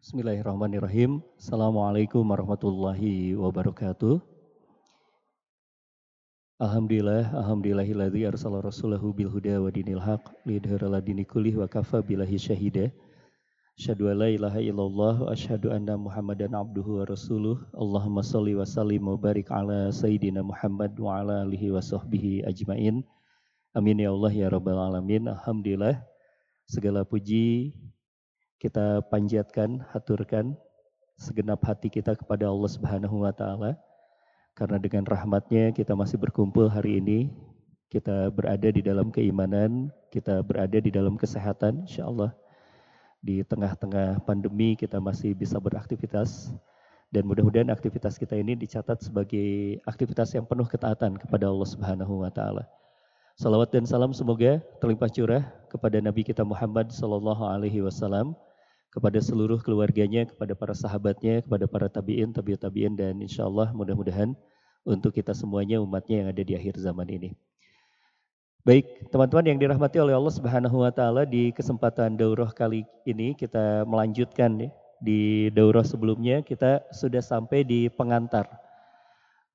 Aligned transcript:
Bismillahirrahmanirrahim. 0.00 1.20
Assalamualaikum 1.36 2.24
warahmatullahi 2.24 3.36
wabarakatuh. 3.36 4.16
Alhamdulillah, 6.56 7.28
alhamdulillahilladzi 7.36 8.24
arsala 8.24 8.64
rasulahu 8.64 9.12
bil 9.12 9.28
huda 9.28 9.60
wa 9.60 9.68
dinil 9.68 10.00
haq 10.00 10.24
lidhara 10.48 11.04
dini 11.04 11.28
kullih 11.28 11.60
wa 11.60 11.68
kafa 11.68 12.00
billahi 12.00 12.40
syahida. 12.40 12.88
Asyhadu 13.76 14.08
la 14.16 14.32
ilaha 14.32 14.64
illallah 14.64 15.20
wa 15.20 15.36
asyhadu 15.36 15.68
anna 15.68 16.00
Muhammadan 16.00 16.56
abduhu 16.56 17.04
wa 17.04 17.04
rasuluh. 17.04 17.60
Allahumma 17.76 18.24
shalli 18.24 18.56
wa 18.56 18.64
sallim 18.64 19.04
wa 19.04 19.20
barik 19.20 19.52
ala 19.52 19.92
sayyidina 19.92 20.40
Muhammad 20.40 20.96
wa 20.96 21.20
ala 21.20 21.44
alihi 21.44 21.76
wa 21.76 21.84
sahbihi 21.84 22.48
ajmain. 22.48 23.04
Amin 23.76 24.00
ya 24.00 24.16
Allah 24.16 24.32
ya 24.32 24.48
rabbal 24.48 24.80
alamin. 24.80 25.28
Alhamdulillah 25.28 26.00
segala 26.64 27.04
puji 27.04 27.76
kita 28.60 29.00
panjatkan, 29.08 29.80
haturkan 29.88 30.52
segenap 31.16 31.64
hati 31.64 31.88
kita 31.88 32.12
kepada 32.12 32.52
Allah 32.52 32.68
Subhanahu 32.68 33.24
wa 33.24 33.32
taala. 33.32 33.80
Karena 34.52 34.76
dengan 34.76 35.08
rahmatnya 35.08 35.72
kita 35.72 35.96
masih 35.96 36.20
berkumpul 36.20 36.68
hari 36.68 37.00
ini, 37.00 37.32
kita 37.88 38.28
berada 38.28 38.68
di 38.68 38.84
dalam 38.84 39.08
keimanan, 39.08 39.88
kita 40.12 40.44
berada 40.44 40.76
di 40.76 40.92
dalam 40.92 41.16
kesehatan, 41.16 41.88
insya 41.88 42.04
Allah. 42.04 42.36
Di 43.24 43.40
tengah-tengah 43.44 44.28
pandemi 44.28 44.76
kita 44.76 45.00
masih 45.00 45.32
bisa 45.32 45.56
beraktivitas, 45.56 46.52
dan 47.08 47.24
mudah-mudahan 47.24 47.72
aktivitas 47.72 48.20
kita 48.20 48.36
ini 48.36 48.52
dicatat 48.56 49.00
sebagai 49.00 49.80
aktivitas 49.88 50.36
yang 50.36 50.44
penuh 50.44 50.68
ketaatan 50.68 51.16
kepada 51.16 51.48
Allah 51.48 51.68
Subhanahu 51.68 52.20
wa 52.20 52.28
taala. 52.28 52.68
Salawat 53.40 53.72
dan 53.72 53.88
salam 53.88 54.12
semoga 54.12 54.60
terlimpah 54.84 55.08
curah 55.08 55.48
kepada 55.72 55.96
Nabi 56.04 56.28
kita 56.28 56.44
Muhammad 56.44 56.92
sallallahu 56.92 57.40
alaihi 57.48 57.80
wasallam 57.80 58.36
kepada 58.90 59.22
seluruh 59.22 59.62
keluarganya, 59.62 60.26
kepada 60.26 60.58
para 60.58 60.74
sahabatnya, 60.74 61.46
kepada 61.46 61.70
para 61.70 61.86
tabiin, 61.86 62.34
tabiut 62.34 62.58
tabiin, 62.58 62.98
dan 62.98 63.22
insya 63.22 63.46
Allah 63.46 63.70
mudah-mudahan 63.70 64.34
untuk 64.82 65.14
kita 65.14 65.30
semuanya 65.30 65.78
umatnya 65.78 66.26
yang 66.26 66.28
ada 66.34 66.42
di 66.42 66.58
akhir 66.58 66.74
zaman 66.76 67.06
ini. 67.06 67.30
Baik, 68.60 69.08
teman-teman 69.08 69.46
yang 69.48 69.58
dirahmati 69.58 69.96
oleh 70.04 70.12
Allah 70.12 70.34
Subhanahu 70.36 70.84
wa 70.84 70.92
taala 70.92 71.24
di 71.24 71.48
kesempatan 71.48 72.20
daurah 72.20 72.52
kali 72.52 72.84
ini 73.08 73.32
kita 73.32 73.88
melanjutkan 73.88 74.68
ya. 74.68 74.68
Di 75.00 75.48
daurah 75.56 75.80
sebelumnya 75.80 76.44
kita 76.44 76.84
sudah 76.92 77.24
sampai 77.24 77.64
di 77.64 77.88
pengantar. 77.88 78.44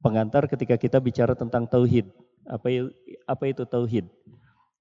Pengantar 0.02 0.50
ketika 0.50 0.74
kita 0.74 0.98
bicara 0.98 1.38
tentang 1.38 1.70
tauhid. 1.70 2.10
Apa 2.50 2.90
apa 3.30 3.44
itu 3.46 3.62
tauhid? 3.62 4.10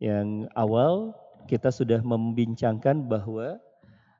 Yang 0.00 0.48
awal 0.56 1.12
kita 1.44 1.68
sudah 1.68 2.00
membincangkan 2.00 3.04
bahwa 3.04 3.60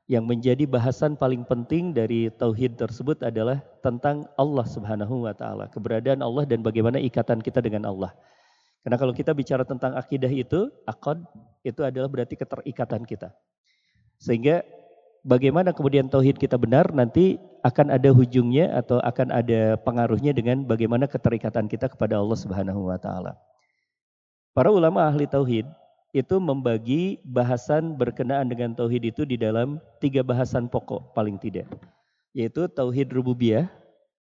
yang 0.05 0.29
menjadi 0.29 0.69
bahasan 0.69 1.17
paling 1.17 1.41
penting 1.49 1.89
dari 1.89 2.29
tauhid 2.29 2.77
tersebut 2.77 3.25
adalah 3.25 3.57
tentang 3.81 4.29
Allah 4.37 4.65
Subhanahu 4.65 5.25
wa 5.25 5.33
taala, 5.33 5.65
keberadaan 5.65 6.21
Allah 6.21 6.45
dan 6.45 6.61
bagaimana 6.61 7.01
ikatan 7.01 7.41
kita 7.41 7.57
dengan 7.57 7.89
Allah. 7.89 8.13
Karena 8.85 9.01
kalau 9.01 9.17
kita 9.17 9.33
bicara 9.33 9.65
tentang 9.65 9.97
akidah 9.97 10.29
itu, 10.29 10.69
akad 10.85 11.25
itu 11.65 11.81
adalah 11.81 12.05
berarti 12.05 12.37
keterikatan 12.37 13.01
kita. 13.01 13.33
Sehingga 14.21 14.61
bagaimana 15.25 15.73
kemudian 15.73 16.05
tauhid 16.05 16.37
kita 16.37 16.53
benar 16.61 16.93
nanti 16.93 17.41
akan 17.65 17.89
ada 17.89 18.13
hujungnya 18.13 18.77
atau 18.77 19.01
akan 19.01 19.33
ada 19.33 19.73
pengaruhnya 19.81 20.37
dengan 20.37 20.61
bagaimana 20.69 21.09
keterikatan 21.09 21.65
kita 21.65 21.89
kepada 21.89 22.21
Allah 22.21 22.37
Subhanahu 22.37 22.93
wa 22.93 23.01
taala. 23.01 23.33
Para 24.53 24.69
ulama 24.69 25.01
ahli 25.01 25.25
tauhid 25.25 25.65
itu 26.15 26.39
membagi 26.39 27.19
bahasan 27.27 27.99
berkenaan 27.99 28.47
dengan 28.47 28.71
tauhid 28.71 29.11
itu 29.11 29.27
di 29.27 29.35
dalam 29.35 29.83
tiga 29.99 30.23
bahasan 30.23 30.71
pokok 30.71 31.11
paling 31.11 31.35
tidak. 31.35 31.67
Yaitu 32.31 32.71
tauhid 32.71 33.11
rububiyah, 33.11 33.67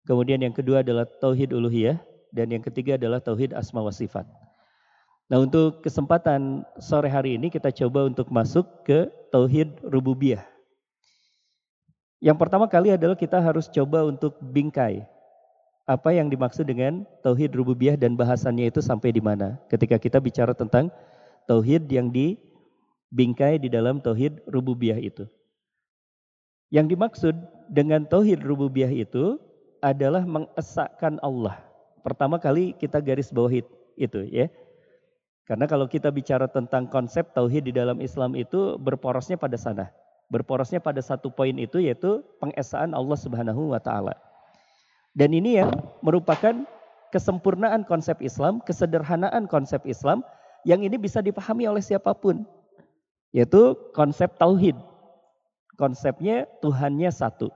kemudian 0.07 0.39
yang 0.39 0.55
kedua 0.55 0.87
adalah 0.87 1.03
tauhid 1.03 1.51
uluhiyah, 1.51 1.99
dan 2.31 2.47
yang 2.47 2.63
ketiga 2.63 2.95
adalah 2.95 3.19
tauhid 3.19 3.51
asma 3.51 3.83
wa 3.83 3.91
sifat. 3.91 4.23
Nah 5.27 5.43
untuk 5.43 5.83
kesempatan 5.83 6.63
sore 6.79 7.11
hari 7.11 7.35
ini 7.35 7.51
kita 7.51 7.67
coba 7.83 8.07
untuk 8.07 8.31
masuk 8.31 8.87
ke 8.87 9.11
tauhid 9.27 9.75
rububiyah. 9.83 10.47
Yang 12.23 12.37
pertama 12.39 12.71
kali 12.71 12.95
adalah 12.95 13.19
kita 13.19 13.43
harus 13.43 13.67
coba 13.67 14.07
untuk 14.07 14.39
bingkai 14.39 15.03
apa 15.83 16.15
yang 16.15 16.31
dimaksud 16.31 16.63
dengan 16.63 17.03
tauhid 17.19 17.51
rububiyah 17.51 17.99
dan 17.99 18.15
bahasannya 18.15 18.71
itu 18.71 18.79
sampai 18.79 19.11
di 19.11 19.19
mana 19.19 19.59
ketika 19.67 19.99
kita 19.99 20.23
bicara 20.23 20.55
tentang 20.55 20.87
tauhid 21.49 21.89
yang 21.89 22.09
dibingkai 22.11 23.61
di 23.61 23.69
dalam 23.71 24.01
tauhid 24.03 24.43
rububiyah 24.49 24.99
itu. 24.99 25.25
Yang 26.71 26.95
dimaksud 26.95 27.35
dengan 27.67 28.07
tauhid 28.07 28.43
rububiyah 28.43 28.91
itu 28.91 29.39
adalah 29.83 30.23
mengesahkan 30.23 31.19
Allah. 31.19 31.59
Pertama 32.01 32.37
kali 32.41 32.73
kita 32.77 33.01
garis 33.03 33.29
bawahi 33.29 33.65
itu 33.99 34.21
ya. 34.29 34.47
Karena 35.45 35.67
kalau 35.67 35.89
kita 35.89 36.07
bicara 36.13 36.47
tentang 36.47 36.87
konsep 36.87 37.35
tauhid 37.35 37.67
di 37.67 37.73
dalam 37.75 37.99
Islam 37.99 38.39
itu 38.39 38.79
berporosnya 38.79 39.35
pada 39.35 39.59
sana. 39.59 39.91
Berporosnya 40.31 40.79
pada 40.79 41.03
satu 41.03 41.27
poin 41.27 41.51
itu 41.59 41.83
yaitu 41.83 42.23
pengesaan 42.39 42.95
Allah 42.95 43.19
Subhanahu 43.19 43.75
wa 43.75 43.81
taala. 43.83 44.15
Dan 45.11 45.35
ini 45.35 45.59
yang 45.59 45.75
merupakan 45.99 46.63
kesempurnaan 47.11 47.83
konsep 47.83 48.23
Islam, 48.23 48.63
kesederhanaan 48.63 49.43
konsep 49.51 49.83
Islam 49.83 50.23
yang 50.67 50.81
ini 50.85 50.97
bisa 50.97 51.19
dipahami 51.19 51.65
oleh 51.65 51.81
siapa 51.81 52.13
pun. 52.13 52.45
Yaitu 53.31 53.77
konsep 53.95 54.35
tauhid. 54.37 54.75
Konsepnya 55.79 56.45
Tuhannya 56.61 57.09
satu. 57.09 57.49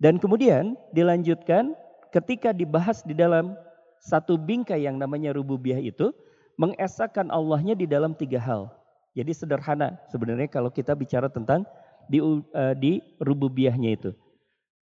Dan 0.00 0.20
kemudian 0.20 0.76
dilanjutkan 0.92 1.76
ketika 2.12 2.52
dibahas 2.52 3.04
di 3.04 3.12
dalam 3.12 3.56
satu 4.00 4.38
bingkai 4.38 4.84
yang 4.84 4.96
namanya 4.96 5.34
rububiyah 5.34 5.80
itu, 5.80 6.12
mengesahkan 6.56 7.28
Allahnya 7.28 7.76
di 7.76 7.84
dalam 7.84 8.16
tiga 8.16 8.40
hal. 8.40 8.72
Jadi 9.16 9.32
sederhana 9.32 9.96
sebenarnya 10.12 10.48
kalau 10.48 10.68
kita 10.68 10.92
bicara 10.92 11.28
tentang 11.32 11.64
di, 12.08 12.20
uh, 12.20 12.74
di 12.76 13.00
rububiyahnya 13.20 13.96
itu. 13.96 14.10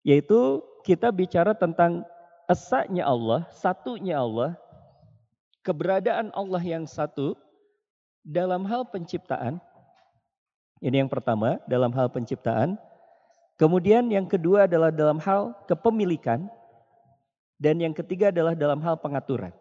Yaitu 0.03 0.61
kita 0.83 1.09
bicara 1.13 1.55
tentang 1.55 2.03
esaknya 2.49 3.07
Allah, 3.07 3.47
satunya 3.53 4.19
Allah, 4.19 4.59
keberadaan 5.63 6.29
Allah 6.35 6.61
yang 6.61 6.83
satu 6.83 7.33
dalam 8.21 8.67
hal 8.67 8.87
penciptaan. 8.91 9.57
Ini 10.83 11.07
yang 11.07 11.11
pertama, 11.11 11.63
dalam 11.65 11.95
hal 11.95 12.11
penciptaan. 12.11 12.75
Kemudian 13.55 14.11
yang 14.11 14.27
kedua 14.27 14.67
adalah 14.67 14.91
dalam 14.91 15.17
hal 15.23 15.55
kepemilikan. 15.65 16.51
Dan 17.55 17.79
yang 17.79 17.95
ketiga 17.95 18.27
adalah 18.27 18.59
dalam 18.59 18.83
hal 18.83 18.99
pengaturan. 18.99 19.55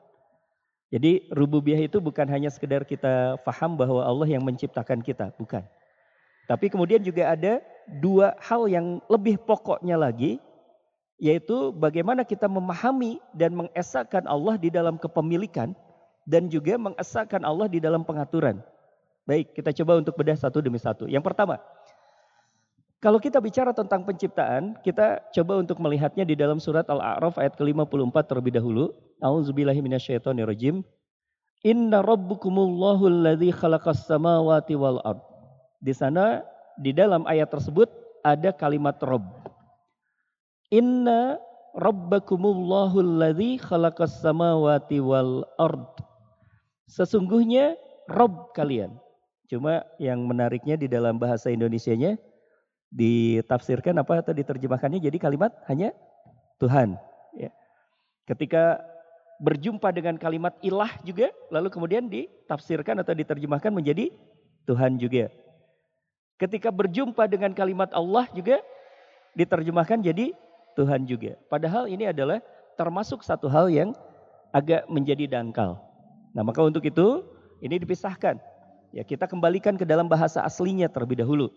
Jadi 0.91 1.31
rububiyah 1.31 1.87
itu 1.87 2.03
bukan 2.03 2.27
hanya 2.27 2.51
sekedar 2.51 2.83
kita 2.83 3.39
faham 3.47 3.79
bahwa 3.79 4.03
Allah 4.03 4.27
yang 4.27 4.43
menciptakan 4.43 5.01
kita, 5.01 5.31
bukan. 5.39 5.63
Tapi 6.51 6.67
kemudian 6.67 6.99
juga 7.01 7.31
ada 7.31 7.63
dua 8.03 8.35
hal 8.43 8.67
yang 8.67 8.99
lebih 9.07 9.39
pokoknya 9.41 9.95
lagi, 9.95 10.43
yaitu 11.23 11.71
bagaimana 11.79 12.27
kita 12.27 12.51
memahami 12.51 13.23
dan 13.31 13.55
mengesahkan 13.55 14.27
Allah 14.27 14.59
di 14.59 14.69
dalam 14.69 14.99
kepemilikan 14.99 15.73
dan 16.29 16.47
juga 16.47 16.79
mengesahkan 16.79 17.43
Allah 17.43 17.67
di 17.67 17.83
dalam 17.83 18.07
pengaturan. 18.07 18.63
Baik, 19.23 19.55
kita 19.55 19.71
coba 19.83 20.03
untuk 20.03 20.19
bedah 20.19 20.35
satu 20.35 20.59
demi 20.59 20.83
satu. 20.83 21.07
Yang 21.07 21.23
pertama, 21.31 21.63
kalau 23.03 23.19
kita 23.19 23.43
bicara 23.43 23.75
tentang 23.75 24.07
penciptaan, 24.07 24.79
kita 24.83 25.27
coba 25.35 25.59
untuk 25.59 25.83
melihatnya 25.83 26.23
di 26.23 26.39
dalam 26.39 26.63
surat 26.63 26.87
Al-A'raf 26.87 27.35
ayat 27.35 27.59
ke-54 27.59 28.15
terlebih 28.31 28.55
dahulu. 28.55 28.95
A'udzubillahi 29.19 29.83
minasyaitonirrajim. 29.83 30.87
Inna 31.67 31.99
rabbukumullahu 32.03 33.11
alladzi 33.11 33.51
khalaqas 33.51 34.07
samawati 34.07 34.79
wal 34.79 35.03
ard. 35.03 35.23
Di 35.83 35.91
sana 35.91 36.47
di 36.79 36.95
dalam 36.95 37.27
ayat 37.27 37.51
tersebut 37.51 37.91
ada 38.23 38.55
kalimat 38.55 38.99
Rabb. 39.03 39.51
Inna 40.71 41.43
rabbakumullahu 41.75 43.03
alladzi 43.03 43.59
khalaqas 43.59 44.23
samawati 44.23 45.03
wal 45.03 45.43
ard. 45.59 45.91
Sesungguhnya 46.89 47.79
Rob 48.11 48.51
kalian. 48.53 48.99
Cuma 49.47 49.85
yang 50.01 50.25
menariknya 50.25 50.81
di 50.81 50.89
dalam 50.89 51.21
bahasa 51.21 51.53
Indonesianya 51.53 52.17
ditafsirkan 52.93 53.97
apa 54.01 54.21
atau 54.21 54.37
diterjemahkannya 54.37 55.01
jadi 55.01 55.17
kalimat 55.17 55.53
hanya 55.69 55.97
Tuhan. 56.61 56.97
Ya. 57.37 57.53
Ketika 58.29 58.81
berjumpa 59.43 59.91
dengan 59.91 60.15
kalimat 60.21 60.55
ilah 60.63 60.93
juga, 61.03 61.33
lalu 61.51 61.69
kemudian 61.73 62.07
ditafsirkan 62.07 63.01
atau 63.03 63.17
diterjemahkan 63.17 63.73
menjadi 63.75 64.13
Tuhan 64.69 65.01
juga. 65.01 65.33
Ketika 66.39 66.71
berjumpa 66.71 67.27
dengan 67.27 67.51
kalimat 67.57 67.91
Allah 67.91 68.29
juga 68.33 68.63
diterjemahkan 69.35 70.01
jadi 70.05 70.33
Tuhan 70.79 71.05
juga. 71.05 71.37
Padahal 71.49 71.89
ini 71.89 72.09
adalah 72.09 72.41
termasuk 72.77 73.21
satu 73.21 73.49
hal 73.49 73.69
yang 73.69 73.91
agak 74.53 74.89
menjadi 74.89 75.29
dangkal. 75.29 75.81
Nah, 76.33 76.43
maka 76.45 76.65
untuk 76.65 76.85
itu 76.85 77.25
ini 77.61 77.77
dipisahkan. 77.81 78.41
Ya, 78.93 79.05
kita 79.05 79.25
kembalikan 79.25 79.77
ke 79.77 79.85
dalam 79.89 80.09
bahasa 80.09 80.45
aslinya 80.45 80.89
terlebih 80.89 81.21
dahulu. 81.21 81.49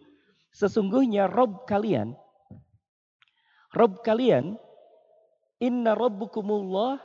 Sesungguhnya 0.56 1.28
Rob 1.28 1.68
kalian 1.68 2.16
Rob 3.76 4.00
kalian, 4.08 4.56
inna 5.60 5.92
rabbukumullah, 6.00 6.96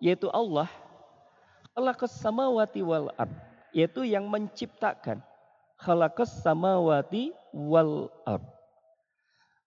yaitu 0.00 0.32
Allah, 0.32 0.72
khalaqas 1.76 2.16
samawati 2.16 2.80
wal 2.80 3.12
ard, 3.20 3.28
yaitu 3.76 4.08
yang 4.08 4.24
menciptakan. 4.32 5.20
Khalaqas 5.76 6.40
samawati 6.40 7.36
wal 7.52 8.08
ard. 8.24 8.40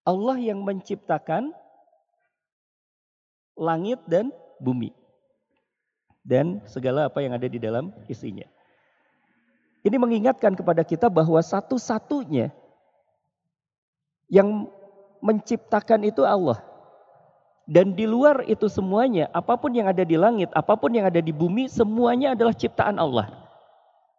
Allah 0.01 0.37
yang 0.41 0.65
menciptakan 0.65 1.53
langit 3.53 4.01
dan 4.09 4.33
bumi. 4.57 4.97
Dan 6.27 6.59
segala 6.67 7.07
apa 7.07 7.23
yang 7.23 7.31
ada 7.31 7.47
di 7.47 7.55
dalam 7.55 7.95
isinya. 8.11 8.43
Ini 9.87 9.95
mengingatkan 9.95 10.51
kepada 10.51 10.83
kita 10.83 11.07
bahwa 11.07 11.39
satu-satunya 11.39 12.51
yang 14.27 14.67
menciptakan 15.23 16.03
itu 16.03 16.27
Allah. 16.27 16.59
Dan 17.67 17.95
di 17.95 18.07
luar 18.07 18.47
itu 18.47 18.67
semuanya, 18.67 19.27
apa 19.35 19.55
pun 19.59 19.71
yang 19.75 19.87
ada 19.91 20.03
di 20.03 20.15
langit, 20.15 20.47
apa 20.55 20.75
pun 20.75 20.91
yang 20.91 21.07
ada 21.07 21.19
di 21.19 21.35
bumi, 21.35 21.67
semuanya 21.67 22.31
adalah 22.31 22.55
ciptaan 22.55 22.95
Allah. 22.95 23.27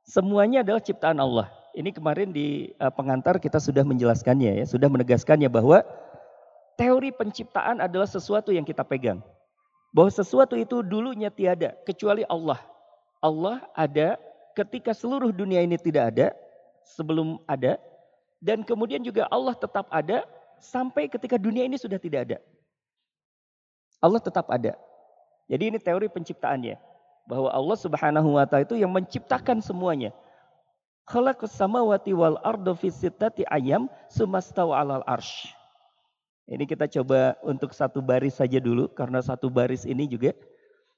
Semuanya 0.04 0.60
adalah 0.60 0.80
ciptaan 0.80 1.16
Allah. 1.16 1.48
Ini 1.72 1.92
kemarin 1.92 2.32
di 2.32 2.72
uh, 2.76 2.92
pengantar 2.92 3.40
kita 3.40 3.56
sudah 3.60 3.84
menjelaskannya 3.84 4.60
ya, 4.60 4.64
sudah 4.68 4.88
menegaskannya 4.88 5.48
bahwa 5.48 5.80
teori 6.76 7.08
penciptaan 7.12 7.80
adalah 7.80 8.04
sesuatu 8.08 8.52
yang 8.52 8.68
kita 8.68 8.84
pegang. 8.84 9.24
Bahwa 9.88 10.10
sesuatu 10.12 10.54
itu 10.54 10.84
dulunya 10.84 11.32
tiada 11.32 11.72
kecuali 11.84 12.22
Allah. 12.28 12.60
Allah 13.18 13.64
ada 13.72 14.20
ketika 14.52 14.92
seluruh 14.92 15.32
dunia 15.32 15.64
ini 15.64 15.78
tidak 15.80 16.14
ada, 16.14 16.26
sebelum 16.84 17.40
ada, 17.48 17.80
dan 18.38 18.62
kemudian 18.62 19.02
juga 19.02 19.26
Allah 19.30 19.54
tetap 19.54 19.90
ada 19.90 20.22
sampai 20.62 21.10
ketika 21.10 21.38
dunia 21.38 21.66
ini 21.66 21.78
sudah 21.78 21.98
tidak 21.98 22.30
ada. 22.30 22.38
Allah 23.98 24.22
tetap 24.22 24.46
ada. 24.46 24.78
Jadi 25.50 25.74
ini 25.74 25.78
teori 25.80 26.06
penciptaannya. 26.06 26.78
Bahwa 27.28 27.52
Allah 27.52 27.76
subhanahu 27.76 28.40
wa 28.40 28.44
ta'ala 28.48 28.64
itu 28.64 28.78
yang 28.78 28.88
menciptakan 28.88 29.60
semuanya. 29.60 30.16
Khalaqas 31.08 31.56
samawati 31.56 32.12
wal 32.12 32.40
ardo 32.40 32.76
fi 32.76 32.88
ayam 33.48 33.88
sumastawa 34.12 34.80
alal 34.80 35.04
arsh. 35.04 35.57
Ini 36.48 36.64
kita 36.64 36.88
coba 36.88 37.36
untuk 37.44 37.76
satu 37.76 38.00
baris 38.00 38.40
saja 38.40 38.56
dulu 38.56 38.88
karena 38.88 39.20
satu 39.20 39.52
baris 39.52 39.84
ini 39.84 40.08
juga 40.08 40.32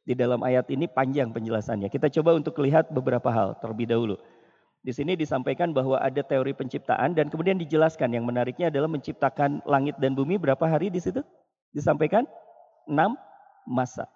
di 0.06 0.14
dalam 0.14 0.38
ayat 0.46 0.70
ini 0.70 0.86
panjang 0.86 1.34
penjelasannya. 1.34 1.90
Kita 1.90 2.06
coba 2.06 2.38
untuk 2.38 2.54
lihat 2.62 2.94
beberapa 2.94 3.26
hal 3.34 3.58
terlebih 3.58 3.90
dahulu. 3.90 4.14
Di 4.80 4.94
sini 4.94 5.18
disampaikan 5.18 5.74
bahwa 5.74 5.98
ada 5.98 6.22
teori 6.22 6.54
penciptaan 6.54 7.12
dan 7.18 7.28
kemudian 7.28 7.58
dijelaskan 7.58 8.14
yang 8.14 8.24
menariknya 8.24 8.70
adalah 8.72 8.88
menciptakan 8.88 9.60
langit 9.66 9.98
dan 9.98 10.14
bumi 10.14 10.38
berapa 10.38 10.62
hari 10.64 10.88
di 10.88 11.02
situ? 11.02 11.20
Disampaikan 11.74 12.24
enam 12.88 13.18
masa. 13.66 14.08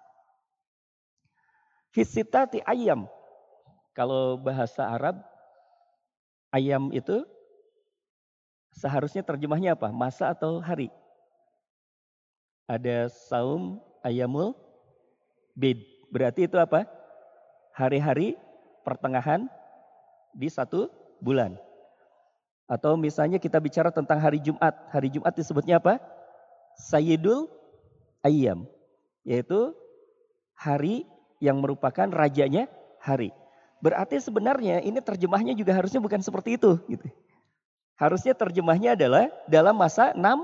Visitati 1.93 2.63
ayam. 2.65 3.05
Kalau 3.91 4.39
bahasa 4.39 4.87
Arab, 4.87 5.19
ayam 6.51 6.91
itu 6.91 7.23
seharusnya 8.75 9.23
terjemahnya 9.23 9.75
apa? 9.75 9.91
Masa 9.91 10.31
atau 10.31 10.59
hari? 10.59 10.91
Ada 12.65 13.09
saum 13.29 13.77
ayamul 14.01 14.57
bid. 15.53 15.81
Berarti 16.09 16.49
itu 16.49 16.57
apa? 16.57 16.89
Hari-hari 17.77 18.37
pertengahan 18.81 19.45
di 20.33 20.49
satu 20.49 20.89
bulan. 21.21 21.57
Atau 22.65 22.97
misalnya 22.97 23.37
kita 23.37 23.61
bicara 23.61 23.93
tentang 23.93 24.17
hari 24.17 24.41
Jumat. 24.41 24.73
Hari 24.89 25.13
Jumat 25.13 25.33
disebutnya 25.37 25.77
apa? 25.77 26.01
Sayyidul 26.75 27.47
ayam, 28.25 28.65
yaitu 29.21 29.71
hari 30.57 31.05
yang 31.37 31.61
merupakan 31.61 32.09
rajanya 32.09 32.65
hari. 32.97 33.29
Berarti 33.85 34.17
sebenarnya 34.17 34.81
ini 34.81 34.97
terjemahnya 34.97 35.53
juga 35.53 35.77
harusnya 35.77 36.01
bukan 36.01 36.19
seperti 36.25 36.57
itu. 36.57 36.81
Gitu. 36.89 37.05
Harusnya 37.95 38.33
terjemahnya 38.33 38.97
adalah 38.97 39.29
dalam 39.45 39.77
masa 39.77 40.11
enam 40.17 40.41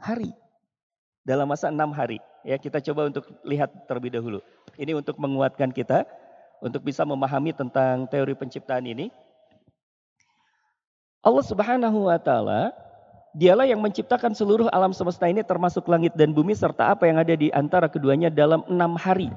hari. 0.00 0.32
Dalam 1.24 1.46
masa 1.46 1.68
enam 1.68 1.92
hari. 1.92 2.18
Ya 2.42 2.56
kita 2.56 2.80
coba 2.80 3.12
untuk 3.12 3.28
lihat 3.44 3.68
terlebih 3.84 4.12
dahulu. 4.16 4.40
Ini 4.80 4.96
untuk 4.96 5.20
menguatkan 5.20 5.68
kita 5.70 6.08
untuk 6.64 6.84
bisa 6.84 7.04
memahami 7.04 7.52
tentang 7.52 8.08
teori 8.08 8.32
penciptaan 8.32 8.88
ini. 8.88 9.12
Allah 11.20 11.44
Subhanahu 11.44 12.08
wa 12.08 12.16
taala 12.16 12.72
Dialah 13.30 13.62
yang 13.62 13.78
menciptakan 13.78 14.34
seluruh 14.34 14.66
alam 14.74 14.90
semesta 14.90 15.30
ini 15.30 15.46
termasuk 15.46 15.86
langit 15.86 16.18
dan 16.18 16.34
bumi 16.34 16.50
serta 16.50 16.90
apa 16.90 17.06
yang 17.06 17.22
ada 17.22 17.38
di 17.38 17.46
antara 17.54 17.86
keduanya 17.86 18.26
dalam 18.26 18.66
enam 18.66 18.98
hari. 18.98 19.30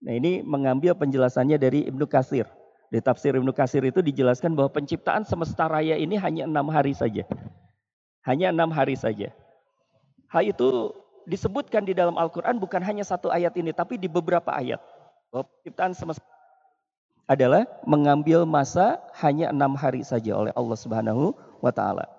Nah 0.00 0.12
ini 0.16 0.40
mengambil 0.40 0.96
penjelasannya 0.96 1.60
dari 1.60 1.84
Ibnu 1.84 2.08
Kasir. 2.08 2.48
Di 2.88 3.04
tafsir 3.04 3.36
Ibnu 3.36 3.52
Kasir 3.52 3.84
itu 3.84 4.00
dijelaskan 4.00 4.56
bahwa 4.56 4.72
penciptaan 4.72 5.28
semesta 5.28 5.68
raya 5.68 6.00
ini 6.00 6.16
hanya 6.16 6.48
enam 6.48 6.72
hari 6.72 6.96
saja. 6.96 7.28
Hanya 8.24 8.56
enam 8.56 8.72
hari 8.72 8.96
saja. 8.96 9.36
Hal 10.34 10.50
itu 10.50 10.90
disebutkan 11.30 11.86
di 11.86 11.94
dalam 11.94 12.18
Al-Quran 12.18 12.58
bukan 12.58 12.82
hanya 12.82 13.06
satu 13.06 13.30
ayat 13.30 13.54
ini, 13.54 13.70
tapi 13.70 13.94
di 13.94 14.10
beberapa 14.10 14.50
ayat. 14.50 14.82
Bahwa 15.30 15.46
penciptaan 15.46 15.94
semesta 15.94 16.26
adalah 17.30 17.70
mengambil 17.86 18.42
masa 18.42 18.98
hanya 19.22 19.54
enam 19.54 19.78
hari 19.78 20.02
saja 20.02 20.34
oleh 20.34 20.50
Allah 20.58 20.74
Subhanahu 20.74 21.38
wa 21.62 21.70
Ta'ala. 21.70 22.10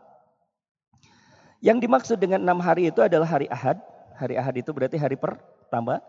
Yang 1.60 1.78
dimaksud 1.84 2.18
dengan 2.18 2.40
enam 2.40 2.64
hari 2.64 2.88
itu 2.88 3.04
adalah 3.04 3.28
hari 3.28 3.52
Ahad. 3.52 3.84
Hari 4.16 4.40
Ahad 4.40 4.56
itu 4.56 4.72
berarti 4.72 4.96
hari 4.96 5.20
pertama. 5.20 6.00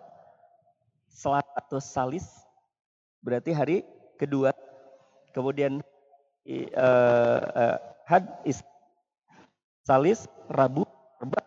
Selat 1.11 1.49
atau 1.59 1.83
salis 1.83 2.29
berarti 3.19 3.51
hari 3.51 3.83
kedua. 4.15 4.55
Kemudian 5.35 5.83
uh, 6.77 7.41
uh, 7.51 7.77
had 8.07 8.31
is 8.47 8.63
salis, 9.83 10.31
Rabu, 10.47 10.87
Reba, 11.19 11.41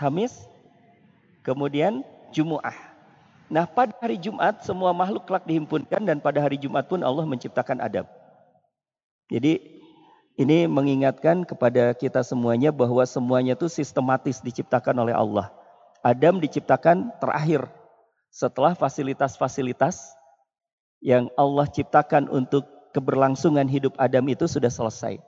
Hamis, 0.00 0.48
kemudian 1.44 2.00
Jumu'ah. 2.32 2.72
Nah 3.52 3.68
pada 3.68 3.92
hari 4.00 4.16
Jumat 4.16 4.64
semua 4.64 4.96
makhluk 4.96 5.28
kelak 5.28 5.44
dihimpunkan 5.44 6.00
dan 6.08 6.16
pada 6.24 6.40
hari 6.40 6.56
Jumat 6.56 6.88
pun 6.88 7.04
Allah 7.04 7.28
menciptakan 7.28 7.84
Adam. 7.84 8.08
Jadi 9.28 9.60
ini 10.40 10.64
mengingatkan 10.64 11.44
kepada 11.44 11.92
kita 11.92 12.24
semuanya 12.24 12.72
bahwa 12.72 13.04
semuanya 13.04 13.52
itu 13.52 13.68
sistematis 13.68 14.40
diciptakan 14.40 14.96
oleh 15.04 15.12
Allah. 15.12 15.52
Adam 16.00 16.40
diciptakan 16.40 17.12
terakhir 17.20 17.68
setelah 18.32 18.72
fasilitas-fasilitas 18.72 20.16
yang 21.04 21.28
Allah 21.36 21.68
ciptakan 21.68 22.30
untuk 22.32 22.64
keberlangsungan 22.96 23.68
hidup 23.68 23.92
Adam 24.00 24.24
itu 24.32 24.48
sudah 24.48 24.72
selesai. 24.72 25.20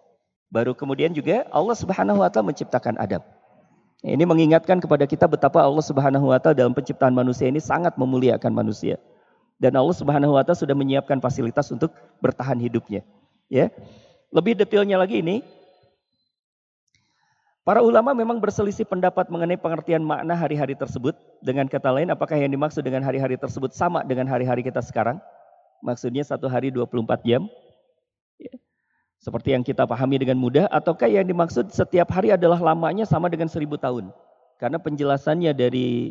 Baru 0.49 0.73
kemudian 0.73 1.13
juga 1.13 1.45
Allah 1.53 1.77
Subhanahu 1.77 2.25
wa 2.25 2.31
taala 2.33 2.55
menciptakan 2.55 2.97
Adam. 2.97 3.21
Ini 4.03 4.27
mengingatkan 4.27 4.83
kepada 4.83 5.07
kita 5.07 5.31
betapa 5.31 5.63
Allah 5.63 5.85
Subhanahu 5.87 6.35
wa 6.35 6.39
taala 6.43 6.59
dalam 6.59 6.75
penciptaan 6.75 7.15
manusia 7.15 7.47
ini 7.47 7.63
sangat 7.63 7.95
memuliakan 7.95 8.51
manusia. 8.51 8.99
Dan 9.63 9.79
Allah 9.79 9.95
Subhanahu 9.95 10.35
wa 10.35 10.43
taala 10.43 10.59
sudah 10.59 10.75
menyiapkan 10.75 11.23
fasilitas 11.23 11.71
untuk 11.71 11.95
bertahan 12.19 12.59
hidupnya. 12.59 13.07
Ya. 13.47 13.71
Lebih 14.35 14.59
detailnya 14.59 14.99
lagi 14.99 15.23
ini, 15.23 15.47
para 17.63 17.79
ulama 17.79 18.11
memang 18.11 18.43
berselisih 18.43 18.83
pendapat 18.91 19.31
mengenai 19.31 19.55
pengertian 19.55 20.03
makna 20.03 20.35
hari-hari 20.35 20.75
tersebut. 20.75 21.15
Dengan 21.39 21.71
kata 21.71 21.95
lain, 21.95 22.11
apakah 22.11 22.35
yang 22.35 22.51
dimaksud 22.51 22.83
dengan 22.83 23.07
hari-hari 23.07 23.39
tersebut 23.39 23.71
sama 23.71 24.03
dengan 24.03 24.27
hari-hari 24.27 24.67
kita 24.67 24.83
sekarang? 24.83 25.23
Maksudnya 25.79 26.27
satu 26.27 26.51
hari 26.51 26.75
24 26.75 27.23
jam. 27.23 27.47
Seperti 29.23 29.55
yang 29.55 29.63
kita 29.63 29.87
pahami 29.87 30.19
dengan 30.19 30.35
mudah. 30.35 30.67
Ataukah 30.75 31.07
yang 31.07 31.23
dimaksud 31.23 31.71
setiap 31.71 32.11
hari 32.11 32.35
adalah 32.35 32.59
lamanya 32.59 33.07
sama 33.07 33.31
dengan 33.31 33.47
seribu 33.47 33.79
tahun? 33.79 34.11
Karena 34.59 34.83
penjelasannya 34.83 35.55
dari 35.55 36.11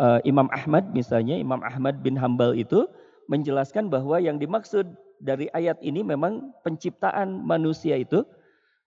uh, 0.00 0.24
Imam 0.24 0.48
Ahmad 0.48 0.96
misalnya, 0.96 1.36
Imam 1.36 1.60
Ahmad 1.60 2.00
bin 2.00 2.16
Hambal 2.16 2.56
itu 2.56 2.88
menjelaskan 3.28 3.92
bahwa 3.92 4.16
yang 4.16 4.40
dimaksud 4.40 4.88
dari 5.20 5.52
ayat 5.52 5.76
ini 5.84 6.00
memang 6.00 6.56
penciptaan 6.64 7.44
manusia 7.44 8.00
itu 8.00 8.24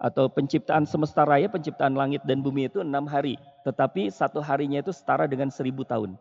atau 0.01 0.25
penciptaan 0.25 0.89
semesta 0.89 1.21
raya, 1.21 1.45
penciptaan 1.45 1.93
langit 1.93 2.25
dan 2.25 2.41
bumi 2.41 2.65
itu 2.65 2.81
enam 2.81 3.05
hari. 3.05 3.37
Tetapi 3.61 4.09
satu 4.09 4.41
harinya 4.41 4.81
itu 4.81 4.89
setara 4.89 5.29
dengan 5.29 5.53
seribu 5.53 5.85
tahun. 5.85 6.17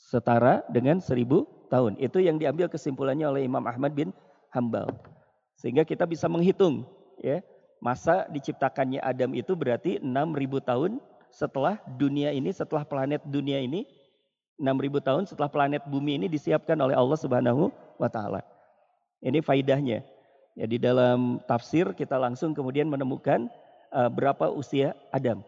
Setara 0.00 0.64
dengan 0.72 0.96
seribu 1.04 1.44
tahun. 1.68 2.00
Itu 2.00 2.24
yang 2.24 2.40
diambil 2.40 2.72
kesimpulannya 2.72 3.28
oleh 3.28 3.44
Imam 3.44 3.68
Ahmad 3.68 3.92
bin 3.92 4.16
Hambal. 4.50 4.90
Sehingga 5.56 5.86
kita 5.86 6.04
bisa 6.04 6.26
menghitung 6.26 6.86
ya 7.20 7.42
masa 7.80 8.28
diciptakannya 8.28 9.00
Adam 9.00 9.32
itu 9.32 9.56
berarti 9.56 9.98
enam 10.02 10.36
ribu 10.36 10.60
tahun 10.60 11.00
setelah 11.30 11.78
dunia 11.96 12.34
ini, 12.34 12.50
setelah 12.50 12.82
planet 12.82 13.22
dunia 13.24 13.62
ini 13.62 13.86
6000 14.60 15.00
tahun 15.00 15.24
setelah 15.24 15.48
planet 15.48 15.82
bumi 15.88 16.20
ini 16.20 16.26
disiapkan 16.28 16.76
oleh 16.76 16.92
Allah 16.92 17.16
Subhanahu 17.16 17.72
wa 17.96 18.08
taala. 18.12 18.44
Ini 19.24 19.40
faidahnya. 19.40 20.04
Ya 20.54 20.66
di 20.68 20.76
dalam 20.76 21.40
tafsir 21.48 21.96
kita 21.96 22.20
langsung 22.20 22.52
kemudian 22.52 22.84
menemukan 22.84 23.48
uh, 23.96 24.12
berapa 24.12 24.52
usia 24.52 24.92
Adam. 25.08 25.40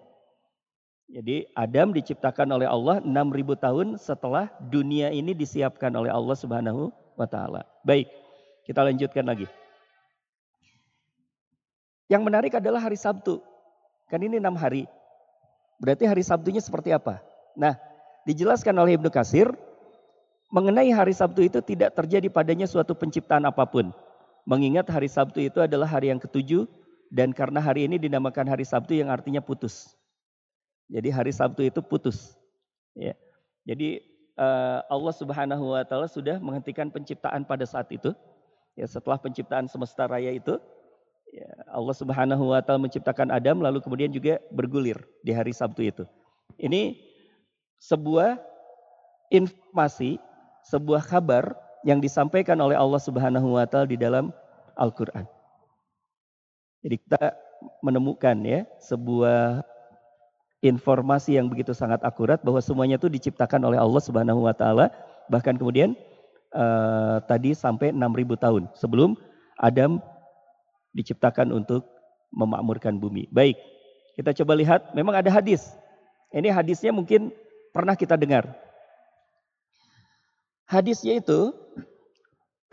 Jadi 1.13 1.45
Adam 1.53 1.93
diciptakan 1.93 2.49
oleh 2.57 2.65
Allah 2.65 3.05
6000 3.05 3.53
tahun 3.61 3.87
setelah 4.01 4.49
dunia 4.73 5.13
ini 5.13 5.37
disiapkan 5.37 5.93
oleh 5.93 6.09
Allah 6.09 6.33
Subhanahu 6.33 6.89
wa 7.21 7.29
taala. 7.29 7.69
Baik, 7.85 8.09
kita 8.73 8.88
lanjutkan 8.88 9.29
lagi. 9.29 9.45
Yang 12.09 12.23
menarik 12.25 12.57
adalah 12.57 12.81
hari 12.81 12.97
Sabtu. 12.97 13.45
Kan 14.09 14.25
ini 14.25 14.41
enam 14.41 14.57
hari. 14.57 14.88
Berarti 15.76 16.09
hari 16.09 16.25
Sabtunya 16.25 16.64
seperti 16.64 16.88
apa? 16.88 17.21
Nah, 17.52 17.76
dijelaskan 18.25 18.73
oleh 18.81 18.97
Ibnu 18.97 19.12
Kasir, 19.12 19.52
mengenai 20.49 20.88
hari 20.88 21.12
Sabtu 21.12 21.45
itu 21.45 21.61
tidak 21.61 21.93
terjadi 21.93 22.33
padanya 22.33 22.64
suatu 22.64 22.97
penciptaan 22.97 23.45
apa 23.45 23.69
pun. 23.69 23.93
Mengingat 24.49 24.88
hari 24.88 25.12
Sabtu 25.12 25.45
itu 25.45 25.61
adalah 25.61 25.85
hari 25.85 26.09
yang 26.09 26.21
ketujuh 26.21 26.64
dan 27.12 27.37
karena 27.37 27.61
hari 27.61 27.85
ini 27.85 28.00
dinamakan 28.00 28.49
hari 28.49 28.64
Sabtu 28.64 28.97
yang 28.97 29.12
artinya 29.12 29.45
putus. 29.45 29.93
Jadi 30.88 31.12
hari 31.12 31.33
Sabtu 31.33 31.61
itu 31.61 31.85
putus. 31.85 32.37
Ya. 32.97 33.12
Jadi 33.69 34.00
uh, 34.41 34.81
Allah 34.88 35.14
Subhanahu 35.17 35.76
wa 35.76 35.85
taala 35.85 36.09
sudah 36.09 36.41
menghentikan 36.41 36.88
penciptaan 36.88 37.45
pada 37.45 37.69
saat 37.69 37.93
itu. 37.93 38.17
Ya, 38.73 38.88
setelah 38.88 39.21
penciptaan 39.21 39.69
semesta 39.69 40.09
raya 40.09 40.33
itu, 40.33 40.57
ya, 41.29 41.49
Allah 41.69 41.93
Subhanahu 41.93 42.57
wa 42.57 42.61
taala 42.64 42.81
menciptakan 42.81 43.29
Adam 43.29 43.61
lalu 43.61 43.85
kemudian 43.85 44.09
juga 44.09 44.41
bergulir 44.49 44.97
di 45.21 45.33
hari 45.37 45.52
Sabtu 45.52 45.85
itu. 45.85 46.05
Ini 46.57 46.97
sebuah 47.81 48.41
informasi, 49.29 50.17
sebuah 50.64 51.05
kabar 51.05 51.52
yang 51.85 52.00
disampaikan 52.00 52.57
oleh 52.64 52.79
Allah 52.79 53.00
Subhanahu 53.02 53.61
wa 53.61 53.69
taala 53.69 53.88
di 53.88 54.00
dalam 54.00 54.33
Al-Qur'an. 54.79 55.29
Jadi 56.81 56.97
kita 56.97 57.37
menemukan 57.85 58.35
ya 58.43 58.64
sebuah 58.83 59.62
informasi 60.62 61.37
yang 61.37 61.50
begitu 61.50 61.75
sangat 61.75 62.00
akurat 62.07 62.38
bahwa 62.41 62.62
semuanya 62.62 62.97
itu 62.97 63.11
diciptakan 63.11 63.67
oleh 63.67 63.79
Allah 63.79 64.02
Subhanahu 64.02 64.47
wa 64.47 64.55
taala 64.55 64.91
bahkan 65.26 65.59
kemudian 65.59 65.99
uh, 66.55 67.19
tadi 67.25 67.57
sampai 67.57 67.93
6000 67.93 68.45
tahun 68.45 68.63
sebelum 68.77 69.17
Adam 69.61 70.01
diciptakan 70.93 71.53
untuk 71.53 71.89
memakmurkan 72.33 72.97
bumi. 72.97 73.29
Baik, 73.33 73.57
kita 74.17 74.33
coba 74.43 74.57
lihat 74.57 74.93
memang 74.97 75.17
ada 75.17 75.29
hadis. 75.33 75.73
Ini 76.33 76.49
hadisnya 76.49 76.93
mungkin 76.93 77.33
pernah 77.77 77.93
kita 77.97 78.17
dengar. 78.17 78.49
Hadisnya 80.65 81.21
itu 81.21 81.53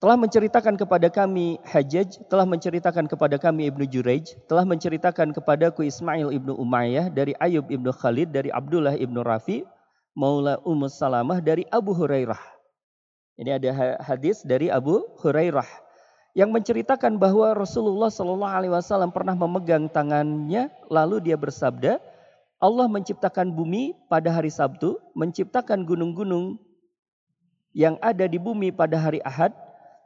telah 0.00 0.16
menceritakan 0.16 0.80
kepada 0.80 1.12
kami 1.12 1.60
Hajjaj, 1.68 2.24
telah 2.32 2.48
menceritakan 2.48 3.04
kepada 3.04 3.36
kami 3.36 3.68
Ibnu 3.68 3.84
Jurayj, 3.84 4.40
telah 4.48 4.64
menceritakan 4.64 5.36
kepadaku 5.36 5.84
Ismail 5.84 6.32
Ibnu 6.32 6.56
Umayyah 6.56 7.12
dari 7.12 7.36
Ayub 7.36 7.68
Ibnu 7.68 7.92
Khalid, 7.92 8.32
dari 8.32 8.48
Abdullah 8.48 8.96
Ibnu 8.96 9.20
Rafi, 9.20 9.60
Maula 10.20 10.60
Ummu 10.68 10.92
Salamah 10.92 11.40
dari 11.40 11.64
Abu 11.72 11.96
Hurairah. 11.96 12.36
Ini 13.40 13.56
ada 13.56 13.96
hadis 14.04 14.44
dari 14.44 14.68
Abu 14.68 15.08
Hurairah 15.24 15.64
yang 16.36 16.52
menceritakan 16.52 17.16
bahwa 17.16 17.56
Rasulullah 17.56 18.12
Shallallahu 18.12 18.52
Alaihi 18.52 18.68
Wasallam 18.76 19.16
pernah 19.16 19.32
memegang 19.32 19.88
tangannya, 19.88 20.68
lalu 20.92 21.24
dia 21.24 21.40
bersabda, 21.40 21.96
Allah 22.60 22.86
menciptakan 22.92 23.48
bumi 23.48 23.96
pada 24.12 24.28
hari 24.28 24.52
Sabtu, 24.52 25.00
menciptakan 25.16 25.88
gunung-gunung 25.88 26.60
yang 27.72 27.96
ada 28.04 28.28
di 28.28 28.36
bumi 28.36 28.68
pada 28.68 29.00
hari 29.00 29.24
Ahad, 29.24 29.56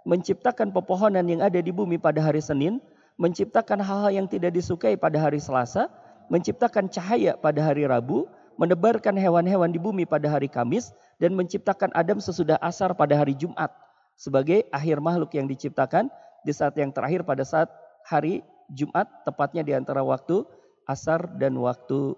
menciptakan 0.07 0.71
pepohonan 0.71 1.27
yang 1.27 1.43
ada 1.43 1.59
di 1.59 1.75
bumi 1.75 1.99
pada 1.99 2.23
hari 2.23 2.39
Senin, 2.39 2.79
menciptakan 3.19 3.83
hal-hal 3.83 4.15
yang 4.15 4.27
tidak 4.31 4.55
disukai 4.55 4.95
pada 4.95 5.19
hari 5.19 5.43
Selasa, 5.43 5.91
menciptakan 6.31 6.87
cahaya 6.87 7.35
pada 7.35 7.67
hari 7.67 7.83
Rabu, 7.83 8.31
menebarkan 8.57 9.17
hewan-hewan 9.19 9.71
di 9.71 9.79
bumi 9.79 10.05
pada 10.07 10.31
hari 10.31 10.47
Kamis, 10.47 10.95
dan 11.19 11.35
menciptakan 11.35 11.91
Adam 11.95 12.19
sesudah 12.19 12.59
asar 12.63 12.95
pada 12.95 13.15
hari 13.15 13.35
Jumat 13.39 13.71
sebagai 14.15 14.67
akhir 14.71 15.03
makhluk 15.03 15.35
yang 15.35 15.51
diciptakan 15.51 16.07
di 16.47 16.53
saat 16.55 16.75
yang 16.79 16.95
terakhir 16.95 17.27
pada 17.27 17.43
saat 17.43 17.71
hari 18.07 18.43
Jumat, 18.71 19.07
tepatnya 19.27 19.63
di 19.63 19.73
antara 19.77 20.01
waktu 20.01 20.45
asar 20.89 21.29
dan 21.41 21.57
waktu 21.61 22.17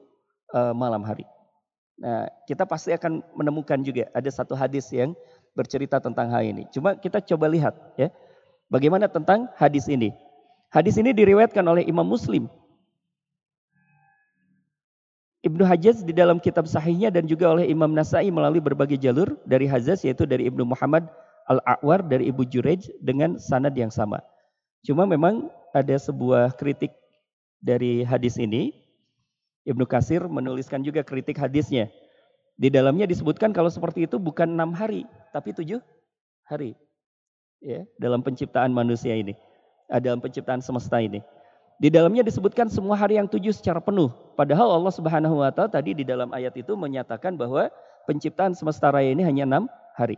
uh, 0.55 0.75
malam 0.75 1.03
hari. 1.03 1.27
Nah, 1.97 2.29
kita 2.45 2.69
pasti 2.69 2.93
akan 2.93 3.25
menemukan 3.33 3.81
juga 3.81 4.13
ada 4.13 4.29
satu 4.29 4.53
hadis 4.53 4.93
yang 4.93 5.17
bercerita 5.57 5.97
tentang 5.97 6.29
hal 6.29 6.45
ini. 6.45 6.69
Cuma 6.69 6.93
kita 6.93 7.25
coba 7.25 7.49
lihat 7.49 7.73
ya. 7.97 8.13
Bagaimana 8.69 9.07
tentang 9.09 9.49
hadis 9.57 9.87
ini? 9.89 10.13
Hadis 10.75 10.99
ini 10.99 11.15
diriwayatkan 11.15 11.63
oleh 11.65 11.87
Imam 11.87 12.05
Muslim. 12.05 12.51
Ibnu 15.47 15.63
Hajjaz 15.63 16.03
di 16.03 16.11
dalam 16.11 16.43
kitab 16.43 16.67
sahihnya 16.67 17.15
dan 17.15 17.31
juga 17.31 17.55
oleh 17.55 17.71
Imam 17.71 17.95
Nasai 17.95 18.35
melalui 18.35 18.59
berbagai 18.59 18.99
jalur 18.99 19.39
dari 19.47 19.71
Hajjaz 19.71 20.03
yaitu 20.03 20.27
dari 20.27 20.51
Ibnu 20.51 20.67
Muhammad 20.67 21.07
Al-A'war 21.47 22.03
dari 22.03 22.27
Ibu 22.35 22.51
Jurej 22.51 22.91
dengan 22.99 23.39
sanad 23.39 23.79
yang 23.79 23.95
sama. 23.95 24.19
Cuma 24.83 25.07
memang 25.07 25.47
ada 25.71 25.95
sebuah 25.95 26.59
kritik 26.59 26.91
dari 27.63 28.03
hadis 28.03 28.43
ini. 28.43 28.75
Ibnu 29.67 29.87
Kasir 29.87 30.27
menuliskan 30.27 30.83
juga 30.83 31.07
kritik 31.07 31.39
hadisnya. 31.39 31.91
Di 32.59 32.67
dalamnya 32.67 33.07
disebutkan 33.07 33.55
kalau 33.55 33.71
seperti 33.71 34.07
itu 34.07 34.19
bukan 34.19 34.51
enam 34.51 34.75
hari, 34.75 35.07
tapi 35.31 35.55
tujuh 35.55 35.79
hari. 36.47 36.75
Ya, 37.63 37.87
dalam 37.99 38.23
penciptaan 38.23 38.71
manusia 38.71 39.15
ini. 39.15 39.35
Ah, 39.91 40.03
dalam 40.03 40.19
penciptaan 40.19 40.63
semesta 40.63 40.99
ini. 40.99 41.23
Di 41.77 41.93
dalamnya 41.93 42.25
disebutkan 42.25 42.73
semua 42.73 42.97
hari 42.97 43.21
yang 43.21 43.29
tujuh 43.29 43.53
secara 43.53 43.85
penuh. 43.85 44.09
Padahal 44.33 44.81
Allah 44.81 44.93
Subhanahu 44.93 45.45
wa 45.45 45.53
taala 45.53 45.69
tadi 45.69 45.93
di 45.93 46.09
dalam 46.09 46.33
ayat 46.33 46.57
itu 46.57 46.73
menyatakan 46.73 47.37
bahwa 47.37 47.69
penciptaan 48.09 48.57
semesta 48.57 48.89
raya 48.89 49.13
ini 49.13 49.21
hanya 49.21 49.45
enam 49.45 49.69
hari. 49.93 50.17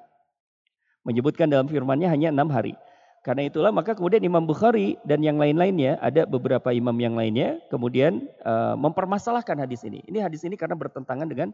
Menyebutkan 1.02 1.50
dalam 1.50 1.66
firman-Nya 1.66 2.14
hanya 2.14 2.30
enam 2.30 2.46
hari. 2.54 2.78
Karena 3.26 3.50
itulah 3.50 3.74
maka 3.74 3.98
kemudian 3.98 4.22
Imam 4.22 4.46
Bukhari 4.46 4.94
dan 5.02 5.18
yang 5.26 5.34
lain-lainnya 5.34 5.98
ada 5.98 6.22
beberapa 6.22 6.70
imam 6.70 6.94
yang 7.02 7.18
lainnya 7.18 7.58
kemudian 7.66 8.30
uh, 8.46 8.78
mempermasalahkan 8.78 9.58
hadis 9.58 9.82
ini. 9.82 9.98
Ini 10.06 10.22
hadis 10.22 10.46
ini 10.46 10.54
karena 10.54 10.78
bertentangan 10.78 11.26
dengan 11.26 11.50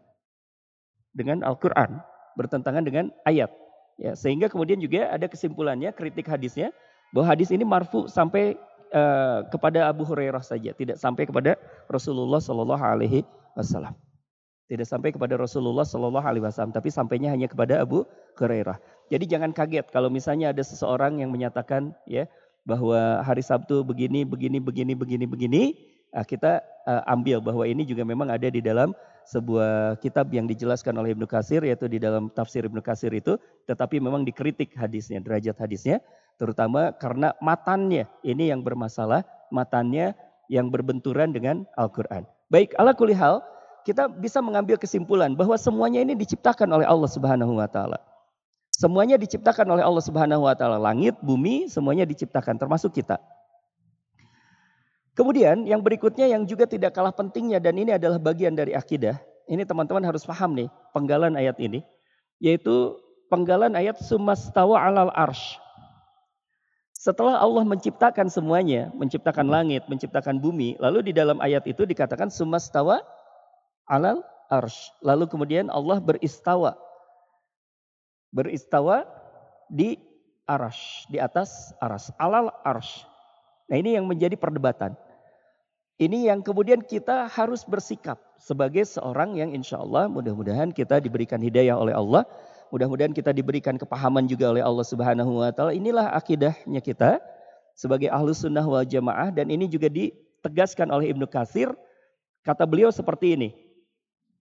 dengan 1.17 1.41
Al-Quran, 1.41 2.05
bertentangan 2.37 2.85
dengan 2.85 3.09
ayat. 3.25 3.49
Ya, 3.97 4.13
sehingga 4.13 4.51
kemudian 4.51 4.83
juga 4.83 5.09
ada 5.09 5.31
kesimpulannya, 5.31 5.95
kritik 5.95 6.27
hadisnya, 6.27 6.75
bahwa 7.15 7.31
hadis 7.31 7.55
ini 7.55 7.63
marfu 7.63 8.11
sampai 8.11 8.59
uh, 8.95 9.45
kepada 9.51 9.91
Abu 9.91 10.07
Hurairah 10.07 10.41
saja, 10.41 10.71
tidak 10.73 10.97
sampai 10.97 11.27
kepada 11.27 11.59
Rasulullah 11.91 12.39
Shallallahu 12.39 12.81
Alaihi 12.81 13.27
Wasallam. 13.59 13.93
Tidak 14.65 14.87
sampai 14.89 15.13
kepada 15.13 15.37
Rasulullah 15.37 15.85
Shallallahu 15.85 16.25
Alaihi 16.25 16.47
Wasallam, 16.47 16.73
tapi 16.73 16.89
sampainya 16.89 17.35
hanya 17.35 17.51
kepada 17.51 17.83
Abu 17.83 18.07
Hurairah. 18.39 18.81
Jadi 19.13 19.25
jangan 19.29 19.53
kaget 19.53 19.93
kalau 19.93 20.09
misalnya 20.09 20.55
ada 20.55 20.65
seseorang 20.65 21.21
yang 21.21 21.29
menyatakan 21.29 21.93
ya 22.09 22.25
bahwa 22.65 23.21
hari 23.21 23.45
Sabtu 23.45 23.85
begini, 23.85 24.25
begini, 24.25 24.57
begini, 24.57 24.97
begini, 24.97 25.25
begini, 25.29 25.63
nah, 26.17 26.25
kita 26.25 26.65
uh, 26.89 27.05
ambil 27.13 27.45
bahwa 27.45 27.69
ini 27.69 27.85
juga 27.85 28.09
memang 28.09 28.33
ada 28.33 28.49
di 28.49 28.65
dalam 28.65 28.97
sebuah 29.25 30.01
kitab 30.05 30.29
yang 30.33 30.45
dijelaskan 30.45 30.93
oleh 31.01 31.17
Ibnu 31.17 31.25
Kasir 31.25 31.65
yaitu 31.65 31.89
di 31.89 31.97
dalam 31.97 32.29
tafsir 32.29 32.69
Ibnu 32.69 32.85
Kasir 32.85 33.09
itu 33.13 33.41
tetapi 33.65 33.97
memang 33.97 34.21
dikritik 34.21 34.77
hadisnya 34.77 35.17
derajat 35.25 35.57
hadisnya 35.57 36.05
terutama 36.41 36.95
karena 36.97 37.33
matannya 37.39 38.11
ini 38.27 38.51
yang 38.51 38.61
bermasalah 38.65 39.23
matannya 39.55 40.15
yang 40.51 40.69
berbenturan 40.69 41.33
dengan 41.33 41.65
Al-Qur'an. 41.79 42.27
Baik, 42.53 42.77
ala 42.77 42.93
kulihal 42.93 43.41
kita 43.85 44.09
bisa 44.09 44.41
mengambil 44.41 44.81
kesimpulan 44.81 45.37
bahwa 45.37 45.55
semuanya 45.61 46.01
ini 46.01 46.17
diciptakan 46.17 46.73
oleh 46.73 46.89
Allah 46.89 47.11
Subhanahu 47.11 47.61
wa 47.61 47.69
taala. 47.69 48.01
Semuanya 48.75 49.21
diciptakan 49.21 49.71
oleh 49.71 49.85
Allah 49.87 50.03
Subhanahu 50.03 50.49
wa 50.49 50.57
taala. 50.57 50.81
Langit, 50.81 51.15
bumi, 51.21 51.71
semuanya 51.71 52.09
diciptakan 52.09 52.59
termasuk 52.59 52.97
kita. 52.97 53.21
Kemudian 55.15 55.63
yang 55.63 55.79
berikutnya 55.79 56.27
yang 56.27 56.43
juga 56.43 56.67
tidak 56.67 56.91
kalah 56.91 57.15
pentingnya 57.15 57.63
dan 57.63 57.79
ini 57.79 57.95
adalah 57.95 58.19
bagian 58.19 58.59
dari 58.59 58.75
akidah. 58.75 59.15
Ini 59.47 59.63
teman-teman 59.63 60.03
harus 60.03 60.27
paham 60.27 60.59
nih 60.59 60.67
penggalan 60.91 61.39
ayat 61.39 61.55
ini. 61.63 61.87
Yaitu 62.43 62.99
penggalan 63.31 63.79
ayat 63.79 63.95
sumastawa 64.03 64.83
alal 64.83 65.15
arsh. 65.15 65.61
Setelah 67.05 67.37
Allah 67.37 67.69
menciptakan 67.69 68.33
semuanya, 68.33 68.89
menciptakan 68.97 69.45
langit, 69.45 69.85
menciptakan 69.93 70.41
bumi, 70.41 70.81
lalu 70.81 71.05
di 71.05 71.13
dalam 71.13 71.37
ayat 71.37 71.69
itu 71.69 71.85
dikatakan 71.85 72.33
sumastawa 72.33 73.05
alal 73.85 74.25
arsh. 74.49 74.89
Lalu 75.05 75.29
kemudian 75.29 75.69
Allah 75.69 76.01
beristawa. 76.01 76.81
Beristawa 78.33 79.05
di 79.69 80.01
arash, 80.49 81.05
di 81.13 81.21
atas 81.21 81.77
aras, 81.77 82.09
alal 82.17 82.49
arsh. 82.65 83.05
Nah 83.69 83.77
ini 83.77 84.01
yang 84.01 84.09
menjadi 84.09 84.41
perdebatan. 84.41 84.97
Ini 86.01 86.33
yang 86.33 86.41
kemudian 86.41 86.81
kita 86.81 87.29
harus 87.29 87.69
bersikap 87.69 88.17
sebagai 88.41 88.89
seorang 88.89 89.37
yang 89.37 89.53
insya 89.53 89.77
Allah 89.77 90.09
mudah-mudahan 90.09 90.73
kita 90.73 91.05
diberikan 91.05 91.37
hidayah 91.37 91.77
oleh 91.77 91.93
Allah. 91.93 92.25
Mudah-mudahan 92.75 93.15
kita 93.15 93.31
diberikan 93.31 93.79
kepahaman 93.79 94.27
juga 94.27 94.51
oleh 94.51 94.59
Allah 94.59 94.83
Subhanahu 94.83 95.39
wa 95.39 95.55
taala. 95.55 95.71
Inilah 95.71 96.11
akidahnya 96.11 96.83
kita 96.83 97.23
sebagai 97.79 98.11
ahlus 98.11 98.43
sunnah 98.43 98.67
wal 98.67 98.83
jamaah 98.83 99.31
dan 99.31 99.47
ini 99.47 99.71
juga 99.71 99.87
ditegaskan 99.87 100.91
oleh 100.91 101.15
Ibnu 101.15 101.23
Katsir. 101.31 101.71
Kata 102.43 102.67
beliau 102.67 102.91
seperti 102.91 103.39
ini. 103.39 103.55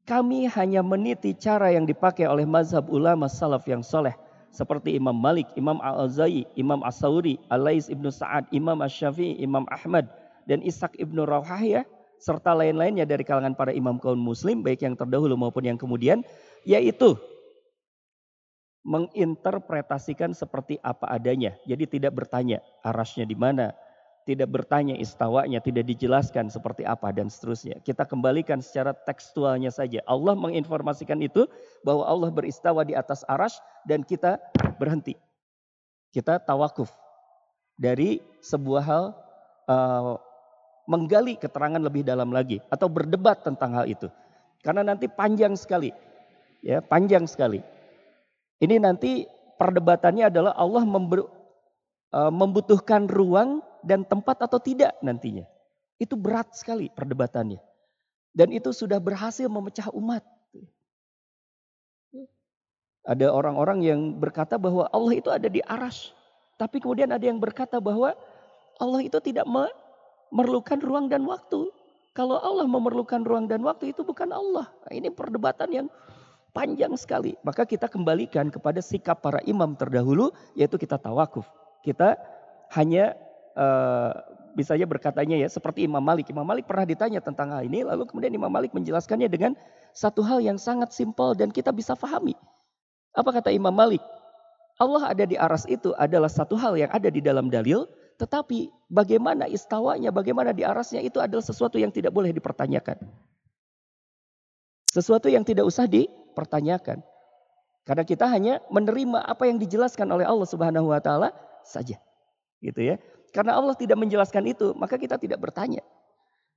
Kami 0.10 0.50
hanya 0.50 0.82
meniti 0.82 1.38
cara 1.38 1.78
yang 1.78 1.86
dipakai 1.86 2.26
oleh 2.26 2.42
mazhab 2.50 2.90
ulama 2.90 3.30
salaf 3.30 3.70
yang 3.70 3.86
soleh. 3.86 4.18
Seperti 4.50 4.98
Imam 4.98 5.14
Malik, 5.14 5.54
Imam 5.54 5.78
Al-Azai, 5.78 6.50
Imam 6.58 6.82
As-Sawri, 6.82 7.38
Al-Lais 7.54 7.86
Ibnu 7.86 8.10
Sa'ad, 8.10 8.50
Imam 8.50 8.82
Ash-Syafi'i, 8.82 9.46
Imam 9.46 9.70
Ahmad, 9.70 10.10
dan 10.50 10.66
Ishaq 10.66 10.98
Ibnu 10.98 11.26
Rawhahiyah, 11.30 11.86
serta 12.18 12.58
lain-lainnya 12.58 13.06
dari 13.06 13.22
kalangan 13.22 13.54
para 13.54 13.74
imam 13.74 14.02
kaum 14.02 14.20
muslim, 14.20 14.62
baik 14.62 14.82
yang 14.86 14.98
terdahulu 14.98 15.34
maupun 15.38 15.66
yang 15.66 15.80
kemudian, 15.80 16.22
yaitu 16.68 17.18
menginterpretasikan 18.84 20.36
seperti 20.36 20.78
apa 20.84 21.08
adanya. 21.08 21.56
Jadi 21.64 22.00
tidak 22.00 22.20
bertanya 22.20 22.60
arasnya 22.84 23.24
di 23.24 23.36
mana, 23.36 23.72
tidak 24.24 24.52
bertanya 24.52 24.96
istawanya, 25.00 25.60
tidak 25.60 25.88
dijelaskan 25.88 26.52
seperti 26.52 26.84
apa 26.88 27.12
dan 27.16 27.28
seterusnya. 27.28 27.80
Kita 27.84 28.04
kembalikan 28.08 28.60
secara 28.60 28.96
tekstualnya 28.96 29.72
saja. 29.72 30.04
Allah 30.08 30.36
menginformasikan 30.36 31.20
itu 31.24 31.48
bahwa 31.84 32.08
Allah 32.08 32.30
beristawa 32.32 32.84
di 32.84 32.96
atas 32.96 33.24
arash 33.28 33.60
dan 33.88 34.04
kita 34.04 34.40
berhenti. 34.80 35.16
Kita 36.12 36.40
tawakuf 36.40 36.92
dari 37.80 38.24
sebuah 38.44 38.84
hal 38.84 39.04
uh, 39.68 40.16
menggali 40.88 41.40
keterangan 41.40 41.80
lebih 41.80 42.04
dalam 42.04 42.32
lagi 42.32 42.60
atau 42.68 42.92
berdebat 42.92 43.44
tentang 43.44 43.76
hal 43.80 43.86
itu. 43.88 44.12
Karena 44.64 44.84
nanti 44.84 45.12
panjang 45.12 45.56
sekali. 45.60 45.92
Ya, 46.64 46.80
panjang 46.80 47.28
sekali. 47.28 47.60
Ini 48.64 48.80
nanti 48.80 49.28
perdebatannya 49.60 50.32
adalah 50.32 50.56
Allah 50.56 50.88
uh, 50.88 52.32
membutuhkan 52.32 53.12
ruang 53.12 53.60
dan 53.84 54.08
tempat 54.08 54.48
atau 54.48 54.56
tidak 54.56 54.96
nantinya. 55.04 55.44
Itu 56.00 56.16
berat 56.16 56.56
sekali 56.56 56.88
perdebatannya. 56.88 57.60
Dan 58.32 58.56
itu 58.56 58.72
sudah 58.72 59.04
berhasil 59.04 59.52
memecah 59.52 59.92
umat. 59.92 60.24
Ada 63.04 63.36
orang-orang 63.36 63.84
yang 63.84 64.00
berkata 64.16 64.56
bahwa 64.56 64.88
Allah 64.88 65.14
itu 65.20 65.28
ada 65.28 65.52
di 65.52 65.60
aras. 65.60 66.16
Tapi 66.56 66.80
kemudian 66.80 67.12
ada 67.12 67.22
yang 67.28 67.44
berkata 67.44 67.84
bahwa 67.84 68.16
Allah 68.80 69.02
itu 69.04 69.20
tidak 69.20 69.44
memerlukan 69.44 70.80
ruang 70.80 71.12
dan 71.12 71.28
waktu. 71.28 71.68
Kalau 72.16 72.40
Allah 72.40 72.64
memerlukan 72.64 73.28
ruang 73.28 73.52
dan 73.52 73.60
waktu 73.68 73.92
itu 73.92 74.08
bukan 74.08 74.32
Allah. 74.32 74.72
Nah, 74.88 74.94
ini 74.96 75.12
perdebatan 75.12 75.68
yang 75.68 75.88
panjang 76.54 76.94
sekali. 76.96 77.36
Maka 77.42 77.66
kita 77.66 77.90
kembalikan 77.90 78.48
kepada 78.54 78.80
sikap 78.80 79.20
para 79.20 79.42
imam 79.44 79.74
terdahulu 79.74 80.32
yaitu 80.54 80.78
kita 80.78 81.02
tawakuf. 81.02 81.50
Kita 81.82 82.16
hanya 82.72 83.18
uh, 83.58 84.14
bisa 84.54 84.78
saja 84.78 84.86
berkatanya 84.86 85.36
ya 85.36 85.50
seperti 85.50 85.84
Imam 85.84 86.00
Malik. 86.00 86.30
Imam 86.30 86.46
Malik 86.46 86.70
pernah 86.70 86.86
ditanya 86.86 87.20
tentang 87.20 87.50
hal 87.52 87.66
ini, 87.66 87.82
lalu 87.82 88.06
kemudian 88.06 88.32
Imam 88.32 88.54
Malik 88.54 88.72
menjelaskannya 88.72 89.28
dengan 89.28 89.58
satu 89.92 90.22
hal 90.22 90.40
yang 90.40 90.62
sangat 90.62 90.94
simpel 90.94 91.34
dan 91.34 91.50
kita 91.50 91.74
bisa 91.74 91.98
fahami. 91.98 92.38
Apa 93.18 93.34
kata 93.34 93.50
Imam 93.50 93.74
Malik? 93.74 94.02
Allah 94.82 95.14
ada 95.14 95.26
di 95.26 95.38
aras 95.38 95.70
itu 95.70 95.94
adalah 95.98 96.30
satu 96.30 96.58
hal 96.58 96.74
yang 96.78 96.90
ada 96.90 97.10
di 97.10 97.22
dalam 97.22 97.50
dalil, 97.50 97.86
tetapi 98.18 98.74
bagaimana 98.90 99.46
istawanya, 99.46 100.10
bagaimana 100.10 100.50
di 100.54 100.66
arasnya 100.66 101.02
itu 101.02 101.22
adalah 101.22 101.46
sesuatu 101.46 101.78
yang 101.78 101.94
tidak 101.94 102.14
boleh 102.14 102.34
dipertanyakan. 102.34 102.98
Sesuatu 104.90 105.30
yang 105.30 105.42
tidak 105.46 105.66
usah 105.66 105.90
dipertanyakan. 106.34 107.06
Karena 107.86 108.02
kita 108.02 108.26
hanya 108.26 108.58
menerima 108.74 109.22
apa 109.22 109.46
yang 109.46 109.62
dijelaskan 109.62 110.10
oleh 110.10 110.26
Allah 110.26 110.48
Subhanahu 110.50 110.90
wa 110.90 110.98
taala 110.98 111.30
saja. 111.62 112.02
Gitu 112.58 112.82
ya. 112.82 112.98
Karena 113.30 113.60
Allah 113.60 113.78
tidak 113.78 114.02
menjelaskan 114.02 114.50
itu, 114.50 114.74
maka 114.74 114.98
kita 114.98 115.22
tidak 115.22 115.38
bertanya. 115.38 115.86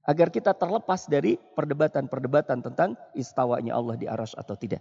Agar 0.06 0.30
kita 0.30 0.54
terlepas 0.54 1.10
dari 1.10 1.34
perdebatan-perdebatan 1.36 2.62
tentang 2.62 2.94
istawanya 3.12 3.74
Allah 3.74 3.98
di 3.98 4.06
aras 4.06 4.38
atau 4.38 4.54
tidak. 4.54 4.80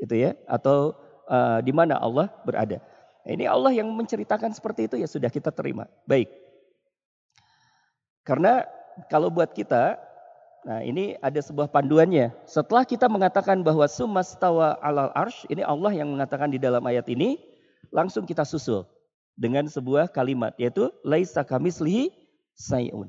Itu 0.00 0.16
ya, 0.16 0.32
atau 0.48 0.96
uh, 1.28 1.60
di 1.60 1.76
mana 1.76 2.00
Allah 2.00 2.32
berada. 2.42 2.80
Nah, 3.26 3.32
ini 3.36 3.44
Allah 3.44 3.74
yang 3.74 3.90
menceritakan 3.92 4.54
seperti 4.56 4.88
itu 4.88 4.96
ya 4.96 5.08
sudah 5.10 5.28
kita 5.28 5.52
terima. 5.52 5.84
Baik. 6.08 6.32
Karena 8.24 8.64
kalau 9.12 9.28
buat 9.28 9.52
kita, 9.52 9.98
nah 10.66 10.82
ini 10.82 11.14
ada 11.22 11.38
sebuah 11.38 11.70
panduannya. 11.70 12.34
Setelah 12.42 12.82
kita 12.82 13.06
mengatakan 13.06 13.62
bahwa 13.62 13.86
sumastawa 13.86 14.74
alal 14.82 15.14
arsh, 15.14 15.46
ini 15.46 15.62
Allah 15.62 15.94
yang 15.94 16.10
mengatakan 16.10 16.50
di 16.50 16.58
dalam 16.58 16.82
ayat 16.82 17.06
ini, 17.06 17.38
langsung 17.94 18.26
kita 18.26 18.42
susul 18.42 18.82
dengan 19.38 19.70
sebuah 19.70 20.10
kalimat 20.10 20.56
yaitu 20.58 20.90
laisa 21.06 21.46
kamislihi 21.46 22.10
sayun. 22.58 23.06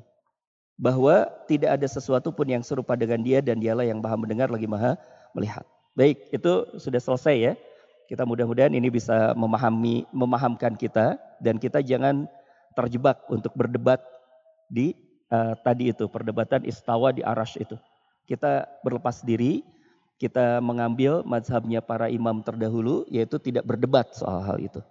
Bahwa 0.78 1.26
tidak 1.50 1.74
ada 1.74 1.88
sesuatu 1.90 2.30
pun 2.30 2.46
yang 2.46 2.62
serupa 2.62 2.94
dengan 2.94 3.18
dia 3.26 3.42
dan 3.42 3.58
dialah 3.58 3.82
yang 3.82 3.98
maha 3.98 4.14
mendengar 4.14 4.46
lagi 4.46 4.70
maha 4.70 4.94
melihat. 5.34 5.66
Baik, 5.98 6.30
itu 6.30 6.78
sudah 6.78 7.02
selesai 7.02 7.34
ya. 7.34 7.52
Kita 8.06 8.22
mudah-mudahan 8.22 8.70
ini 8.70 8.86
bisa 8.86 9.34
memahami 9.34 10.06
memahamkan 10.14 10.78
kita 10.78 11.18
dan 11.42 11.58
kita 11.58 11.82
jangan 11.82 12.30
terjebak 12.78 13.26
untuk 13.26 13.50
berdebat 13.58 13.98
di 14.70 14.94
uh, 15.32 15.54
tadi 15.60 15.90
itu 15.92 16.06
perdebatan 16.08 16.64
istawa 16.64 17.12
di 17.12 17.24
arash 17.24 17.56
itu. 17.60 17.76
Kita 18.28 18.68
berlepas 18.84 19.24
diri, 19.24 19.64
kita 20.20 20.60
mengambil 20.60 21.24
mazhabnya 21.24 21.80
para 21.80 22.12
imam 22.12 22.44
terdahulu 22.44 23.08
yaitu 23.08 23.40
tidak 23.40 23.64
berdebat 23.64 24.12
soal 24.12 24.44
hal 24.44 24.60
itu 24.60 24.84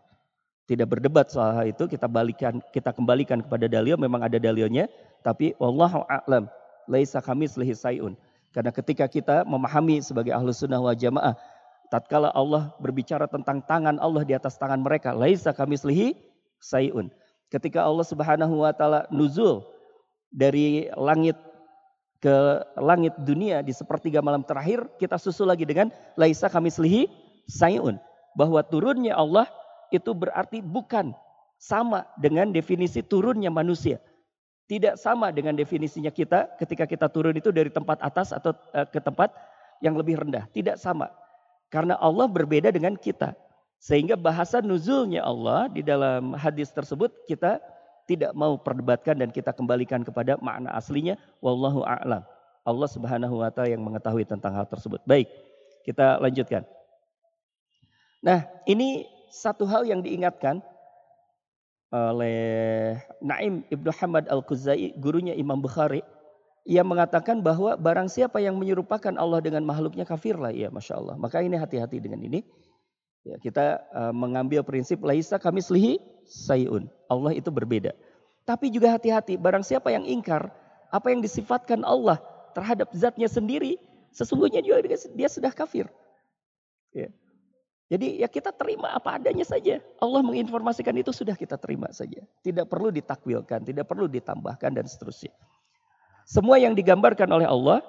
tidak 0.67 0.91
berdebat 0.91 1.32
soal 1.32 1.56
hal 1.56 1.65
itu, 1.71 1.88
kita 1.88 2.12
balikan, 2.12 2.60
kita 2.76 2.91
kembalikan 2.91 3.39
kepada 3.39 3.71
dalil, 3.71 3.95
memang 3.95 4.28
ada 4.28 4.36
dalilnya, 4.36 4.91
tapi 5.23 5.56
wallahu 5.63 6.04
a'lam, 6.12 6.52
laisa 6.91 7.23
kami 7.23 7.47
sayun. 7.47 8.19
Karena 8.52 8.71
ketika 8.76 9.08
kita 9.08 9.47
memahami 9.47 10.04
sebagai 10.04 10.36
ahlu 10.36 10.52
sunnah 10.52 10.84
wal 10.84 10.91
jamaah, 10.91 11.39
tatkala 11.88 12.36
Allah 12.36 12.76
berbicara 12.84 13.32
tentang 13.32 13.63
tangan 13.63 13.95
Allah 14.04 14.28
di 14.28 14.36
atas 14.36 14.60
tangan 14.60 14.84
mereka, 14.84 15.15
laisa 15.15 15.56
kami 15.56 15.80
sayun. 16.60 17.08
Ketika 17.47 17.80
Allah 17.88 18.04
subhanahu 18.04 18.67
wa 18.67 18.76
ta'ala 18.76 19.08
nuzul 19.08 19.63
dari 20.38 20.86
langit 20.93 21.34
ke 22.21 22.62
langit 22.78 23.13
dunia 23.26 23.65
di 23.65 23.73
sepertiga 23.73 24.21
malam 24.21 24.45
terakhir, 24.45 24.86
kita 25.02 25.17
susul 25.17 25.50
lagi 25.50 25.65
dengan 25.65 25.89
laisa 26.13 26.45
kami 26.45 26.69
sayun. 27.50 27.97
Bahwa 28.38 28.62
turunnya 28.62 29.17
Allah 29.17 29.50
itu 29.89 30.13
berarti 30.13 30.62
bukan 30.62 31.17
sama 31.58 32.06
dengan 32.21 32.54
definisi 32.54 33.02
turunnya 33.02 33.50
manusia. 33.50 33.97
Tidak 34.69 35.00
sama 35.00 35.34
dengan 35.34 35.58
definisinya 35.58 36.13
kita 36.13 36.54
ketika 36.62 36.86
kita 36.86 37.10
turun 37.10 37.34
itu 37.34 37.50
dari 37.50 37.73
tempat 37.73 37.97
atas 38.04 38.30
atau 38.30 38.54
uh, 38.78 38.86
ke 38.86 39.02
tempat 39.02 39.34
yang 39.82 39.97
lebih 39.97 40.21
rendah. 40.21 40.45
Tidak 40.54 40.78
sama. 40.78 41.10
Karena 41.73 41.97
Allah 41.97 42.30
berbeda 42.30 42.69
dengan 42.69 42.93
kita. 42.93 43.34
Sehingga 43.82 44.17
bahasa 44.17 44.62
nuzulnya 44.62 45.26
Allah 45.26 45.69
di 45.69 45.82
dalam 45.86 46.34
hadis 46.34 46.73
tersebut 46.73 47.13
kita 47.30 47.62
tidak 48.08 48.32
mau 48.34 48.56
perdebatkan 48.56 49.20
dan 49.20 49.30
kita 49.30 49.52
kembalikan 49.52 50.02
kepada 50.02 50.39
makna 50.39 50.72
aslinya. 50.74 51.20
Wallahu 51.43 51.84
a'lam. 51.84 52.24
Allah 52.67 52.89
subhanahu 52.89 53.43
wa 53.43 53.52
ta'ala 53.52 53.76
yang 53.76 53.84
mengetahui 53.84 54.24
tentang 54.24 54.56
hal 54.56 54.65
tersebut. 54.67 55.04
Baik, 55.04 55.28
kita 55.84 56.20
lanjutkan. 56.24 56.63
Nah 58.24 58.48
ini 58.65 59.06
satu 59.30 59.67
hal 59.67 59.84
yang 59.86 60.02
diingatkan 60.02 60.63
oleh 61.91 63.00
Naim 63.24 63.63
Ibnu 63.72 63.91
Hamad 63.96 64.28
Al-Khuzai, 64.28 64.96
gurunya 65.00 65.32
Imam 65.32 65.60
Bukhari, 65.60 66.04
ia 66.67 66.84
mengatakan 66.84 67.39
bahwa 67.39 67.80
barang 67.80 68.12
siapa 68.12 68.43
yang 68.43 68.60
menyerupakan 68.60 69.15
Allah 69.15 69.39
dengan 69.39 69.63
makhluknya 69.63 70.04
kafirlah. 70.04 70.52
Ya, 70.52 70.67
Masya 70.67 71.00
Allah. 71.00 71.15
Maka 71.15 71.39
ini 71.39 71.56
hati-hati 71.56 72.04
dengan 72.04 72.20
ini. 72.20 72.43
Ya, 73.28 73.36
kita 73.44 73.84
uh, 73.92 74.16
mengambil 74.16 74.63
prinsip 74.63 75.04
laisa 75.04 75.36
kami 75.36 75.60
selihi 75.60 76.00
sayun. 76.24 76.88
Allah 77.12 77.36
itu 77.36 77.52
berbeda. 77.52 77.92
Tapi 78.48 78.72
juga 78.72 78.96
hati-hati, 78.96 79.36
barang 79.36 79.68
siapa 79.68 79.92
yang 79.92 80.08
ingkar 80.08 80.48
apa 80.88 81.12
yang 81.12 81.20
disifatkan 81.20 81.84
Allah 81.84 82.24
terhadap 82.56 82.88
zatnya 82.96 83.28
sendiri, 83.28 83.76
sesungguhnya 84.16 84.63
juga 84.63 84.80
dia 85.12 85.28
sudah 85.28 85.52
kafir. 85.52 85.92
Ya. 86.96 87.12
Jadi 87.88 88.20
ya 88.20 88.28
kita 88.28 88.56
terima 88.56 88.92
apa 88.96 89.20
adanya 89.20 89.44
saja. 89.48 89.84
Allah 90.00 90.20
menginformasikan 90.24 90.96
itu 90.96 91.12
sudah 91.12 91.36
kita 91.36 91.60
terima 91.60 91.92
saja. 91.92 92.24
Tidak 92.44 92.68
perlu 92.68 92.92
ditakwilkan, 92.92 93.63
tidak 93.63 93.88
perlu 93.88 94.08
ditambahkan 94.12 94.72
dan 94.76 94.88
seterusnya. 94.88 95.32
Semua 96.28 96.60
yang 96.60 96.76
digambarkan 96.76 97.28
oleh 97.32 97.48
Allah 97.48 97.80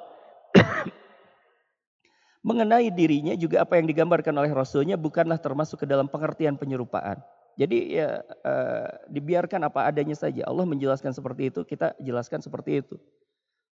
mengenai 2.49 2.89
dirinya 2.89 3.37
juga 3.37 3.61
apa 3.61 3.77
yang 3.77 3.85
digambarkan 3.85 4.33
oleh 4.33 4.49
Rasulnya 4.57 4.97
bukanlah 4.97 5.37
termasuk 5.37 5.85
ke 5.85 5.87
dalam 5.87 6.09
pengertian 6.09 6.57
penyerupaan. 6.57 7.21
Jadi 7.61 8.01
ya 8.01 8.25
uh, 8.25 8.89
dibiarkan 9.13 9.69
apa 9.69 9.85
adanya 9.85 10.17
saja. 10.17 10.49
Allah 10.49 10.65
menjelaskan 10.65 11.13
seperti 11.13 11.53
itu, 11.53 11.61
kita 11.69 11.93
jelaskan 12.01 12.41
seperti 12.41 12.81
itu. 12.81 12.97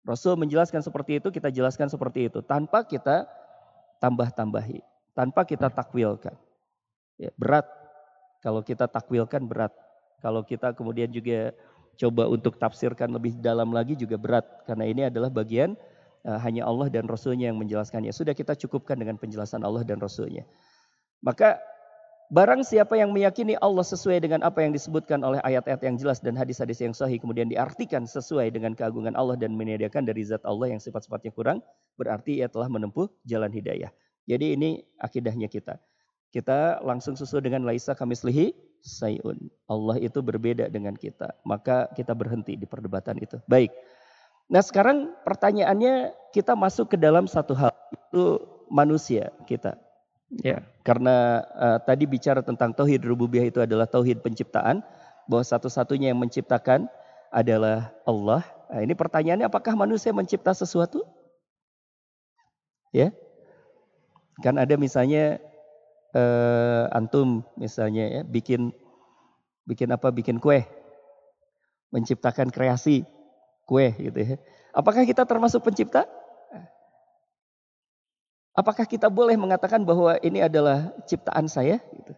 Rasul 0.04 0.36
menjelaskan 0.36 0.84
seperti 0.84 1.24
itu, 1.24 1.32
kita 1.32 1.48
jelaskan 1.48 1.88
seperti 1.88 2.28
itu. 2.28 2.44
Tanpa 2.44 2.84
kita 2.84 3.24
tambah-tambahi 4.02 4.84
tanpa 5.16 5.48
kita 5.48 5.72
takwilkan. 5.72 6.36
Ya, 7.16 7.32
berat. 7.40 7.64
Kalau 8.44 8.60
kita 8.60 8.84
takwilkan 8.84 9.48
berat. 9.48 9.72
Kalau 10.20 10.44
kita 10.44 10.76
kemudian 10.76 11.08
juga 11.08 11.56
coba 11.96 12.28
untuk 12.28 12.60
tafsirkan 12.60 13.08
lebih 13.08 13.40
dalam 13.40 13.72
lagi 13.72 13.96
juga 13.96 14.20
berat. 14.20 14.44
Karena 14.68 14.84
ini 14.84 15.08
adalah 15.08 15.32
bagian 15.32 15.72
hanya 16.42 16.66
Allah 16.66 16.90
dan 16.90 17.06
Rasulnya 17.06 17.48
yang 17.54 17.58
menjelaskannya. 17.62 18.10
Sudah 18.10 18.34
kita 18.34 18.58
cukupkan 18.58 18.98
dengan 18.98 19.14
penjelasan 19.16 19.62
Allah 19.62 19.86
dan 19.86 20.02
Rasulnya. 20.02 20.42
Maka 21.22 21.62
Barang 22.26 22.66
siapa 22.66 22.98
yang 22.98 23.14
meyakini 23.14 23.54
Allah 23.62 23.86
sesuai 23.86 24.18
dengan 24.18 24.42
apa 24.42 24.58
yang 24.58 24.74
disebutkan 24.74 25.22
oleh 25.22 25.38
ayat-ayat 25.46 25.78
yang 25.86 25.94
jelas 25.94 26.18
dan 26.18 26.34
hadis-hadis 26.34 26.82
yang 26.82 26.90
sahih 26.90 27.22
kemudian 27.22 27.46
diartikan 27.46 28.02
sesuai 28.02 28.50
dengan 28.50 28.74
keagungan 28.74 29.14
Allah 29.14 29.38
dan 29.38 29.54
menyediakan 29.54 30.02
dari 30.02 30.26
zat 30.26 30.42
Allah 30.42 30.74
yang 30.74 30.82
sifat-sifatnya 30.82 31.30
kurang, 31.30 31.62
berarti 31.94 32.42
ia 32.42 32.50
telah 32.50 32.66
menempuh 32.66 33.06
jalan 33.22 33.46
hidayah. 33.54 33.94
Jadi 34.26 34.58
ini 34.58 34.82
akidahnya 34.98 35.46
kita. 35.46 35.78
Kita 36.34 36.82
langsung 36.82 37.14
sesuai 37.14 37.46
dengan 37.46 37.62
laisa 37.62 37.94
kamislihi 37.94 38.58
sayun. 38.82 39.46
Allah 39.70 40.02
itu 40.02 40.18
berbeda 40.18 40.66
dengan 40.66 40.98
kita. 40.98 41.30
Maka 41.46 41.86
kita 41.94 42.10
berhenti 42.10 42.58
di 42.58 42.66
perdebatan 42.66 43.22
itu. 43.22 43.38
Baik. 43.46 43.70
Nah 44.46 44.62
sekarang 44.62 45.14
pertanyaannya 45.26 46.14
kita 46.30 46.54
masuk 46.54 46.94
ke 46.94 46.96
dalam 46.98 47.26
satu 47.26 47.54
hal. 47.56 47.74
Itu 47.90 48.42
manusia 48.70 49.34
kita. 49.46 49.78
Ya, 50.42 50.66
karena 50.82 51.46
uh, 51.54 51.78
tadi 51.78 52.02
bicara 52.02 52.42
tentang 52.42 52.74
tauhid 52.74 53.06
rububiyah 53.06 53.46
itu 53.46 53.62
adalah 53.62 53.86
tauhid 53.86 54.26
penciptaan, 54.26 54.82
bahwa 55.30 55.44
satu-satunya 55.46 56.10
yang 56.10 56.18
menciptakan 56.18 56.90
adalah 57.30 57.94
Allah. 58.02 58.42
Nah, 58.66 58.82
ini 58.82 58.94
pertanyaannya 58.98 59.46
apakah 59.46 59.78
manusia 59.78 60.10
mencipta 60.10 60.50
sesuatu? 60.50 61.06
Ya. 62.90 63.14
Kan 64.42 64.58
ada 64.58 64.74
misalnya 64.74 65.38
uh, 66.10 66.90
antum 66.90 67.46
misalnya 67.54 68.20
ya 68.20 68.22
bikin 68.26 68.74
bikin 69.62 69.94
apa? 69.94 70.10
Bikin 70.10 70.42
kue. 70.42 70.66
Menciptakan 71.94 72.50
kreasi 72.50 73.06
kue 73.66 73.90
gitu 73.98 74.14
ya. 74.16 74.36
Apakah 74.70 75.02
kita 75.02 75.26
termasuk 75.26 75.60
pencipta? 75.66 76.06
Apakah 78.56 78.88
kita 78.88 79.12
boleh 79.12 79.36
mengatakan 79.36 79.84
bahwa 79.84 80.16
ini 80.24 80.40
adalah 80.40 80.88
ciptaan 81.04 81.44
saya? 81.44 81.76
Gitu. 81.92 82.12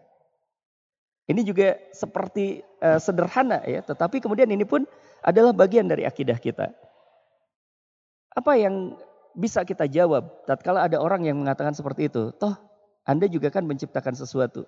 Ini 1.29 1.41
juga 1.43 1.75
seperti 1.91 2.63
uh, 2.79 3.03
sederhana 3.03 3.59
ya, 3.67 3.83
tetapi 3.83 4.23
kemudian 4.23 4.47
ini 4.47 4.63
pun 4.63 4.87
adalah 5.21 5.51
bagian 5.51 5.91
dari 5.91 6.07
akidah 6.07 6.39
kita. 6.39 6.71
Apa 8.39 8.55
yang 8.55 8.95
bisa 9.35 9.67
kita 9.67 9.91
jawab 9.91 10.47
tatkala 10.47 10.87
ada 10.87 11.03
orang 11.03 11.27
yang 11.27 11.43
mengatakan 11.43 11.75
seperti 11.75 12.07
itu? 12.07 12.31
Toh 12.39 12.55
Anda 13.03 13.27
juga 13.27 13.51
kan 13.51 13.67
menciptakan 13.67 14.15
sesuatu, 14.15 14.63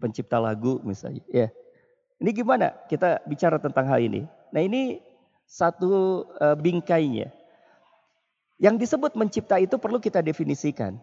pencipta 0.00 0.40
lagu 0.40 0.80
misalnya, 0.80 1.20
ya. 1.28 1.52
Ini 2.22 2.30
gimana 2.30 2.72
kita 2.88 3.20
bicara 3.28 3.58
tentang 3.58 3.84
hal 3.90 3.98
ini? 3.98 4.24
Nah, 4.54 4.62
ini 4.62 5.02
satu 5.52 6.24
uh, 6.40 6.56
bingkainya. 6.56 7.28
Yang 8.56 8.88
disebut 8.88 9.12
mencipta 9.12 9.60
itu 9.60 9.76
perlu 9.76 10.00
kita 10.00 10.24
definisikan. 10.24 10.96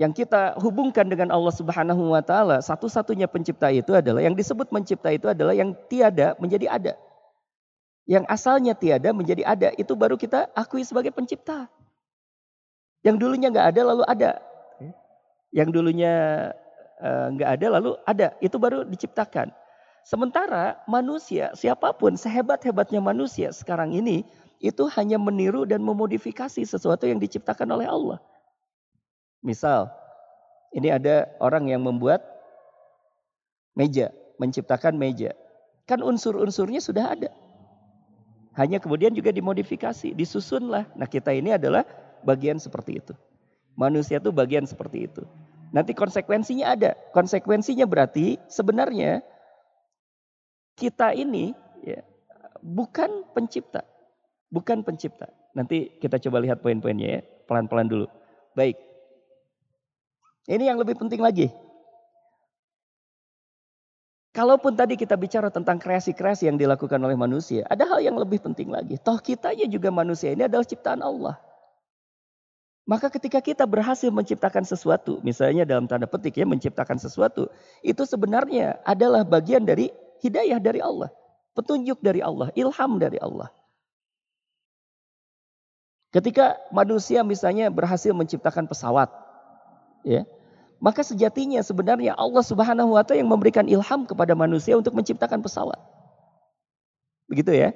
Yang 0.00 0.24
kita 0.24 0.56
hubungkan 0.58 1.06
dengan 1.06 1.30
Allah 1.30 1.52
Subhanahu 1.52 2.16
wa 2.16 2.22
taala, 2.24 2.64
satu-satunya 2.64 3.28
pencipta 3.28 3.68
itu 3.68 3.92
adalah 3.92 4.24
yang 4.24 4.32
disebut 4.32 4.72
mencipta 4.72 5.12
itu 5.12 5.28
adalah 5.28 5.52
yang 5.52 5.76
tiada 5.86 6.32
menjadi 6.40 6.66
ada. 6.66 6.92
Yang 8.08 8.24
asalnya 8.26 8.72
tiada 8.74 9.12
menjadi 9.12 9.44
ada, 9.46 9.68
itu 9.76 9.92
baru 9.94 10.16
kita 10.18 10.50
akui 10.56 10.82
sebagai 10.82 11.12
pencipta. 11.14 11.68
Yang 13.04 13.16
dulunya 13.20 13.52
nggak 13.52 13.68
ada 13.70 13.80
lalu 13.84 14.02
ada. 14.08 14.30
Yang 15.54 15.68
dulunya 15.70 16.12
eh, 16.98 17.26
nggak 17.38 17.50
ada 17.60 17.66
lalu 17.78 17.90
ada, 18.02 18.26
itu 18.42 18.56
baru 18.58 18.82
diciptakan. 18.82 19.54
Sementara 20.04 20.84
manusia, 20.84 21.48
siapa 21.56 21.96
pun 21.96 22.12
sehebat-hebatnya 22.12 23.00
manusia 23.00 23.48
sekarang 23.56 23.96
ini, 23.96 24.28
itu 24.60 24.84
hanya 24.92 25.16
meniru 25.16 25.64
dan 25.64 25.80
memodifikasi 25.80 26.60
sesuatu 26.60 27.08
yang 27.08 27.16
diciptakan 27.16 27.72
oleh 27.72 27.88
Allah. 27.88 28.20
Misal, 29.40 29.88
ini 30.76 30.92
ada 30.92 31.32
orang 31.40 31.72
yang 31.72 31.80
membuat 31.80 32.20
meja, 33.72 34.12
menciptakan 34.36 34.92
meja. 34.96 35.32
Kan 35.88 36.04
unsur-unsurnya 36.04 36.84
sudah 36.84 37.16
ada. 37.16 37.30
Hanya 38.56 38.78
kemudian 38.84 39.12
juga 39.16 39.32
dimodifikasi, 39.32 40.12
disusunlah. 40.12 40.84
Nah 40.94 41.08
kita 41.08 41.32
ini 41.32 41.56
adalah 41.56 41.84
bagian 42.24 42.60
seperti 42.60 43.00
itu. 43.00 43.12
Manusia 43.74 44.22
itu 44.22 44.30
bagian 44.30 44.68
seperti 44.68 45.10
itu. 45.10 45.24
Nanti 45.74 45.90
konsekuensinya 45.90 46.70
ada. 46.70 46.94
Konsekuensinya 47.10 47.82
berarti 47.84 48.38
sebenarnya 48.46 49.26
kita 50.74 51.14
ini 51.14 51.54
ya, 51.82 52.02
bukan 52.62 53.26
pencipta. 53.34 53.82
Bukan 54.50 54.86
pencipta. 54.86 55.26
Nanti 55.54 55.90
kita 55.98 56.18
coba 56.22 56.42
lihat 56.42 56.62
poin-poinnya 56.62 57.08
ya. 57.18 57.20
Pelan-pelan 57.46 57.90
dulu. 57.90 58.06
Baik. 58.54 58.78
Ini 60.46 60.74
yang 60.74 60.78
lebih 60.78 60.94
penting 60.98 61.18
lagi. 61.18 61.50
Kalaupun 64.34 64.74
tadi 64.74 64.98
kita 64.98 65.14
bicara 65.14 65.46
tentang 65.46 65.78
kreasi-kreasi 65.78 66.50
yang 66.50 66.58
dilakukan 66.58 66.98
oleh 66.98 67.14
manusia, 67.14 67.62
ada 67.70 67.86
hal 67.86 68.02
yang 68.02 68.18
lebih 68.18 68.42
penting 68.42 68.66
lagi. 68.66 68.98
Toh 68.98 69.22
kita 69.22 69.54
juga 69.54 69.94
manusia 69.94 70.34
ini 70.34 70.50
adalah 70.50 70.66
ciptaan 70.66 71.06
Allah. 71.06 71.38
Maka 72.84 73.08
ketika 73.14 73.38
kita 73.38 73.64
berhasil 73.64 74.10
menciptakan 74.10 74.66
sesuatu, 74.66 75.22
misalnya 75.24 75.62
dalam 75.64 75.86
tanda 75.86 76.04
petik 76.04 76.36
ya 76.36 76.44
menciptakan 76.44 76.98
sesuatu, 76.98 77.48
itu 77.80 78.02
sebenarnya 78.04 78.82
adalah 78.84 79.22
bagian 79.24 79.64
dari 79.64 79.88
hidayah 80.24 80.56
dari 80.56 80.80
Allah, 80.80 81.12
petunjuk 81.52 82.00
dari 82.00 82.24
Allah, 82.24 82.48
ilham 82.56 82.96
dari 82.96 83.20
Allah. 83.20 83.52
Ketika 86.08 86.56
manusia 86.72 87.20
misalnya 87.20 87.68
berhasil 87.68 88.14
menciptakan 88.16 88.64
pesawat, 88.64 89.12
ya, 90.06 90.24
maka 90.80 91.04
sejatinya 91.04 91.60
sebenarnya 91.60 92.16
Allah 92.16 92.40
Subhanahu 92.40 92.96
wa 92.96 93.02
taala 93.04 93.20
yang 93.20 93.28
memberikan 93.28 93.68
ilham 93.68 94.08
kepada 94.08 94.32
manusia 94.32 94.78
untuk 94.78 94.96
menciptakan 94.96 95.44
pesawat. 95.44 95.76
Begitu 97.28 97.52
ya. 97.52 97.70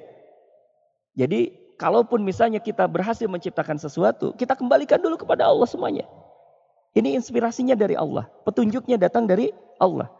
Jadi 1.19 1.51
kalaupun 1.75 2.23
misalnya 2.23 2.63
kita 2.63 2.87
berhasil 2.87 3.27
menciptakan 3.27 3.77
sesuatu, 3.77 4.31
kita 4.33 4.55
kembalikan 4.55 4.97
dulu 4.97 5.19
kepada 5.19 5.45
Allah 5.45 5.67
semuanya. 5.67 6.07
Ini 6.95 7.19
inspirasinya 7.21 7.77
dari 7.77 7.93
Allah, 7.93 8.25
petunjuknya 8.47 8.97
datang 8.97 9.29
dari 9.29 9.53
Allah. 9.77 10.18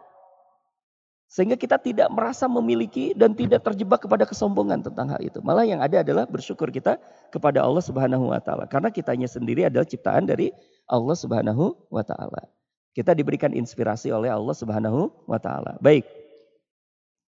Sehingga 1.29 1.53
kita 1.53 1.77
tidak 1.77 2.09
merasa 2.09 2.49
memiliki 2.49 3.13
dan 3.13 3.37
tidak 3.37 3.61
terjebak 3.61 4.01
kepada 4.01 4.25
kesombongan 4.25 4.81
tentang 4.81 5.13
hal 5.13 5.21
itu. 5.21 5.37
Malah 5.45 5.61
yang 5.61 5.77
ada 5.77 6.01
adalah 6.01 6.25
bersyukur 6.25 6.73
kita 6.73 6.97
kepada 7.29 7.61
Allah 7.61 7.85
Subhanahu 7.85 8.33
wa 8.33 8.41
taala 8.41 8.65
karena 8.65 8.89
kitanya 8.89 9.29
sendiri 9.29 9.69
adalah 9.69 9.85
ciptaan 9.85 10.25
dari 10.25 10.49
Allah 10.89 11.13
Subhanahu 11.13 11.77
wa 11.93 12.01
taala. 12.01 12.49
Kita 12.97 13.13
diberikan 13.13 13.53
inspirasi 13.53 14.09
oleh 14.09 14.33
Allah 14.33 14.57
Subhanahu 14.57 15.29
wa 15.29 15.37
taala. 15.37 15.77
Baik. 15.77 16.09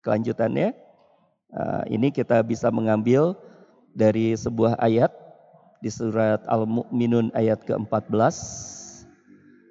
Kelanjutannya 0.01 0.73
uh, 1.53 1.85
ini 1.85 2.09
kita 2.09 2.41
bisa 2.41 2.73
mengambil 2.73 3.37
dari 3.93 4.33
sebuah 4.33 4.81
ayat 4.81 5.13
di 5.85 5.93
surat 5.93 6.41
Al-Mu'minun 6.49 7.29
ayat 7.37 7.61
ke-14 7.69 8.33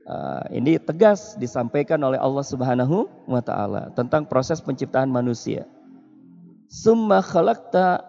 Uh, 0.08 0.42
ini 0.50 0.80
tegas 0.80 1.36
disampaikan 1.36 2.00
oleh 2.00 2.16
Allah 2.16 2.42
Subhanahu 2.42 3.06
wa 3.28 3.44
taala 3.44 3.92
tentang 3.92 4.24
proses 4.24 4.58
penciptaan 4.58 5.12
manusia. 5.12 5.68
Summa 6.72 7.20
khalaqta 7.20 8.00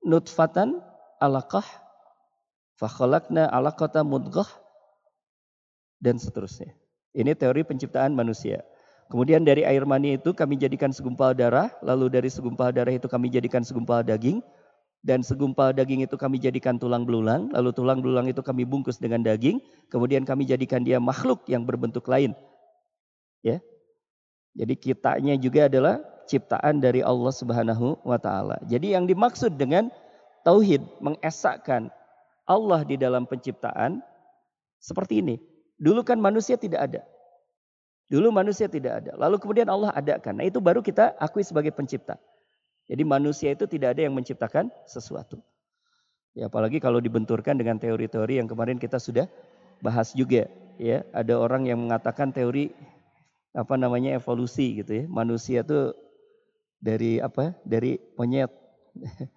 nutfatan 0.00 0.80
alaqah 1.20 1.66
fa 2.80 2.88
khalaqna 2.88 3.46
alaqata 3.52 4.00
mudghah 4.00 4.48
dan 6.00 6.16
seterusnya. 6.18 6.72
Ini 7.14 7.36
teori 7.38 7.62
penciptaan 7.62 8.16
manusia. 8.16 8.64
Kemudian 9.12 9.44
dari 9.44 9.62
air 9.62 9.84
mani 9.84 10.16
itu 10.16 10.32
kami 10.32 10.56
jadikan 10.56 10.90
segumpal 10.90 11.36
darah, 11.36 11.70
lalu 11.84 12.08
dari 12.08 12.32
segumpal 12.32 12.72
darah 12.72 12.90
itu 12.90 13.06
kami 13.06 13.28
jadikan 13.28 13.62
segumpal 13.62 14.00
daging, 14.00 14.40
dan 15.04 15.20
segumpal 15.20 15.76
daging 15.76 16.00
itu 16.00 16.16
kami 16.16 16.40
jadikan 16.40 16.80
tulang 16.80 17.04
belulang, 17.04 17.52
lalu 17.52 17.76
tulang 17.76 18.00
belulang 18.00 18.24
itu 18.24 18.40
kami 18.40 18.64
bungkus 18.64 18.96
dengan 18.96 19.20
daging, 19.20 19.60
kemudian 19.92 20.24
kami 20.24 20.48
jadikan 20.48 20.80
dia 20.80 20.96
makhluk 20.96 21.44
yang 21.44 21.68
berbentuk 21.68 22.08
lain. 22.08 22.32
Ya. 23.44 23.60
Jadi 24.56 24.74
kitanya 24.80 25.36
juga 25.36 25.68
adalah 25.68 26.00
ciptaan 26.24 26.80
dari 26.80 27.04
Allah 27.04 27.28
Subhanahu 27.36 28.00
wa 28.00 28.16
taala. 28.16 28.56
Jadi 28.64 28.96
yang 28.96 29.04
dimaksud 29.04 29.60
dengan 29.60 29.92
tauhid 30.40 30.80
mengesahkan 31.04 31.92
Allah 32.48 32.80
di 32.88 32.96
dalam 32.96 33.28
penciptaan 33.28 34.00
seperti 34.80 35.20
ini. 35.20 35.36
Dulu 35.76 36.00
kan 36.00 36.16
manusia 36.16 36.56
tidak 36.56 36.80
ada. 36.80 37.00
Dulu 38.08 38.32
manusia 38.32 38.72
tidak 38.72 39.04
ada. 39.04 39.12
Lalu 39.20 39.36
kemudian 39.36 39.68
Allah 39.68 39.92
adakan. 39.92 40.40
Nah 40.40 40.48
itu 40.48 40.64
baru 40.64 40.80
kita 40.80 41.12
akui 41.20 41.44
sebagai 41.44 41.76
pencipta. 41.76 42.16
Jadi 42.84 43.02
manusia 43.02 43.52
itu 43.52 43.64
tidak 43.64 43.96
ada 43.96 44.04
yang 44.04 44.14
menciptakan 44.14 44.68
sesuatu. 44.84 45.40
Ya 46.34 46.50
apalagi 46.50 46.82
kalau 46.82 46.98
dibenturkan 46.98 47.56
dengan 47.56 47.78
teori-teori 47.78 48.42
yang 48.42 48.50
kemarin 48.50 48.76
kita 48.76 49.00
sudah 49.00 49.30
bahas 49.80 50.12
juga 50.12 50.50
ya. 50.76 51.06
Ada 51.14 51.38
orang 51.38 51.70
yang 51.70 51.80
mengatakan 51.80 52.34
teori 52.34 52.74
apa 53.54 53.78
namanya 53.78 54.12
evolusi 54.12 54.82
gitu 54.84 54.92
ya. 55.00 55.04
Manusia 55.08 55.62
tuh 55.64 55.94
dari 56.82 57.22
apa? 57.22 57.56
Dari 57.64 57.96
monyet. 58.18 58.50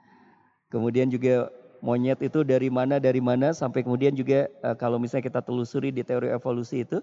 kemudian 0.74 1.08
juga 1.08 1.48
monyet 1.80 2.20
itu 2.20 2.44
dari 2.44 2.68
mana 2.68 3.00
dari 3.00 3.22
mana 3.22 3.54
sampai 3.54 3.86
kemudian 3.86 4.12
juga 4.18 4.52
uh, 4.66 4.76
kalau 4.76 5.00
misalnya 5.00 5.30
kita 5.30 5.42
telusuri 5.46 5.94
di 5.94 6.04
teori 6.04 6.34
evolusi 6.34 6.84
itu 6.84 7.00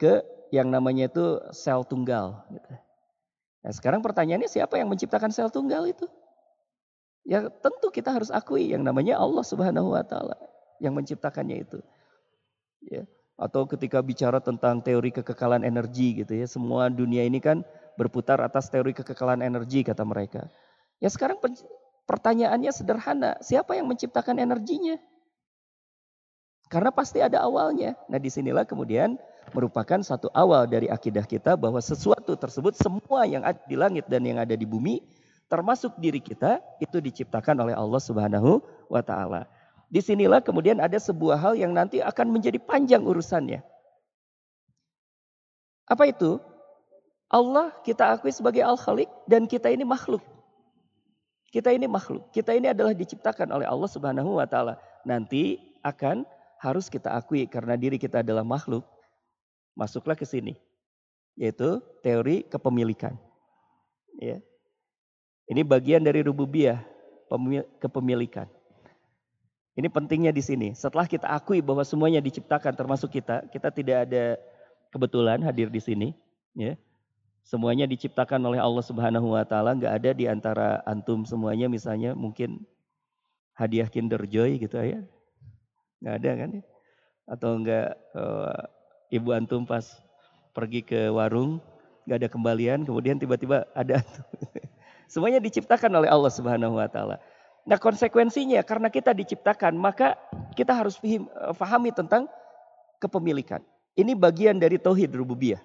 ke 0.00 0.22
yang 0.54 0.70
namanya 0.70 1.10
itu 1.10 1.42
sel 1.50 1.82
tunggal. 1.82 2.46
Gitu. 2.48 2.85
Nah, 3.66 3.74
sekarang 3.74 3.98
pertanyaannya 3.98 4.46
siapa 4.46 4.78
yang 4.78 4.86
menciptakan 4.86 5.34
sel 5.34 5.50
tunggal 5.50 5.90
itu? 5.90 6.06
Ya 7.26 7.50
tentu 7.50 7.90
kita 7.90 8.14
harus 8.14 8.30
akui 8.30 8.70
yang 8.70 8.86
namanya 8.86 9.18
Allah 9.18 9.42
Subhanahu 9.42 9.98
Wa 9.98 10.06
Taala 10.06 10.38
yang 10.78 10.94
menciptakannya 10.94 11.66
itu. 11.66 11.82
Ya. 12.86 13.02
Atau 13.34 13.66
ketika 13.66 13.98
bicara 14.06 14.38
tentang 14.38 14.78
teori 14.78 15.10
kekekalan 15.10 15.66
energi 15.66 16.22
gitu 16.22 16.38
ya, 16.38 16.46
semua 16.46 16.86
dunia 16.86 17.26
ini 17.26 17.42
kan 17.42 17.66
berputar 17.98 18.38
atas 18.38 18.70
teori 18.70 18.94
kekekalan 18.94 19.42
energi 19.42 19.82
kata 19.82 20.06
mereka. 20.06 20.46
Ya 21.02 21.10
sekarang 21.10 21.42
pertanyaannya 22.06 22.70
sederhana, 22.70 23.34
siapa 23.42 23.74
yang 23.74 23.90
menciptakan 23.90 24.38
energinya? 24.38 24.94
Karena 26.70 26.94
pasti 26.94 27.18
ada 27.18 27.42
awalnya. 27.42 27.98
Nah 28.06 28.22
di 28.22 28.30
sinilah 28.30 28.62
kemudian 28.62 29.18
merupakan 29.52 30.00
satu 30.02 30.32
awal 30.32 30.66
dari 30.66 30.90
akidah 30.90 31.26
kita 31.26 31.54
bahwa 31.54 31.78
sesuatu 31.78 32.34
tersebut 32.34 32.74
semua 32.74 33.26
yang 33.28 33.44
ada 33.46 33.60
di 33.66 33.76
langit 33.78 34.06
dan 34.10 34.24
yang 34.26 34.38
ada 34.40 34.54
di 34.54 34.64
bumi 34.64 35.02
termasuk 35.46 35.94
diri 35.98 36.18
kita 36.18 36.58
itu 36.82 36.98
diciptakan 36.98 37.54
oleh 37.62 37.74
Allah 37.74 38.02
Subhanahu 38.02 38.62
wa 38.90 39.02
taala. 39.02 39.46
Di 39.86 40.02
sinilah 40.02 40.42
kemudian 40.42 40.82
ada 40.82 40.98
sebuah 40.98 41.38
hal 41.38 41.54
yang 41.54 41.70
nanti 41.70 42.02
akan 42.02 42.34
menjadi 42.34 42.58
panjang 42.58 43.06
urusannya. 43.06 43.62
Apa 45.86 46.10
itu? 46.10 46.42
Allah 47.30 47.70
kita 47.86 48.18
akui 48.18 48.34
sebagai 48.34 48.62
Al-Khaliq 48.62 49.06
dan 49.30 49.46
kita 49.46 49.70
ini 49.70 49.86
makhluk. 49.86 50.22
Kita 51.50 51.70
ini 51.70 51.86
makhluk. 51.86 52.26
Kita 52.34 52.50
ini 52.54 52.70
adalah 52.70 52.94
diciptakan 52.94 53.54
oleh 53.54 53.66
Allah 53.66 53.86
Subhanahu 53.86 54.42
wa 54.42 54.46
taala. 54.50 54.82
Nanti 55.06 55.62
akan 55.86 56.26
harus 56.58 56.90
kita 56.90 57.14
akui 57.14 57.46
karena 57.46 57.78
diri 57.78 57.94
kita 58.02 58.26
adalah 58.26 58.42
makhluk 58.42 58.82
masuklah 59.76 60.16
ke 60.16 60.24
sini, 60.24 60.56
yaitu 61.36 61.78
teori 62.00 62.42
kepemilikan. 62.48 63.14
Ya. 64.16 64.40
Ini 65.46 65.62
bagian 65.62 66.02
dari 66.02 66.24
rububiyah, 66.24 66.82
kepemilikan. 67.78 68.48
Ini 69.76 69.92
pentingnya 69.92 70.32
di 70.32 70.40
sini. 70.40 70.72
Setelah 70.72 71.04
kita 71.04 71.28
akui 71.28 71.60
bahwa 71.60 71.84
semuanya 71.84 72.18
diciptakan 72.24 72.72
termasuk 72.72 73.12
kita, 73.12 73.44
kita 73.52 73.68
tidak 73.68 74.08
ada 74.08 74.40
kebetulan 74.88 75.44
hadir 75.44 75.68
di 75.68 75.78
sini, 75.78 76.08
ya. 76.56 76.74
Semuanya 77.46 77.86
diciptakan 77.86 78.42
oleh 78.42 78.58
Allah 78.58 78.82
Subhanahu 78.82 79.36
wa 79.36 79.44
taala, 79.46 79.76
nggak 79.76 79.94
ada 80.02 80.10
di 80.16 80.26
antara 80.26 80.82
antum 80.82 81.22
semuanya 81.22 81.70
misalnya 81.70 82.10
mungkin 82.10 82.66
hadiah 83.54 83.86
Kinder 83.86 84.18
Joy 84.26 84.58
gitu 84.58 84.74
ya. 84.82 84.98
Nggak 86.02 86.14
ada 86.24 86.30
kan 86.34 86.48
ya? 86.58 86.64
Atau 87.30 87.50
enggak 87.54 87.94
uh, 88.18 88.75
ibu 89.12 89.34
antum 89.34 89.66
pas 89.66 89.84
pergi 90.56 90.80
ke 90.82 91.12
warung, 91.12 91.60
gak 92.08 92.24
ada 92.24 92.28
kembalian, 92.30 92.86
kemudian 92.86 93.20
tiba-tiba 93.20 93.68
ada 93.76 94.00
Semuanya 95.06 95.38
diciptakan 95.38 96.02
oleh 96.02 96.10
Allah 96.10 96.32
Subhanahu 96.34 96.82
wa 96.82 96.90
taala. 96.90 97.22
Nah, 97.66 97.78
konsekuensinya 97.78 98.62
karena 98.62 98.90
kita 98.90 99.14
diciptakan, 99.14 99.74
maka 99.74 100.18
kita 100.54 100.74
harus 100.74 100.98
fahami 101.54 101.90
tentang 101.94 102.30
kepemilikan. 103.02 103.62
Ini 103.98 104.14
bagian 104.14 104.58
dari 104.58 104.78
tauhid 104.78 105.14
rububiyah. 105.14 105.62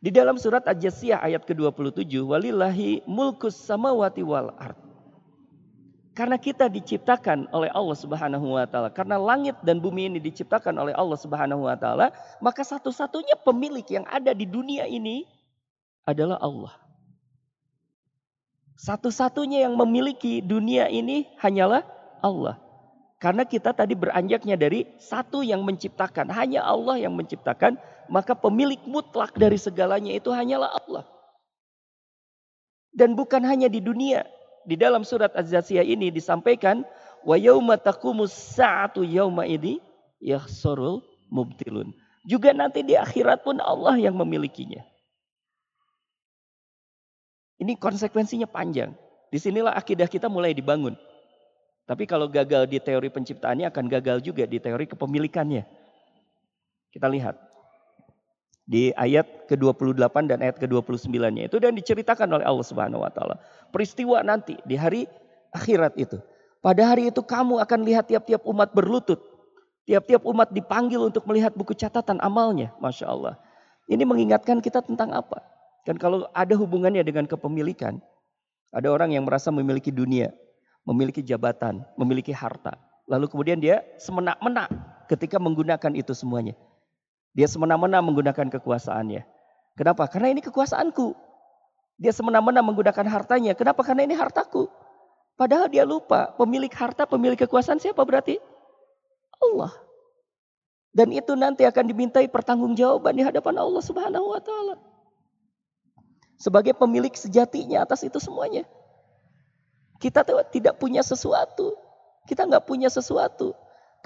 Di 0.00 0.12
dalam 0.12 0.36
surat 0.36 0.64
Aj-Jasiyah 0.68 1.24
ayat 1.24 1.48
ke-27, 1.48 2.20
walillahi 2.20 3.04
mulkus 3.08 3.56
samawati 3.56 4.20
wal 4.22 4.52
ard. 4.60 4.76
Karena 6.16 6.40
kita 6.40 6.72
diciptakan 6.72 7.52
oleh 7.52 7.68
Allah 7.76 7.92
Subhanahu 7.92 8.56
wa 8.56 8.64
taala, 8.64 8.88
karena 8.88 9.20
langit 9.20 9.52
dan 9.60 9.84
bumi 9.84 10.08
ini 10.08 10.16
diciptakan 10.16 10.72
oleh 10.80 10.96
Allah 10.96 11.20
Subhanahu 11.20 11.68
wa 11.68 11.76
taala, 11.76 12.08
maka 12.40 12.64
satu-satunya 12.64 13.36
pemilik 13.44 13.84
yang 13.84 14.08
ada 14.08 14.32
di 14.32 14.48
dunia 14.48 14.88
ini 14.88 15.28
adalah 16.08 16.40
Allah. 16.40 16.72
Satu-satunya 18.80 19.68
yang 19.68 19.76
memiliki 19.76 20.40
dunia 20.40 20.88
ini 20.88 21.28
hanyalah 21.36 21.84
Allah. 22.24 22.56
Karena 23.20 23.44
kita 23.44 23.76
tadi 23.76 23.92
beranjaknya 23.92 24.56
dari 24.56 24.88
satu 24.96 25.44
yang 25.44 25.68
menciptakan, 25.68 26.32
hanya 26.32 26.64
Allah 26.64 26.96
yang 26.96 27.12
menciptakan, 27.12 27.76
maka 28.08 28.32
pemilik 28.32 28.80
mutlak 28.88 29.36
dari 29.36 29.60
segalanya 29.60 30.16
itu 30.16 30.32
hanyalah 30.32 30.80
Allah. 30.80 31.04
Dan 32.96 33.12
bukan 33.12 33.44
hanya 33.44 33.68
di 33.68 33.84
dunia, 33.84 34.24
di 34.66 34.74
dalam 34.74 35.06
surat 35.06 35.30
Az-Zasiyah 35.32 35.86
ini 35.86 36.10
disampaikan 36.10 36.82
wa 37.22 37.38
yauma 37.38 37.78
taqumus 37.78 38.34
sa'atu 38.34 39.06
yauma 39.06 39.46
ini 39.46 39.78
yahsurul 40.18 41.06
mubtilun. 41.30 41.94
Juga 42.26 42.50
nanti 42.50 42.82
di 42.82 42.98
akhirat 42.98 43.46
pun 43.46 43.62
Allah 43.62 43.94
yang 44.02 44.18
memilikinya. 44.18 44.82
Ini 47.62 47.78
konsekuensinya 47.78 48.50
panjang. 48.50 48.92
Di 49.30 49.38
sinilah 49.38 49.72
akidah 49.72 50.10
kita 50.10 50.26
mulai 50.26 50.50
dibangun. 50.50 50.98
Tapi 51.86 52.02
kalau 52.02 52.26
gagal 52.26 52.66
di 52.66 52.82
teori 52.82 53.06
penciptaannya 53.06 53.70
akan 53.70 53.86
gagal 53.86 54.18
juga 54.18 54.42
di 54.42 54.58
teori 54.58 54.90
kepemilikannya. 54.90 55.62
Kita 56.90 57.06
lihat 57.06 57.38
di 58.66 58.90
ayat 58.98 59.46
ke-28 59.46 60.26
dan 60.26 60.42
ayat 60.42 60.58
ke-29-nya 60.58 61.46
itu 61.46 61.56
dan 61.62 61.72
diceritakan 61.78 62.26
oleh 62.34 62.44
Allah 62.44 62.66
Subhanahu 62.66 63.06
wa 63.06 63.10
taala. 63.14 63.38
Peristiwa 63.70 64.26
nanti 64.26 64.58
di 64.66 64.74
hari 64.74 65.06
akhirat 65.54 65.94
itu. 65.94 66.18
Pada 66.58 66.82
hari 66.82 67.14
itu 67.14 67.22
kamu 67.22 67.62
akan 67.62 67.80
lihat 67.86 68.10
tiap-tiap 68.10 68.42
umat 68.42 68.74
berlutut. 68.74 69.22
Tiap-tiap 69.86 70.26
umat 70.26 70.50
dipanggil 70.50 70.98
untuk 70.98 71.22
melihat 71.30 71.54
buku 71.54 71.78
catatan 71.78 72.18
amalnya. 72.18 72.74
Masya 72.82 73.06
Allah. 73.06 73.38
Ini 73.86 74.02
mengingatkan 74.02 74.58
kita 74.58 74.82
tentang 74.82 75.14
apa? 75.14 75.46
Kan 75.86 75.94
kalau 75.94 76.26
ada 76.34 76.58
hubungannya 76.58 77.06
dengan 77.06 77.30
kepemilikan. 77.30 78.02
Ada 78.74 78.90
orang 78.90 79.14
yang 79.14 79.22
merasa 79.22 79.54
memiliki 79.54 79.94
dunia. 79.94 80.34
Memiliki 80.82 81.22
jabatan. 81.22 81.86
Memiliki 81.94 82.34
harta. 82.34 82.74
Lalu 83.06 83.30
kemudian 83.30 83.62
dia 83.62 83.86
semena-mena 84.02 84.66
ketika 85.06 85.38
menggunakan 85.38 85.94
itu 85.94 86.10
semuanya. 86.18 86.58
Dia 87.36 87.44
semena-mena 87.44 88.00
menggunakan 88.00 88.48
kekuasaannya. 88.48 89.28
Kenapa? 89.76 90.08
Karena 90.08 90.32
ini 90.32 90.40
kekuasaanku. 90.40 91.12
Dia 92.00 92.16
semena-mena 92.16 92.64
menggunakan 92.64 93.04
hartanya. 93.12 93.52
Kenapa? 93.52 93.84
Karena 93.84 94.08
ini 94.08 94.16
hartaku. 94.16 94.72
Padahal 95.36 95.68
dia 95.68 95.84
lupa, 95.84 96.32
pemilik 96.40 96.72
harta, 96.72 97.04
pemilik 97.04 97.36
kekuasaan 97.36 97.76
siapa 97.76 98.00
berarti? 98.08 98.40
Allah. 99.36 99.68
Dan 100.96 101.12
itu 101.12 101.36
nanti 101.36 101.68
akan 101.68 101.92
dimintai 101.92 102.24
pertanggungjawaban 102.24 103.12
di 103.12 103.20
hadapan 103.20 103.60
Allah 103.60 103.84
Subhanahu 103.84 104.32
wa 104.32 104.40
taala. 104.40 104.80
Sebagai 106.40 106.72
pemilik 106.72 107.12
sejatinya 107.12 107.84
atas 107.84 108.00
itu 108.00 108.16
semuanya. 108.16 108.64
Kita 110.00 110.24
tidak 110.24 110.80
punya 110.80 111.04
sesuatu. 111.04 111.76
Kita 112.24 112.48
nggak 112.48 112.64
punya 112.64 112.88
sesuatu. 112.88 113.52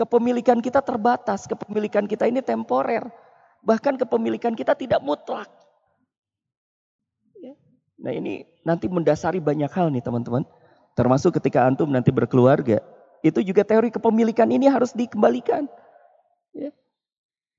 Kepemilikan 0.01 0.65
kita 0.65 0.81
terbatas, 0.81 1.45
kepemilikan 1.45 2.09
kita 2.09 2.25
ini 2.25 2.41
temporer. 2.41 3.05
Bahkan 3.61 4.01
kepemilikan 4.01 4.57
kita 4.57 4.73
tidak 4.73 5.05
mutlak. 5.05 5.53
Nah 8.01 8.13
ini 8.17 8.49
nanti 8.65 8.89
mendasari 8.89 9.39
banyak 9.39 9.69
hal 9.69 9.93
nih 9.93 10.01
teman-teman. 10.01 10.43
Termasuk 10.97 11.37
ketika 11.37 11.69
antum 11.69 11.93
nanti 11.93 12.09
berkeluarga. 12.11 12.81
Itu 13.21 13.45
juga 13.45 13.61
teori 13.61 13.93
kepemilikan 13.93 14.49
ini 14.49 14.67
harus 14.67 14.97
dikembalikan. 14.97 15.69
Ya. 16.57 16.73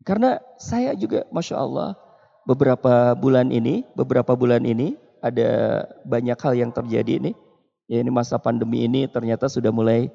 Karena 0.02 0.42
saya 0.58 0.98
juga 0.98 1.30
Masya 1.30 1.56
Allah 1.62 1.94
beberapa 2.50 3.14
bulan 3.14 3.54
ini, 3.54 3.86
beberapa 3.94 4.34
bulan 4.34 4.66
ini 4.66 4.98
ada 5.22 5.86
banyak 6.02 6.38
hal 6.42 6.54
yang 6.58 6.74
terjadi 6.74 7.22
ini. 7.22 7.32
Ya 7.86 8.02
ini 8.02 8.10
masa 8.10 8.42
pandemi 8.42 8.90
ini 8.90 9.06
ternyata 9.06 9.46
sudah 9.46 9.70
mulai 9.70 10.10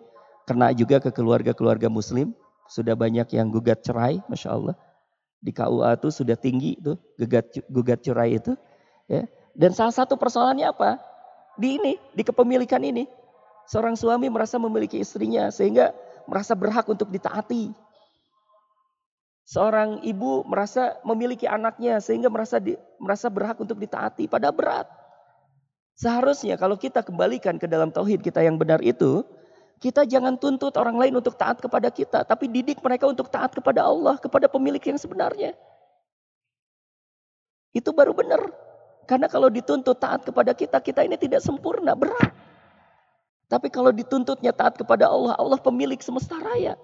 kena 0.46 0.70
juga 0.72 1.02
ke 1.02 1.10
keluarga-keluarga 1.10 1.90
muslim. 1.90 2.32
Sudah 2.70 2.94
banyak 2.94 3.30
yang 3.34 3.50
gugat 3.50 3.82
cerai, 3.82 4.22
Masya 4.30 4.50
Allah. 4.50 4.74
Di 5.38 5.54
KUA 5.54 6.00
itu 6.00 6.08
sudah 6.10 6.34
tinggi 6.34 6.78
itu 6.78 6.98
gugat, 7.20 7.46
gugat 7.70 8.00
cerai 8.02 8.38
itu. 8.38 8.54
Ya. 9.06 9.28
Dan 9.54 9.74
salah 9.74 9.94
satu 9.94 10.18
persoalannya 10.18 10.70
apa? 10.70 10.98
Di 11.58 11.78
ini, 11.78 11.94
di 12.14 12.22
kepemilikan 12.26 12.82
ini. 12.82 13.06
Seorang 13.66 13.98
suami 13.98 14.30
merasa 14.30 14.58
memiliki 14.62 15.02
istrinya 15.02 15.50
sehingga 15.50 15.90
merasa 16.26 16.54
berhak 16.54 16.86
untuk 16.86 17.10
ditaati. 17.10 17.74
Seorang 19.46 20.02
ibu 20.02 20.42
merasa 20.42 20.98
memiliki 21.06 21.46
anaknya 21.46 22.02
sehingga 22.02 22.26
merasa 22.26 22.58
di, 22.58 22.74
merasa 22.98 23.30
berhak 23.30 23.58
untuk 23.62 23.78
ditaati. 23.78 24.26
Padahal 24.26 24.54
berat. 24.54 24.86
Seharusnya 25.96 26.58
kalau 26.58 26.74
kita 26.74 27.06
kembalikan 27.06 27.56
ke 27.56 27.70
dalam 27.70 27.94
tauhid 27.94 28.20
kita 28.26 28.42
yang 28.42 28.58
benar 28.58 28.82
itu, 28.82 29.22
kita 29.76 30.08
jangan 30.08 30.40
tuntut 30.40 30.72
orang 30.80 30.96
lain 30.96 31.14
untuk 31.20 31.36
taat 31.36 31.60
kepada 31.60 31.92
kita, 31.92 32.24
tapi 32.24 32.48
didik 32.48 32.80
mereka 32.80 33.04
untuk 33.04 33.28
taat 33.28 33.52
kepada 33.52 33.84
Allah, 33.84 34.16
kepada 34.16 34.48
pemilik 34.48 34.80
yang 34.80 34.96
sebenarnya. 34.96 35.52
Itu 37.76 37.92
baru 37.92 38.16
benar. 38.16 38.40
Karena 39.04 39.28
kalau 39.28 39.52
dituntut 39.52 40.00
taat 40.00 40.24
kepada 40.24 40.56
kita, 40.56 40.80
kita 40.80 41.04
ini 41.04 41.20
tidak 41.20 41.44
sempurna, 41.44 41.92
berat. 41.92 42.32
Tapi 43.46 43.68
kalau 43.70 43.92
dituntutnya 43.92 44.50
taat 44.50 44.80
kepada 44.80 45.06
Allah, 45.06 45.36
Allah 45.36 45.60
pemilik 45.60 46.00
semesta 46.00 46.40
raya. 46.40 46.74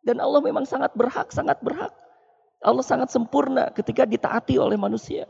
Dan 0.00 0.18
Allah 0.18 0.40
memang 0.40 0.64
sangat 0.64 0.96
berhak, 0.96 1.28
sangat 1.30 1.60
berhak. 1.60 1.92
Allah 2.64 2.84
sangat 2.84 3.12
sempurna 3.12 3.68
ketika 3.70 4.08
ditaati 4.08 4.56
oleh 4.56 4.80
manusia. 4.80 5.28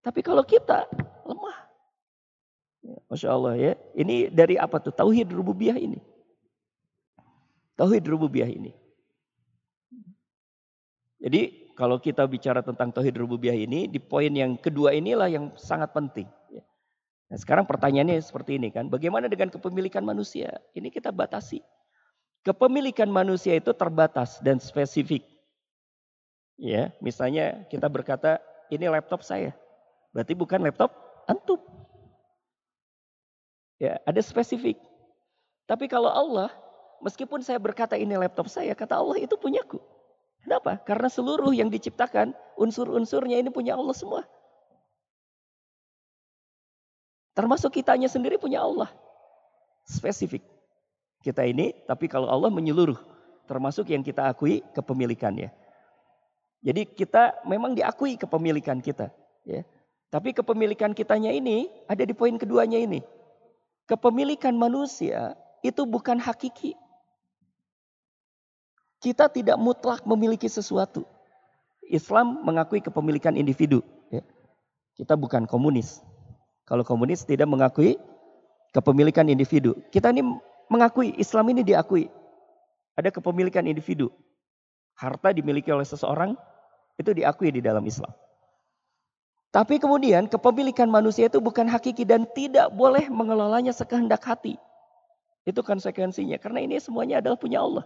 Tapi 0.00 0.22
kalau 0.22 0.46
kita 0.46 0.86
lemah. 1.26 1.58
Ya, 2.80 2.98
Masya 3.10 3.28
Allah 3.34 3.54
ya. 3.58 3.72
Ini 3.98 4.32
dari 4.32 4.56
apa 4.56 4.80
tuh? 4.80 4.94
Tauhid 4.94 5.28
rububiyah 5.34 5.76
ini. 5.76 6.00
Tauhid 7.80 8.04
rububiyah 8.04 8.52
ini. 8.52 8.76
Jadi 11.16 11.72
kalau 11.72 11.96
kita 11.96 12.28
bicara 12.28 12.60
tentang 12.60 12.92
tauhid 12.92 13.16
rububiyah 13.16 13.56
ini, 13.56 13.88
di 13.88 13.96
poin 13.96 14.28
yang 14.28 14.60
kedua 14.60 14.92
inilah 14.92 15.32
yang 15.32 15.48
sangat 15.56 15.96
penting. 15.96 16.28
Ya. 16.52 16.60
Nah, 17.32 17.40
sekarang 17.40 17.64
pertanyaannya 17.64 18.20
seperti 18.20 18.60
ini 18.60 18.68
kan, 18.68 18.92
bagaimana 18.92 19.32
dengan 19.32 19.48
kepemilikan 19.48 20.04
manusia? 20.04 20.60
Ini 20.76 20.92
kita 20.92 21.08
batasi. 21.08 21.64
Kepemilikan 22.44 23.08
manusia 23.08 23.56
itu 23.56 23.72
terbatas 23.72 24.44
dan 24.44 24.60
spesifik. 24.60 25.24
Ya, 26.60 26.92
misalnya 27.00 27.64
kita 27.72 27.88
berkata, 27.88 28.44
ini 28.68 28.84
laptop 28.92 29.24
saya. 29.24 29.56
Berarti 30.12 30.36
bukan 30.36 30.60
laptop 30.60 30.92
antum. 31.24 31.64
Ya, 33.80 33.96
ada 34.04 34.20
spesifik. 34.20 34.76
Tapi 35.64 35.88
kalau 35.88 36.12
Allah 36.12 36.52
meskipun 37.00 37.44
saya 37.44 37.60
berkata 37.60 37.96
ini 37.96 38.16
laptop 38.16 38.48
saya, 38.48 38.72
kata 38.72 38.96
Allah 38.96 39.20
itu 39.20 39.36
punyaku. 39.36 39.80
Kenapa? 40.40 40.80
Karena 40.80 41.08
seluruh 41.12 41.52
yang 41.52 41.68
diciptakan, 41.68 42.32
unsur-unsurnya 42.56 43.36
ini 43.40 43.52
punya 43.52 43.76
Allah 43.76 43.92
semua. 43.92 44.24
Termasuk 47.36 47.76
kitanya 47.76 48.08
sendiri 48.08 48.40
punya 48.40 48.64
Allah. 48.64 48.88
Spesifik. 49.84 50.44
Kita 51.20 51.44
ini, 51.44 51.76
tapi 51.84 52.08
kalau 52.08 52.28
Allah 52.28 52.48
menyeluruh. 52.48 52.96
Termasuk 53.44 53.92
yang 53.92 54.00
kita 54.00 54.30
akui 54.30 54.64
kepemilikannya. 54.72 55.52
Jadi 56.60 56.82
kita 56.84 57.40
memang 57.48 57.72
diakui 57.72 58.20
kepemilikan 58.20 58.80
kita. 58.84 59.08
Ya. 59.48 59.64
Tapi 60.12 60.36
kepemilikan 60.36 60.92
kitanya 60.92 61.32
ini 61.32 61.70
ada 61.88 62.04
di 62.04 62.12
poin 62.12 62.36
keduanya 62.36 62.76
ini. 62.76 63.00
Kepemilikan 63.88 64.54
manusia 64.54 65.34
itu 65.64 65.82
bukan 65.88 66.20
hakiki. 66.20 66.76
Kita 69.00 69.32
tidak 69.32 69.56
mutlak 69.56 70.04
memiliki 70.04 70.46
sesuatu. 70.46 71.08
Islam 71.88 72.44
mengakui 72.44 72.84
kepemilikan 72.84 73.34
individu. 73.34 73.80
Ya. 74.12 74.22
Kita 74.94 75.16
bukan 75.16 75.48
komunis. 75.48 76.04
Kalau 76.68 76.84
komunis 76.84 77.24
tidak 77.24 77.48
mengakui 77.48 77.96
kepemilikan 78.70 79.26
individu. 79.26 79.74
Kita 79.90 80.14
ini 80.14 80.22
mengakui, 80.70 81.16
Islam 81.18 81.50
ini 81.50 81.66
diakui. 81.66 82.06
Ada 82.94 83.10
kepemilikan 83.10 83.66
individu. 83.66 84.12
Harta 84.94 85.32
dimiliki 85.32 85.72
oleh 85.72 85.88
seseorang, 85.88 86.36
itu 87.00 87.10
diakui 87.16 87.50
di 87.50 87.64
dalam 87.64 87.82
Islam. 87.88 88.12
Tapi 89.50 89.82
kemudian 89.82 90.30
kepemilikan 90.30 90.86
manusia 90.86 91.26
itu 91.26 91.42
bukan 91.42 91.66
hakiki 91.66 92.06
dan 92.06 92.22
tidak 92.38 92.70
boleh 92.70 93.10
mengelolanya 93.10 93.74
sekehendak 93.74 94.22
hati. 94.22 94.54
Itu 95.42 95.66
konsekuensinya. 95.66 96.38
Karena 96.38 96.62
ini 96.62 96.78
semuanya 96.78 97.18
adalah 97.18 97.34
punya 97.34 97.58
Allah. 97.58 97.82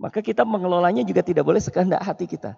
Maka 0.00 0.24
kita 0.24 0.42
mengelolanya 0.42 1.04
juga 1.04 1.20
tidak 1.20 1.44
boleh 1.46 1.60
sekehendak 1.60 2.02
hati 2.02 2.26
kita. 2.26 2.56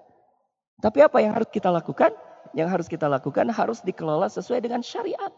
Tapi 0.81 0.99
apa 1.03 1.19
yang 1.23 1.33
harus 1.35 1.51
kita 1.51 1.71
lakukan? 1.71 2.13
Yang 2.55 2.69
harus 2.71 2.87
kita 2.87 3.07
lakukan 3.11 3.51
harus 3.51 3.83
dikelola 3.83 4.31
sesuai 4.31 4.63
dengan 4.63 4.85
syariat. 4.85 5.33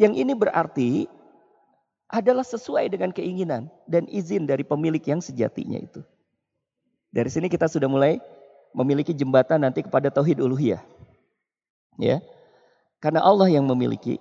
Yang 0.00 0.14
ini 0.16 0.32
berarti 0.32 0.90
adalah 2.10 2.42
sesuai 2.42 2.90
dengan 2.90 3.14
keinginan 3.14 3.70
dan 3.86 4.08
izin 4.10 4.48
dari 4.48 4.66
pemilik 4.66 5.02
yang 5.04 5.22
sejatinya 5.22 5.78
itu. 5.78 6.02
Dari 7.10 7.30
sini 7.30 7.46
kita 7.50 7.66
sudah 7.66 7.90
mulai 7.90 8.18
memiliki 8.74 9.10
jembatan 9.10 9.66
nanti 9.66 9.82
kepada 9.82 10.10
tauhid 10.10 10.38
uluhiyah. 10.42 10.82
Ya. 11.98 12.22
Karena 13.02 13.24
Allah 13.24 13.50
yang 13.50 13.66
memiliki, 13.66 14.20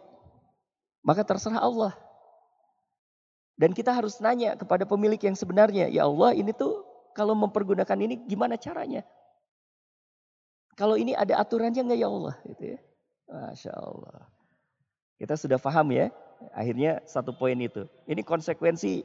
maka 1.04 1.24
terserah 1.24 1.62
Allah 1.62 1.94
dan 3.60 3.76
kita 3.76 3.92
harus 3.92 4.24
nanya 4.24 4.56
kepada 4.56 4.88
pemilik 4.88 5.20
yang 5.20 5.36
sebenarnya, 5.36 5.92
ya 5.92 6.08
Allah 6.08 6.32
ini 6.32 6.56
tuh 6.56 6.88
kalau 7.12 7.36
mempergunakan 7.36 8.00
ini 8.00 8.24
gimana 8.24 8.56
caranya? 8.56 9.04
Kalau 10.80 10.96
ini 10.96 11.12
ada 11.12 11.36
aturannya 11.44 11.84
enggak 11.84 12.00
ya 12.00 12.08
Allah? 12.08 12.36
Gitu 12.48 12.64
ya. 12.72 12.80
Masya 13.28 13.76
Allah. 13.76 14.32
Kita 15.20 15.36
sudah 15.36 15.60
paham 15.60 15.92
ya, 15.92 16.08
akhirnya 16.56 17.04
satu 17.04 17.36
poin 17.36 17.60
itu. 17.60 17.84
Ini 18.08 18.24
konsekuensi 18.24 19.04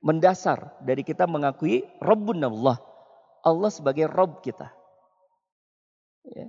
mendasar 0.00 0.80
dari 0.80 1.04
kita 1.04 1.28
mengakui 1.28 1.84
Rabbun 2.00 2.40
Allah. 2.40 2.80
Allah 3.44 3.68
sebagai 3.68 4.08
Rob 4.08 4.40
kita. 4.40 4.72
Ya. 6.24 6.48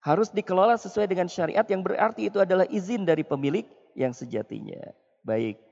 Harus 0.00 0.32
dikelola 0.32 0.80
sesuai 0.80 1.12
dengan 1.12 1.28
syariat 1.28 1.68
yang 1.68 1.84
berarti 1.84 2.32
itu 2.32 2.40
adalah 2.40 2.64
izin 2.72 3.04
dari 3.04 3.20
pemilik 3.20 3.68
yang 3.92 4.16
sejatinya. 4.16 4.96
Baik. 5.20 5.65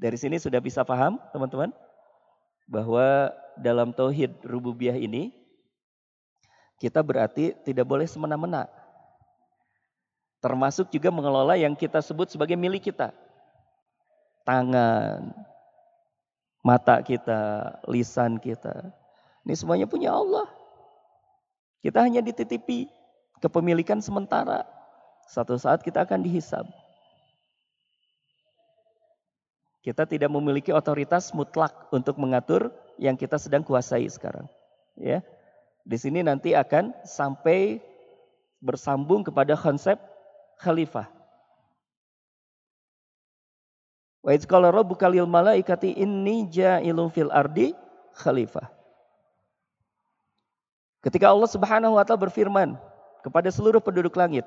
Dari 0.00 0.16
sini 0.16 0.40
sudah 0.40 0.64
bisa 0.64 0.80
paham 0.80 1.20
teman-teman 1.28 1.68
bahwa 2.64 3.28
dalam 3.60 3.92
tauhid 3.92 4.32
rububiyah 4.48 4.96
ini 4.96 5.28
kita 6.80 7.04
berarti 7.04 7.52
tidak 7.68 7.84
boleh 7.84 8.08
semena-mena. 8.08 8.64
Termasuk 10.40 10.88
juga 10.88 11.12
mengelola 11.12 11.52
yang 11.60 11.76
kita 11.76 12.00
sebut 12.00 12.32
sebagai 12.32 12.56
milik 12.56 12.88
kita. 12.88 13.12
Tangan, 14.48 15.36
mata 16.64 17.04
kita, 17.04 17.76
lisan 17.84 18.40
kita. 18.40 18.88
Ini 19.44 19.52
semuanya 19.52 19.84
punya 19.84 20.16
Allah. 20.16 20.48
Kita 21.84 22.00
hanya 22.00 22.24
dititipi 22.24 22.88
kepemilikan 23.44 24.00
sementara. 24.00 24.64
Satu 25.28 25.60
saat 25.60 25.84
kita 25.84 26.08
akan 26.08 26.24
dihisab. 26.24 26.64
Kita 29.80 30.04
tidak 30.04 30.28
memiliki 30.28 30.76
otoritas 30.76 31.32
mutlak 31.32 31.88
untuk 31.88 32.20
mengatur 32.20 32.68
yang 33.00 33.16
kita 33.16 33.40
sedang 33.40 33.64
kuasai 33.64 34.04
sekarang. 34.12 34.44
Ya. 35.00 35.24
Di 35.88 35.96
sini 35.96 36.20
nanti 36.20 36.52
akan 36.52 36.92
sampai 37.08 37.80
bersambung 38.60 39.24
kepada 39.24 39.56
konsep 39.56 39.96
khalifah. 40.60 41.08
Wa 44.20 44.36
idz 44.36 44.44
qala 44.44 44.68
rabbuka 44.68 45.08
lil 45.08 45.24
malaikati 45.24 45.96
inni 45.96 46.44
ja'ilun 46.52 47.08
fil 47.08 47.32
ardi 47.32 47.72
khalifah. 48.20 48.68
Ketika 51.00 51.32
Allah 51.32 51.48
Subhanahu 51.48 51.96
wa 51.96 52.04
taala 52.04 52.28
berfirman 52.28 52.76
kepada 53.24 53.48
seluruh 53.48 53.80
penduduk 53.80 54.12
langit, 54.20 54.44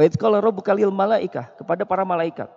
Wa 0.00 0.08
qala 0.08 0.40
rabbuka 0.40 0.72
lil 0.72 0.88
malaikah 0.88 1.52
kepada 1.60 1.84
para 1.84 2.08
malaikat. 2.08 2.48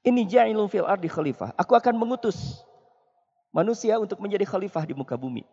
Ini 0.00 0.24
ja'ilun 0.24 0.64
fil 0.72 0.88
ardi 0.88 1.12
khalifah. 1.12 1.52
Aku 1.60 1.76
akan 1.76 1.92
mengutus 1.92 2.64
manusia 3.52 4.00
untuk 4.00 4.16
menjadi 4.16 4.48
khalifah 4.48 4.88
di 4.88 4.96
muka 4.96 5.20
bumi. 5.20 5.44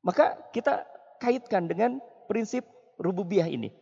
Maka 0.00 0.40
kita 0.56 0.88
kaitkan 1.20 1.68
dengan 1.68 2.00
prinsip 2.32 2.64
rububiyah 2.96 3.44
ini. 3.44 3.76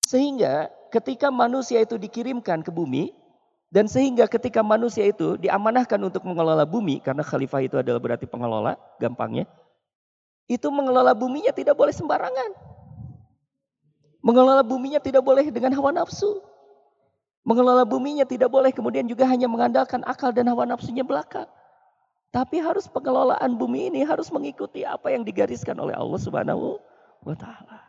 Sehingga 0.00 0.72
ketika 0.88 1.28
manusia 1.28 1.84
itu 1.84 2.00
dikirimkan 2.00 2.64
ke 2.64 2.72
bumi, 2.72 3.12
dan 3.68 3.84
sehingga 3.84 4.24
ketika 4.32 4.64
manusia 4.64 5.04
itu 5.04 5.36
diamanahkan 5.36 6.00
untuk 6.00 6.24
mengelola 6.24 6.64
bumi, 6.64 7.04
karena 7.04 7.20
khalifah 7.20 7.60
itu 7.68 7.76
adalah 7.76 8.00
berarti 8.00 8.24
pengelola, 8.24 8.80
gampangnya, 8.96 9.44
itu 10.48 10.72
mengelola 10.72 11.12
buminya 11.12 11.52
tidak 11.52 11.76
boleh 11.76 11.92
sembarangan. 11.92 12.73
Mengelola 14.24 14.64
buminya 14.64 14.96
tidak 15.04 15.20
boleh 15.20 15.52
dengan 15.52 15.76
hawa 15.76 15.92
nafsu. 15.92 16.40
Mengelola 17.44 17.84
buminya 17.84 18.24
tidak 18.24 18.48
boleh 18.48 18.72
kemudian 18.72 19.04
juga 19.04 19.28
hanya 19.28 19.44
mengandalkan 19.44 20.00
akal 20.08 20.32
dan 20.32 20.48
hawa 20.48 20.64
nafsunya 20.64 21.04
belaka. 21.04 21.44
Tapi 22.32 22.56
harus 22.58 22.88
pengelolaan 22.88 23.60
bumi 23.60 23.92
ini 23.92 24.00
harus 24.02 24.32
mengikuti 24.32 24.82
apa 24.82 25.12
yang 25.12 25.22
digariskan 25.28 25.76
oleh 25.76 25.92
Allah 25.92 26.16
Subhanahu 26.16 26.80
wa 27.20 27.36
taala. 27.36 27.84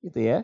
Gitu 0.00 0.16
ya. 0.16 0.42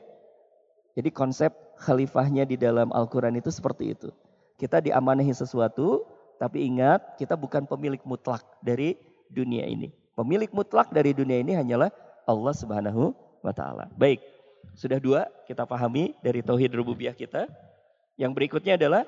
Jadi 0.94 1.10
konsep 1.16 1.50
khalifahnya 1.80 2.44
di 2.44 2.60
dalam 2.60 2.92
Al-Qur'an 2.92 3.34
itu 3.40 3.48
seperti 3.48 3.96
itu. 3.96 4.12
Kita 4.60 4.84
diamanahi 4.84 5.32
sesuatu, 5.32 6.06
tapi 6.36 6.68
ingat 6.68 7.16
kita 7.16 7.34
bukan 7.34 7.64
pemilik 7.66 8.02
mutlak 8.04 8.44
dari 8.62 9.00
dunia 9.32 9.64
ini. 9.64 9.90
Pemilik 10.12 10.50
mutlak 10.52 10.92
dari 10.92 11.16
dunia 11.16 11.40
ini 11.40 11.56
hanyalah 11.56 11.88
Allah 12.28 12.54
Subhanahu 12.54 13.16
wa 13.42 13.50
taala. 13.56 13.88
Baik. 13.96 14.37
Sudah 14.74 14.98
dua 15.00 15.28
kita 15.48 15.64
pahami 15.64 16.16
dari 16.20 16.44
tauhid 16.44 16.74
rububiyah 16.74 17.14
kita. 17.14 17.46
Yang 18.18 18.32
berikutnya 18.34 18.74
adalah 18.74 19.06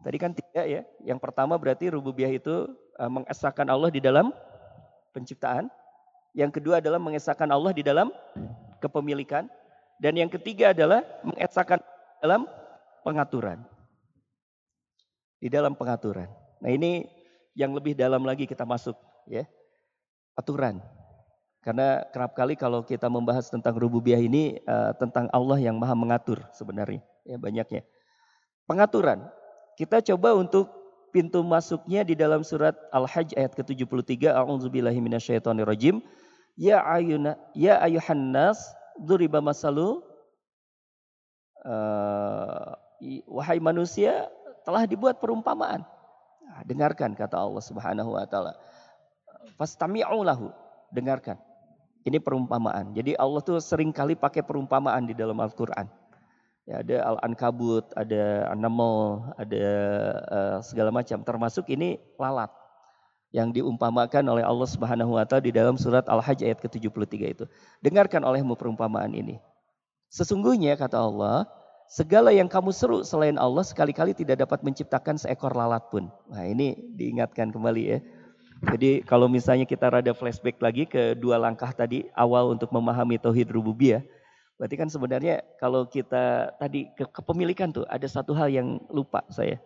tadi 0.00 0.16
kan 0.16 0.32
tiga 0.32 0.46
Ya, 0.56 0.64
ya. 0.64 0.82
Yang 1.04 1.20
pertama 1.20 1.60
berarti 1.60 1.92
rububiyah 1.92 2.32
itu 2.32 2.72
uh, 2.96 3.12
mengesahkan 3.12 3.68
Allah 3.68 3.92
di 3.92 4.00
dalam 4.00 4.32
penciptaan. 5.12 5.68
Yang 6.32 6.60
kedua 6.60 6.80
adalah 6.80 6.96
mengesahkan 6.96 7.48
Allah 7.52 7.76
di 7.76 7.84
dalam 7.84 8.08
kepemilikan. 8.80 9.44
Dan 10.00 10.16
yang 10.16 10.32
ketiga 10.32 10.72
adalah 10.72 11.04
mengesahkan 11.20 11.80
dalam 12.24 12.48
pengaturan. 13.04 13.60
Di 15.36 15.52
dalam 15.52 15.76
pengaturan. 15.76 16.28
Nah 16.64 16.72
ini 16.72 17.04
yang 17.52 17.76
lebih 17.76 17.92
dalam 17.92 18.24
lagi 18.24 18.48
kita 18.48 18.64
masuk 18.64 18.96
ya. 19.28 19.44
Aturan. 20.36 20.80
Karena 21.66 22.06
kerap 22.14 22.38
kali 22.38 22.54
kalau 22.54 22.86
kita 22.86 23.10
membahas 23.10 23.50
tentang 23.50 23.74
rububiyah 23.74 24.22
ini 24.22 24.62
uh, 24.70 24.94
tentang 25.02 25.26
Allah 25.34 25.58
yang 25.58 25.74
maha 25.82 25.98
mengatur 25.98 26.46
sebenarnya 26.54 27.02
ya 27.26 27.42
banyaknya. 27.42 27.82
Pengaturan. 28.70 29.26
Kita 29.74 29.98
coba 29.98 30.38
untuk 30.38 30.70
pintu 31.10 31.42
masuknya 31.42 32.06
di 32.06 32.14
dalam 32.14 32.46
surat 32.46 32.78
Al-Hajj 32.94 33.34
ayat 33.34 33.58
ke-73. 33.58 34.30
A'udzubillahi 34.30 34.94
minasyaitonirrajim. 35.02 36.06
Ya 36.54 36.86
ayuna 36.86 37.34
ya 37.50 37.82
ayuhan 37.82 38.30
nas 38.30 38.62
duriba 39.02 39.42
masalu 39.42 40.06
uh, 41.66 42.78
wahai 43.26 43.58
manusia 43.58 44.30
telah 44.62 44.86
dibuat 44.86 45.18
perumpamaan. 45.18 45.82
Nah, 46.46 46.62
dengarkan 46.62 47.18
kata 47.18 47.42
Allah 47.42 47.60
Subhanahu 47.60 48.14
wa 48.14 48.22
taala. 48.22 48.54
Fastami'u 49.58 50.22
lahu. 50.22 50.54
Dengarkan. 50.94 51.55
Ini 52.06 52.22
perumpamaan. 52.22 52.94
Jadi 52.94 53.18
Allah 53.18 53.42
tuh 53.42 53.58
sering 53.58 53.90
kali 53.90 54.14
pakai 54.14 54.46
perumpamaan 54.46 55.10
di 55.10 55.14
dalam 55.18 55.34
Al-Qur'an. 55.42 55.90
Ya, 56.66 56.82
ada 56.82 56.96
al-ankabut, 57.14 57.90
ada 57.98 58.46
animal, 58.50 59.26
ada 59.34 59.66
uh, 60.30 60.58
segala 60.62 60.94
macam. 60.94 61.26
Termasuk 61.26 61.66
ini 61.70 61.98
lalat 62.14 62.50
yang 63.34 63.50
diumpamakan 63.50 64.22
oleh 64.30 64.46
Allah 64.46 64.68
Subhanahu 64.70 65.18
wa 65.18 65.26
taala 65.26 65.42
di 65.42 65.50
dalam 65.50 65.74
surat 65.74 66.06
Al-Hajj 66.06 66.46
ayat 66.46 66.58
ke-73 66.62 67.14
itu. 67.26 67.44
Dengarkan 67.82 68.22
olehmu 68.22 68.54
perumpamaan 68.54 69.10
ini. 69.10 69.42
Sesungguhnya 70.06 70.78
kata 70.78 71.02
Allah, 71.02 71.50
segala 71.90 72.30
yang 72.30 72.46
kamu 72.46 72.70
seru 72.70 73.02
selain 73.02 73.34
Allah 73.34 73.66
sekali-kali 73.66 74.14
tidak 74.14 74.46
dapat 74.46 74.62
menciptakan 74.62 75.18
seekor 75.18 75.54
lalat 75.54 75.82
pun. 75.90 76.06
Nah, 76.30 76.46
ini 76.46 76.78
diingatkan 76.94 77.50
kembali 77.50 77.82
ya. 77.82 77.98
Jadi 78.56 79.04
kalau 79.04 79.28
misalnya 79.28 79.68
kita 79.68 79.92
rada 79.92 80.12
flashback 80.16 80.56
lagi 80.64 80.88
ke 80.88 81.12
dua 81.12 81.36
langkah 81.36 81.68
tadi 81.76 82.08
awal 82.16 82.56
untuk 82.56 82.72
memahami 82.72 83.20
tauhid 83.20 83.52
rububiyah, 83.52 84.00
Berarti 84.56 84.76
kan 84.80 84.88
sebenarnya 84.88 85.44
kalau 85.60 85.84
kita 85.84 86.56
tadi 86.56 86.88
ke 86.96 87.04
kepemilikan 87.12 87.68
tuh 87.68 87.84
ada 87.92 88.08
satu 88.08 88.32
hal 88.32 88.48
yang 88.48 88.80
lupa 88.88 89.20
saya. 89.28 89.60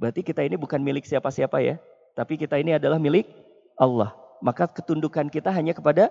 Berarti 0.00 0.24
kita 0.24 0.40
ini 0.40 0.56
bukan 0.56 0.80
milik 0.80 1.04
siapa-siapa 1.04 1.60
ya, 1.60 1.76
tapi 2.16 2.40
kita 2.40 2.56
ini 2.56 2.80
adalah 2.80 2.96
milik 2.96 3.28
Allah. 3.76 4.16
Maka 4.40 4.64
ketundukan 4.64 5.28
kita 5.28 5.52
hanya 5.52 5.76
kepada 5.76 6.08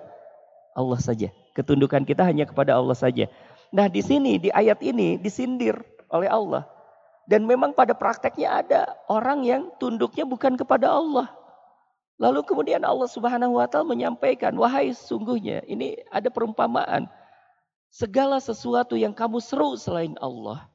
Allah 0.78 1.00
saja. 1.02 1.34
Ketundukan 1.58 2.06
kita 2.06 2.22
hanya 2.22 2.46
kepada 2.46 2.78
Allah 2.78 2.94
saja. 2.94 3.26
Nah, 3.74 3.90
di 3.90 4.06
sini 4.06 4.38
di 4.38 4.54
ayat 4.54 4.78
ini 4.86 5.18
disindir 5.18 5.82
oleh 6.14 6.30
Allah. 6.30 6.70
Dan 7.28 7.44
memang 7.50 7.74
pada 7.74 7.98
prakteknya 7.98 8.62
ada 8.64 8.82
orang 9.10 9.42
yang 9.44 9.74
tunduknya 9.82 10.24
bukan 10.24 10.54
kepada 10.56 10.88
Allah. 10.88 11.28
Lalu 12.18 12.42
kemudian 12.46 12.82
Allah 12.82 13.06
Subhanahu 13.06 13.62
wa 13.62 13.70
taala 13.70 13.94
menyampaikan, 13.94 14.54
"Wahai 14.58 14.94
sungguhnya 14.94 15.62
ini 15.70 16.02
ada 16.10 16.34
perumpamaan 16.34 17.06
Segala 17.88 18.38
sesuatu 18.44 19.00
yang 19.00 19.16
kamu 19.16 19.40
seru 19.40 19.80
selain 19.80 20.14
Allah. 20.20 20.68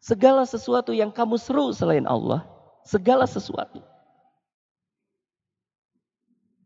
Segala 0.00 0.44
sesuatu 0.44 0.92
yang 0.92 1.12
kamu 1.12 1.36
seru 1.40 1.72
selain 1.72 2.04
Allah. 2.04 2.44
Segala 2.84 3.24
sesuatu. 3.28 3.84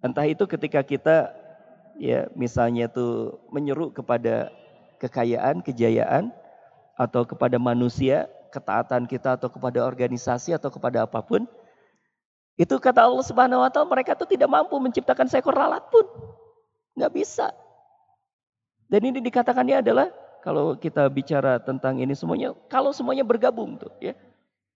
Entah 0.04 0.26
itu 0.28 0.44
ketika 0.44 0.84
kita 0.84 1.32
ya 1.96 2.28
misalnya 2.36 2.90
tuh 2.90 3.40
menyeru 3.48 3.88
kepada 3.88 4.52
kekayaan, 5.00 5.64
kejayaan 5.64 6.30
atau 6.94 7.24
kepada 7.24 7.56
manusia, 7.56 8.28
ketaatan 8.52 9.08
kita 9.08 9.34
atau 9.40 9.50
kepada 9.50 9.82
organisasi 9.82 10.54
atau 10.54 10.70
kepada 10.70 11.08
apa 11.08 11.24
pun. 11.24 11.48
Itu 12.54 12.78
kata 12.78 13.02
Allah 13.02 13.24
Subhanahu 13.26 13.66
wa 13.66 13.70
taala 13.70 13.90
mereka 13.90 14.14
tuh 14.14 14.30
tidak 14.30 14.46
mampu 14.46 14.78
menciptakan 14.78 15.26
seekor 15.26 15.58
lalat 15.58 15.82
pun. 15.90 16.06
Nggak 16.94 17.12
bisa. 17.12 17.50
Dan 18.86 19.10
ini 19.10 19.18
dikatakannya 19.18 19.82
adalah 19.82 20.06
kalau 20.44 20.78
kita 20.78 21.08
bicara 21.10 21.58
tentang 21.58 21.98
ini 21.98 22.14
semuanya, 22.14 22.54
kalau 22.70 22.94
semuanya 22.94 23.26
bergabung 23.26 23.80
tuh 23.80 23.90
ya. 23.98 24.14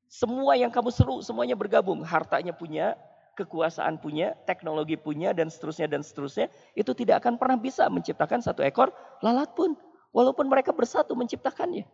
Semua 0.08 0.56
yang 0.56 0.72
kamu 0.72 0.88
seru, 0.88 1.20
semuanya 1.20 1.52
bergabung. 1.52 2.00
Hartanya 2.00 2.56
punya, 2.56 2.96
kekuasaan 3.36 4.00
punya, 4.00 4.32
teknologi 4.48 4.96
punya, 4.96 5.36
dan 5.36 5.52
seterusnya, 5.52 5.84
dan 5.84 6.00
seterusnya. 6.00 6.48
Itu 6.72 6.96
tidak 6.96 7.20
akan 7.20 7.36
pernah 7.36 7.60
bisa 7.60 7.84
menciptakan 7.92 8.40
satu 8.40 8.64
ekor 8.64 8.88
lalat 9.20 9.52
pun. 9.52 9.76
Walaupun 10.16 10.48
mereka 10.48 10.72
bersatu 10.72 11.12
menciptakannya. 11.12 11.84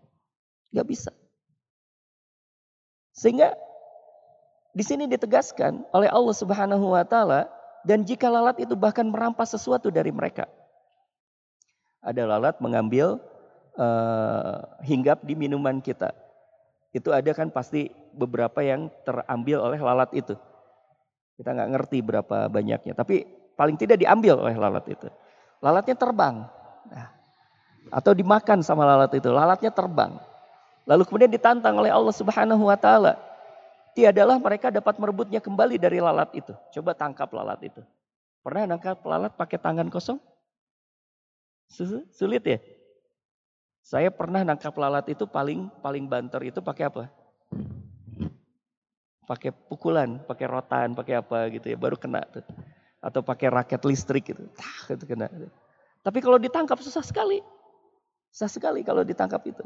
Gak 0.70 0.87
bisa. 0.87 1.11
Sehingga 3.11 3.59
di 4.75 4.83
sini 4.83 5.07
ditegaskan 5.07 5.87
oleh 5.95 6.11
Allah 6.11 6.35
Subhanahu 6.35 6.99
wa 6.99 7.07
taala 7.07 7.47
dan 7.87 8.03
jika 8.03 8.27
lalat 8.27 8.59
itu 8.59 8.75
bahkan 8.75 9.07
merampas 9.07 9.55
sesuatu 9.55 9.87
dari 9.89 10.11
mereka, 10.11 10.51
ada 12.03 12.27
lalat 12.27 12.59
mengambil 12.59 13.22
uh, 13.79 14.59
hinggap 14.83 15.22
di 15.22 15.39
minuman 15.39 15.79
kita. 15.79 16.11
Itu 16.91 17.14
ada 17.14 17.31
kan 17.35 17.55
pasti 17.55 17.91
beberapa 18.14 18.62
yang 18.66 18.91
terambil 19.07 19.62
oleh 19.62 19.79
lalat 19.79 20.11
itu. 20.14 20.35
Kita 21.39 21.51
nggak 21.55 21.70
ngerti 21.75 21.99
berapa 22.03 22.51
banyaknya, 22.51 22.95
tapi 22.99 23.27
paling 23.55 23.79
tidak 23.79 24.03
diambil 24.03 24.43
oleh 24.43 24.55
lalat 24.59 24.87
itu. 24.91 25.07
Lalatnya 25.62 25.97
terbang. 25.99 26.47
Nah, 26.91 27.09
atau 27.95 28.11
dimakan 28.14 28.62
sama 28.62 28.87
lalat 28.87 29.14
itu, 29.14 29.31
lalatnya 29.31 29.70
terbang. 29.70 30.18
Lalu 30.85 31.03
kemudian 31.09 31.33
ditantang 31.33 31.79
oleh 31.81 31.91
Allah 31.91 32.14
Subhanahu 32.14 32.64
wa 32.68 32.79
taala. 32.79 33.34
Tiadalah 33.95 34.42
mereka 34.42 34.74
dapat 34.74 34.99
merebutnya 34.99 35.38
kembali 35.38 35.78
dari 35.78 36.03
lalat 36.03 36.34
itu. 36.34 36.51
Coba 36.74 36.99
tangkap 36.99 37.30
lalat 37.30 37.62
itu. 37.62 37.78
Pernah 38.42 38.74
nangkap 38.74 38.99
lalat 39.07 39.32
pakai 39.38 39.57
tangan 39.57 39.86
kosong? 39.86 40.18
Sulit 42.11 42.42
ya? 42.42 42.59
Saya 43.84 44.11
pernah 44.11 44.42
nangkap 44.42 44.74
lalat 44.74 45.07
itu 45.12 45.28
paling 45.28 45.70
paling 45.78 46.11
banter 46.11 46.42
itu 46.51 46.59
pakai 46.59 46.90
apa? 46.90 47.05
Pakai 49.24 49.55
pukulan, 49.55 50.20
pakai 50.26 50.47
rotan, 50.51 50.92
pakai 50.92 51.20
apa 51.22 51.49
gitu 51.55 51.72
ya, 51.72 51.76
baru 51.78 51.97
kena 51.97 52.20
tuh. 52.28 52.45
Atau 53.01 53.20
pakai 53.20 53.49
raket 53.53 53.80
listrik 53.84 54.32
gitu. 54.32 54.45
Tah, 54.57 54.92
itu 54.92 55.05
kena. 55.05 55.28
Tapi 56.05 56.18
kalau 56.20 56.36
ditangkap 56.36 56.80
susah 56.80 57.05
sekali. 57.05 57.40
Susah 58.34 58.51
sekali 58.51 58.82
kalau 58.82 59.05
ditangkap 59.07 59.40
itu. 59.47 59.64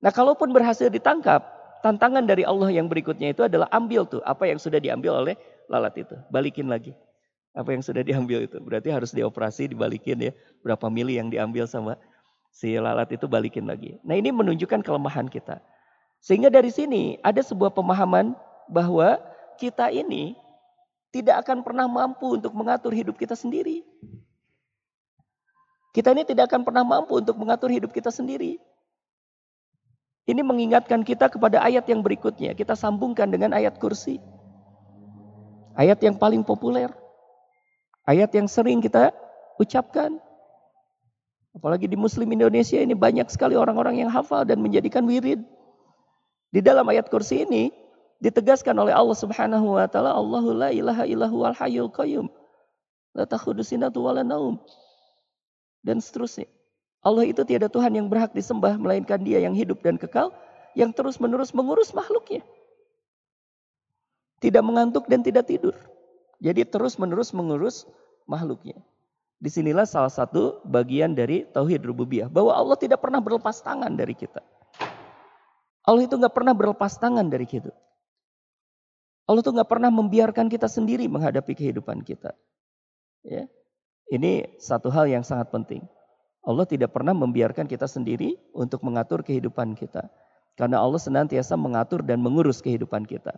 Nah, 0.00 0.12
kalaupun 0.12 0.52
berhasil 0.52 0.92
ditangkap, 0.92 1.40
tantangan 1.80 2.24
dari 2.24 2.46
Allah 2.46 2.70
yang 2.72 2.86
berikutnya 2.86 3.34
itu 3.34 3.44
adalah 3.44 3.66
ambil 3.72 4.06
tuh 4.06 4.22
apa 4.24 4.48
yang 4.48 4.60
sudah 4.60 4.78
diambil 4.78 5.24
oleh 5.24 5.34
lalat 5.66 5.96
itu, 5.98 6.14
balikin 6.30 6.70
lagi 6.70 6.94
apa 7.56 7.72
yang 7.72 7.82
sudah 7.82 8.04
diambil 8.04 8.44
itu. 8.44 8.60
Berarti 8.60 8.92
harus 8.92 9.10
dioperasi, 9.16 9.72
dibalikin 9.72 10.20
ya. 10.20 10.32
Berapa 10.60 10.92
mili 10.92 11.16
yang 11.16 11.32
diambil 11.32 11.64
sama 11.64 11.96
si 12.52 12.76
lalat 12.76 13.08
itu 13.16 13.24
balikin 13.24 13.64
lagi. 13.64 13.96
Nah 14.04 14.14
ini 14.14 14.28
menunjukkan 14.28 14.84
kelemahan 14.84 15.26
kita. 15.32 15.58
Sehingga 16.20 16.52
dari 16.52 16.68
sini 16.68 17.16
ada 17.24 17.40
sebuah 17.40 17.72
pemahaman 17.72 18.36
bahwa 18.68 19.16
kita 19.56 19.88
ini 19.88 20.36
tidak 21.10 21.48
akan 21.48 21.64
pernah 21.64 21.88
mampu 21.88 22.36
untuk 22.36 22.52
mengatur 22.52 22.92
hidup 22.92 23.16
kita 23.16 23.32
sendiri. 23.32 23.80
Kita 25.96 26.12
ini 26.12 26.28
tidak 26.28 26.52
akan 26.52 26.60
pernah 26.60 26.84
mampu 26.84 27.24
untuk 27.24 27.40
mengatur 27.40 27.72
hidup 27.72 27.88
kita 27.88 28.12
sendiri. 28.12 28.60
Ini 30.26 30.42
mengingatkan 30.42 31.06
kita 31.06 31.30
kepada 31.30 31.62
ayat 31.62 31.86
yang 31.86 32.02
berikutnya. 32.02 32.58
Kita 32.58 32.74
sambungkan 32.74 33.30
dengan 33.30 33.54
ayat 33.54 33.78
kursi. 33.78 34.18
Ayat 35.78 36.02
yang 36.02 36.18
paling 36.18 36.42
populer. 36.42 36.90
Ayat 38.02 38.34
yang 38.34 38.50
sering 38.50 38.82
kita 38.82 39.14
ucapkan. 39.62 40.18
Apalagi 41.54 41.86
di 41.86 41.94
Muslim 41.94 42.26
Indonesia 42.34 42.76
ini 42.76 42.98
banyak 42.98 43.30
sekali 43.30 43.54
orang-orang 43.54 44.02
yang 44.02 44.10
hafal 44.10 44.42
dan 44.42 44.58
menjadikan 44.58 45.06
wirid. 45.06 45.46
Di 46.50 46.58
dalam 46.58 46.90
ayat 46.90 47.06
kursi 47.06 47.46
ini 47.46 47.70
ditegaskan 48.18 48.74
oleh 48.74 48.92
Allah 48.92 49.14
Subhanahu 49.14 49.78
wa 49.78 49.86
taala, 49.86 50.10
Allahu 50.10 50.58
la 50.58 50.74
ilaha 50.74 51.06
illahu 51.06 51.46
al 51.46 51.54
qayyum. 51.54 52.26
Naum. 54.26 54.58
Dan 55.86 56.02
seterusnya. 56.02 56.55
Allah 57.04 57.24
itu 57.28 57.42
tiada 57.44 57.68
Tuhan 57.70 57.92
yang 57.94 58.06
berhak 58.06 58.32
disembah 58.32 58.76
melainkan 58.80 59.20
Dia 59.22 59.42
yang 59.42 59.54
hidup 59.54 59.80
dan 59.84 59.96
kekal 59.96 60.34
yang 60.76 60.92
terus-menerus 60.92 61.56
mengurus 61.56 61.96
makhluknya. 61.96 62.44
Tidak 64.40 64.60
mengantuk 64.60 65.08
dan 65.08 65.24
tidak 65.24 65.48
tidur. 65.48 65.72
Jadi 66.36 66.68
terus-menerus 66.68 67.32
mengurus 67.32 67.88
makhluknya. 68.28 68.76
Di 69.36 69.48
sinilah 69.52 69.88
salah 69.88 70.12
satu 70.12 70.60
bagian 70.64 71.16
dari 71.16 71.48
tauhid 71.48 71.84
rububiyah 71.84 72.28
bahwa 72.28 72.52
Allah 72.52 72.76
tidak 72.76 73.00
pernah 73.00 73.20
berlepas 73.20 73.60
tangan 73.64 73.92
dari 73.92 74.12
kita. 74.12 74.44
Allah 75.86 76.02
itu 76.04 76.14
nggak 76.16 76.34
pernah 76.34 76.52
berlepas 76.52 76.98
tangan 77.00 77.24
dari 77.28 77.46
kita. 77.48 77.72
Allah 79.26 79.40
itu 79.42 79.50
nggak 79.50 79.70
pernah 79.70 79.90
membiarkan 79.90 80.46
kita 80.46 80.70
sendiri 80.70 81.10
menghadapi 81.10 81.52
kehidupan 81.52 82.04
kita. 82.06 82.32
Ya, 83.26 83.50
ini 84.06 84.46
satu 84.62 84.86
hal 84.86 85.10
yang 85.10 85.26
sangat 85.26 85.50
penting. 85.50 85.82
Allah 86.46 86.62
tidak 86.62 86.94
pernah 86.94 87.10
membiarkan 87.10 87.66
kita 87.66 87.90
sendiri 87.90 88.38
untuk 88.54 88.86
mengatur 88.86 89.26
kehidupan 89.26 89.74
kita. 89.74 90.06
Karena 90.54 90.78
Allah 90.80 91.02
senantiasa 91.02 91.58
mengatur 91.58 92.06
dan 92.06 92.22
mengurus 92.22 92.62
kehidupan 92.62 93.04
kita. 93.04 93.34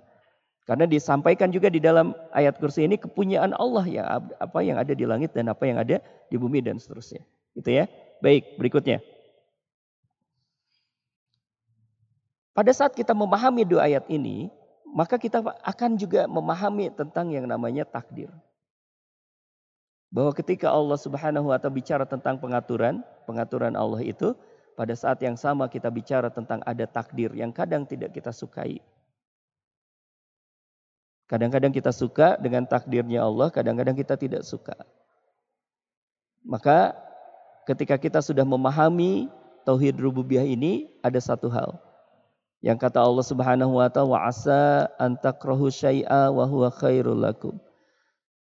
Karena 0.68 0.84
disampaikan 0.84 1.48
juga 1.48 1.72
di 1.72 1.80
dalam 1.80 2.12
ayat 2.36 2.60
kursi 2.60 2.84
ini 2.84 3.00
kepunyaan 3.00 3.56
Allah 3.56 3.84
yang 3.88 4.06
apa 4.36 4.60
yang 4.60 4.76
ada 4.76 4.92
di 4.92 5.08
langit 5.08 5.32
dan 5.32 5.48
apa 5.48 5.64
yang 5.64 5.80
ada 5.80 6.04
di 6.28 6.36
bumi 6.36 6.60
dan 6.60 6.76
seterusnya. 6.76 7.24
Itu 7.56 7.72
ya. 7.72 7.88
Baik, 8.20 8.60
berikutnya. 8.60 9.00
Pada 12.52 12.74
saat 12.76 12.92
kita 12.92 13.16
memahami 13.16 13.64
dua 13.64 13.88
ayat 13.88 14.04
ini, 14.12 14.52
maka 14.92 15.16
kita 15.16 15.40
akan 15.40 15.96
juga 15.96 16.28
memahami 16.28 16.92
tentang 16.92 17.32
yang 17.32 17.48
namanya 17.48 17.88
takdir. 17.88 18.28
Bahwa 20.08 20.32
ketika 20.32 20.72
Allah 20.72 20.96
Subhanahu 20.96 21.52
wa 21.52 21.58
taala 21.60 21.76
bicara 21.76 22.04
tentang 22.08 22.40
pengaturan, 22.40 23.04
pengaturan 23.28 23.76
Allah 23.76 24.00
itu 24.00 24.32
pada 24.72 24.94
saat 24.96 25.20
yang 25.20 25.36
sama 25.36 25.68
kita 25.68 25.92
bicara 25.92 26.32
tentang 26.32 26.64
ada 26.64 26.88
takdir 26.88 27.34
yang 27.36 27.52
kadang 27.52 27.84
tidak 27.84 28.16
kita 28.16 28.32
sukai. 28.32 28.80
Kadang-kadang 31.28 31.76
kita 31.76 31.92
suka 31.92 32.40
dengan 32.40 32.64
takdirnya 32.64 33.20
Allah, 33.20 33.52
kadang-kadang 33.52 33.92
kita 33.92 34.16
tidak 34.16 34.48
suka. 34.48 34.72
Maka 36.40 36.96
ketika 37.68 38.00
kita 38.00 38.24
sudah 38.24 38.48
memahami 38.48 39.28
tauhid 39.68 40.00
rububiyah 40.00 40.48
ini 40.48 40.88
ada 41.04 41.20
satu 41.20 41.52
hal. 41.52 41.76
Yang 42.64 42.88
kata 42.88 43.04
Allah 43.04 43.26
Subhanahu 43.28 43.76
wa 43.76 43.92
taala 43.92 44.08
wa 44.08 44.24
asa 44.24 44.88
an 44.96 45.20
takrahu 45.20 45.68
syai'a 45.68 46.32
wa 46.32 46.48
huwa 46.48 46.72
khairul 46.72 47.20
lakum. 47.20 47.60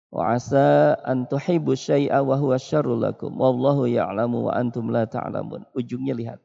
Wa 0.09 0.41
asa 0.41 0.97
an 1.05 1.29
tuhibbu 1.29 1.77
syai'a 1.77 2.25
wa 2.25 2.37
huwa 2.41 2.57
syarrul 2.57 3.05
lakum. 3.05 3.37
Wallahu 3.37 3.85
ya'lamu 3.85 4.49
wa 4.49 4.53
antum 4.57 4.89
la 4.89 5.05
ta'lamun. 5.05 5.69
Ujungnya 5.77 6.17
lihat. 6.17 6.41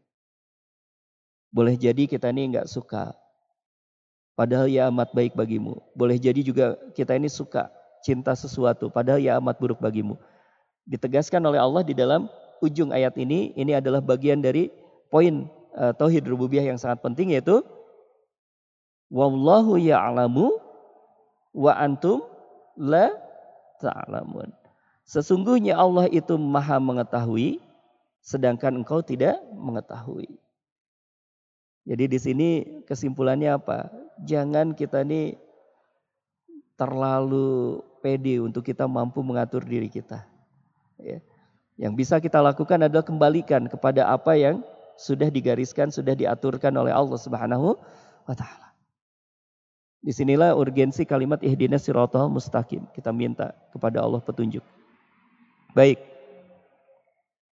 Boleh 1.53 1.80
jadi 1.80 2.09
kita 2.09 2.34
ini 2.34 2.51
enggak 2.51 2.68
suka. 2.68 3.16
Padahal 4.34 4.68
ya 4.68 4.89
amat 4.89 5.14
baik 5.14 5.38
bagimu. 5.38 5.80
Boleh 5.93 6.18
jadi 6.20 6.41
juga 6.43 6.76
kita 6.97 7.16
ini 7.16 7.30
suka 7.30 7.70
cinta 8.03 8.36
sesuatu. 8.36 8.89
Padahal 8.91 9.22
ya 9.22 9.39
amat 9.39 9.61
buruk 9.61 9.80
bagimu. 9.80 10.20
Ditegaskan 10.84 11.39
oleh 11.45 11.61
Allah 11.61 11.86
di 11.86 11.95
dalam 11.95 12.28
ujung 12.59 12.91
ayat 12.91 13.16
ini. 13.16 13.55
Ini 13.55 13.80
adalah 13.80 14.03
bagian 14.03 14.43
dari 14.43 14.68
poin 15.07 15.47
uh, 15.78 15.93
tauhid 15.95 16.26
rububiyah 16.26 16.66
yang 16.74 16.80
sangat 16.82 16.99
penting 17.05 17.38
yaitu 17.38 17.61
wallahu 19.14 19.78
ya'lamu 19.78 20.57
wa 21.53 21.72
antum 21.78 22.26
la 22.74 23.14
ta'lamun. 23.82 24.51
Sesungguhnya 25.03 25.76
Allah 25.76 26.07
itu 26.07 26.39
maha 26.39 26.80
mengetahui, 26.80 27.59
sedangkan 28.24 28.82
engkau 28.84 29.03
tidak 29.03 29.39
mengetahui. 29.51 30.39
Jadi 31.84 32.05
di 32.07 32.19
sini 32.19 32.49
kesimpulannya 32.88 33.59
apa? 33.59 33.91
Jangan 34.24 34.71
kita 34.71 35.03
ini 35.03 35.36
terlalu 36.80 37.84
pede 37.99 38.39
untuk 38.39 38.63
kita 38.63 38.88
mampu 38.88 39.19
mengatur 39.19 39.63
diri 39.63 39.91
kita. 39.91 40.24
Ya. 40.99 41.19
Yang 41.76 41.93
bisa 42.05 42.15
kita 42.24 42.39
lakukan 42.39 42.80
adalah 42.88 43.03
kembalikan 43.03 43.67
kepada 43.67 44.07
apa 44.07 44.38
yang 44.39 44.63
sudah 44.95 45.28
digariskan, 45.28 45.89
sudah 45.89 46.13
diaturkan 46.13 46.71
oleh 46.78 46.93
Allah 46.93 47.17
Subhanahu 47.17 47.76
wa 48.30 48.36
taala. 48.38 48.72
Di 50.03 50.11
sinilah 50.11 50.51
urgensi 50.51 51.07
kalimat 51.07 51.39
ihdinas 51.39 51.87
siratal 51.87 52.27
mustaqim. 52.27 52.83
Kita 52.91 53.15
minta 53.15 53.55
kepada 53.71 54.03
Allah 54.03 54.19
petunjuk. 54.19 54.59
Baik. 55.71 56.03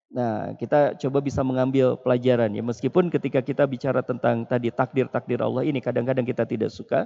Nah, 0.10 0.58
kita 0.58 0.98
coba 0.98 1.22
bisa 1.22 1.46
mengambil 1.46 1.94
pelajaran 2.02 2.50
ya. 2.50 2.66
Meskipun 2.66 3.14
ketika 3.14 3.46
kita 3.46 3.70
bicara 3.70 4.02
tentang 4.02 4.50
tadi 4.50 4.74
takdir-takdir 4.74 5.38
Allah 5.46 5.62
ini 5.62 5.78
kadang-kadang 5.78 6.26
kita 6.26 6.42
tidak 6.50 6.74
suka. 6.74 7.06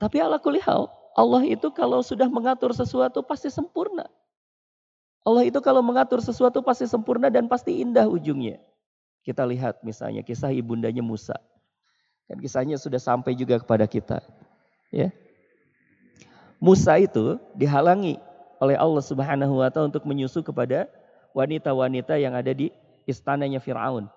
Tapi 0.00 0.24
ala 0.24 0.40
kulihal, 0.40 0.88
Allah 1.12 1.44
itu 1.44 1.68
kalau 1.68 2.00
sudah 2.00 2.26
mengatur 2.32 2.72
sesuatu 2.72 3.20
pasti 3.20 3.52
sempurna. 3.52 4.08
Allah 5.22 5.44
itu 5.44 5.60
kalau 5.60 5.84
mengatur 5.84 6.24
sesuatu 6.24 6.64
pasti 6.64 6.88
sempurna 6.88 7.28
dan 7.28 7.46
pasti 7.46 7.84
indah 7.84 8.08
ujungnya. 8.08 8.58
Kita 9.22 9.44
lihat 9.46 9.84
misalnya 9.84 10.24
kisah 10.24 10.50
ibundanya 10.50 11.04
Musa. 11.04 11.36
Kan 12.32 12.40
kisahnya 12.40 12.80
sudah 12.80 12.96
sampai 12.96 13.36
juga 13.36 13.60
kepada 13.60 13.84
kita. 13.84 14.24
Ya. 14.88 15.12
Musa 16.56 16.96
itu 16.96 17.36
dihalangi 17.52 18.16
oleh 18.56 18.72
Allah 18.80 19.04
Subhanahu 19.04 19.60
wa 19.60 19.68
taala 19.68 19.92
untuk 19.92 20.08
menyusu 20.08 20.40
kepada 20.40 20.88
wanita-wanita 21.36 22.16
yang 22.16 22.32
ada 22.32 22.56
di 22.56 22.72
istananya 23.04 23.60
Firaun. 23.60 24.08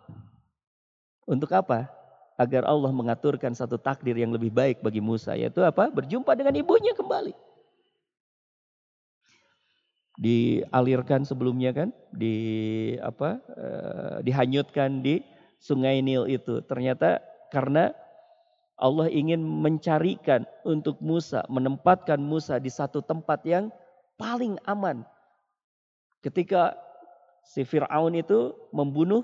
Untuk 1.28 1.52
apa? 1.52 1.92
Agar 2.40 2.64
Allah 2.64 2.88
mengaturkan 2.96 3.52
satu 3.52 3.76
takdir 3.76 4.16
yang 4.16 4.32
lebih 4.32 4.48
baik 4.48 4.80
bagi 4.80 5.04
Musa, 5.04 5.36
yaitu 5.36 5.60
apa? 5.60 5.92
Berjumpa 5.92 6.32
dengan 6.40 6.56
ibunya 6.56 6.96
kembali. 6.96 7.36
Dialirkan 10.16 11.28
sebelumnya 11.28 11.76
kan, 11.76 11.90
di 12.16 12.36
apa? 13.04 13.44
Eh, 13.44 14.18
dihanyutkan 14.24 15.04
di 15.04 15.20
Sungai 15.60 16.00
Nil 16.00 16.32
itu. 16.32 16.64
Ternyata 16.64 17.20
karena 17.50 17.92
Allah 18.76 19.08
ingin 19.08 19.40
mencarikan 19.40 20.44
untuk 20.68 21.00
Musa, 21.00 21.48
menempatkan 21.48 22.20
Musa 22.20 22.60
di 22.60 22.68
satu 22.68 23.00
tempat 23.00 23.44
yang 23.48 23.72
paling 24.20 24.60
aman. 24.68 25.08
Ketika 26.20 26.76
si 27.46 27.64
Fir'aun 27.64 28.18
itu 28.18 28.52
membunuh 28.76 29.24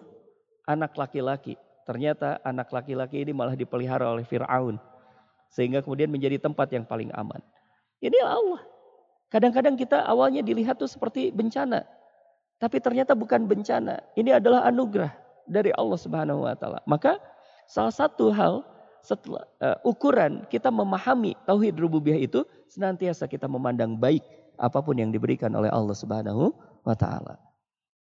anak 0.70 0.95
laki-laki. 0.95 1.58
Ternyata 1.84 2.39
anak 2.45 2.70
laki-laki 2.72 3.26
ini 3.26 3.34
malah 3.34 3.58
dipelihara 3.58 4.08
oleh 4.08 4.24
Fir'aun. 4.24 4.78
Sehingga 5.52 5.84
kemudian 5.84 6.08
menjadi 6.08 6.39
tempat 6.39 6.72
yang 6.72 6.88
paling 6.88 7.12
aman. 7.12 7.43
Ini 7.99 8.16
Allah. 8.24 8.64
Kadang-kadang 9.28 9.76
kita 9.76 10.08
awalnya 10.08 10.39
dilihat 10.39 10.80
tuh 10.80 10.88
seperti 10.88 11.32
bencana. 11.36 11.84
Tapi 12.62 12.78
ternyata 12.80 13.18
bukan 13.18 13.49
bencana. 13.49 13.99
Ini 14.16 14.39
adalah 14.39 14.64
anugerah 14.70 15.12
dari 15.49 15.74
Allah 15.76 15.99
Subhanahu 15.99 16.45
wa 16.45 16.56
taala. 16.56 16.80
Maka 16.88 17.20
salah 17.68 17.91
satu 17.91 18.32
hal 18.32 18.64
setelah 19.02 19.45
uh, 19.62 19.78
ukuran 19.82 20.45
kita 20.47 20.70
memahami 20.70 21.34
tauhid 21.45 21.78
rububiyah 21.78 22.22
itu 22.22 22.45
senantiasa 22.70 23.26
kita 23.26 23.49
memandang 23.49 23.97
baik 23.97 24.22
apa 24.62 24.80
pun 24.80 24.93
yang 24.93 25.10
diberikan 25.10 25.49
oleh 25.58 25.74
Allah 25.74 25.97
Subhanahu 25.97 26.54
wa 26.86 26.93
taala. 26.93 27.41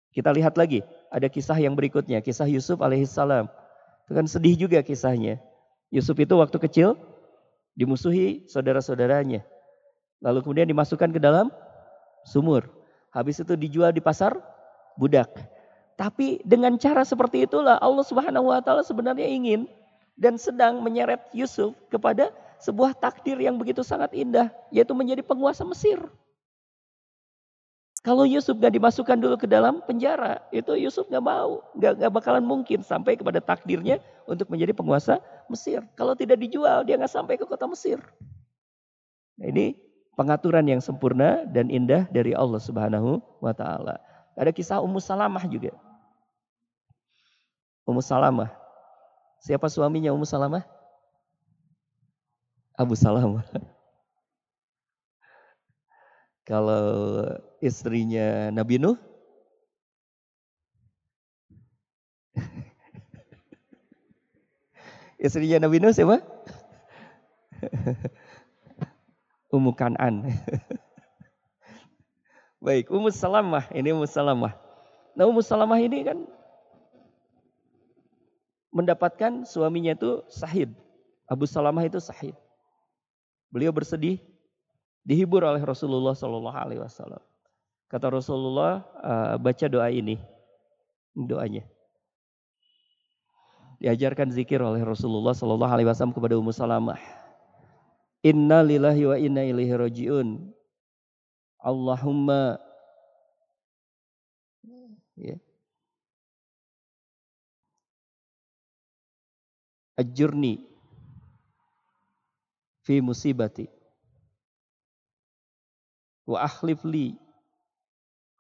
Kita 0.10 0.34
lihat 0.34 0.58
lagi, 0.58 0.82
ada 1.14 1.30
kisah 1.30 1.56
yang 1.62 1.78
berikutnya, 1.78 2.20
kisah 2.26 2.50
Yusuf 2.50 2.82
alaihissalam. 2.82 3.46
Itu 4.10 4.12
kan 4.18 4.26
sedih 4.26 4.58
juga 4.58 4.82
kisahnya. 4.82 5.38
Yusuf 5.94 6.18
itu 6.18 6.34
waktu 6.34 6.58
kecil 6.58 6.98
dimusuhi 7.78 8.50
saudara-saudaranya. 8.50 9.46
Lalu 10.26 10.40
kemudian 10.42 10.68
dimasukkan 10.68 11.14
ke 11.14 11.22
dalam 11.22 11.54
sumur. 12.26 12.66
Habis 13.14 13.46
itu 13.46 13.54
dijual 13.54 13.94
di 13.94 14.02
pasar 14.02 14.34
budak. 14.98 15.30
Tapi 15.94 16.42
dengan 16.42 16.76
cara 16.82 17.06
seperti 17.06 17.46
itulah 17.46 17.78
Allah 17.78 18.06
Subhanahu 18.06 18.50
wa 18.50 18.60
taala 18.66 18.82
sebenarnya 18.82 19.30
ingin 19.30 19.70
dan 20.20 20.36
sedang 20.36 20.84
menyeret 20.84 21.24
Yusuf 21.32 21.72
kepada 21.88 22.36
sebuah 22.60 22.92
takdir 22.92 23.40
yang 23.40 23.56
begitu 23.56 23.80
sangat 23.88 24.12
indah, 24.12 24.52
yaitu 24.68 24.92
menjadi 24.92 25.24
penguasa 25.24 25.64
Mesir. 25.64 26.04
Kalau 28.04 28.24
Yusuf 28.28 28.56
gak 28.60 28.76
dimasukkan 28.76 29.16
dulu 29.16 29.36
ke 29.40 29.48
dalam 29.48 29.80
penjara, 29.84 30.44
itu 30.52 30.76
Yusuf 30.76 31.08
gak 31.08 31.24
mau, 31.24 31.64
gak, 31.80 32.00
gak 32.00 32.12
bakalan 32.12 32.44
mungkin 32.44 32.84
sampai 32.84 33.16
kepada 33.16 33.40
takdirnya 33.40 34.00
untuk 34.28 34.52
menjadi 34.52 34.76
penguasa 34.76 35.24
Mesir. 35.48 35.84
Kalau 35.96 36.16
tidak 36.16 36.40
dijual, 36.40 36.84
dia 36.84 37.00
gak 37.00 37.12
sampai 37.12 37.40
ke 37.40 37.48
kota 37.48 37.68
Mesir. 37.68 38.00
Nah, 39.40 39.48
ini 39.52 39.76
pengaturan 40.20 40.68
yang 40.68 40.84
sempurna 40.84 41.48
dan 41.48 41.72
indah 41.72 42.08
dari 42.12 42.36
Allah 42.36 42.60
Subhanahu 42.60 43.24
wa 43.40 43.56
taala. 43.56 44.00
Ada 44.36 44.52
kisah 44.52 44.84
Ummu 44.84 45.00
Salamah 45.00 45.44
juga. 45.48 45.76
Ummu 47.84 48.04
Salamah 48.04 48.59
Siapa 49.40 49.72
suaminya 49.72 50.12
Ummu 50.12 50.28
Salamah? 50.28 50.68
Abu 52.76 52.92
Salamah. 52.96 53.44
Kalau 56.50 57.24
istrinya 57.64 58.52
Nabi 58.52 58.84
Nuh? 58.84 59.00
istrinya 65.24 65.64
Nabi 65.64 65.80
Nuh 65.80 65.96
siapa? 65.96 66.20
Ummu 69.56 69.72
Kanan. 69.76 70.24
Baik, 72.60 72.92
Ummu 72.92 73.12
Salamah. 73.12 73.68
Ini 73.72 73.94
Ummu 73.96 74.08
Salamah. 74.08 74.54
Nah 75.16 75.26
Ummu 75.28 75.42
Salamah 75.44 75.80
ini 75.80 76.04
kan 76.04 76.28
mendapatkan 78.70 79.46
suaminya 79.46 79.94
itu 79.98 80.22
sahid. 80.30 80.74
Abu 81.30 81.46
Salamah 81.46 81.86
itu 81.86 82.02
sahid. 82.02 82.34
Beliau 83.50 83.74
bersedih, 83.74 84.22
dihibur 85.06 85.42
oleh 85.42 85.62
Rasulullah 85.62 86.14
Shallallahu 86.14 86.58
Alaihi 86.58 86.82
Wasallam. 86.82 87.22
Kata 87.90 88.14
Rasulullah, 88.14 88.86
uh, 89.02 89.36
baca 89.42 89.66
doa 89.66 89.90
ini, 89.90 90.22
doanya. 91.18 91.66
Diajarkan 93.82 94.30
zikir 94.30 94.62
oleh 94.62 94.86
Rasulullah 94.86 95.34
Shallallahu 95.34 95.74
Alaihi 95.74 95.90
Wasallam 95.90 96.14
kepada 96.14 96.38
Ummu 96.38 96.54
Salamah. 96.54 97.02
Inna 98.22 98.62
lillahi 98.62 99.08
wa 99.10 99.18
inna 99.18 99.42
ilaihi 99.48 99.74
rajiun. 99.74 100.28
Allahumma 101.60 102.62
ya. 105.18 105.36
Ajurni 110.00 110.64
fi 112.88 113.04
musibati. 113.04 113.68
Wa 116.24 116.48
akhlif 116.48 116.88
li 116.88 117.20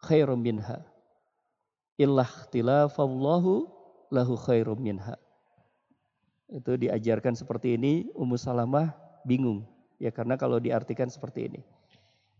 khairum 0.07 0.39
minha. 0.39 0.80
Illa 1.99 2.24
ikhtilafallahu 2.24 3.68
lahu 4.16 4.34
khairum 4.39 4.80
minha. 4.80 5.20
Itu 6.49 6.80
diajarkan 6.80 7.36
seperti 7.36 7.76
ini 7.76 8.07
Ummu 8.16 8.39
Salamah 8.39 8.95
bingung. 9.28 9.68
Ya 9.99 10.16
karena 10.16 10.39
kalau 10.39 10.57
diartikan 10.64 11.12
seperti 11.12 11.51
ini. 11.51 11.62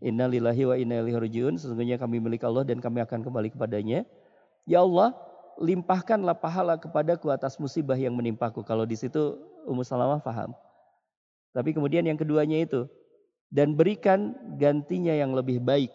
Inna 0.00 0.24
lillahi 0.24 0.64
wa 0.64 0.74
inna 0.80 1.04
ilaihi 1.04 1.20
rajiun 1.20 1.60
sesungguhnya 1.60 2.00
kami 2.00 2.24
milik 2.24 2.40
Allah 2.40 2.64
dan 2.64 2.80
kami 2.80 3.04
akan 3.04 3.20
kembali 3.20 3.52
kepadanya. 3.52 4.08
Ya 4.64 4.80
Allah 4.80 5.12
limpahkanlah 5.60 6.34
pahala 6.34 6.80
kepadaku 6.80 7.28
atas 7.28 7.60
musibah 7.60 7.96
yang 7.96 8.16
menimpaku 8.16 8.64
kalau 8.64 8.88
di 8.88 8.96
situ 8.96 9.36
Ummu 9.68 9.84
Salamah 9.84 10.24
paham 10.24 10.56
tapi 11.50 11.74
kemudian 11.74 12.06
yang 12.06 12.18
keduanya 12.18 12.62
itu 12.62 12.86
dan 13.50 13.74
berikan 13.74 14.34
gantinya 14.56 15.10
yang 15.10 15.34
lebih 15.34 15.58
baik. 15.58 15.90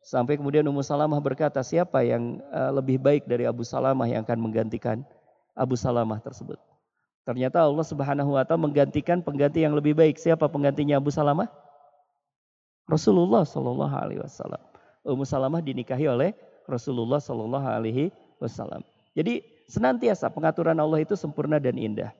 Sampai 0.00 0.40
kemudian 0.40 0.64
Ummu 0.64 0.80
Salamah 0.80 1.20
berkata, 1.20 1.60
siapa 1.60 2.00
yang 2.06 2.40
uh, 2.54 2.72
lebih 2.72 2.96
baik 3.02 3.28
dari 3.28 3.44
Abu 3.44 3.66
Salamah 3.66 4.08
yang 4.08 4.24
akan 4.24 4.38
menggantikan 4.40 5.04
Abu 5.52 5.76
Salamah 5.76 6.22
tersebut? 6.22 6.56
Ternyata 7.28 7.60
Allah 7.60 7.84
Subhanahu 7.84 8.32
wa 8.32 8.42
taala 8.48 8.64
menggantikan 8.64 9.20
pengganti 9.20 9.60
yang 9.60 9.76
lebih 9.76 9.92
baik. 9.92 10.16
Siapa 10.16 10.48
penggantinya 10.48 10.96
Abu 10.96 11.12
Salamah? 11.12 11.52
Rasulullah 12.88 13.44
Shallallahu 13.44 13.92
alaihi 13.92 14.24
wasallam. 14.24 14.62
Ummu 15.04 15.28
Salamah 15.28 15.60
dinikahi 15.60 16.08
oleh 16.08 16.32
Rasulullah 16.64 17.20
Shallallahu 17.20 17.66
alaihi 17.68 18.08
wasallam. 18.40 18.80
Jadi 19.14 19.42
senantiasa 19.66 20.30
pengaturan 20.30 20.78
Allah 20.78 21.02
itu 21.02 21.14
sempurna 21.14 21.58
dan 21.58 21.78
indah. 21.78 22.10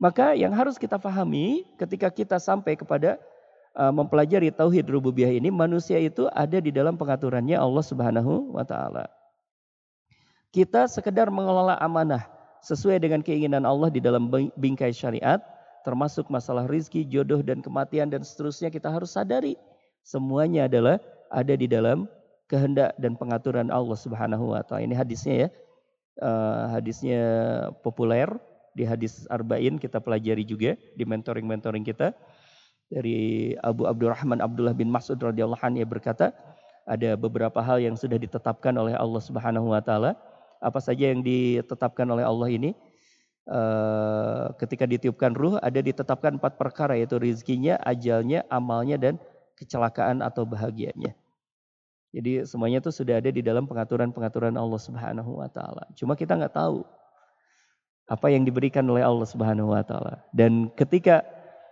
Maka 0.00 0.34
yang 0.34 0.50
harus 0.50 0.80
kita 0.80 0.98
pahami 0.98 1.62
ketika 1.78 2.10
kita 2.10 2.36
sampai 2.42 2.74
kepada 2.74 3.22
uh, 3.78 3.92
mempelajari 3.94 4.50
tauhid 4.50 4.88
rububiyah 4.90 5.30
ini, 5.30 5.52
manusia 5.52 6.00
itu 6.00 6.26
ada 6.34 6.58
di 6.58 6.74
dalam 6.74 6.98
pengaturannya 6.98 7.54
Allah 7.54 7.84
Subhanahu 7.84 8.56
wa 8.56 8.64
taala. 8.66 9.06
Kita 10.52 10.84
sekedar 10.90 11.32
mengelola 11.32 11.78
amanah 11.80 12.28
sesuai 12.66 13.00
dengan 13.00 13.24
keinginan 13.24 13.64
Allah 13.64 13.88
di 13.88 14.02
dalam 14.02 14.28
bingkai 14.58 14.92
syariat, 14.92 15.40
termasuk 15.86 16.28
masalah 16.28 16.68
rizki, 16.68 17.06
jodoh 17.06 17.40
dan 17.40 17.64
kematian 17.64 18.12
dan 18.12 18.20
seterusnya 18.20 18.68
kita 18.68 18.92
harus 18.92 19.16
sadari 19.16 19.56
semuanya 20.02 20.66
adalah 20.66 20.98
ada 21.30 21.54
di 21.56 21.70
dalam 21.70 22.10
kehendak 22.50 22.92
dan 23.00 23.16
pengaturan 23.16 23.72
Allah 23.72 23.96
Subhanahu 23.96 24.52
wa 24.52 24.60
taala. 24.60 24.84
Ini 24.84 24.94
hadisnya 24.98 25.34
ya. 25.46 25.48
Uh, 26.20 26.68
hadisnya 26.76 27.24
populer 27.80 28.28
di 28.76 28.84
hadis 28.84 29.24
Arba'in 29.32 29.80
kita 29.80 29.96
pelajari 29.96 30.44
juga 30.44 30.76
di 30.76 31.04
mentoring-mentoring 31.08 31.84
kita. 31.84 32.12
Dari 32.92 33.52
Abu 33.64 33.88
Abdurrahman 33.88 34.44
Abdullah 34.44 34.76
bin 34.76 34.92
Mas'ud 34.92 35.16
radhiyallahu 35.16 35.64
anhu 35.64 35.80
berkata, 35.88 36.36
ada 36.84 37.14
beberapa 37.16 37.62
hal 37.64 37.80
yang 37.80 37.96
sudah 37.96 38.20
ditetapkan 38.20 38.74
oleh 38.76 38.92
Allah 38.92 39.22
Subhanahu 39.22 39.72
wa 39.72 39.80
taala. 39.80 40.18
Apa 40.60 40.78
saja 40.78 41.10
yang 41.10 41.24
ditetapkan 41.24 42.06
oleh 42.10 42.26
Allah 42.26 42.48
ini? 42.52 42.70
Uh, 43.42 44.54
ketika 44.54 44.86
ditiupkan 44.86 45.34
ruh 45.34 45.58
ada 45.58 45.82
ditetapkan 45.82 46.38
empat 46.38 46.54
perkara 46.60 46.94
yaitu 46.94 47.18
rizkinya, 47.18 47.74
ajalnya, 47.82 48.46
amalnya 48.46 48.94
dan 48.94 49.18
kecelakaan 49.58 50.22
atau 50.22 50.46
bahagianya. 50.46 51.18
Jadi 52.12 52.44
semuanya 52.44 52.84
itu 52.84 52.92
sudah 52.92 53.18
ada 53.18 53.32
di 53.32 53.40
dalam 53.40 53.64
pengaturan-pengaturan 53.64 54.52
Allah 54.52 54.80
Subhanahu 54.80 55.40
wa 55.40 55.48
taala. 55.48 55.88
Cuma 55.96 56.12
kita 56.12 56.36
nggak 56.36 56.52
tahu 56.52 56.84
apa 58.04 58.28
yang 58.28 58.44
diberikan 58.44 58.84
oleh 58.84 59.00
Allah 59.00 59.24
Subhanahu 59.24 59.72
wa 59.72 59.80
taala. 59.80 60.20
Dan 60.28 60.68
ketika 60.76 61.24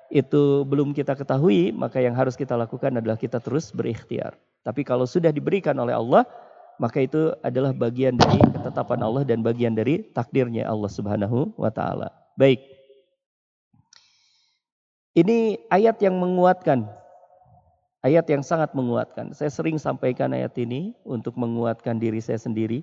itu 0.09 0.65
belum 0.65 0.97
kita 0.97 1.13
ketahui, 1.13 1.77
maka 1.77 2.01
yang 2.01 2.17
harus 2.17 2.35
kita 2.35 2.57
lakukan 2.57 2.97
adalah 2.97 3.21
kita 3.21 3.37
terus 3.39 3.69
berikhtiar. 3.71 4.35
Tapi 4.65 4.81
kalau 4.81 5.05
sudah 5.05 5.29
diberikan 5.29 5.77
oleh 5.77 5.93
Allah, 5.93 6.25
maka 6.81 7.05
itu 7.05 7.37
adalah 7.45 7.77
bagian 7.77 8.17
dari 8.17 8.41
ketetapan 8.41 9.01
Allah 9.05 9.23
dan 9.29 9.45
bagian 9.45 9.77
dari 9.77 10.01
takdirnya 10.17 10.65
Allah 10.65 10.89
Subhanahu 10.89 11.53
wa 11.61 11.69
taala. 11.69 12.09
Baik. 12.41 12.65
Ini 15.13 15.69
ayat 15.69 16.01
yang 16.01 16.17
menguatkan. 16.17 17.00
Ayat 18.01 18.25
yang 18.33 18.41
sangat 18.41 18.73
menguatkan. 18.73 19.37
Saya 19.37 19.53
sering 19.53 19.77
sampaikan 19.77 20.33
ayat 20.33 20.57
ini 20.57 20.97
untuk 21.05 21.37
menguatkan 21.37 22.01
diri 22.01 22.17
saya 22.17 22.41
sendiri, 22.41 22.81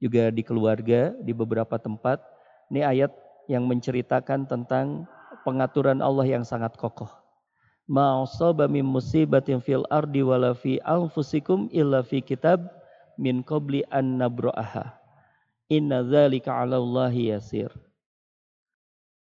juga 0.00 0.32
di 0.32 0.40
keluarga, 0.40 1.12
di 1.20 1.36
beberapa 1.36 1.76
tempat 1.76 2.24
ini 2.72 2.80
ayat 2.80 3.12
yang 3.52 3.68
menceritakan 3.68 4.48
tentang 4.48 5.04
pengaturan 5.44 6.00
Allah 6.00 6.24
yang 6.24 6.46
sangat 6.46 6.72
kokoh. 6.80 7.10
Ma'asaba 7.90 8.70
min 8.70 8.86
musibatin 8.86 9.60
fil 9.60 9.84
ardi 9.92 10.24
wala 10.24 10.56
fi 10.56 10.80
anfusikum 10.88 11.68
illa 11.74 12.00
fi 12.00 12.22
kitab 12.24 12.64
min 13.20 13.44
qabli 13.44 13.84
an 13.92 14.16
nabra'aha. 14.16 14.94
Inna 15.68 16.00
dzalika 16.06 16.54
'ala 16.54 16.80
Allahi 16.80 17.34
yasir. 17.34 17.68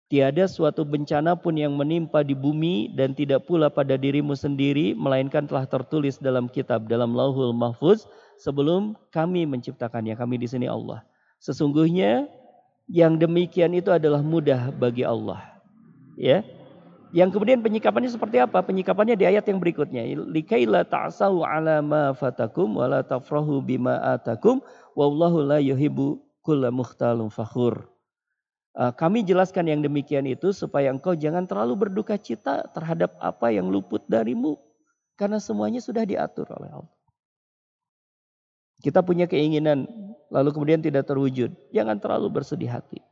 Tiada 0.08 0.48
suatu 0.48 0.88
bencana 0.88 1.36
pun 1.36 1.52
yang 1.52 1.76
menimpa 1.76 2.24
di 2.24 2.32
bumi 2.32 2.96
dan 2.96 3.12
tidak 3.12 3.44
pula 3.44 3.68
pada 3.68 3.92
dirimu 3.92 4.32
sendiri 4.32 4.96
melainkan 4.96 5.44
telah 5.44 5.68
tertulis 5.68 6.16
dalam 6.16 6.48
kitab 6.48 6.88
dalam 6.88 7.12
Lauhul 7.12 7.52
Mahfuz 7.52 8.08
sebelum 8.40 8.96
kami 9.12 9.44
menciptakannya. 9.44 10.16
Kami 10.16 10.40
di 10.40 10.48
sini 10.48 10.64
Allah. 10.64 11.04
Sesungguhnya 11.44 12.24
yang 12.88 13.20
demikian 13.20 13.76
itu 13.76 13.92
adalah 13.92 14.24
mudah 14.24 14.72
bagi 14.72 15.04
Allah. 15.04 15.44
Ya. 16.16 16.40
Yang 17.12 17.36
kemudian 17.36 17.60
penyikapannya 17.60 18.08
seperti 18.08 18.40
apa? 18.40 18.64
Penyikapannya 18.64 19.12
di 19.12 19.28
ayat 19.28 19.44
yang 19.44 19.60
berikutnya. 19.60 20.08
Likaila 20.24 20.88
ta'sau 20.88 21.44
ala 21.44 21.84
ma 21.84 22.16
fatakum 22.16 22.80
wa 22.80 22.88
la 22.88 23.04
tafrahu 23.04 23.60
bima 23.60 24.00
atakum 24.00 24.64
wallahu 24.96 25.44
la 25.44 25.60
yuhibbu 25.60 26.16
kulla 26.40 26.72
fakhur. 27.28 27.97
Ah, 28.78 28.94
kami 28.94 29.26
jelaskan 29.26 29.66
yang 29.66 29.82
demikian 29.82 30.22
itu 30.30 30.54
supaya 30.54 30.94
engkau 30.94 31.18
jangan 31.18 31.50
terlalu 31.50 31.90
berduka 31.90 32.14
cita 32.14 32.62
terhadap 32.70 33.18
apa 33.18 33.50
yang 33.50 33.66
luput 33.74 34.06
darimu. 34.06 34.54
Karena 35.18 35.42
semuanya 35.42 35.82
sudah 35.82 36.06
diatur 36.06 36.46
oleh 36.54 36.70
Allah. 36.70 36.94
Kita 38.78 39.02
punya 39.02 39.26
keinginan 39.26 39.90
lalu 40.30 40.54
kemudian 40.54 40.78
tidak 40.78 41.10
terwujud. 41.10 41.50
Jangan 41.74 41.98
terlalu 41.98 42.30
bersedih 42.30 42.70
hati. 42.70 43.02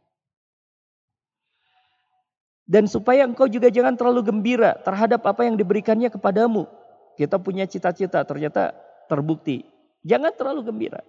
Dan 2.62 2.86
supaya 2.86 3.26
engkau 3.26 3.50
juga 3.50 3.66
jangan 3.66 3.98
terlalu 3.98 4.22
gembira 4.22 4.78
terhadap 4.86 5.26
apa 5.26 5.50
yang 5.50 5.58
diberikannya 5.58 6.14
kepadamu. 6.14 6.70
Kita 7.18 7.42
punya 7.42 7.66
cita-cita 7.66 8.22
ternyata 8.22 8.70
terbukti. 9.10 9.66
Jangan 10.06 10.30
terlalu 10.30 10.62
gembira. 10.62 11.02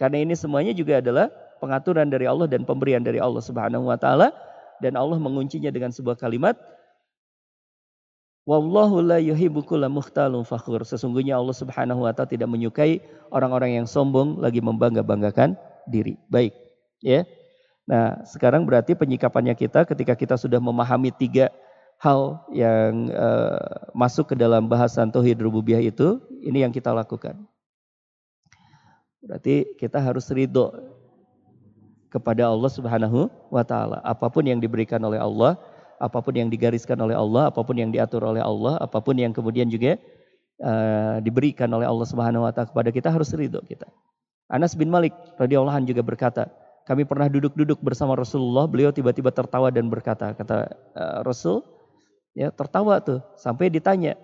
Karena 0.00 0.24
ini 0.24 0.32
semuanya 0.32 0.72
juga 0.72 1.04
adalah 1.04 1.28
pengaturan 1.62 2.10
dari 2.10 2.26
Allah 2.26 2.50
dan 2.50 2.66
pemberian 2.66 3.06
dari 3.06 3.22
Allah 3.22 3.38
Subhanahu 3.38 3.86
wa 3.86 3.94
taala 3.94 4.34
dan 4.82 4.98
Allah 4.98 5.22
menguncinya 5.22 5.70
dengan 5.70 5.94
sebuah 5.94 6.18
kalimat 6.18 6.58
Wallahu 8.42 8.98
la 9.06 9.22
yuhibbu 9.22 9.62
fakhur. 10.42 10.82
Sesungguhnya 10.82 11.38
Allah 11.38 11.54
Subhanahu 11.54 12.02
wa 12.02 12.10
taala 12.10 12.26
tidak 12.26 12.50
menyukai 12.50 12.98
orang-orang 13.30 13.78
yang 13.78 13.86
sombong 13.86 14.42
lagi 14.42 14.58
membangga-banggakan 14.58 15.54
diri. 15.86 16.18
Baik, 16.26 16.50
ya. 16.98 17.22
Nah, 17.86 18.22
sekarang 18.26 18.66
berarti 18.66 18.98
penyikapannya 18.98 19.54
kita 19.54 19.86
ketika 19.86 20.18
kita 20.18 20.34
sudah 20.34 20.58
memahami 20.58 21.14
tiga 21.14 21.54
hal 22.02 22.42
yang 22.50 23.14
uh, 23.14 23.86
masuk 23.94 24.34
ke 24.34 24.36
dalam 24.38 24.66
bahasan 24.66 25.14
tauhid 25.14 25.38
rububiyah 25.38 25.78
itu, 25.78 26.18
ini 26.42 26.66
yang 26.66 26.74
kita 26.74 26.90
lakukan. 26.90 27.38
Berarti 29.22 29.78
kita 29.78 30.02
harus 30.02 30.26
ridho 30.34 30.74
kepada 32.12 32.52
Allah 32.52 32.68
Subhanahu 32.68 33.32
wa 33.48 33.64
taala. 33.64 34.04
Apa 34.04 34.28
pun 34.28 34.44
yang 34.44 34.60
diberikan 34.60 35.00
oleh 35.00 35.16
Allah, 35.16 35.56
apa 35.96 36.20
pun 36.20 36.36
yang 36.36 36.52
digariskan 36.52 37.00
oleh 37.00 37.16
Allah, 37.16 37.48
apa 37.48 37.64
pun 37.64 37.72
yang 37.80 37.88
diatur 37.88 38.20
oleh 38.20 38.44
Allah, 38.44 38.76
apa 38.76 39.00
pun 39.00 39.16
yang 39.16 39.32
kemudian 39.32 39.72
juga 39.72 39.96
uh, 40.60 41.16
diberikan 41.24 41.72
oleh 41.72 41.88
Allah 41.88 42.04
Subhanahu 42.04 42.44
wa 42.44 42.52
taala 42.52 42.68
kepada 42.68 42.92
kita 42.92 43.08
harus 43.08 43.32
ridho 43.32 43.64
kita. 43.64 43.88
Anas 44.52 44.76
bin 44.76 44.92
Malik 44.92 45.16
radhiyallahu 45.40 45.72
anhu 45.72 45.88
juga 45.88 46.04
berkata, 46.04 46.52
kami 46.84 47.08
pernah 47.08 47.32
duduk-duduk 47.32 47.80
bersama 47.80 48.12
Rasulullah, 48.12 48.68
beliau 48.68 48.92
tiba-tiba 48.92 49.32
tertawa 49.32 49.72
dan 49.72 49.88
berkata, 49.88 50.36
kata 50.36 50.68
uh, 50.92 51.18
Rasul, 51.24 51.64
ya 52.36 52.52
tertawa 52.52 53.00
tuh 53.00 53.24
sampai 53.40 53.72
ditanya. 53.72 54.20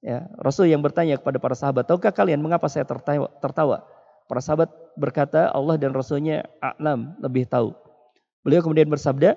Ya, 0.00 0.24
Rasul 0.40 0.72
yang 0.72 0.80
bertanya 0.80 1.20
kepada 1.20 1.36
para 1.36 1.52
sahabat, 1.52 1.84
tahukah 1.84 2.08
kalian 2.08 2.40
mengapa 2.40 2.72
saya 2.72 2.88
tertawa? 2.88 3.84
Para 4.30 4.38
sahabat 4.38 4.70
berkata, 4.94 5.50
Allah 5.50 5.74
dan 5.74 5.90
Rasulnya 5.90 6.46
a'lam, 6.62 7.18
lebih 7.18 7.50
tahu. 7.50 7.74
Beliau 8.46 8.62
kemudian 8.62 8.86
bersabda, 8.86 9.34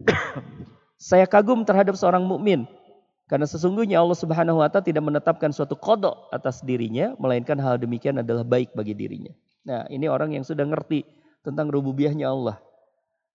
saya 1.12 1.28
kagum 1.28 1.60
terhadap 1.68 1.92
seorang 1.92 2.24
mukmin 2.24 2.64
karena 3.24 3.48
sesungguhnya 3.48 4.04
Allah 4.04 4.16
Subhanahu 4.16 4.60
wa 4.60 4.68
taala 4.68 4.84
tidak 4.84 5.04
menetapkan 5.04 5.48
suatu 5.48 5.76
kodok 5.76 6.28
atas 6.28 6.60
dirinya, 6.60 7.16
melainkan 7.16 7.56
hal 7.56 7.80
demikian 7.80 8.20
adalah 8.20 8.44
baik 8.44 8.76
bagi 8.76 8.92
dirinya. 8.92 9.32
Nah, 9.64 9.88
ini 9.88 10.04
orang 10.08 10.36
yang 10.36 10.44
sudah 10.44 10.68
ngerti 10.68 11.08
tentang 11.40 11.72
rububiyahnya 11.72 12.28
Allah. 12.28 12.60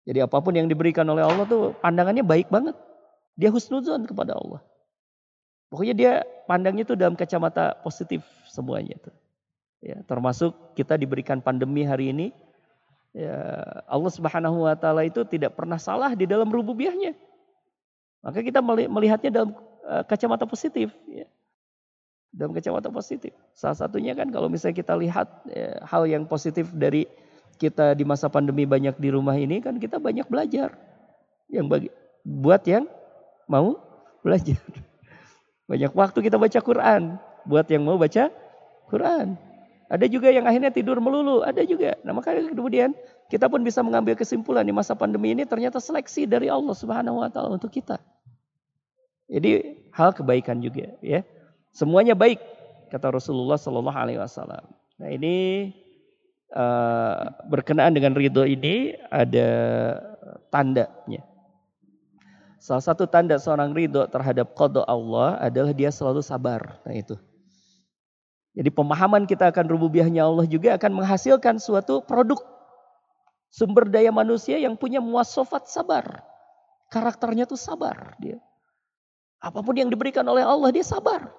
Jadi 0.06 0.22
apa 0.22 0.38
pun 0.42 0.54
yang 0.54 0.70
diberikan 0.70 1.06
oleh 1.10 1.26
Allah 1.26 1.46
tuh 1.50 1.74
pandangannya 1.82 2.22
baik 2.22 2.54
banget. 2.54 2.78
Dia 3.34 3.50
husnuzon 3.50 4.06
kepada 4.06 4.38
Allah. 4.38 4.62
Pokoknya 5.70 5.94
dia 5.94 6.12
pandangnya 6.46 6.86
itu 6.86 6.94
dalam 6.98 7.14
kacamata 7.18 7.78
positif 7.82 8.26
semuanya 8.50 8.98
tuh. 9.02 9.14
Ya, 9.80 10.04
termasuk 10.04 10.76
kita 10.76 11.00
diberikan 11.00 11.40
pandemi 11.40 11.88
hari 11.88 12.12
ini. 12.12 12.28
Ya, 13.16 13.64
Allah 13.88 14.12
Subhanahu 14.12 14.68
wa 14.68 14.76
taala 14.76 15.08
itu 15.08 15.24
tidak 15.24 15.56
pernah 15.56 15.80
salah 15.80 16.12
di 16.14 16.28
dalam 16.28 16.52
rububiyahnya. 16.52 17.16
Maka 18.20 18.44
kita 18.44 18.60
melihatnya 18.64 19.32
dalam 19.32 19.56
uh, 19.88 20.04
kacamata 20.04 20.44
positif 20.44 20.92
ya. 21.08 21.26
Dalam 22.30 22.52
kacamata 22.52 22.92
positif. 22.92 23.32
Salah 23.56 23.80
satunya 23.80 24.14
kan 24.14 24.30
kalau 24.30 24.52
misalnya 24.52 24.78
kita 24.78 24.94
lihat 25.00 25.28
ya, 25.48 25.80
hal 25.88 26.06
yang 26.06 26.28
positif 26.28 26.70
dari 26.76 27.08
kita 27.58 27.96
di 27.96 28.04
masa 28.04 28.28
pandemi 28.28 28.68
banyak 28.68 29.00
di 29.00 29.10
rumah 29.10 29.36
ini 29.40 29.64
kan 29.64 29.80
kita 29.80 29.98
banyak 29.98 30.28
belajar. 30.28 30.76
Yang 31.50 31.66
bagi 31.72 31.90
buat 32.28 32.62
yang 32.68 32.86
mau 33.50 33.80
belajar. 34.22 34.60
Banyak 35.70 35.94
waktu 35.94 36.20
kita 36.26 36.38
baca 36.38 36.60
Quran. 36.62 37.18
Buat 37.46 37.70
yang 37.70 37.86
mau 37.86 37.98
baca 37.98 38.30
Quran. 38.90 39.49
Ada 39.90 40.06
juga 40.06 40.30
yang 40.30 40.46
akhirnya 40.46 40.70
tidur 40.70 41.02
melulu, 41.02 41.42
ada 41.42 41.66
juga. 41.66 41.98
Nah 42.06 42.14
makanya 42.14 42.46
kemudian 42.54 42.94
kita 43.26 43.50
pun 43.50 43.66
bisa 43.66 43.82
mengambil 43.82 44.14
kesimpulan 44.14 44.62
di 44.62 44.70
masa 44.70 44.94
pandemi 44.94 45.34
ini 45.34 45.50
ternyata 45.50 45.82
seleksi 45.82 46.30
dari 46.30 46.46
Allah 46.46 46.78
Subhanahu 46.78 47.26
Wa 47.26 47.30
Taala 47.34 47.58
untuk 47.58 47.74
kita. 47.74 47.98
Jadi 49.30 49.82
hal 49.94 50.14
kebaikan 50.14 50.62
juga, 50.62 50.94
ya. 51.02 51.26
Semuanya 51.74 52.14
baik 52.14 52.38
kata 52.90 53.14
Rasulullah 53.14 53.58
Sallallahu 53.58 53.98
Alaihi 53.98 54.22
Wasallam. 54.22 54.66
Nah 55.02 55.10
ini 55.10 55.70
uh, 56.54 57.30
berkenaan 57.50 57.94
dengan 57.94 58.18
ridho 58.18 58.46
ini 58.46 58.98
ada 59.10 59.50
tandanya. 60.50 61.22
Salah 62.60 62.84
satu 62.84 63.08
tanda 63.08 63.40
seorang 63.40 63.72
ridho 63.72 64.06
terhadap 64.10 64.54
kodok 64.54 64.84
Allah 64.84 65.40
adalah 65.40 65.72
dia 65.72 65.94
selalu 65.94 66.20
sabar. 66.26 66.82
Nah 66.84 66.94
itu. 66.94 67.16
Jadi 68.60 68.76
pemahaman 68.76 69.24
kita 69.24 69.56
akan 69.56 69.72
rububiyahnya 69.72 70.28
Allah 70.28 70.44
juga 70.44 70.76
akan 70.76 71.00
menghasilkan 71.00 71.64
suatu 71.64 72.04
produk 72.04 72.44
sumber 73.48 73.88
daya 73.88 74.12
manusia 74.12 74.60
yang 74.60 74.76
punya 74.76 75.00
muasofat 75.00 75.72
sabar. 75.72 76.04
Karakternya 76.92 77.48
tuh 77.48 77.56
sabar 77.56 78.20
dia. 78.20 78.36
Apa 79.40 79.64
pun 79.64 79.80
yang 79.80 79.88
diberikan 79.88 80.28
oleh 80.28 80.44
Allah 80.44 80.76
dia 80.76 80.84
sabar. 80.84 81.32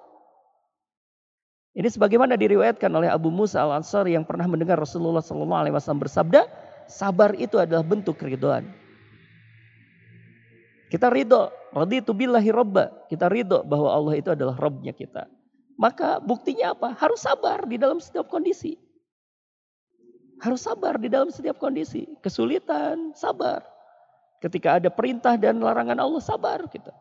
Ini 1.77 1.85
sebagaimana 1.93 2.33
diriwayatkan 2.41 2.89
oleh 2.89 3.13
Abu 3.13 3.29
Musa 3.29 3.61
al 3.61 3.77
Ansari 3.77 4.17
yang 4.17 4.25
pernah 4.25 4.49
mendengar 4.49 4.81
Rasulullah 4.81 5.21
SAW 5.21 6.01
bersabda, 6.01 6.49
sabar 6.89 7.37
itu 7.37 7.61
adalah 7.61 7.85
bentuk 7.85 8.17
keridoan. 8.17 8.65
Kita 10.89 11.13
ridho, 11.13 11.53
raditu 11.69 12.17
billahi 12.17 12.49
robba. 12.49 12.89
Kita 13.07 13.29
ridho 13.29 13.61
bahwa 13.61 13.93
Allah 13.93 14.17
itu 14.17 14.33
adalah 14.33 14.57
Robnya 14.57 14.91
kita. 14.91 15.29
Maka 15.81 16.21
buktinya 16.21 16.77
apa? 16.77 16.93
Harus 16.93 17.25
sabar 17.25 17.65
di 17.65 17.81
dalam 17.81 17.97
setiap 17.97 18.29
kondisi. 18.29 18.77
Harus 20.37 20.61
sabar 20.61 21.01
di 21.01 21.09
dalam 21.09 21.33
setiap 21.33 21.57
kondisi. 21.57 22.05
Kesulitan, 22.21 23.17
sabar. 23.17 23.65
Ketika 24.45 24.77
ada 24.77 24.93
perintah 24.93 25.33
dan 25.41 25.57
larangan 25.57 25.97
Allah, 25.97 26.21
sabar 26.21 26.69
kita. 26.69 26.93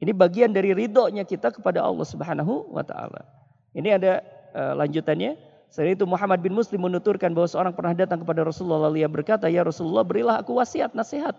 Ini 0.00 0.16
bagian 0.16 0.56
dari 0.56 0.72
ridhonya 0.72 1.28
kita 1.28 1.52
kepada 1.52 1.84
Allah 1.84 2.08
Subhanahu 2.08 2.72
wa 2.72 2.80
taala. 2.80 3.28
Ini 3.76 4.00
ada 4.00 4.24
uh, 4.56 4.72
lanjutannya. 4.80 5.36
Selain 5.68 5.92
itu 5.92 6.08
Muhammad 6.08 6.40
bin 6.40 6.56
Muslim 6.56 6.80
menuturkan 6.88 7.36
bahwa 7.36 7.44
seorang 7.44 7.76
pernah 7.76 7.92
datang 7.92 8.24
kepada 8.24 8.40
Rasulullah 8.40 8.88
lalu 8.88 9.04
ia 9.04 9.08
berkata, 9.12 9.52
"Ya 9.52 9.60
Rasulullah, 9.60 10.00
berilah 10.00 10.40
aku 10.40 10.56
wasiat, 10.56 10.96
nasihat. 10.96 11.36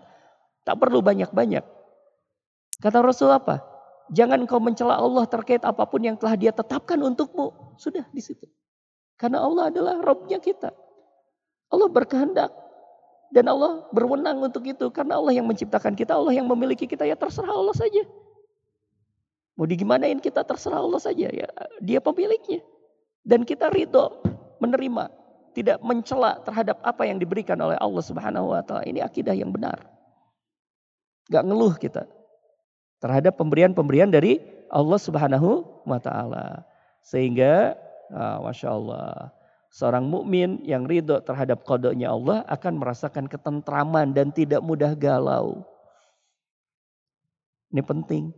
Tak 0.62 0.78
perlu 0.78 1.02
banyak-banyak." 1.02 1.66
Kata 2.78 3.02
Rasul 3.02 3.34
apa? 3.34 3.71
Jangan 4.10 4.42
kau 4.50 4.58
mencela 4.58 4.98
Allah 4.98 5.22
terkait 5.30 5.62
apa 5.62 5.86
pun 5.86 6.02
yang 6.02 6.18
telah 6.18 6.34
Dia 6.34 6.50
tetapkan 6.50 6.98
untukmu. 6.98 7.78
Sudah 7.78 8.02
di 8.10 8.18
situ. 8.18 8.48
Karena 9.14 9.44
Allah 9.44 9.70
adalah 9.70 9.94
Robnya 10.02 10.42
kita. 10.42 10.74
Allah 11.72 11.88
berkehendak 11.88 12.52
dan 13.32 13.48
Allah 13.48 13.88
berwenang 13.96 14.44
untuk 14.44 14.60
itu 14.68 14.92
karena 14.92 15.16
Allah 15.16 15.32
yang 15.32 15.48
menciptakan 15.48 15.96
kita, 15.96 16.12
Allah 16.12 16.36
yang 16.36 16.44
memiliki 16.44 16.84
kita 16.84 17.08
ya 17.08 17.16
terserah 17.16 17.54
Allah 17.56 17.72
saja. 17.72 18.04
Mau 19.56 19.64
digimanain 19.64 20.20
kita 20.20 20.44
terserah 20.44 20.84
Allah 20.84 21.00
saja 21.00 21.32
ya. 21.32 21.48
Dia 21.80 22.00
pemiliknya. 22.04 22.60
Dan 23.24 23.48
kita 23.48 23.72
ridho 23.72 24.20
menerima. 24.60 25.08
Tidak 25.52 25.84
mencela 25.84 26.40
terhadap 26.40 26.80
apa 26.80 27.04
yang 27.04 27.20
diberikan 27.20 27.60
oleh 27.60 27.76
Allah 27.76 28.00
subhanahu 28.00 28.56
wa 28.56 28.64
ta'ala. 28.64 28.88
Ini 28.88 29.04
akidah 29.04 29.36
yang 29.36 29.52
benar. 29.52 29.84
Gak 31.28 31.44
ngeluh 31.44 31.76
kita. 31.76 32.08
Terhadap 33.02 33.34
pemberian-pemberian 33.34 34.14
dari 34.14 34.38
Allah 34.70 34.98
subhanahu 35.02 35.66
wa 35.82 35.98
ta'ala. 35.98 36.62
Sehingga, 37.02 37.74
ah, 38.14 38.38
Masya 38.38 38.68
Allah. 38.70 39.34
Seorang 39.72 40.06
mukmin 40.06 40.62
yang 40.62 40.86
ridho 40.86 41.18
terhadap 41.24 41.64
kodoknya 41.64 42.12
Allah 42.12 42.44
akan 42.46 42.78
merasakan 42.78 43.26
ketentraman 43.26 44.14
dan 44.14 44.30
tidak 44.30 44.60
mudah 44.62 44.92
galau. 44.94 45.64
Ini 47.72 47.80
penting. 47.80 48.36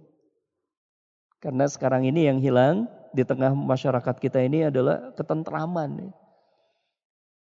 Karena 1.42 1.66
sekarang 1.66 2.06
ini 2.06 2.30
yang 2.30 2.38
hilang 2.38 2.86
di 3.12 3.26
tengah 3.26 3.52
masyarakat 3.52 4.16
kita 4.16 4.40
ini 4.46 4.70
adalah 4.70 5.12
ketentraman. 5.18 6.14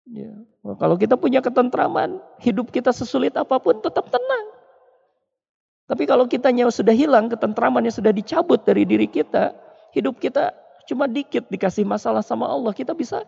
Ya. 0.10 0.34
Kalau 0.76 1.00
kita 1.00 1.16
punya 1.16 1.40
ketentraman, 1.40 2.20
hidup 2.44 2.74
kita 2.74 2.92
sesulit 2.92 3.32
apa 3.40 3.56
pun 3.62 3.80
tetap 3.80 4.12
tenang. 4.12 4.43
Tapi 5.84 6.08
kalau 6.08 6.26
kitanya 6.26 6.72
sudah 6.72 6.96
hilang, 6.96 7.28
ketentramannya 7.28 7.92
sudah 7.92 8.16
dicabut 8.16 8.64
dari 8.64 8.88
diri 8.88 9.08
kita, 9.08 9.52
hidup 9.92 10.18
kita 10.18 10.56
cuma 10.88 11.08
dikit 11.08 11.48
dikasih 11.52 11.84
masalah 11.84 12.24
sama 12.24 12.48
Allah, 12.48 12.72
kita 12.72 12.96
bisa 12.96 13.28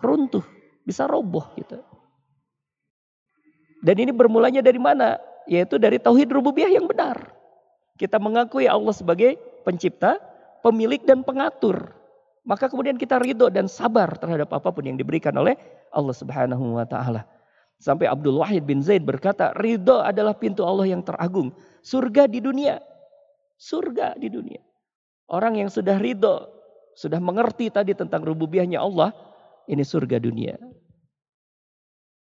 runtuh, 0.00 0.44
bisa 0.84 1.08
roboh 1.08 1.44
kita. 1.56 1.80
Dan 3.80 3.96
ini 3.96 4.12
bermulanya 4.12 4.60
dari 4.60 4.76
mana? 4.76 5.16
Yaitu 5.48 5.80
dari 5.80 5.96
tauhid 5.96 6.28
rububiyah 6.28 6.68
yang 6.68 6.84
benar. 6.84 7.32
Kita 7.96 8.20
mengakui 8.20 8.68
Allah 8.68 8.92
sebagai 8.92 9.40
pencipta, 9.64 10.20
pemilik 10.60 11.00
dan 11.00 11.24
pengatur. 11.24 11.96
Maka 12.44 12.68
kemudian 12.68 12.96
kita 13.00 13.20
ridho 13.20 13.48
dan 13.48 13.68
sabar 13.68 14.16
terhadap 14.20 14.52
apa 14.52 14.68
pun 14.68 14.84
yang 14.84 14.96
diberikan 15.00 15.32
oleh 15.36 15.56
Allah 15.92 16.16
Subhanahu 16.16 16.76
wa 16.76 16.84
taala. 16.84 17.24
Sampai 17.80 18.04
Abdul 18.04 18.36
Wahid 18.44 18.68
bin 18.68 18.84
Zaid 18.84 19.08
berkata, 19.08 19.56
ridho 19.56 20.04
adalah 20.04 20.36
pintu 20.36 20.68
Allah 20.68 20.84
yang 20.84 21.00
teragung. 21.00 21.48
Surga 21.80 22.28
di 22.28 22.44
dunia. 22.44 22.76
Surga 23.56 24.20
di 24.20 24.28
dunia. 24.28 24.60
Orang 25.32 25.56
yang 25.56 25.72
sudah 25.72 25.96
ridho, 25.96 26.44
sudah 26.92 27.16
mengerti 27.16 27.72
tadi 27.72 27.96
tentang 27.96 28.20
rububiyahnya 28.20 28.84
Allah, 28.84 29.16
ini 29.64 29.80
surga 29.80 30.20
dunia. 30.20 30.60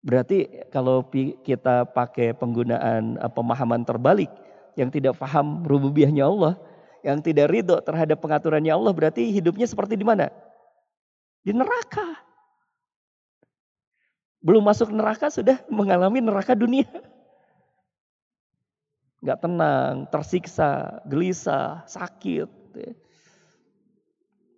Berarti 0.01 0.67
kalau 0.73 1.05
kita 1.45 1.85
pakai 1.85 2.33
penggunaan 2.33 3.21
eh, 3.21 3.31
pemahaman 3.31 3.85
terbalik 3.85 4.33
yang 4.73 4.89
tidak 4.89 5.21
paham 5.21 5.61
rububiyahnya 5.69 6.25
Allah, 6.25 6.57
yang 7.05 7.21
tidak 7.21 7.53
ridho 7.53 7.77
terhadap 7.83 8.17
pengaturannya 8.23 8.71
Allah 8.73 8.95
berarti 8.95 9.29
hidupnya 9.29 9.69
seperti 9.69 9.99
di 9.99 10.07
mana? 10.07 10.31
Di 11.43 11.51
neraka. 11.51 12.22
Belum 14.43 14.59
masuk 14.59 14.91
neraka 14.91 15.31
sudah 15.31 15.63
mengalami 15.71 16.19
neraka 16.19 16.51
dunia. 16.51 16.85
Gak 19.23 19.39
tenang, 19.39 20.03
tersiksa, 20.11 20.99
gelisah, 21.07 21.87
sakit. 21.87 22.51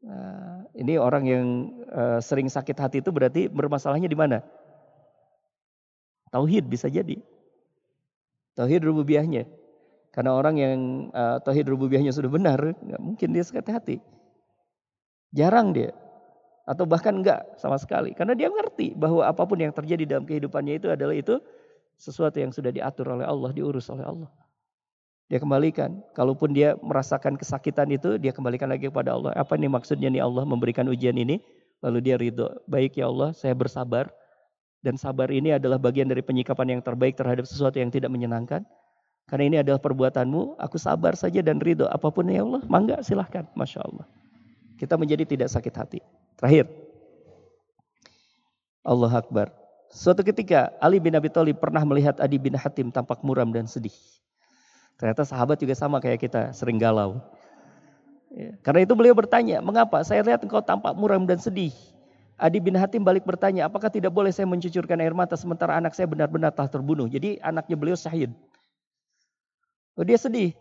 Nah, 0.05 0.65
ini 0.73 0.97
orang 0.97 1.23
yang 1.29 1.45
uh, 1.93 2.17
sering 2.17 2.49
sakit 2.49 2.73
hati 2.73 2.97
itu 3.05 3.13
berarti 3.13 3.45
bermasalahnya 3.45 4.09
di 4.09 4.17
mana? 4.17 4.41
Tauhid 6.33 6.65
bisa 6.65 6.89
jadi. 6.89 7.21
Tauhid 8.57 8.89
rububiyahnya. 8.89 9.45
Karena 10.09 10.31
orang 10.33 10.55
yang 10.57 10.79
uh, 11.13 11.37
tauhid 11.45 11.69
rububiyahnya 11.69 12.09
sudah 12.09 12.31
benar, 12.31 12.57
nggak 12.57 13.01
mungkin 13.03 13.37
dia 13.37 13.43
sakit 13.45 13.69
hati. 13.69 13.97
Jarang 15.35 15.77
dia. 15.77 15.93
Atau 16.65 16.89
bahkan 16.89 17.13
enggak 17.13 17.45
sama 17.61 17.77
sekali. 17.77 18.17
Karena 18.17 18.33
dia 18.33 18.49
ngerti 18.49 18.97
bahwa 18.97 19.21
apa 19.21 19.45
pun 19.45 19.61
yang 19.61 19.69
terjadi 19.69 20.17
dalam 20.17 20.25
kehidupannya 20.25 20.81
itu 20.81 20.89
adalah 20.89 21.13
itu 21.13 21.37
sesuatu 21.95 22.41
yang 22.41 22.49
sudah 22.49 22.73
diatur 22.73 23.13
oleh 23.13 23.23
Allah, 23.23 23.53
diurus 23.53 23.87
oleh 23.93 24.03
Allah. 24.03 24.29
Dia 25.29 25.41
kembalikan. 25.41 26.05
Kalaupun 26.13 26.53
dia 26.53 26.77
merasakan 26.81 27.37
kesakitan 27.37 27.89
itu, 27.89 28.21
dia 28.21 28.29
kembalikan 28.29 28.69
lagi 28.69 28.89
kepada 28.89 29.13
Allah. 29.13 29.33
Apa 29.33 29.57
nih 29.57 29.69
maksudnya 29.69 30.09
nih 30.09 30.21
Allah 30.21 30.45
memberikan 30.45 30.85
ujian 30.85 31.17
ini? 31.17 31.41
Lalu 31.81 31.97
dia 32.01 32.15
ridho. 32.17 32.49
Baik 32.69 32.97
ya 32.97 33.09
Allah, 33.09 33.33
saya 33.33 33.57
bersabar. 33.57 34.09
Dan 34.85 35.01
sabar 35.01 35.33
ini 35.33 35.57
adalah 35.57 35.81
bagian 35.81 36.05
dari 36.05 36.21
penyikapan 36.21 36.77
yang 36.77 36.81
terbaik 36.85 37.17
terhadap 37.17 37.49
sesuatu 37.49 37.81
yang 37.81 37.89
tidak 37.89 38.13
menyenangkan. 38.13 38.61
Karena 39.25 39.43
ini 39.49 39.57
adalah 39.65 39.81
perbuatanmu, 39.81 40.61
aku 40.61 40.77
sabar 40.77 41.17
saja 41.17 41.41
dan 41.41 41.57
ridho. 41.57 41.89
Apa 41.89 42.13
pun 42.13 42.29
ya 42.29 42.45
Allah, 42.45 42.61
mangga 42.69 43.01
silahkan. 43.01 43.49
Masya 43.57 43.81
Allah. 43.81 44.05
Kita 44.77 44.93
menjadi 44.93 45.25
tidak 45.25 45.49
sakit 45.49 45.73
hati. 45.73 45.99
Terakhir. 46.35 46.67
Allah 48.85 49.11
Akbar. 49.17 49.47
Suatu 49.95 50.21
ketika 50.21 50.75
Ali 50.83 50.99
bin 50.99 51.15
Abi 51.15 51.31
Thalib 51.31 51.57
pernah 51.57 51.81
melihat 51.87 52.19
Adi 52.19 52.35
bin 52.35 52.53
Hatim 52.53 52.91
tampak 52.91 53.23
muram 53.23 53.49
dan 53.55 53.63
sedih. 53.65 53.95
Ternyata 54.99 55.23
sahabat 55.23 55.59
juga 55.59 55.75
sama 55.75 56.03
kayak 56.03 56.19
kita, 56.27 56.51
sering 56.51 56.75
galau. 56.75 57.19
Ya. 58.35 58.51
Karena 58.59 58.83
itu 58.83 58.91
beliau 58.91 59.15
bertanya, 59.15 59.63
mengapa 59.63 60.03
saya 60.03 60.19
lihat 60.23 60.43
engkau 60.43 60.59
tampak 60.59 60.91
muram 60.99 61.23
dan 61.23 61.39
sedih. 61.39 61.71
Adi 62.35 62.59
bin 62.59 62.75
Hatim 62.75 63.07
balik 63.07 63.23
bertanya, 63.23 63.71
apakah 63.71 63.87
tidak 63.87 64.11
boleh 64.11 64.31
saya 64.35 64.43
mencucurkan 64.43 64.99
air 64.99 65.15
mata 65.15 65.39
sementara 65.39 65.79
anak 65.79 65.95
saya 65.95 66.03
benar-benar 66.11 66.51
telah 66.51 66.67
terbunuh. 66.67 67.07
Jadi 67.07 67.39
anaknya 67.39 67.79
beliau 67.79 67.95
syahid. 67.95 68.35
Oh, 69.95 70.03
dia 70.03 70.19
sedih. 70.19 70.51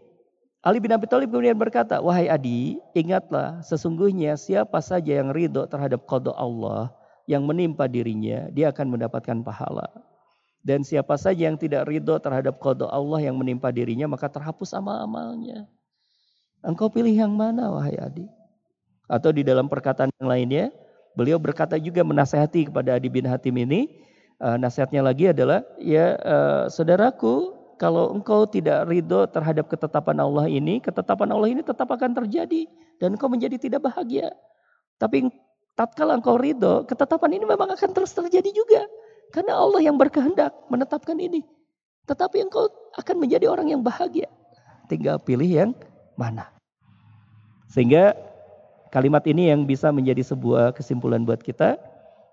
Ali 0.65 0.81
bin 0.81 0.97
Abi 0.97 1.05
Thalib 1.05 1.29
kemudian 1.29 1.61
berkata, 1.61 2.01
wahai 2.01 2.25
Adi, 2.33 2.81
ingatlah 2.97 3.61
sesungguhnya 3.61 4.33
siapa 4.41 4.81
saja 4.81 5.21
yang 5.21 5.29
ridho 5.29 5.69
terhadap 5.69 6.09
kodok 6.09 6.33
Allah 6.33 6.89
yang 7.29 7.45
menimpa 7.45 7.85
dirinya, 7.85 8.49
dia 8.49 8.73
akan 8.73 8.97
mendapatkan 8.97 9.45
pahala. 9.45 9.85
Dan 10.65 10.81
siapa 10.81 11.21
saja 11.21 11.53
yang 11.53 11.61
tidak 11.61 11.85
ridho 11.85 12.17
terhadap 12.17 12.57
kodok 12.65 12.89
Allah 12.89 13.29
yang 13.29 13.37
menimpa 13.37 13.69
dirinya, 13.69 14.09
maka 14.09 14.33
terhapus 14.33 14.73
amal-amalnya. 14.73 15.69
Engkau 16.65 16.89
pilih 16.89 17.13
yang 17.13 17.37
mana, 17.37 17.69
wahai 17.69 18.01
Adi? 18.01 18.25
Atau 19.05 19.37
di 19.37 19.45
dalam 19.45 19.69
perkataan 19.69 20.09
yang 20.17 20.33
lainnya, 20.33 20.65
beliau 21.13 21.37
berkata 21.37 21.77
juga 21.77 22.01
menasehati 22.01 22.73
kepada 22.73 22.97
Adi 22.97 23.13
bin 23.13 23.29
Hatim 23.29 23.61
ini, 23.61 24.01
uh, 24.41 24.57
nasihatnya 24.57 25.05
lagi 25.05 25.29
adalah, 25.29 25.61
ya 25.77 26.17
uh, 26.25 26.73
saudaraku, 26.73 27.53
kalau 27.77 28.15
engkau 28.15 28.47
tidak 28.47 28.87
ridho 28.89 29.27
terhadap 29.29 29.67
ketetapan 29.69 30.19
Allah 30.23 30.47
ini, 30.47 30.79
ketetapan 30.79 31.29
Allah 31.35 31.49
ini 31.51 31.63
tetap 31.63 31.91
akan 31.91 32.15
terjadi 32.25 32.71
dan 32.99 33.19
engkau 33.19 33.29
menjadi 33.29 33.59
tidak 33.59 33.87
bahagia. 33.87 34.31
Tapi 34.99 35.29
tatkala 35.75 36.19
engkau 36.19 36.39
ridho, 36.39 36.87
ketetapan 36.87 37.39
ini 37.39 37.45
memang 37.45 37.71
akan 37.75 37.91
terus 37.91 38.15
terjadi 38.15 38.51
juga. 38.55 38.87
Karena 39.35 39.59
Allah 39.59 39.83
yang 39.83 39.99
berkehendak 39.99 40.55
menetapkan 40.71 41.19
ini. 41.19 41.43
Tetapi 42.07 42.47
engkau 42.47 42.71
akan 42.95 43.17
menjadi 43.19 43.51
orang 43.51 43.75
yang 43.75 43.83
bahagia. 43.83 44.31
Tinggal 44.87 45.19
pilih 45.19 45.49
yang 45.49 45.71
mana. 46.15 46.55
Sehingga 47.67 48.15
kalimat 48.95 49.27
ini 49.27 49.51
yang 49.51 49.67
bisa 49.67 49.91
menjadi 49.91 50.23
sebuah 50.23 50.71
kesimpulan 50.79 51.27
buat 51.27 51.43
kita. 51.43 51.75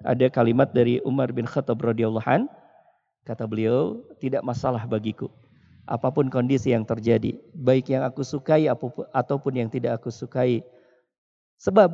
Ada 0.05 0.29
kalimat 0.29 0.69
dari 0.73 1.01
Umar 1.01 1.33
bin 1.33 1.49
Khattab 1.49 1.81
radhiyallahu 1.81 2.25
an 2.29 2.45
Kata 3.21 3.45
beliau, 3.45 4.01
tidak 4.17 4.41
masalah 4.41 4.83
bagiku. 4.89 5.29
Apa 5.85 6.09
pun 6.09 6.29
kondisi 6.29 6.73
yang 6.73 6.85
terjadi, 6.85 7.37
baik 7.57 7.89
yang 7.91 8.01
aku 8.05 8.25
sukai 8.25 8.65
ataupun 9.13 9.53
yang 9.57 9.69
tidak 9.69 10.01
aku 10.01 10.09
sukai. 10.09 10.61
Sebab 11.61 11.89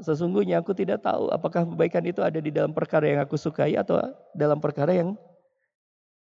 sesungguhnya 0.00 0.62
aku 0.62 0.72
tidak 0.72 1.04
tahu 1.04 1.28
apakah 1.30 1.66
kebaikan 1.66 2.04
itu 2.06 2.20
ada 2.24 2.40
di 2.40 2.48
dalam 2.48 2.72
perkara 2.72 3.04
yang 3.06 3.20
aku 3.20 3.36
sukai 3.36 3.76
atau 3.76 4.00
dalam 4.32 4.58
perkara 4.62 4.94
yang 4.94 5.18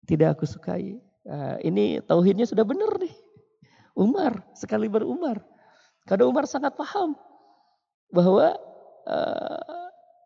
tidak 0.05 0.39
aku 0.39 0.45
sukai. 0.45 1.01
Nah, 1.25 1.57
ini 1.65 2.05
tauhidnya 2.05 2.45
sudah 2.45 2.63
benar 2.63 2.93
nih. 3.01 3.15
Umar, 3.97 4.43
sekali 4.53 4.91
berumar. 4.91 5.41
Karena 6.05 6.29
Umar 6.29 6.45
sangat 6.45 6.77
paham 6.77 7.17
bahwa 8.13 8.53
uh, 9.09 9.84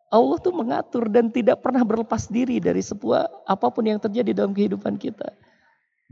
Allah 0.09 0.39
tuh 0.41 0.57
mengatur 0.57 1.09
dan 1.13 1.29
tidak 1.29 1.61
pernah 1.61 1.85
berlepas 1.85 2.29
diri 2.33 2.59
dari 2.59 2.81
sebuah 2.81 3.45
apa 3.45 3.69
pun 3.69 3.85
yang 3.85 4.01
terjadi 4.01 4.33
dalam 4.33 4.57
kehidupan 4.57 4.97
kita. 4.97 5.33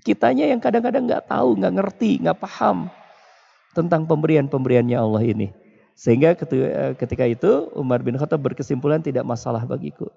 Kitanya 0.04 0.46
yang 0.52 0.60
kadang-kadang 0.60 1.08
nggak 1.08 1.32
tahu, 1.32 1.56
nggak 1.56 1.74
ngerti, 1.80 2.20
nggak 2.20 2.38
paham 2.38 2.92
tentang 3.76 4.08
pemberian-pemberiannya 4.08 4.96
Allah 4.96 5.20
ini. 5.20 5.48
Sehingga 5.96 6.32
ketika 6.96 7.24
itu 7.28 7.72
Umar 7.76 8.00
bin 8.00 8.16
Khattab 8.16 8.40
berkesimpulan 8.40 9.04
tidak 9.04 9.24
masalah 9.24 9.64
bagiku. 9.68 10.08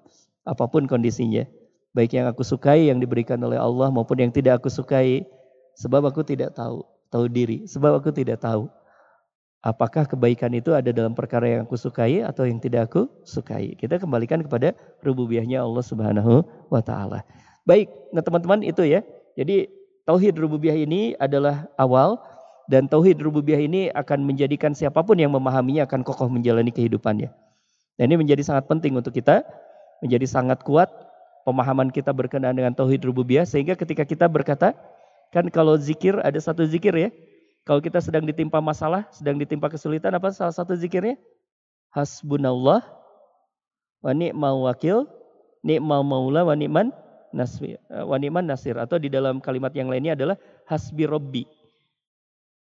Apa 0.48 0.64
pun 0.68 0.88
kondisinya. 0.88 1.44
Baik 1.92 2.16
yang 2.16 2.28
aku 2.28 2.40
sukai 2.40 2.88
yang 2.88 3.00
diberikan 3.00 3.40
oleh 3.44 3.60
Allah 3.60 3.92
maupun 3.92 4.16
yang 4.20 4.32
tidak 4.32 4.60
aku 4.64 4.72
sukai. 4.72 5.24
Sebab 5.80 6.08
aku 6.08 6.24
tidak 6.24 6.56
tahu. 6.56 6.84
Tahu 7.08 7.24
diri. 7.32 7.64
Sebab 7.64 8.00
aku 8.00 8.12
tidak 8.12 8.44
tahu. 8.44 8.68
Apakah 9.60 10.08
kebaikan 10.08 10.48
itu 10.56 10.72
ada 10.72 10.88
dalam 10.88 11.12
perkara 11.12 11.44
yang 11.44 11.68
aku 11.68 11.76
sukai 11.76 12.24
atau 12.24 12.48
yang 12.48 12.56
tidak 12.56 12.88
aku 12.88 13.12
sukai? 13.28 13.76
Kita 13.76 14.00
kembalikan 14.00 14.40
kepada 14.40 14.72
rububiyahnya 15.04 15.60
Allah 15.60 15.84
Subhanahu 15.84 16.40
wa 16.72 16.80
taala. 16.80 17.20
Baik, 17.68 17.92
nah 18.08 18.24
teman-teman 18.24 18.64
itu 18.64 18.88
ya. 18.88 19.04
Jadi 19.36 19.68
tauhid 20.08 20.40
rububiyah 20.40 20.80
ini 20.80 21.12
adalah 21.20 21.68
awal 21.76 22.16
dan 22.72 22.88
tauhid 22.88 23.20
rububiyah 23.20 23.60
ini 23.60 23.92
akan 23.92 24.24
menjadikan 24.24 24.72
siapa 24.72 25.04
pun 25.04 25.20
yang 25.20 25.36
memahaminya 25.36 25.84
akan 25.84 26.08
kokoh 26.08 26.32
menjalani 26.32 26.72
kehidupannya. 26.72 27.28
Dan 28.00 28.04
ini 28.08 28.16
menjadi 28.16 28.40
sangat 28.40 28.64
penting 28.64 28.96
untuk 28.96 29.12
kita, 29.12 29.44
menjadi 30.00 30.24
sangat 30.24 30.64
kuat 30.64 30.88
pemahaman 31.44 31.92
kita 31.92 32.16
berkenaan 32.16 32.56
dengan 32.56 32.72
tauhid 32.72 33.04
rububiyah 33.04 33.44
sehingga 33.44 33.76
ketika 33.76 34.08
kita 34.08 34.24
berkata 34.24 34.72
kan 35.36 35.52
kalau 35.52 35.76
zikir 35.76 36.16
ada 36.24 36.36
satu 36.40 36.64
zikir 36.64 36.96
ya 36.96 37.12
kalau 37.70 37.78
kita 37.78 38.02
sedang 38.02 38.26
ditimpa 38.26 38.58
masalah, 38.58 39.06
sedang 39.14 39.38
ditimpa 39.38 39.70
kesulitan, 39.70 40.10
apa 40.18 40.34
salah 40.34 40.50
satu 40.50 40.74
zikirnya? 40.74 41.14
Hasbunallah 41.94 42.82
wa 44.02 44.10
ni'mal 44.10 44.66
wakil, 44.66 45.06
ni'mal 45.62 46.02
maula 46.02 46.42
wa 46.42 46.58
ni'man 46.58 46.90
nasir, 47.30 47.78
eh, 47.78 48.02
wa 48.02 48.18
ni'man 48.18 48.42
nasir. 48.42 48.74
Atau 48.74 48.98
di 48.98 49.06
dalam 49.06 49.38
kalimat 49.38 49.70
yang 49.70 49.86
lainnya 49.86 50.18
adalah 50.18 50.34
hasbi 50.66 51.06
robbi. 51.06 51.46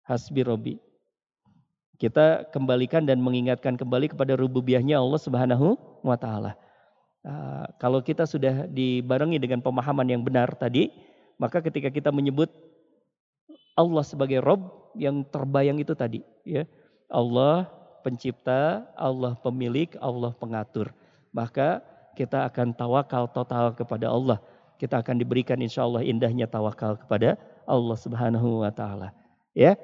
Hasbi 0.03 0.43
robbi. 0.43 0.75
Kita 1.95 2.51
kembalikan 2.51 3.07
dan 3.07 3.23
mengingatkan 3.23 3.79
kembali 3.79 4.11
kepada 4.11 4.35
rububiyahnya 4.35 4.99
Allah 4.99 5.23
Subhanahu 5.23 5.79
wa 6.03 6.19
taala. 6.19 6.59
Uh, 7.23 7.63
kalau 7.79 8.03
kita 8.03 8.27
sudah 8.27 8.67
dibarengi 8.67 9.39
dengan 9.39 9.63
pemahaman 9.63 10.11
yang 10.11 10.19
benar 10.19 10.51
tadi, 10.59 10.91
maka 11.39 11.63
ketika 11.63 11.87
kita 11.95 12.11
menyebut 12.11 12.51
Allah 13.77 14.03
sebagai 14.03 14.41
Rob 14.41 14.91
yang 14.97 15.21
terbayang 15.29 15.77
itu 15.77 15.93
tadi. 15.93 16.25
ya 16.41 16.65
Allah 17.07 17.69
pencipta, 18.01 18.89
Allah 18.97 19.37
pemilik, 19.39 19.93
Allah 20.01 20.33
pengatur. 20.35 20.91
Maka 21.31 21.85
kita 22.17 22.49
akan 22.49 22.73
tawakal 22.73 23.29
total 23.29 23.77
kepada 23.77 24.09
Allah. 24.09 24.41
Kita 24.81 25.01
akan 25.01 25.21
diberikan 25.21 25.61
insya 25.61 25.85
Allah 25.85 26.01
indahnya 26.01 26.49
tawakal 26.49 26.97
kepada 26.97 27.37
Allah 27.69 27.97
subhanahu 27.97 28.65
wa 28.65 28.71
ta'ala. 28.73 29.13
Ya, 29.53 29.77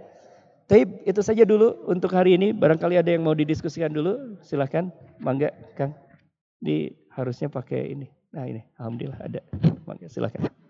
Taib, 0.69 1.03
itu 1.03 1.19
saja 1.19 1.43
dulu 1.43 1.85
untuk 1.85 2.13
hari 2.15 2.39
ini. 2.39 2.55
Barangkali 2.55 2.95
ada 2.95 3.11
yang 3.11 3.25
mau 3.25 3.35
didiskusikan 3.35 3.91
dulu, 3.91 4.39
silahkan. 4.41 4.89
Mangga, 5.19 5.51
Kang. 5.75 5.91
Di 6.63 6.95
harusnya 7.11 7.51
pakai 7.51 7.91
ini. 7.91 8.07
Nah 8.31 8.47
ini, 8.47 8.61
Alhamdulillah 8.79 9.19
ada. 9.19 9.41
Mangga, 9.83 10.07
silahkan. 10.07 10.62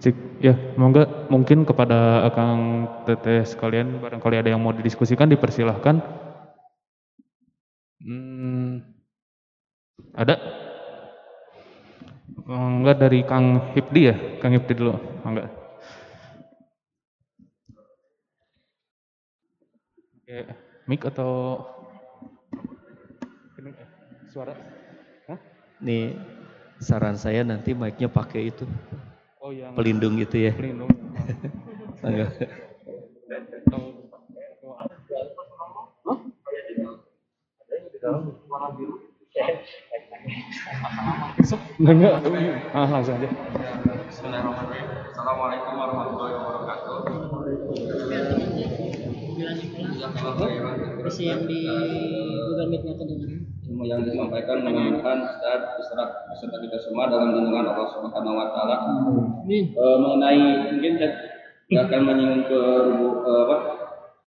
Cik, 0.00 0.16
ya, 0.40 0.56
monggo 0.80 1.04
mungkin 1.28 1.68
kepada 1.68 2.24
Akang 2.24 2.88
Teteh 3.04 3.44
sekalian 3.44 4.00
barangkali 4.00 4.40
ada 4.40 4.48
yang 4.48 4.64
mau 4.64 4.72
didiskusikan 4.72 5.28
dipersilahkan. 5.28 6.00
Hmm, 8.00 8.80
ada? 10.16 10.40
Enggak 12.48 12.96
dari 12.96 13.20
Kang 13.28 13.76
Hipdi 13.76 14.00
ya? 14.08 14.16
Kang 14.40 14.56
Hipdi 14.56 14.72
dulu, 14.72 14.96
enggak. 15.20 15.52
Oke, 20.16 20.48
mic 20.88 21.04
atau 21.04 21.60
suara? 24.32 24.56
Hah? 25.28 25.38
Nih 25.84 26.16
saran 26.80 27.20
saya 27.20 27.44
nanti 27.44 27.76
mic-nya 27.76 28.08
pakai 28.08 28.48
itu. 28.48 28.64
Oh, 29.50 29.54
yang 29.58 29.74
pelindung 29.74 30.14
itu 30.14 30.46
ya. 30.46 30.54
Pelindung. 30.54 30.86
Enggak. 32.06 32.30
Enggak, 41.82 42.14
ah, 42.78 42.86
langsung 42.94 43.18
aja. 43.18 43.26
Assalamualaikum 45.10 45.74
warahmatullahi 45.74 46.34
wabarakatuh. 46.38 47.02
Isi 51.10 51.26
yang 51.26 51.50
di 51.50 51.66
Google 52.38 52.70
Meet-nya 52.70 52.94
kedengaran. 52.94 53.50
Ilmu 53.70 53.86
yang 53.86 54.02
disampaikan 54.02 54.66
mengingatkan 54.66 55.22
Ustaz 55.30 55.78
beserta 55.78 56.26
beserta 56.26 56.56
kita 56.58 56.78
semua 56.82 57.06
dalam 57.06 57.38
lindungan 57.38 57.70
Allah 57.70 57.86
Subhanahu 57.94 58.34
wa 58.34 58.50
taala. 58.50 58.76
E, 59.46 59.84
mengenai 60.02 60.74
mungkin 60.74 60.98
saya 60.98 61.86
akan 61.86 62.00
menyinggung 62.02 62.50
ke 62.50 62.62
e, 63.22 63.32
apa 63.46 63.56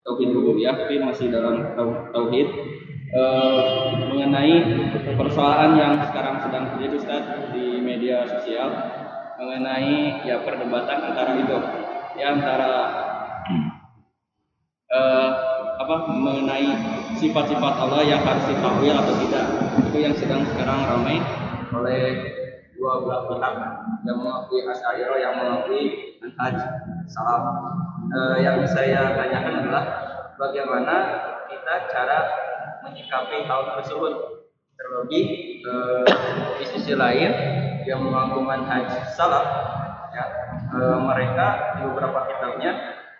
tauhid 0.07 0.29
rububiyah 0.31 0.79
tapi 0.79 1.03
masih 1.03 1.27
dalam 1.35 1.75
tauhid 2.15 2.47
e, 3.11 3.23
mengenai 4.07 4.55
persoalan 5.19 5.71
yang 5.75 5.99
sekarang 5.99 6.39
sedang 6.39 6.71
terjadi 6.71 6.95
Ustaz 6.95 7.23
di 7.51 7.83
media 7.83 8.23
sosial 8.23 8.71
mengenai 9.35 10.23
ya 10.23 10.47
perdebatan 10.47 11.11
antara 11.11 11.35
itu 11.35 11.59
ya 12.15 12.39
antara 12.39 12.71
uh, 14.95 15.54
apa 15.75 15.95
mengenai 16.07 16.67
sifat-sifat 17.19 17.73
Allah 17.79 18.01
yang 18.03 18.21
harus 18.23 18.45
ditakwil 18.47 18.95
atau 18.95 19.13
tidak. 19.25 19.45
Itu 19.91 19.97
yang 19.99 20.15
sedang 20.15 20.41
sekarang 20.47 20.79
ramai 20.87 21.19
oleh 21.75 22.03
dua 22.75 23.03
belah 23.03 23.21
pihak. 23.27 23.55
Yang 24.05 24.17
mengakui 24.21 24.59
asyairah 24.63 25.17
yang 25.19 25.33
mengakui 25.39 25.83
manhaj. 26.23 26.55
Salam. 27.11 27.43
Uh, 28.05 28.37
yang 28.37 28.61
saya 28.69 29.17
tanyakan 29.17 29.65
adalah 29.65 29.83
bagaimana 30.37 30.95
kita 31.49 31.89
cara 31.89 32.19
menyikapi 32.85 33.45
hal 33.49 33.61
tersebut? 33.81 34.13
Terlebih 34.75 35.25
uh, 35.63 36.03
di 36.59 36.65
sisi 36.67 36.93
lain 36.93 37.31
yang 37.87 38.01
mengaku 38.03 38.43
manhaj 38.43 38.85
salaf 39.15 39.45
ya 40.11 40.25
uh, 40.73 40.97
mereka 41.05 41.77
di 41.77 41.81
beberapa 41.85 42.25
kitabnya 42.27 42.71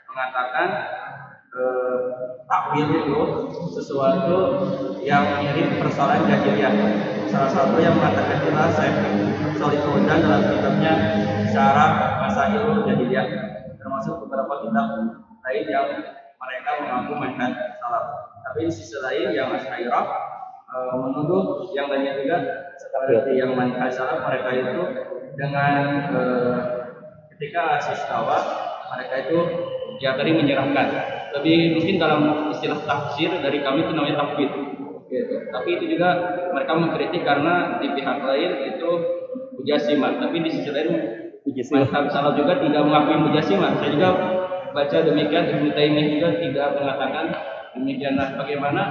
mengatakan 0.10 0.68
eh, 1.56 2.00
takwil 2.46 2.90
itu 2.92 3.22
sesuatu 3.72 4.38
yang 5.02 5.42
mirip 5.42 5.80
persoalan 5.80 6.28
jahiliyah. 6.28 6.74
Salah 7.32 7.52
satu 7.52 7.76
yang 7.80 7.96
mengatakan 7.96 8.44
adalah 8.44 8.70
saya 8.76 8.92
Salih 9.56 9.80
Fauzan 9.82 10.20
dalam 10.24 10.42
kitabnya 10.46 10.94
Syarah 11.50 12.22
Masail 12.22 12.84
Jahiliyah 12.84 13.28
termasuk 13.80 14.28
beberapa 14.28 14.68
kitab 14.68 14.88
lain 15.46 15.66
yang 15.70 15.88
mereka 16.36 16.70
mengaku 16.84 17.14
mainkan 17.16 17.52
salah. 17.80 18.04
Tapi 18.46 18.68
di 18.68 18.72
sisi 18.72 18.98
lain 19.00 19.34
yang 19.34 19.54
Asyairah 19.56 20.06
e, 20.70 20.78
menuduh 21.00 21.72
yang 21.74 21.90
lainnya 21.90 22.20
juga 22.20 22.38
seperti 22.78 23.40
yang 23.40 23.56
mainkan 23.56 23.90
salah 23.90 24.22
mereka 24.26 24.50
itu 24.54 24.84
dengan 25.40 25.74
e, 26.12 26.22
ketika 27.36 27.80
asis 27.80 28.04
mereka 28.92 29.16
itu 29.28 29.38
ya 30.00 30.16
tadi 30.20 30.32
menyerahkan 30.36 31.15
lebih 31.36 31.76
mungkin 31.76 31.96
dalam 32.00 32.50
istilah 32.52 32.80
tafsir 32.88 33.30
dari 33.44 33.60
kami 33.60 33.84
itu 33.84 33.92
namanya 33.92 34.24
tafwid 34.24 34.52
gitu. 35.12 35.36
tapi 35.52 35.70
itu 35.76 35.86
juga 35.96 36.10
mereka 36.56 36.74
mengkritik 36.80 37.22
karena 37.28 37.78
di 37.84 37.92
pihak 37.92 38.20
lain 38.24 38.52
itu 38.76 38.90
mujasimat 39.60 40.20
tapi 40.24 40.38
di 40.44 40.50
sisi 40.50 40.72
lain 40.72 40.92
Mazhab 41.46 42.10
salah 42.10 42.34
juga 42.34 42.58
tidak 42.58 42.82
mengakui 42.90 43.22
mujasimat 43.22 43.78
saya 43.78 43.94
juga 43.94 44.10
baca 44.74 44.98
demikian 45.06 45.46
Ibnu 45.46 45.70
Taimiyah 45.78 46.08
juga 46.10 46.30
tidak 46.42 46.68
mengatakan 46.82 47.26
demikian. 47.78 48.20
Nah 48.20 48.36
bagaimana 48.36 48.84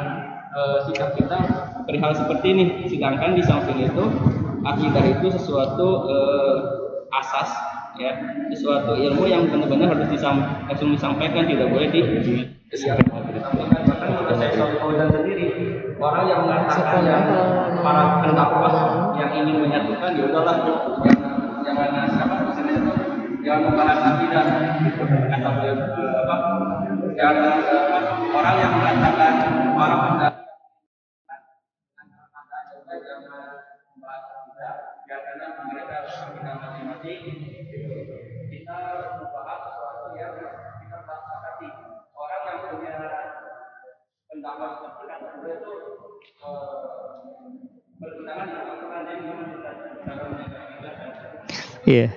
e, 0.55 0.61
sikap 0.88 1.12
kita 1.18 1.38
perihal 1.84 2.12
seperti 2.16 2.47
ini? 2.57 2.64
Sedangkan 2.88 3.36
di 3.36 3.42
samping 3.45 3.84
itu 3.84 4.05
akidah 4.64 5.05
itu 5.05 5.26
sesuatu 5.34 6.09
e, 6.09 6.16
asas 7.12 7.53
ya 7.95 8.12
sesuatu 8.51 8.99
ilmu 8.99 9.24
yang 9.30 9.47
benar-benar 9.47 9.95
harus 9.95 10.11
disam, 10.11 10.42
langsung 10.66 10.90
disampaikan 10.90 11.47
tidak 11.47 11.70
boleh 11.70 11.88
di 11.95 12.03
sendiri 15.14 15.47
orang 16.03 16.24
yang 16.26 16.40
mengatakan 16.42 17.01
yang 17.07 17.22
para 17.78 18.18
pendakwah 18.18 18.74
yang 19.14 19.30
ingin 19.30 19.62
menyatukan 19.62 20.11
ya 20.18 20.22
udahlah 20.26 20.57
jangan 21.62 21.88
jangan 21.95 22.40
jangan 23.45 23.61
membahas 23.70 23.99
akidah 24.03 24.45
kata 25.07 25.49
beliau 25.55 25.76
apa 26.26 26.36
yang 27.14 27.36
orang 28.34 28.57
yang 28.59 28.72
mengatakan 28.74 29.32
para 29.78 29.97
pendakwah 30.03 30.42
karena 35.05 35.47
mereka 35.68 35.97
masing-masing 36.59 37.20
kita 38.49 38.76
membahas 39.20 39.59
sesuatu 39.68 40.16
yang 40.16 40.32
kita 40.80 40.99
sepakati. 41.05 41.68
Orang 42.14 42.42
yang 42.49 42.59
punya 42.72 42.95
pendapat 44.30 44.70
seperti 44.80 45.05
kan 45.05 45.20
itu 45.45 45.74
bertentangan 48.01 48.47
dengan 48.49 48.78
Iya. 51.85 52.09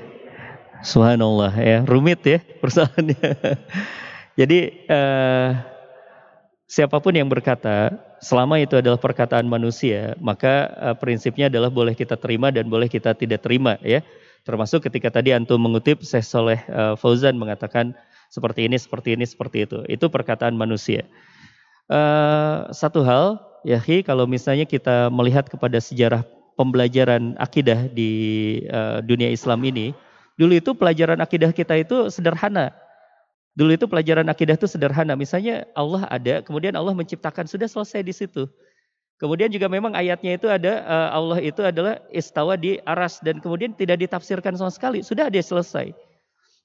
Subhanallah 0.80 1.52
ya, 1.60 1.84
rumit 1.84 2.24
ya 2.24 2.40
persoalannya. 2.64 3.18
Jadi 4.40 4.88
uh, 4.88 5.50
siapa 6.70 7.02
pun 7.02 7.12
yang 7.18 7.28
berkata 7.28 7.98
selama 8.22 8.62
itu 8.62 8.78
adalah 8.80 9.02
perkataan 9.02 9.50
manusia, 9.50 10.14
maka 10.22 10.72
uh, 10.80 10.96
prinsipnya 10.96 11.50
adalah 11.52 11.74
boleh 11.74 11.98
kita 11.98 12.16
terima 12.16 12.54
dan 12.54 12.70
boleh 12.72 12.88
kita 12.88 13.18
tidak 13.18 13.44
terima 13.44 13.76
ya. 13.84 14.06
Termasuk 14.48 14.88
ketika 14.88 15.12
tadi 15.12 15.36
antum 15.36 15.60
mengutip 15.60 16.00
Syekh 16.06 16.24
Soleh 16.24 16.62
uh, 16.72 16.96
Fauzan 16.96 17.36
mengatakan 17.36 17.92
seperti 18.32 18.70
ini, 18.70 18.80
seperti 18.80 19.20
ini, 19.20 19.26
seperti 19.28 19.68
itu. 19.68 19.84
Itu 19.92 20.08
perkataan 20.08 20.56
manusia. 20.56 21.04
Uh, 21.92 22.70
satu 22.72 23.04
hal, 23.04 23.44
ya 23.68 23.82
kalau 24.06 24.24
misalnya 24.24 24.64
kita 24.64 25.12
melihat 25.12 25.52
kepada 25.52 25.82
sejarah 25.84 26.24
pembelajaran 26.58 27.38
akidah 27.38 27.88
di 27.94 28.12
uh, 28.68 29.00
dunia 29.06 29.30
Islam 29.30 29.62
ini, 29.64 29.94
dulu 30.36 30.58
itu 30.58 30.74
pelajaran 30.74 31.22
akidah 31.22 31.54
kita 31.54 31.78
itu 31.78 32.10
sederhana. 32.10 32.74
Dulu 33.58 33.74
itu 33.74 33.86
pelajaran 33.90 34.26
akidah 34.30 34.58
itu 34.58 34.70
sederhana. 34.70 35.14
Misalnya 35.18 35.66
Allah 35.74 36.06
ada, 36.10 36.42
kemudian 36.42 36.74
Allah 36.78 36.94
menciptakan, 36.94 37.46
sudah 37.46 37.66
selesai 37.70 38.02
di 38.06 38.14
situ. 38.14 38.46
Kemudian 39.18 39.50
juga 39.50 39.66
memang 39.66 39.98
ayatnya 39.98 40.38
itu 40.38 40.46
ada 40.46 40.86
uh, 40.86 41.10
Allah 41.10 41.42
itu 41.42 41.66
adalah 41.66 41.98
istawa 42.14 42.54
di 42.54 42.78
aras 42.86 43.18
dan 43.26 43.42
kemudian 43.42 43.74
tidak 43.74 43.98
ditafsirkan 44.06 44.54
sama 44.54 44.70
sekali. 44.70 45.02
Sudah 45.02 45.34
dia 45.34 45.42
selesai. 45.42 45.90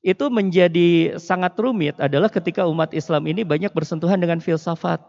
Itu 0.05 0.29
menjadi 0.29 1.17
sangat 1.17 1.57
rumit 1.57 1.97
adalah 1.97 2.29
ketika 2.29 2.69
umat 2.69 2.93
Islam 2.93 3.25
ini 3.25 3.41
banyak 3.41 3.73
bersentuhan 3.73 4.21
dengan 4.21 4.43
filsafat. 4.43 5.01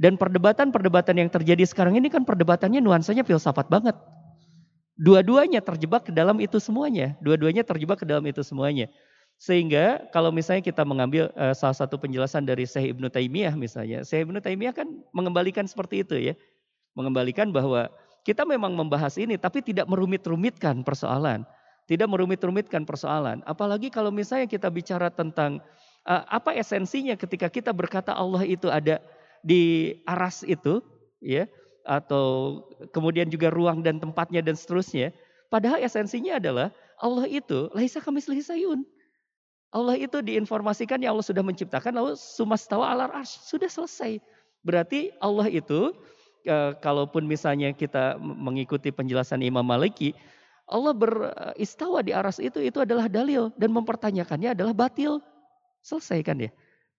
Dan 0.00 0.16
perdebatan-perdebatan 0.16 1.20
yang 1.20 1.30
terjadi 1.30 1.62
sekarang 1.68 1.96
ini 1.96 2.08
kan 2.08 2.24
perdebatannya 2.24 2.80
nuansanya 2.80 3.22
filsafat 3.22 3.68
banget. 3.68 3.94
Dua-duanya 4.98 5.64
terjebak 5.64 6.08
ke 6.08 6.12
dalam 6.12 6.38
itu 6.38 6.60
semuanya. 6.60 7.16
Dua-duanya 7.24 7.64
terjebak 7.64 8.02
ke 8.02 8.06
dalam 8.08 8.24
itu 8.28 8.40
semuanya. 8.44 8.88
Sehingga 9.40 10.06
kalau 10.14 10.30
misalnya 10.30 10.62
kita 10.62 10.86
mengambil 10.86 11.32
uh, 11.34 11.56
salah 11.56 11.74
satu 11.74 11.98
penjelasan 11.98 12.46
dari 12.46 12.62
Syekh 12.68 12.94
Ibnu 12.94 13.10
Taimiyah 13.10 13.56
misalnya, 13.58 14.06
Syekh 14.06 14.30
Ibnu 14.30 14.38
Taimiyah 14.38 14.70
kan 14.70 14.86
mengembalikan 15.10 15.66
seperti 15.66 16.06
itu 16.06 16.14
ya 16.14 16.34
mengembalikan 16.96 17.50
bahwa 17.50 17.88
kita 18.22 18.46
memang 18.46 18.76
membahas 18.76 19.18
ini 19.18 19.34
tapi 19.34 19.64
tidak 19.64 19.90
merumit-rumitkan 19.90 20.86
persoalan. 20.86 21.42
Tidak 21.90 22.06
merumit-rumitkan 22.06 22.86
persoalan. 22.86 23.42
Apalagi 23.42 23.90
kalau 23.90 24.14
misalnya 24.14 24.46
kita 24.46 24.70
bicara 24.70 25.10
tentang 25.10 25.58
uh, 26.06 26.22
apa 26.30 26.54
esensinya 26.54 27.18
ketika 27.18 27.50
kita 27.50 27.74
berkata 27.74 28.14
Allah 28.14 28.46
itu 28.46 28.70
ada 28.70 29.02
di 29.42 29.94
aras 30.06 30.46
itu, 30.46 30.80
ya, 31.18 31.46
atau 31.82 32.58
kemudian 32.94 33.26
juga 33.28 33.50
ruang 33.50 33.82
dan 33.82 33.98
tempatnya 33.98 34.42
dan 34.42 34.54
seterusnya. 34.54 35.10
Padahal 35.52 35.82
esensinya 35.82 36.38
adalah 36.40 36.72
Allah 37.02 37.26
itu 37.28 37.68
laisa 37.74 37.98
kami 38.00 38.22
sayun. 38.22 38.86
Allah 39.72 39.96
itu 39.96 40.20
diinformasikan 40.20 41.00
ya 41.00 41.16
Allah 41.16 41.24
sudah 41.24 41.40
menciptakan 41.40 41.96
lalu 41.96 42.12
sumastawa 42.14 42.92
alar 42.92 43.10
ars 43.12 43.40
sudah 43.48 43.68
selesai. 43.68 44.20
Berarti 44.60 45.10
Allah 45.18 45.48
itu 45.48 45.96
e, 46.44 46.56
kalaupun 46.78 47.24
misalnya 47.24 47.72
kita 47.72 48.20
mengikuti 48.20 48.92
penjelasan 48.92 49.40
Imam 49.40 49.64
Maliki, 49.64 50.12
Allah 50.68 50.92
beristawa 50.92 52.04
di 52.04 52.12
aras 52.12 52.36
itu 52.36 52.60
itu 52.60 52.78
adalah 52.84 53.08
dalil 53.08 53.48
dan 53.56 53.72
mempertanyakannya 53.72 54.52
adalah 54.52 54.76
batil. 54.76 55.24
Selesai 55.82 56.20
kan 56.22 56.38
ya? 56.38 56.52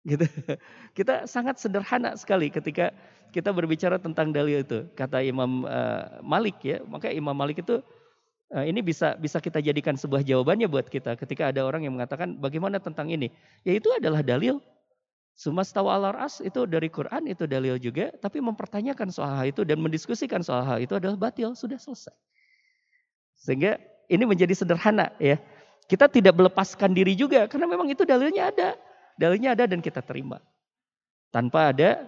Gitu. 0.03 0.27
Kita 0.97 1.23
sangat 1.25 1.59
sederhana 1.59 2.15
sekali 2.19 2.51
ketika 2.51 2.91
kita 3.33 3.49
berbicara 3.49 3.97
tentang 3.97 4.29
dalil 4.29 4.61
itu. 4.61 4.85
Kata 4.93 5.23
Imam 5.25 5.65
uh, 5.65 6.21
Malik 6.21 6.61
ya, 6.61 6.85
maka 6.85 7.09
Imam 7.09 7.33
Malik 7.33 7.65
itu 7.65 7.81
uh, 8.53 8.61
ini 8.61 8.85
bisa 8.85 9.17
bisa 9.17 9.41
kita 9.41 9.57
jadikan 9.57 9.97
sebuah 9.97 10.21
jawabannya 10.21 10.69
buat 10.69 10.85
kita 10.85 11.17
ketika 11.17 11.49
ada 11.49 11.65
orang 11.65 11.81
yang 11.81 11.97
mengatakan 11.97 12.37
bagaimana 12.37 12.77
tentang 12.77 13.09
ini. 13.09 13.33
Ya 13.65 13.73
itu 13.73 13.89
adalah 13.89 14.21
dalil. 14.21 14.61
Sumastawa 15.33 15.97
al 15.97 16.13
as 16.21 16.45
itu 16.45 16.69
dari 16.69 16.93
Quran, 16.93 17.25
itu 17.25 17.49
dalil 17.49 17.81
juga, 17.81 18.13
tapi 18.21 18.37
mempertanyakan 18.37 19.09
soal 19.09 19.33
hal 19.33 19.49
itu 19.49 19.65
dan 19.65 19.81
mendiskusikan 19.81 20.45
soal 20.45 20.61
hal 20.61 20.77
itu 20.77 20.93
adalah 20.93 21.17
batil, 21.17 21.57
sudah 21.57 21.81
selesai. 21.81 22.13
Sehingga 23.33 23.81
ini 24.13 24.29
menjadi 24.29 24.53
sederhana 24.53 25.09
ya. 25.17 25.41
Kita 25.89 26.05
tidak 26.05 26.37
melepaskan 26.37 26.93
diri 26.93 27.17
juga 27.17 27.49
karena 27.49 27.65
memang 27.65 27.89
itu 27.89 28.05
dalilnya 28.05 28.53
ada. 28.53 28.77
Dalilnya 29.19 29.53
ada 29.53 29.69
dan 29.69 29.79
kita 29.79 30.01
terima. 30.01 30.41
Tanpa 31.33 31.73
ada 31.73 32.05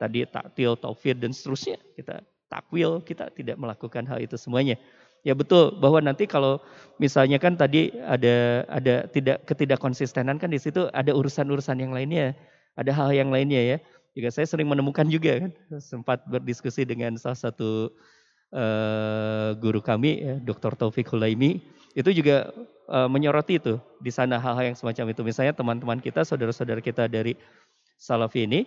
tadi 0.00 0.24
taktil, 0.24 0.78
taufir 0.78 1.18
dan 1.18 1.34
seterusnya 1.34 1.76
kita 1.94 2.24
takwil, 2.50 3.02
kita 3.04 3.30
tidak 3.30 3.56
melakukan 3.60 4.06
hal 4.08 4.18
itu 4.18 4.34
semuanya. 4.40 4.80
Ya 5.20 5.36
betul 5.36 5.76
bahwa 5.76 6.00
nanti 6.00 6.24
kalau 6.24 6.64
misalnya 6.96 7.36
kan 7.36 7.52
tadi 7.52 7.92
ada 8.08 8.64
ada 8.72 9.04
tidak 9.12 9.44
ketidakkonsistenan 9.44 10.40
kan 10.40 10.48
di 10.48 10.56
situ 10.56 10.88
ada 10.96 11.12
urusan-urusan 11.12 11.76
yang 11.76 11.92
lainnya, 11.92 12.32
ada 12.74 12.90
hal 12.96 13.12
yang 13.12 13.28
lainnya 13.28 13.60
ya. 13.60 13.78
Juga 14.16 14.32
saya 14.32 14.48
sering 14.48 14.66
menemukan 14.66 15.06
juga 15.06 15.38
kan 15.44 15.52
sempat 15.78 16.24
berdiskusi 16.26 16.88
dengan 16.88 17.14
salah 17.20 17.36
satu 17.36 17.92
uh, 18.56 19.54
guru 19.60 19.78
kami 19.84 20.24
ya, 20.24 20.34
Dr. 20.40 20.74
Taufik 20.74 21.12
Hulaimi 21.12 21.62
itu 21.94 22.10
juga 22.14 22.50
uh, 22.86 23.10
menyoroti 23.10 23.58
itu 23.58 23.78
di 23.98 24.10
sana 24.14 24.38
hal-hal 24.38 24.74
yang 24.74 24.78
semacam 24.78 25.10
itu. 25.10 25.20
Misalnya 25.26 25.54
teman-teman 25.54 25.98
kita, 25.98 26.22
saudara-saudara 26.22 26.78
kita 26.78 27.10
dari 27.10 27.34
Salafi 28.00 28.46
ini 28.46 28.64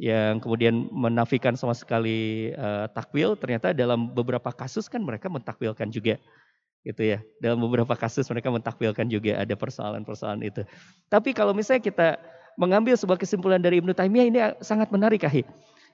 yang 0.00 0.42
kemudian 0.42 0.88
menafikan 0.90 1.54
sama 1.54 1.76
sekali 1.76 2.50
uh, 2.56 2.88
takwil, 2.90 3.36
ternyata 3.36 3.70
dalam 3.76 4.10
beberapa 4.10 4.50
kasus 4.50 4.88
kan 4.88 5.04
mereka 5.04 5.28
mentakwilkan 5.28 5.92
juga 5.92 6.16
gitu 6.82 7.02
ya. 7.14 7.18
Dalam 7.38 7.62
beberapa 7.62 7.94
kasus 7.94 8.26
mereka 8.32 8.50
mentakwilkan 8.50 9.06
juga 9.06 9.38
ada 9.38 9.54
persoalan-persoalan 9.54 10.42
itu. 10.42 10.66
Tapi 11.06 11.30
kalau 11.36 11.54
misalnya 11.54 11.84
kita 11.84 12.08
mengambil 12.58 12.98
sebuah 12.98 13.20
kesimpulan 13.20 13.60
dari 13.62 13.78
Ibnu 13.80 13.94
Taimiyah 13.94 14.26
ini 14.28 14.38
sangat 14.60 14.90
menarik 14.90 15.24
Ahi. 15.24 15.46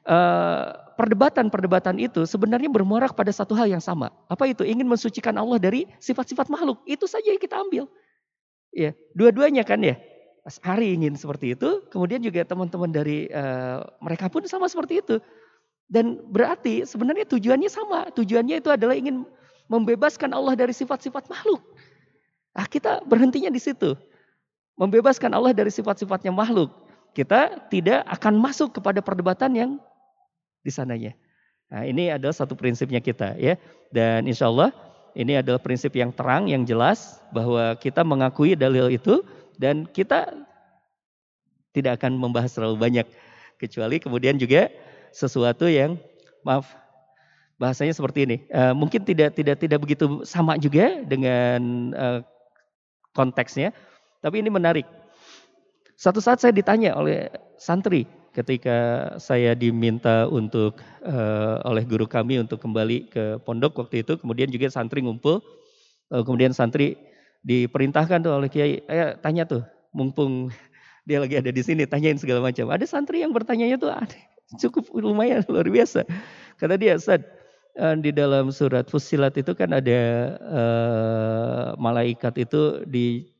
Uh, 0.08 0.72
perdebatan-perdebatan 0.96 2.00
itu 2.00 2.24
sebenarnya 2.24 2.72
bermuara 2.72 3.12
pada 3.12 3.28
satu 3.28 3.52
hal 3.52 3.68
yang 3.68 3.84
sama. 3.84 4.08
Apa 4.24 4.48
itu? 4.48 4.64
Ingin 4.64 4.88
mensucikan 4.88 5.36
Allah 5.36 5.60
dari 5.60 5.84
sifat-sifat 6.00 6.48
makhluk. 6.48 6.80
Itu 6.88 7.04
saja 7.04 7.28
yang 7.28 7.36
kita 7.36 7.60
ambil. 7.60 7.84
Ya, 8.72 8.96
dua-duanya 9.12 9.68
kan 9.68 9.84
ya. 9.84 10.00
Ari 10.64 10.96
ingin 10.96 11.12
seperti 11.12 11.52
itu, 11.52 11.84
kemudian 11.92 12.24
juga 12.24 12.40
teman-teman 12.40 12.88
dari 12.88 13.28
uh, 13.28 13.84
mereka 14.00 14.32
pun 14.32 14.40
sama 14.48 14.64
seperti 14.64 15.04
itu. 15.04 15.20
Dan 15.92 16.24
berarti 16.32 16.88
sebenarnya 16.88 17.28
tujuannya 17.28 17.68
sama. 17.68 18.08
Tujuannya 18.16 18.64
itu 18.64 18.72
adalah 18.72 18.96
ingin 18.96 19.28
membebaskan 19.68 20.32
Allah 20.32 20.56
dari 20.56 20.72
sifat-sifat 20.72 21.28
makhluk. 21.28 21.60
Ah, 22.56 22.64
kita 22.64 23.04
berhentinya 23.04 23.52
di 23.52 23.60
situ. 23.60 23.92
Membebaskan 24.80 25.36
Allah 25.36 25.52
dari 25.52 25.68
sifat-sifatnya 25.68 26.32
makhluk. 26.32 26.72
Kita 27.12 27.68
tidak 27.68 28.08
akan 28.08 28.40
masuk 28.40 28.80
kepada 28.80 29.04
perdebatan 29.04 29.52
yang 29.52 29.70
di 30.68 30.72
sananya. 30.72 31.16
Nah, 31.72 31.88
ini 31.88 32.12
adalah 32.12 32.36
satu 32.36 32.52
prinsipnya 32.52 33.00
kita 33.00 33.40
ya. 33.40 33.56
Dan 33.88 34.28
insya 34.28 34.52
Allah 34.52 34.68
ini 35.16 35.40
adalah 35.40 35.56
prinsip 35.56 35.96
yang 35.96 36.12
terang, 36.12 36.52
yang 36.52 36.68
jelas 36.68 37.24
bahwa 37.32 37.72
kita 37.80 38.04
mengakui 38.04 38.52
dalil 38.52 38.92
itu 38.92 39.24
dan 39.56 39.88
kita 39.88 40.36
tidak 41.72 42.04
akan 42.04 42.20
membahas 42.20 42.52
terlalu 42.52 42.76
banyak 42.76 43.06
kecuali 43.56 43.96
kemudian 43.98 44.36
juga 44.36 44.68
sesuatu 45.10 45.66
yang 45.66 45.96
maaf 46.44 46.68
bahasanya 47.58 47.92
seperti 47.96 48.24
ini. 48.24 48.36
Uh, 48.54 48.72
mungkin 48.72 49.02
tidak 49.02 49.34
tidak 49.34 49.58
tidak 49.58 49.78
begitu 49.82 50.22
sama 50.22 50.54
juga 50.56 51.02
dengan 51.02 51.60
uh, 51.92 52.20
konteksnya, 53.12 53.74
tapi 54.22 54.40
ini 54.40 54.48
menarik. 54.48 54.86
Satu 55.98 56.22
saat 56.22 56.38
saya 56.38 56.54
ditanya 56.54 56.94
oleh 56.94 57.26
santri 57.58 58.06
ketika 58.38 59.10
saya 59.18 59.58
diminta 59.58 60.30
untuk 60.30 60.78
uh, 61.02 61.58
oleh 61.66 61.82
guru 61.82 62.06
kami 62.06 62.38
untuk 62.38 62.62
kembali 62.62 63.10
ke 63.10 63.24
pondok 63.42 63.82
waktu 63.82 64.06
itu, 64.06 64.14
kemudian 64.14 64.46
juga 64.46 64.70
santri 64.70 65.02
ngumpul, 65.02 65.42
uh, 66.14 66.22
kemudian 66.22 66.54
santri 66.54 66.94
diperintahkan 67.42 68.22
tuh 68.22 68.38
oleh 68.38 68.46
kiai, 68.46 68.78
eh, 68.86 69.18
tanya 69.18 69.42
tuh, 69.42 69.66
mumpung 69.90 70.54
dia 71.08 71.18
lagi 71.18 71.34
ada 71.34 71.50
di 71.50 71.62
sini, 71.66 71.82
tanyain 71.82 72.14
segala 72.14 72.38
macam. 72.38 72.70
Ada 72.70 72.86
santri 72.86 73.26
yang 73.26 73.34
bertanya 73.34 73.74
tuh 73.74 73.90
aneh, 73.90 74.22
cukup 74.62 74.86
lumayan 74.94 75.42
luar 75.50 75.66
biasa. 75.66 76.06
Kata 76.62 76.78
dia, 76.78 76.94
Sad, 76.94 77.26
eh, 77.74 77.96
di 77.98 78.14
dalam 78.14 78.54
surat 78.54 78.86
Fusilat 78.86 79.34
itu 79.34 79.50
kan 79.58 79.74
ada 79.74 80.00
uh, 80.46 81.66
malaikat 81.74 82.38
itu 82.46 82.86
di, 82.86 83.34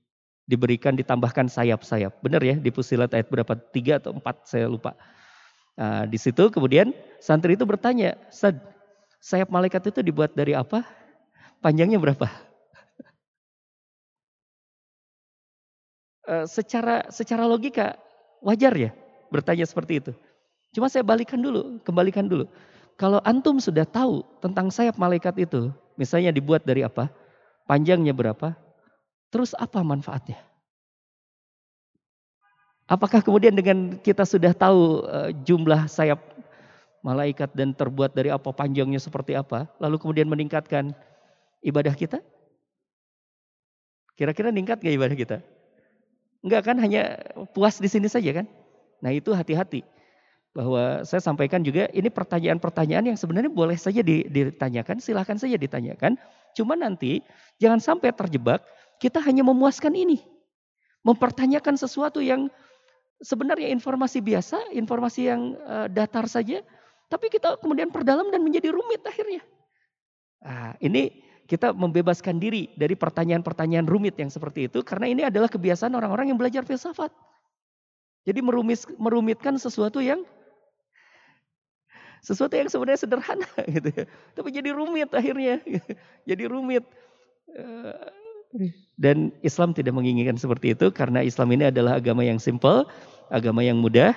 diberikan 0.49 0.97
ditambahkan 0.97 1.53
sayap-sayap. 1.53 2.25
Benar 2.25 2.41
ya 2.41 2.57
di 2.57 2.73
Fusilat 2.73 3.13
ayat 3.13 3.29
berapa? 3.29 3.53
Tiga 3.71 4.01
atau 4.01 4.17
empat 4.17 4.49
saya 4.49 4.65
lupa. 4.65 4.97
Nah, 5.77 6.09
di 6.09 6.17
situ 6.17 6.49
kemudian 6.49 6.91
santri 7.21 7.55
itu 7.55 7.69
bertanya, 7.69 8.17
Sad, 8.33 8.59
sayap 9.21 9.53
malaikat 9.53 9.93
itu 9.93 10.01
dibuat 10.01 10.33
dari 10.33 10.57
apa? 10.57 10.83
Panjangnya 11.61 12.01
berapa? 12.01 12.27
Eh, 16.29 16.45
secara 16.45 17.09
secara 17.09 17.49
logika 17.49 17.97
wajar 18.45 18.73
ya 18.77 18.91
bertanya 19.33 19.65
seperti 19.65 20.05
itu. 20.05 20.13
Cuma 20.77 20.93
saya 20.93 21.01
balikan 21.01 21.41
dulu, 21.41 21.81
kembalikan 21.85 22.29
dulu. 22.29 22.45
Kalau 23.01 23.23
antum 23.25 23.57
sudah 23.57 23.89
tahu 23.89 24.21
tentang 24.45 24.69
sayap 24.69 25.01
malaikat 25.01 25.33
itu, 25.41 25.73
misalnya 25.97 26.29
dibuat 26.29 26.69
dari 26.69 26.85
apa, 26.85 27.09
panjangnya 27.65 28.13
berapa, 28.13 28.53
terus 29.29 29.53
apa 29.57 29.81
manfaatnya? 29.85 30.41
Apakah 32.89 33.21
kemudian 33.21 33.53
dengan 33.53 34.01
kita 34.01 34.25
sudah 34.25 34.57
tahu 34.57 35.05
uh, 35.05 35.29
jumlah 35.45 35.85
sayap 35.93 36.25
malaikat 37.05 37.53
dan 37.53 37.77
terbuat 37.77 38.17
dari 38.17 38.33
apa, 38.33 38.49
panjangnya 38.49 38.97
seperti 38.97 39.37
apa, 39.37 39.69
lalu 39.77 40.01
kemudian 40.01 40.25
meningkatkan 40.25 40.97
ibadah 41.61 41.93
kita? 41.93 42.25
Kira-kira 44.17 44.49
meningkat 44.51 44.81
gak 44.81 44.97
ibadah 44.97 45.17
kita? 45.17 45.39
Enggak 46.43 46.65
kan 46.65 46.77
hanya 46.81 47.21
puas 47.53 47.77
di 47.77 47.87
sini 47.93 48.09
saja 48.09 48.43
kan? 48.43 48.47
Nah 49.05 49.13
itu 49.15 49.31
hati-hati. 49.37 49.85
Bahwa 50.57 51.05
saya 51.07 51.23
sampaikan 51.23 51.63
juga 51.63 51.87
ini 51.95 52.11
pertanyaan-pertanyaan 52.11 53.15
yang 53.15 53.19
sebenarnya 53.21 53.53
boleh 53.53 53.79
saja 53.79 54.03
ditanyakan, 54.03 54.99
silahkan 54.99 55.39
saja 55.39 55.55
ditanyakan. 55.55 56.19
Cuma 56.57 56.75
nanti 56.75 57.23
jangan 57.63 57.79
sampai 57.79 58.11
terjebak 58.11 58.65
kita 58.99 59.23
hanya 59.23 59.47
memuaskan 59.47 59.95
ini. 59.95 60.21
Mempertanyakan 61.07 61.79
sesuatu 61.79 62.19
yang 62.19 62.51
sebenarnya 63.23 63.71
informasi 63.71 64.19
biasa, 64.23 64.75
informasi 64.75 65.31
yang 65.31 65.55
uh, 65.67 65.87
datar 65.91 66.27
saja. 66.27 66.63
Tapi 67.09 67.33
kita 67.33 67.57
kemudian 67.65 67.89
perdalam 67.89 68.29
dan 68.29 68.45
menjadi 68.45 68.69
rumit 68.75 69.01
akhirnya. 69.07 69.41
Nah, 70.45 70.77
ini 70.85 71.25
kita 71.49 71.73
membebaskan 71.73 72.37
diri 72.37 72.69
dari 72.77 72.93
pertanyaan-pertanyaan 72.93 73.89
rumit 73.89 74.21
yang 74.21 74.29
seperti 74.29 74.69
itu 74.69 74.85
karena 74.85 75.09
ini 75.09 75.23
adalah 75.25 75.49
kebiasaan 75.49 75.97
orang-orang 75.97 76.29
yang 76.29 76.39
belajar 76.39 76.61
filsafat. 76.69 77.09
Jadi 78.29 78.45
merumis, 78.45 78.85
merumitkan 79.01 79.57
sesuatu 79.57 80.05
yang 80.05 80.21
sesuatu 82.21 82.53
yang 82.53 82.69
sebenarnya 82.69 83.01
sederhana 83.01 83.49
gitu 83.81 83.89
ya. 83.89 84.05
Tapi 84.37 84.49
jadi 84.53 84.71
rumit 84.77 85.09
akhirnya. 85.17 85.65
jadi 86.29 86.45
rumit. 86.45 86.85
Eh, 88.57 88.73
dan 88.97 89.35
Islam 89.45 89.77
tidak 89.77 89.93
menginginkan 89.93 90.41
seperti 90.41 90.73
itu 90.73 90.89
karena 90.89 91.21
Islam 91.21 91.53
ini 91.53 91.69
adalah 91.69 92.01
agama 92.01 92.25
yang 92.25 92.41
simple, 92.41 92.89
agama 93.29 93.61
yang 93.61 93.77
mudah, 93.77 94.17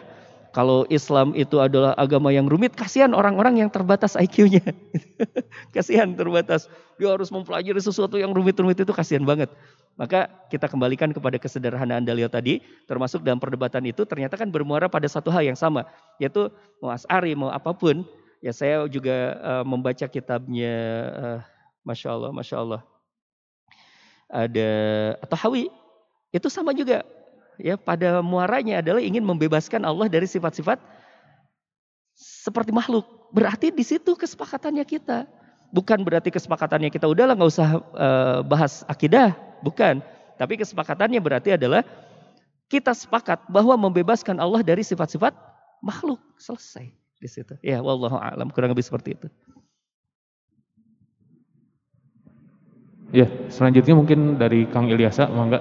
kalau 0.51 0.83
Islam 0.91 1.31
itu 1.31 1.63
adalah 1.63 1.95
agama 1.95 2.27
yang 2.27 2.43
rumit, 2.43 2.75
kasihan 2.75 3.15
orang-orang 3.15 3.63
yang 3.63 3.71
terbatas 3.71 4.19
IQ-nya. 4.19 4.59
kasihan 5.75 6.11
terbatas. 6.11 6.67
Dia 6.99 7.15
harus 7.15 7.31
mempelajari 7.31 7.79
sesuatu 7.79 8.19
yang 8.19 8.35
rumit-rumit 8.35 8.75
itu 8.75 8.91
kasihan 8.91 9.23
banget. 9.23 9.47
Maka 9.95 10.27
kita 10.51 10.67
kembalikan 10.67 11.15
kepada 11.15 11.39
kesederhanaan 11.39 12.03
dalil 12.03 12.27
tadi, 12.27 12.59
termasuk 12.83 13.23
dalam 13.23 13.39
perdebatan 13.39 13.87
itu 13.87 14.03
ternyata 14.03 14.35
kan 14.35 14.51
bermuara 14.51 14.91
pada 14.91 15.07
satu 15.07 15.31
hal 15.31 15.47
yang 15.47 15.55
sama, 15.55 15.87
yaitu 16.19 16.51
mau 16.83 16.91
asari, 16.91 17.31
mau 17.31 17.47
apa 17.47 17.71
pun. 17.71 18.03
Ya 18.43 18.51
saya 18.51 18.83
juga 18.91 19.39
uh, 19.39 19.63
membaca 19.63 20.03
kitabnya, 20.03 20.75
uh, 21.15 21.39
masya 21.87 22.11
Allah, 22.11 22.31
masya 22.35 22.59
Allah. 22.59 22.81
Ada 24.31 24.71
atau 25.19 25.35
Hawi, 25.35 25.67
itu 26.31 26.47
sama 26.47 26.71
juga 26.71 27.03
ya 27.59 27.75
pada 27.75 28.23
muaranya 28.23 28.79
adalah 28.79 29.03
ingin 29.03 29.21
membebaskan 29.21 29.83
Allah 29.83 30.07
dari 30.07 30.23
sifat-sifat 30.23 30.79
seperti 32.15 32.71
makhluk. 32.71 33.03
Berarti 33.35 33.71
di 33.71 33.83
situ 33.83 34.15
kesepakatannya 34.15 34.83
kita. 34.87 35.27
Bukan 35.71 36.03
berarti 36.03 36.31
kesepakatannya 36.31 36.91
kita 36.91 37.07
udahlah 37.07 37.31
nggak 37.31 37.51
usah 37.51 37.79
uh, 37.95 38.39
bahas 38.43 38.83
akidah, 38.91 39.35
bukan. 39.63 40.03
Tapi 40.35 40.59
kesepakatannya 40.59 41.19
berarti 41.23 41.55
adalah 41.55 41.83
kita 42.67 42.91
sepakat 42.91 43.43
bahwa 43.47 43.75
membebaskan 43.75 44.35
Allah 44.39 44.63
dari 44.63 44.83
sifat-sifat 44.83 45.31
makhluk. 45.83 46.19
Selesai 46.39 46.91
di 47.21 47.29
situ. 47.29 47.55
Ya, 47.61 47.79
wallahu 47.79 48.17
a'lam 48.17 48.49
kurang 48.51 48.73
lebih 48.73 48.83
seperti 48.83 49.15
itu. 49.15 49.27
Ya, 53.11 53.27
selanjutnya 53.51 53.91
mungkin 53.91 54.39
dari 54.39 54.71
Kang 54.71 54.87
Ilyasa, 54.87 55.27
mangga. 55.27 55.59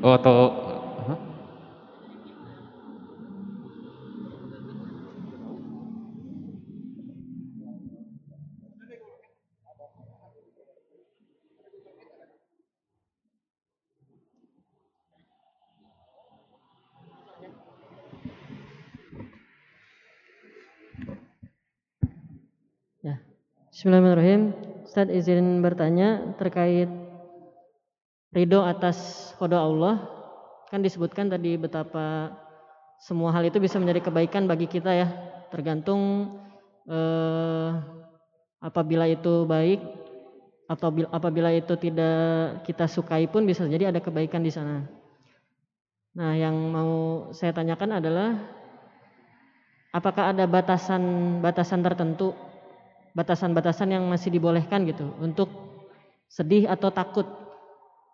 Oh 0.00 0.16
atau 0.16 0.69
Bismillahirrahmanirrahim. 23.80 24.52
Ustaz 24.84 25.08
izin 25.08 25.64
bertanya 25.64 26.36
terkait 26.36 26.84
ridho 28.28 28.60
atas 28.60 29.32
kodo 29.40 29.56
Allah. 29.56 30.04
Kan 30.68 30.84
disebutkan 30.84 31.32
tadi 31.32 31.56
betapa 31.56 32.28
semua 33.00 33.32
hal 33.32 33.48
itu 33.48 33.56
bisa 33.56 33.80
menjadi 33.80 34.04
kebaikan 34.04 34.44
bagi 34.44 34.68
kita 34.68 34.92
ya. 34.92 35.08
Tergantung 35.48 36.28
eh, 36.92 37.72
apabila 38.60 39.08
itu 39.08 39.48
baik 39.48 39.80
atau 40.68 40.92
apabila 41.08 41.48
itu 41.48 41.72
tidak 41.80 42.60
kita 42.68 42.84
sukai 42.84 43.32
pun 43.32 43.48
bisa 43.48 43.64
jadi 43.64 43.88
ada 43.88 44.04
kebaikan 44.04 44.44
di 44.44 44.52
sana. 44.52 44.84
Nah, 46.20 46.36
yang 46.36 46.52
mau 46.68 46.92
saya 47.32 47.56
tanyakan 47.56 47.96
adalah 47.96 48.44
apakah 49.96 50.36
ada 50.36 50.44
batasan-batasan 50.44 51.80
tertentu 51.80 52.49
batasan-batasan 53.14 53.94
yang 53.94 54.04
masih 54.06 54.30
dibolehkan 54.30 54.86
gitu 54.86 55.14
untuk 55.18 55.50
sedih 56.30 56.70
atau 56.70 56.94
takut. 56.94 57.26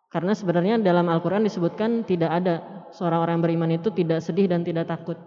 Karena 0.08 0.32
sebenarnya 0.32 0.80
dalam 0.80 1.10
Al-Quran 1.12 1.44
disebutkan 1.44 2.06
tidak 2.06 2.30
ada 2.32 2.54
seorang 2.94 3.20
orang 3.26 3.38
beriman 3.44 3.68
itu 3.76 3.92
tidak 3.92 4.24
sedih 4.24 4.48
dan 4.48 4.64
tidak 4.64 4.88
takut 4.88 5.18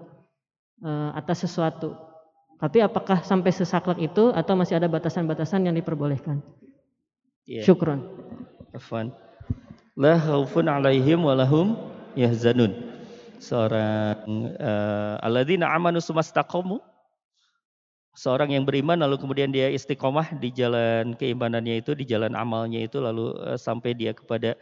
uh, 0.82 1.14
atas 1.14 1.46
sesuatu. 1.46 1.94
Tapi 2.60 2.84
apakah 2.84 3.24
sampai 3.24 3.56
sesaklek 3.56 4.12
itu 4.12 4.36
atau 4.36 4.54
masih 4.58 4.82
ada 4.82 4.90
batasan-batasan 4.91 5.70
yang 5.70 5.76
diperbolehkan? 5.78 6.44
Yeah. 7.48 7.64
Syukron. 7.64 8.04
Afwan. 8.76 9.16
La 9.96 10.20
khaufun 10.20 10.68
alaihim 10.68 11.24
walahum 11.24 11.80
yahzanun. 12.20 12.76
Seorang 13.40 14.28
uh, 14.60 15.16
alladzina 15.24 15.72
amanu 15.72 16.04
sumastaqamu 16.04 16.84
seorang 18.20 18.52
yang 18.52 18.68
beriman 18.68 19.00
lalu 19.00 19.16
kemudian 19.16 19.48
dia 19.48 19.72
istiqomah 19.72 20.36
di 20.44 20.52
jalan 20.52 21.16
keimanannya 21.16 21.80
itu, 21.80 21.96
di 21.96 22.04
jalan 22.04 22.36
amalnya 22.36 22.84
itu 22.84 23.00
lalu 23.00 23.32
uh, 23.40 23.56
sampai 23.56 23.96
dia 23.96 24.12
kepada 24.12 24.60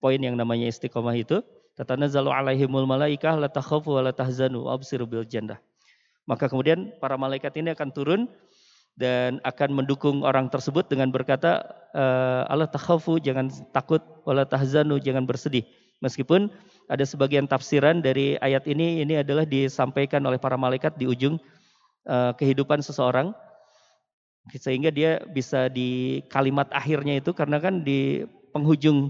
poin 0.00 0.16
yang 0.16 0.40
namanya 0.40 0.72
istiqomah 0.72 1.12
itu, 1.12 1.44
tatanazzalu 1.76 2.32
alaihimul 2.32 2.88
malaikah 2.88 3.36
la 3.36 3.52
takhafu 3.52 4.00
wa 4.00 4.08
la 4.08 4.12
tahzanu 4.16 4.72
absiru 4.72 5.04
bil 5.04 5.28
jannah. 5.28 5.60
Maka 6.24 6.48
kemudian 6.48 6.96
para 7.04 7.20
malaikat 7.20 7.52
ini 7.60 7.76
akan 7.76 7.92
turun 7.92 8.20
dan 8.96 9.42
akan 9.44 9.84
mendukung 9.84 10.24
orang 10.24 10.48
tersebut 10.48 10.88
dengan 10.88 11.12
berkata 11.12 11.60
uh, 11.92 12.48
Allah 12.48 12.70
takhafu 12.70 13.20
jangan 13.20 13.52
takut 13.76 14.00
wala 14.24 14.48
tahzanu 14.48 14.96
jangan 14.96 15.28
bersedih. 15.28 15.68
Meskipun 16.00 16.48
ada 16.88 17.04
sebagian 17.04 17.44
tafsiran 17.48 18.00
dari 18.00 18.36
ayat 18.40 18.64
ini 18.68 19.04
ini 19.04 19.20
adalah 19.20 19.44
disampaikan 19.48 20.20
oleh 20.24 20.36
para 20.36 20.56
malaikat 20.56 20.96
di 20.96 21.08
ujung 21.08 21.40
uh, 22.08 22.32
kehidupan 22.36 22.80
seseorang 22.80 23.32
sehingga 24.52 24.92
dia 24.92 25.24
bisa 25.32 25.72
di 25.72 26.20
kalimat 26.28 26.68
akhirnya 26.68 27.16
itu 27.16 27.32
karena 27.32 27.56
kan 27.56 27.80
di 27.80 28.28
penghujung 28.52 29.08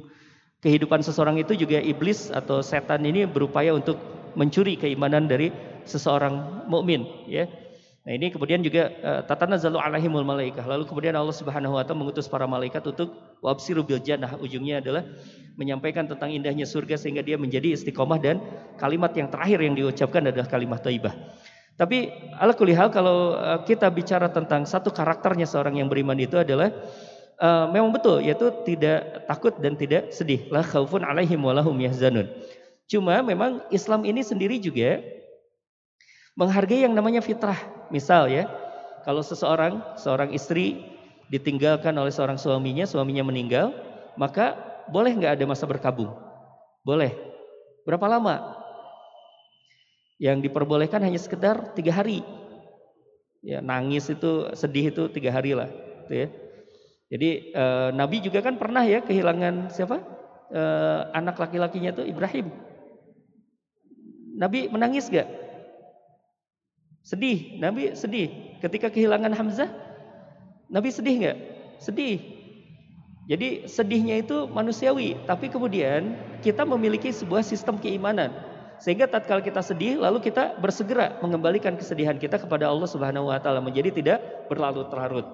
kehidupan 0.63 1.03
seseorang 1.03 1.37
itu 1.43 1.59
juga 1.59 1.83
iblis 1.83 2.31
atau 2.31 2.63
setan 2.63 3.03
ini 3.05 3.27
berupaya 3.27 3.75
untuk 3.75 3.99
mencuri 4.39 4.79
keimanan 4.79 5.27
dari 5.27 5.51
seseorang 5.85 6.67
mukmin 6.71 7.05
ya. 7.29 7.51
Nah 8.05 8.13
ini 8.13 8.29
kemudian 8.29 8.61
juga 8.61 8.93
uh, 9.01 9.21
tatanazzalu 9.25 9.81
alaihimul 9.81 10.29
malaikah. 10.29 10.61
Lalu 10.69 10.85
kemudian 10.85 11.17
Allah 11.17 11.33
Subhanahu 11.33 11.81
wa 11.81 11.85
taala 11.89 12.05
mengutus 12.05 12.29
para 12.29 12.45
malaikat 12.45 12.85
untuk 12.85 13.17
wabsiru 13.41 13.81
bil 13.81 13.97
jannah. 13.97 14.37
Ujungnya 14.37 14.85
adalah 14.85 15.09
menyampaikan 15.57 16.05
tentang 16.05 16.29
indahnya 16.29 16.69
surga 16.69 17.01
sehingga 17.01 17.25
dia 17.25 17.41
menjadi 17.41 17.73
istiqomah 17.73 18.21
dan 18.21 18.45
kalimat 18.77 19.09
yang 19.17 19.33
terakhir 19.33 19.57
yang 19.65 19.73
diucapkan 19.73 20.21
adalah 20.29 20.45
kalimat 20.45 20.85
thayyibah. 20.85 21.17
Tapi 21.75 22.11
ala 22.39 22.55
kulihal 22.55 22.89
kalau 22.95 23.35
eh, 23.35 23.61
kita 23.67 23.91
bicara 23.91 24.31
tentang 24.31 24.63
satu 24.63 24.95
karakternya 24.95 25.47
seorang 25.47 25.83
yang 25.83 25.91
beriman 25.91 26.19
itu 26.19 26.39
adalah 26.39 26.71
uh, 27.41 27.67
memang 27.71 27.91
betul 27.91 28.23
yaitu 28.23 28.51
tidak 28.63 29.27
takut 29.27 29.55
dan 29.59 29.75
tidak 29.75 30.15
sedih. 30.15 30.47
La 30.55 30.63
khaufun 30.63 31.03
alaihim 31.03 31.43
walahum 31.43 31.75
yahzanun. 31.83 32.31
Cuma 32.87 33.25
memang 33.25 33.65
Islam 33.73 34.05
ini 34.05 34.21
sendiri 34.21 34.61
juga 34.61 35.01
menghargai 36.37 36.85
yang 36.85 36.93
namanya 36.93 37.25
fitrah. 37.25 37.59
Misal 37.89 38.29
ya, 38.29 38.45
kalau 39.07 39.25
seseorang, 39.25 39.81
seorang 39.97 40.31
istri 40.35 40.85
ditinggalkan 41.33 41.97
oleh 41.97 42.13
seorang 42.13 42.37
suaminya, 42.37 42.85
suaminya 42.85 43.25
meninggal, 43.25 43.73
maka 44.21 44.55
boleh 44.93 45.17
nggak 45.17 45.41
ada 45.41 45.45
masa 45.49 45.65
berkabung? 45.65 46.13
Boleh. 46.85 47.17
Berapa 47.89 48.05
lama? 48.09 48.64
Yang 50.19 50.51
diperbolehkan 50.51 51.03
hanya 51.03 51.19
sekedar 51.19 51.75
tiga 51.75 51.91
hari. 51.91 52.23
Ya, 53.45 53.61
nangis 53.61 54.09
itu 54.09 54.49
sedih 54.57 54.89
itu 54.89 55.03
tiga 55.13 55.29
hari 55.29 55.53
lah, 55.53 55.69
gitu 56.07 56.15
ya. 56.17 56.29
Jadi 57.13 57.53
e, 57.53 57.65
Nabi 57.93 58.25
juga 58.25 58.41
kan 58.41 58.57
pernah 58.57 58.81
ya 58.89 59.05
kehilangan 59.05 59.69
siapa? 59.69 60.01
E, 60.49 60.63
anak 61.13 61.37
laki-lakinya 61.37 61.93
itu 61.93 62.09
Ibrahim. 62.09 62.49
Nabi 64.35 64.67
menangis 64.73 65.13
gak? 65.13 65.29
Sedih, 67.05 67.61
Nabi 67.61 67.93
sedih. 67.93 68.59
Ketika 68.65 68.89
kehilangan 68.89 69.37
Hamzah, 69.37 69.69
Nabi 70.73 70.89
sedih 70.89 71.15
gak? 71.29 71.39
Sedih. 71.85 72.19
Jadi 73.29 73.69
sedihnya 73.69 74.21
itu 74.25 74.49
manusiawi, 74.49 75.17
tapi 75.29 75.53
kemudian 75.53 76.17
kita 76.41 76.65
memiliki 76.65 77.13
sebuah 77.13 77.45
sistem 77.45 77.77
keimanan. 77.77 78.33
Sehingga 78.83 79.07
tatkala 79.07 79.41
kita 79.45 79.63
sedih 79.63 80.03
lalu 80.03 80.23
kita 80.25 80.59
bersegera 80.59 81.19
mengembalikan 81.23 81.79
kesedihan 81.79 82.19
kita 82.19 82.41
kepada 82.43 82.71
Allah 82.71 82.89
Subhanahu 82.89 83.31
wa 83.31 83.39
taala 83.39 83.63
menjadi 83.63 83.91
tidak 83.95 84.19
berlarut-larut. 84.51 85.27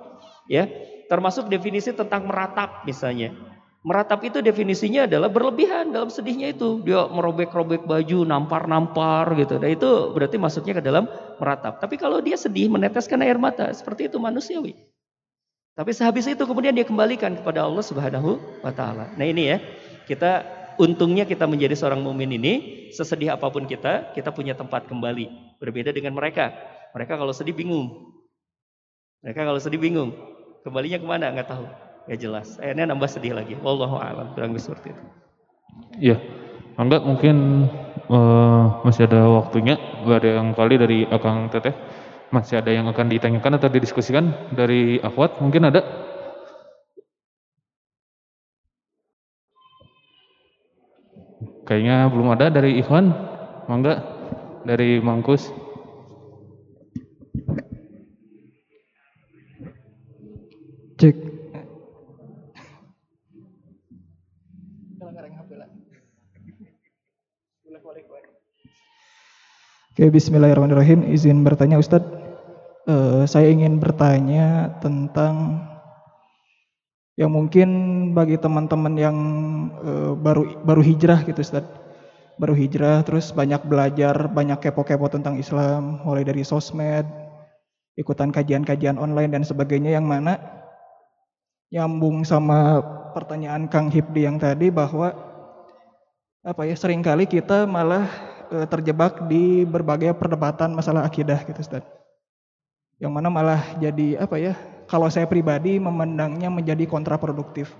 Ya. 0.50 0.68
Termasuk 1.10 1.50
definisi 1.50 1.90
tentang 1.90 2.30
meratap 2.30 2.86
misalnya. 2.86 3.34
Meratap 3.80 4.20
itu 4.28 4.44
definisinya 4.44 5.08
adalah 5.08 5.32
berlebihan 5.32 5.88
dalam 5.88 6.12
sedihnya 6.12 6.52
itu. 6.52 6.84
Dia 6.84 7.08
merobek-robek 7.08 7.88
baju, 7.88 8.28
nampar-nampar 8.28 9.32
gitu. 9.40 9.56
Dan 9.56 9.72
itu 9.72 10.12
berarti 10.12 10.36
masuknya 10.36 10.78
ke 10.78 10.82
dalam 10.84 11.08
meratap. 11.40 11.80
Tapi 11.80 11.96
kalau 11.96 12.20
dia 12.20 12.36
sedih 12.36 12.68
meneteskan 12.68 13.24
air 13.24 13.40
mata, 13.40 13.72
seperti 13.72 14.12
itu 14.12 14.20
manusiawi. 14.20 14.76
Tapi 15.80 15.96
sehabis 15.96 16.28
itu 16.28 16.44
kemudian 16.44 16.76
dia 16.76 16.84
kembalikan 16.84 17.40
kepada 17.40 17.64
Allah 17.64 17.80
Subhanahu 17.80 18.36
wa 18.60 18.68
taala. 18.68 19.16
Nah 19.16 19.24
ini 19.24 19.48
ya, 19.48 19.56
kita 20.04 20.44
untungnya 20.76 21.26
kita 21.26 21.48
menjadi 21.48 21.74
seorang 21.74 22.04
mukmin 22.04 22.30
ini, 22.36 22.52
sesedih 22.92 23.34
apa 23.34 23.48
pun 23.48 23.66
kita, 23.66 24.14
kita 24.14 24.30
punya 24.30 24.54
tempat 24.54 24.86
kembali. 24.86 25.56
Berbeda 25.58 25.90
dengan 25.90 26.14
mereka. 26.14 26.52
Mereka 26.92 27.16
kalau 27.16 27.34
sedih 27.34 27.54
bingung. 27.56 28.14
Mereka 29.24 29.46
kalau 29.46 29.58
sedih 29.58 29.80
bingung. 29.80 30.14
Kembalinya 30.62 30.98
ke 31.00 31.06
mana? 31.06 31.32
Nggak 31.32 31.48
tahu. 31.48 31.64
Nggak 32.06 32.18
jelas. 32.20 32.48
Akhirnya 32.60 32.84
nambah 32.90 33.10
sedih 33.10 33.32
lagi. 33.36 33.54
Wallahu 33.58 33.96
a'lam. 33.96 34.36
Kurang 34.36 34.52
lebih 34.52 34.64
seperti 34.64 34.92
itu. 34.92 35.02
Iya. 36.00 36.16
Enggak 36.80 37.04
mungkin 37.04 37.68
uh, 38.08 38.80
masih 38.84 39.06
ada 39.06 39.28
waktunya. 39.28 39.76
Ada 40.04 40.40
yang 40.40 40.52
kali 40.56 40.74
dari 40.80 40.98
Akang 41.06 41.48
Teteh. 41.52 41.72
Masih 42.30 42.62
ada 42.62 42.70
yang 42.70 42.86
akan 42.86 43.10
ditanyakan 43.10 43.58
atau 43.58 43.68
didiskusikan 43.68 44.54
dari 44.54 45.02
Akhwat? 45.02 45.42
Mungkin 45.42 45.66
ada? 45.66 46.09
Kayaknya 51.70 52.10
belum 52.10 52.34
ada 52.34 52.50
dari 52.50 52.82
Ikhwan. 52.82 53.14
Mangga 53.70 54.02
dari 54.66 54.98
Mangkus. 54.98 55.54
Cek. 60.98 61.14
Oke, 69.94 70.04
bismillahirrahmanirrahim. 70.10 71.06
Izin 71.06 71.46
bertanya 71.46 71.78
Ustadz. 71.78 72.18
Uh, 72.90 73.22
saya 73.30 73.46
ingin 73.46 73.78
bertanya 73.78 74.74
tentang 74.82 75.62
yang 77.20 77.36
mungkin 77.36 77.68
bagi 78.16 78.40
teman-teman 78.40 78.96
yang 78.96 79.16
uh, 79.84 80.16
baru 80.16 80.64
baru 80.64 80.80
hijrah 80.80 81.20
gitu 81.28 81.44
Ustaz. 81.44 81.68
Baru 82.40 82.56
hijrah 82.56 83.04
terus 83.04 83.28
banyak 83.36 83.60
belajar, 83.68 84.16
banyak 84.32 84.56
kepo-kepo 84.64 85.12
tentang 85.12 85.36
Islam, 85.36 86.00
mulai 86.00 86.24
dari 86.24 86.40
sosmed, 86.40 87.04
ikutan 88.00 88.32
kajian-kajian 88.32 88.96
online 88.96 89.36
dan 89.36 89.44
sebagainya 89.44 90.00
yang 90.00 90.08
mana 90.08 90.40
nyambung 91.68 92.24
sama 92.24 92.80
pertanyaan 93.12 93.68
Kang 93.68 93.92
Hipdi 93.92 94.24
yang 94.24 94.40
tadi 94.40 94.72
bahwa 94.72 95.12
apa 96.40 96.64
ya 96.64 96.72
sering 96.72 97.04
kali 97.04 97.28
kita 97.28 97.68
malah 97.68 98.08
e, 98.48 98.64
terjebak 98.64 99.28
di 99.28 99.68
berbagai 99.68 100.16
perdebatan 100.16 100.72
masalah 100.72 101.04
akidah 101.04 101.44
gitu 101.44 101.60
Ustaz. 101.60 101.84
Yang 102.96 103.12
mana 103.12 103.28
malah 103.28 103.60
jadi 103.76 104.24
apa 104.24 104.40
ya 104.40 104.56
kalau 104.90 105.06
saya 105.06 105.30
pribadi 105.30 105.78
memandangnya 105.78 106.50
menjadi 106.50 106.82
kontraproduktif. 106.90 107.70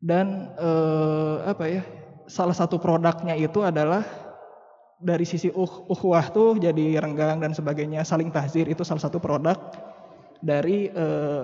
Dan 0.00 0.56
eh, 0.56 1.36
apa 1.44 1.64
ya? 1.68 1.84
Salah 2.24 2.56
satu 2.56 2.80
produknya 2.80 3.36
itu 3.36 3.60
adalah 3.60 4.00
dari 5.04 5.28
sisi 5.28 5.52
uh, 5.52 5.72
uhwah 5.92 6.32
tuh 6.32 6.56
jadi 6.56 6.96
renggang 6.96 7.36
dan 7.36 7.52
sebagainya, 7.52 8.00
saling 8.08 8.32
tahzir 8.32 8.64
itu 8.64 8.80
salah 8.80 9.04
satu 9.04 9.20
produk. 9.20 9.58
dari 10.44 10.92
eh, 10.92 11.42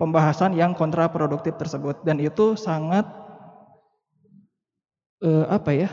pembahasan 0.00 0.56
yang 0.56 0.72
kontraproduktif 0.72 1.60
tersebut 1.60 2.00
dan 2.00 2.16
itu 2.16 2.56
sangat 2.56 3.04
eh, 5.20 5.44
apa 5.52 5.68
ya? 5.76 5.92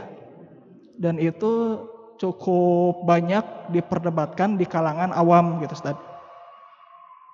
Dan 0.96 1.20
itu 1.20 1.84
cukup 2.16 3.04
banyak 3.04 3.76
diperdebatkan 3.76 4.56
di 4.56 4.64
kalangan 4.64 5.12
awam 5.12 5.60
gitu 5.60 5.76
Ustaz. 5.76 6.00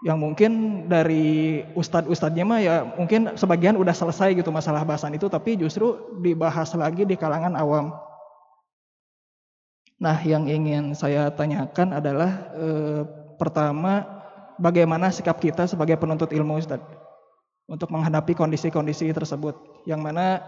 Yang 0.01 0.17
mungkin 0.17 0.51
dari 0.89 1.61
ustadz-ustadznya 1.77 2.45
mah 2.45 2.59
ya 2.59 2.75
mungkin 2.97 3.37
sebagian 3.37 3.77
udah 3.77 3.93
selesai 3.93 4.33
gitu 4.33 4.49
masalah 4.49 4.81
bahasan 4.81 5.13
itu 5.13 5.29
tapi 5.29 5.53
justru 5.53 5.93
dibahas 6.25 6.73
lagi 6.73 7.05
di 7.05 7.13
kalangan 7.13 7.53
awam. 7.53 7.93
Nah, 10.01 10.17
yang 10.25 10.49
ingin 10.49 10.97
saya 10.97 11.29
tanyakan 11.29 12.01
adalah 12.01 12.49
eh, 12.57 13.01
pertama 13.37 14.01
bagaimana 14.57 15.13
sikap 15.13 15.37
kita 15.37 15.69
sebagai 15.69 16.01
penuntut 16.01 16.33
ilmu 16.33 16.57
Ustaz 16.57 16.81
untuk 17.69 17.93
menghadapi 17.93 18.33
kondisi-kondisi 18.33 19.13
tersebut 19.13 19.85
yang 19.85 20.01
mana 20.01 20.41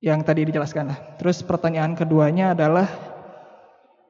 yang 0.00 0.24
tadi 0.24 0.48
dijelaskan. 0.48 1.16
Terus 1.20 1.44
pertanyaan 1.44 1.92
keduanya 1.92 2.56
adalah 2.56 2.88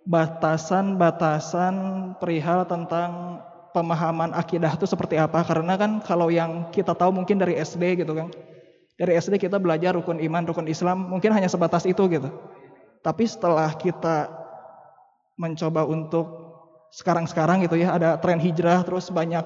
batasan-batasan 0.06 1.74
perihal 2.22 2.66
tentang 2.66 3.42
pemahaman 3.70 4.34
akidah 4.34 4.74
itu 4.74 4.86
seperti 4.86 5.16
apa? 5.16 5.42
Karena 5.46 5.74
kan 5.78 6.02
kalau 6.02 6.28
yang 6.28 6.70
kita 6.74 6.94
tahu 6.94 7.14
mungkin 7.14 7.38
dari 7.38 7.58
SD 7.58 8.02
gitu 8.02 8.12
kan. 8.14 8.28
Dari 9.00 9.16
SD 9.16 9.40
kita 9.40 9.56
belajar 9.56 9.96
rukun 9.96 10.20
iman, 10.20 10.44
rukun 10.44 10.68
Islam, 10.68 11.08
mungkin 11.08 11.32
hanya 11.32 11.48
sebatas 11.48 11.88
itu 11.88 12.04
gitu. 12.12 12.28
Tapi 13.00 13.24
setelah 13.24 13.72
kita 13.72 14.28
mencoba 15.40 15.88
untuk 15.88 16.28
sekarang-sekarang 16.92 17.64
gitu 17.64 17.80
ya, 17.80 17.96
ada 17.96 18.20
tren 18.20 18.36
hijrah 18.36 18.84
terus 18.84 19.08
banyak 19.08 19.40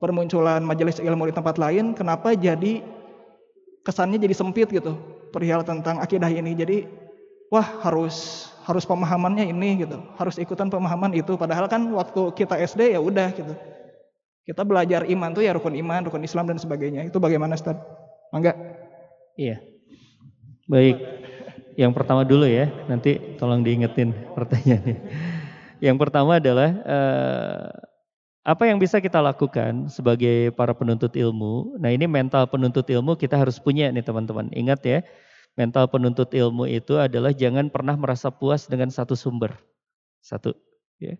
permunculan 0.00 0.64
majelis 0.64 0.96
ilmu 1.04 1.28
di 1.28 1.34
tempat 1.36 1.60
lain, 1.60 1.92
kenapa 1.92 2.32
jadi 2.32 2.80
kesannya 3.84 4.16
jadi 4.16 4.34
sempit 4.34 4.72
gitu 4.72 4.96
perihal 5.34 5.66
tentang 5.66 6.00
akidah 6.00 6.32
ini. 6.32 6.56
Jadi 6.56 6.86
wah 7.52 7.68
harus 7.84 8.48
harus 8.64 8.88
pemahamannya 8.88 9.52
ini 9.52 9.84
gitu, 9.84 10.00
harus 10.16 10.40
ikutan 10.40 10.72
pemahaman 10.72 11.12
itu. 11.12 11.36
Padahal 11.36 11.68
kan 11.68 11.84
waktu 11.92 12.32
kita 12.32 12.56
SD 12.56 12.96
ya 12.96 13.00
udah 13.02 13.28
gitu. 13.36 13.52
Kita 14.42 14.64
belajar 14.64 15.04
iman 15.06 15.30
tuh 15.36 15.44
ya 15.44 15.52
rukun 15.54 15.76
iman, 15.76 16.08
rukun 16.08 16.24
Islam 16.24 16.48
dan 16.50 16.58
sebagainya. 16.58 17.04
Itu 17.06 17.20
bagaimana 17.20 17.54
Ustaz? 17.54 17.76
Mangga. 18.32 18.56
Iya. 19.36 19.60
Baik. 20.66 20.96
Yang 21.76 21.92
pertama 21.94 22.22
dulu 22.24 22.48
ya, 22.48 22.72
nanti 22.88 23.36
tolong 23.36 23.60
diingetin 23.62 24.16
pertanyaannya. 24.34 24.98
Yang 25.82 25.96
pertama 25.98 26.38
adalah 26.38 26.70
eh, 26.70 27.66
apa 28.42 28.62
yang 28.66 28.78
bisa 28.78 28.98
kita 28.98 29.22
lakukan 29.22 29.90
sebagai 29.90 30.50
para 30.54 30.74
penuntut 30.74 31.14
ilmu? 31.14 31.78
Nah 31.78 31.90
ini 31.90 32.06
mental 32.06 32.46
penuntut 32.50 32.86
ilmu 32.86 33.14
kita 33.18 33.38
harus 33.38 33.58
punya 33.58 33.90
nih 33.90 34.02
teman-teman. 34.02 34.50
Ingat 34.54 34.80
ya, 34.82 34.98
mental 35.56 35.88
penuntut 35.88 36.32
ilmu 36.32 36.64
itu 36.64 36.96
adalah 36.96 37.32
jangan 37.32 37.68
pernah 37.68 37.96
merasa 37.96 38.32
puas 38.32 38.68
dengan 38.68 38.88
satu 38.88 39.12
sumber. 39.12 39.52
Satu. 40.24 40.56
Ya. 40.96 41.18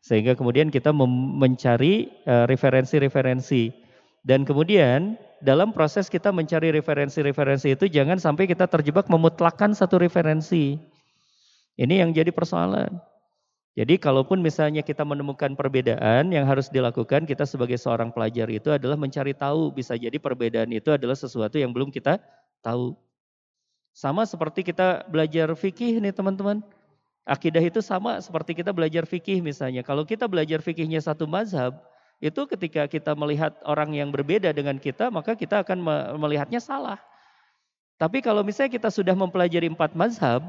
Sehingga 0.00 0.32
kemudian 0.36 0.72
kita 0.72 0.92
mencari 0.96 2.08
uh, 2.24 2.48
referensi-referensi. 2.48 3.72
Dan 4.20 4.44
kemudian 4.44 5.16
dalam 5.40 5.72
proses 5.72 6.12
kita 6.12 6.28
mencari 6.28 6.68
referensi-referensi 6.76 7.72
itu 7.72 7.88
jangan 7.88 8.20
sampai 8.20 8.44
kita 8.44 8.68
terjebak 8.68 9.08
memutlakan 9.08 9.72
satu 9.72 9.96
referensi. 9.96 10.76
Ini 11.80 12.04
yang 12.04 12.12
jadi 12.12 12.28
persoalan. 12.28 13.00
Jadi 13.78 13.96
kalaupun 13.96 14.44
misalnya 14.44 14.84
kita 14.84 15.06
menemukan 15.06 15.56
perbedaan 15.56 16.34
yang 16.34 16.44
harus 16.44 16.68
dilakukan 16.68 17.24
kita 17.24 17.48
sebagai 17.48 17.80
seorang 17.80 18.12
pelajar 18.12 18.50
itu 18.52 18.68
adalah 18.68 18.98
mencari 19.00 19.32
tahu. 19.32 19.72
Bisa 19.72 19.96
jadi 19.96 20.20
perbedaan 20.20 20.68
itu 20.74 20.92
adalah 20.92 21.16
sesuatu 21.16 21.56
yang 21.56 21.72
belum 21.72 21.88
kita 21.88 22.20
tahu. 22.60 22.92
Sama 23.90 24.22
seperti 24.24 24.62
kita 24.62 25.04
belajar 25.10 25.50
fikih 25.54 25.98
nih 25.98 26.14
teman-teman. 26.14 26.62
Akidah 27.26 27.62
itu 27.62 27.78
sama 27.84 28.18
seperti 28.18 28.58
kita 28.58 28.72
belajar 28.72 29.04
fikih 29.04 29.42
misalnya. 29.44 29.84
Kalau 29.84 30.02
kita 30.06 30.26
belajar 30.26 30.64
fikihnya 30.64 30.98
satu 31.02 31.28
mazhab, 31.28 31.76
itu 32.18 32.42
ketika 32.48 32.88
kita 32.90 33.12
melihat 33.14 33.54
orang 33.62 33.94
yang 33.94 34.08
berbeda 34.10 34.50
dengan 34.50 34.80
kita, 34.80 35.12
maka 35.12 35.36
kita 35.36 35.62
akan 35.62 35.78
melihatnya 36.16 36.58
salah. 36.58 36.98
Tapi 38.00 38.24
kalau 38.24 38.40
misalnya 38.40 38.72
kita 38.72 38.88
sudah 38.88 39.12
mempelajari 39.12 39.68
empat 39.68 39.92
mazhab, 39.92 40.40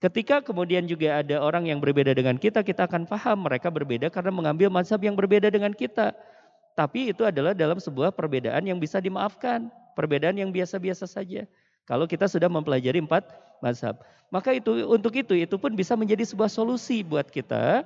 Ketika 0.00 0.40
kemudian 0.40 0.88
juga 0.88 1.20
ada 1.20 1.44
orang 1.44 1.68
yang 1.68 1.76
berbeda 1.76 2.16
dengan 2.16 2.40
kita, 2.40 2.64
kita 2.64 2.88
akan 2.88 3.04
paham 3.04 3.44
mereka 3.44 3.68
berbeda 3.68 4.08
karena 4.08 4.32
mengambil 4.32 4.72
mazhab 4.72 4.96
yang 5.04 5.12
berbeda 5.12 5.52
dengan 5.52 5.76
kita. 5.76 6.16
Tapi 6.72 7.12
itu 7.12 7.20
adalah 7.28 7.52
dalam 7.52 7.76
sebuah 7.76 8.08
perbedaan 8.08 8.64
yang 8.64 8.80
bisa 8.80 8.96
dimaafkan, 8.96 9.68
perbedaan 9.92 10.40
yang 10.40 10.48
biasa-biasa 10.48 11.04
saja. 11.04 11.44
Kalau 11.90 12.06
kita 12.06 12.30
sudah 12.30 12.46
mempelajari 12.46 13.02
empat 13.02 13.26
mazhab, 13.58 13.98
maka 14.30 14.54
itu 14.54 14.86
untuk 14.86 15.10
itu 15.18 15.34
itu 15.34 15.58
pun 15.58 15.74
bisa 15.74 15.98
menjadi 15.98 16.22
sebuah 16.22 16.46
solusi 16.46 17.02
buat 17.02 17.26
kita, 17.26 17.82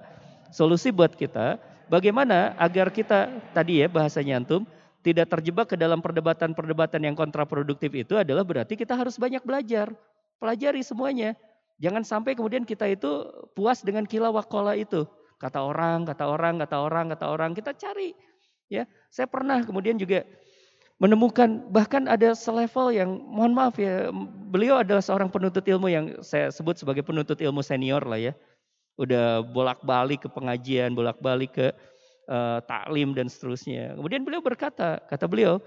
solusi 0.52 0.92
buat 0.92 1.16
kita. 1.16 1.56
Bagaimana 1.88 2.52
agar 2.60 2.92
kita 2.92 3.32
tadi 3.56 3.80
ya 3.80 3.88
bahasanya 3.88 4.44
antum 4.44 4.68
tidak 5.00 5.32
terjebak 5.32 5.72
ke 5.72 5.76
dalam 5.80 6.04
perdebatan-perdebatan 6.04 7.00
yang 7.00 7.16
kontraproduktif 7.16 7.88
itu 7.96 8.20
adalah 8.20 8.44
berarti 8.44 8.76
kita 8.76 8.92
harus 8.92 9.16
banyak 9.16 9.40
belajar, 9.40 9.88
pelajari 10.36 10.84
semuanya. 10.84 11.32
Jangan 11.80 12.04
sampai 12.04 12.36
kemudian 12.36 12.68
kita 12.68 12.84
itu 12.84 13.24
puas 13.56 13.80
dengan 13.80 14.04
kila 14.04 14.28
wakola 14.28 14.76
itu. 14.76 15.08
Kata 15.40 15.64
orang, 15.64 16.04
kata 16.04 16.28
orang, 16.28 16.60
kata 16.60 16.76
orang, 16.76 17.06
kata 17.16 17.26
orang, 17.32 17.50
kita 17.56 17.72
cari. 17.72 18.12
Ya, 18.68 18.84
saya 19.08 19.28
pernah 19.28 19.64
kemudian 19.64 19.96
juga 19.96 20.28
menemukan 21.04 21.60
bahkan 21.68 22.08
ada 22.08 22.32
selevel 22.32 22.88
yang 22.88 23.20
mohon 23.28 23.52
maaf 23.52 23.76
ya, 23.76 24.08
beliau 24.48 24.80
adalah 24.80 25.04
seorang 25.04 25.28
penuntut 25.28 25.60
ilmu 25.68 25.92
yang 25.92 26.16
saya 26.24 26.48
sebut 26.48 26.80
sebagai 26.80 27.04
penuntut 27.04 27.36
ilmu 27.36 27.60
senior 27.60 28.00
lah 28.08 28.16
ya. 28.16 28.32
Udah 28.96 29.44
bolak-balik 29.44 30.24
ke 30.24 30.28
pengajian, 30.32 30.96
bolak-balik 30.96 31.52
ke 31.52 31.66
uh, 32.32 32.64
taklim 32.64 33.12
dan 33.12 33.28
seterusnya. 33.28 33.92
Kemudian 34.00 34.24
beliau 34.24 34.40
berkata, 34.40 35.04
kata 35.04 35.28
beliau, 35.28 35.60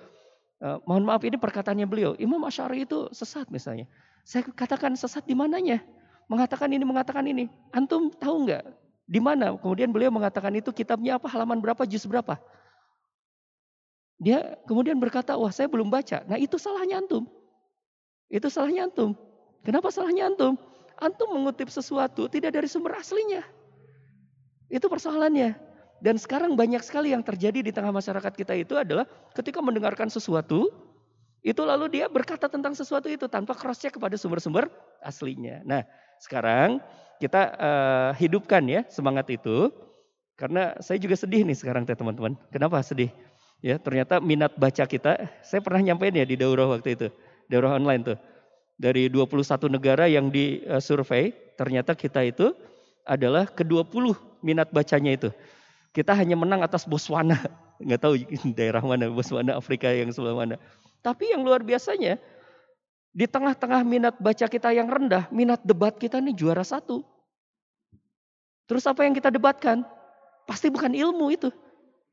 uh, 0.66 0.82
mohon 0.90 1.06
maaf 1.06 1.22
ini 1.22 1.38
perkataannya 1.38 1.86
beliau, 1.86 2.18
Imam 2.18 2.42
Asy'ari 2.42 2.90
itu 2.90 3.06
sesat 3.14 3.46
misalnya. 3.54 3.86
Saya 4.26 4.42
katakan 4.42 4.98
sesat 4.98 5.22
di 5.30 5.38
mananya? 5.38 5.86
mengatakan 6.28 6.70
ini, 6.72 6.84
mengatakan 6.84 7.24
ini. 7.24 7.48
Antum 7.72 8.12
tahu 8.12 8.48
nggak 8.48 8.64
di 9.08 9.20
mana? 9.24 9.56
Kemudian 9.56 9.96
beliau 9.96 10.12
mengatakan 10.12 10.52
itu 10.60 10.76
kitabnya 10.76 11.16
apa, 11.16 11.32
halaman 11.32 11.64
berapa, 11.64 11.88
juz 11.88 12.04
berapa. 12.04 12.36
Dia 14.18 14.58
kemudian 14.66 14.98
berkata, 14.98 15.38
wah 15.38 15.54
saya 15.54 15.70
belum 15.70 15.94
baca. 15.94 16.26
Nah 16.26 16.42
itu 16.42 16.58
salahnya 16.58 17.02
antum. 17.02 17.30
Itu 18.28 18.50
salahnya 18.50 18.90
antum. 18.90 19.14
Kenapa 19.62 19.94
salahnya 19.94 20.28
antum? 20.28 20.58
Antum 20.98 21.30
mengutip 21.38 21.70
sesuatu 21.70 22.26
tidak 22.26 22.58
dari 22.58 22.66
sumber 22.66 22.98
aslinya. 22.98 23.46
Itu 24.68 24.90
persoalannya. 24.90 25.54
Dan 25.98 26.18
sekarang 26.22 26.54
banyak 26.54 26.82
sekali 26.86 27.14
yang 27.14 27.26
terjadi 27.26 27.62
di 27.62 27.72
tengah 27.74 27.90
masyarakat 27.90 28.34
kita 28.34 28.54
itu 28.54 28.78
adalah 28.78 29.06
ketika 29.34 29.62
mendengarkan 29.62 30.10
sesuatu, 30.14 30.70
itu 31.42 31.62
lalu 31.66 31.90
dia 31.90 32.06
berkata 32.10 32.46
tentang 32.50 32.78
sesuatu 32.78 33.10
itu 33.10 33.26
tanpa 33.26 33.58
cross 33.58 33.82
check 33.82 33.98
kepada 33.98 34.14
sumber-sumber 34.14 34.70
aslinya. 35.02 35.62
Nah, 35.66 35.82
sekarang 36.22 36.82
kita 37.18 37.42
uh, 37.58 38.12
hidupkan 38.18 38.62
ya 38.66 38.86
semangat 38.90 39.30
itu. 39.34 39.74
Karena 40.38 40.78
saya 40.86 41.02
juga 41.02 41.18
sedih 41.18 41.42
nih 41.50 41.58
sekarang 41.58 41.82
teman-teman. 41.90 42.38
Kenapa 42.54 42.78
sedih? 42.86 43.10
Ya 43.62 43.82
ternyata 43.82 44.22
minat 44.22 44.54
baca 44.54 44.86
kita, 44.86 45.18
saya 45.42 45.62
pernah 45.66 45.82
nyampein 45.82 46.14
ya 46.14 46.26
di 46.26 46.38
daurah 46.38 46.70
waktu 46.70 46.94
itu. 46.94 47.08
Daurah 47.50 47.78
online 47.82 48.14
tuh. 48.14 48.18
Dari 48.78 49.10
21 49.10 49.74
negara 49.74 50.06
yang 50.06 50.30
di 50.30 50.62
uh, 50.70 50.78
survei, 50.78 51.34
ternyata 51.58 51.98
kita 51.98 52.22
itu 52.22 52.54
adalah 53.02 53.50
ke-20 53.50 54.14
minat 54.46 54.70
bacanya 54.70 55.18
itu. 55.18 55.30
Kita 55.90 56.14
hanya 56.14 56.38
menang 56.38 56.62
atas 56.62 56.86
Botswana. 56.86 57.42
Nggak 57.86 58.02
tahu 58.06 58.14
daerah 58.58 58.86
mana, 58.86 59.10
Botswana, 59.10 59.58
Afrika 59.58 59.90
yang 59.90 60.14
sebelah 60.14 60.38
mana. 60.38 60.56
Tapi 61.02 61.34
yang 61.34 61.42
luar 61.42 61.66
biasanya, 61.66 62.22
di 63.10 63.26
tengah-tengah 63.26 63.82
minat 63.82 64.16
baca 64.22 64.46
kita 64.46 64.70
yang 64.70 64.86
rendah, 64.86 65.26
minat 65.34 65.66
debat 65.66 65.98
kita 65.98 66.22
nih 66.22 66.38
juara 66.38 66.62
satu. 66.62 67.02
Terus 68.70 68.86
apa 68.86 69.02
yang 69.08 69.18
kita 69.18 69.34
debatkan? 69.34 69.82
Pasti 70.46 70.70
bukan 70.70 70.94
ilmu 70.94 71.34
itu. 71.34 71.50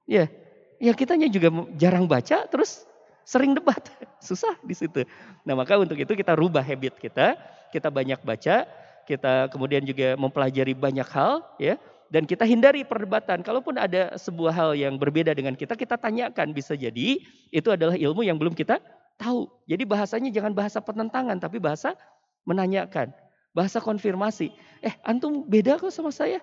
Ya, 0.08 0.32
ya 0.78 0.92
kitanya 0.94 1.28
juga 1.30 1.50
jarang 1.78 2.08
baca, 2.08 2.46
terus 2.48 2.84
sering 3.24 3.56
debat. 3.56 3.80
Susah 4.28 4.54
di 4.64 4.76
situ. 4.76 5.04
Nah 5.44 5.54
maka 5.56 5.76
untuk 5.80 5.96
itu 5.98 6.12
kita 6.14 6.36
rubah 6.36 6.64
habit 6.64 6.96
kita, 7.00 7.36
kita 7.72 7.88
banyak 7.88 8.20
baca, 8.22 8.64
kita 9.04 9.52
kemudian 9.52 9.84
juga 9.84 10.16
mempelajari 10.16 10.72
banyak 10.72 11.08
hal, 11.08 11.44
ya, 11.60 11.76
dan 12.12 12.28
kita 12.28 12.46
hindari 12.46 12.86
perdebatan. 12.86 13.42
Kalaupun 13.42 13.74
ada 13.74 14.14
sebuah 14.14 14.52
hal 14.52 14.70
yang 14.78 14.94
berbeda 15.00 15.34
dengan 15.34 15.58
kita, 15.58 15.74
kita 15.74 15.98
tanyakan. 15.98 16.54
Bisa 16.54 16.78
jadi 16.78 17.18
itu 17.50 17.68
adalah 17.68 17.98
ilmu 17.98 18.22
yang 18.22 18.38
belum 18.38 18.54
kita 18.54 18.78
tahu. 19.18 19.50
Jadi 19.66 19.82
bahasanya 19.82 20.30
jangan 20.30 20.52
bahasa 20.54 20.78
penentangan, 20.78 21.42
tapi 21.42 21.58
bahasa 21.58 21.98
menanyakan. 22.46 23.10
Bahasa 23.54 23.78
konfirmasi. 23.78 24.50
Eh, 24.82 24.94
antum 25.06 25.46
beda 25.46 25.78
kok 25.78 25.90
sama 25.90 26.10
saya. 26.10 26.42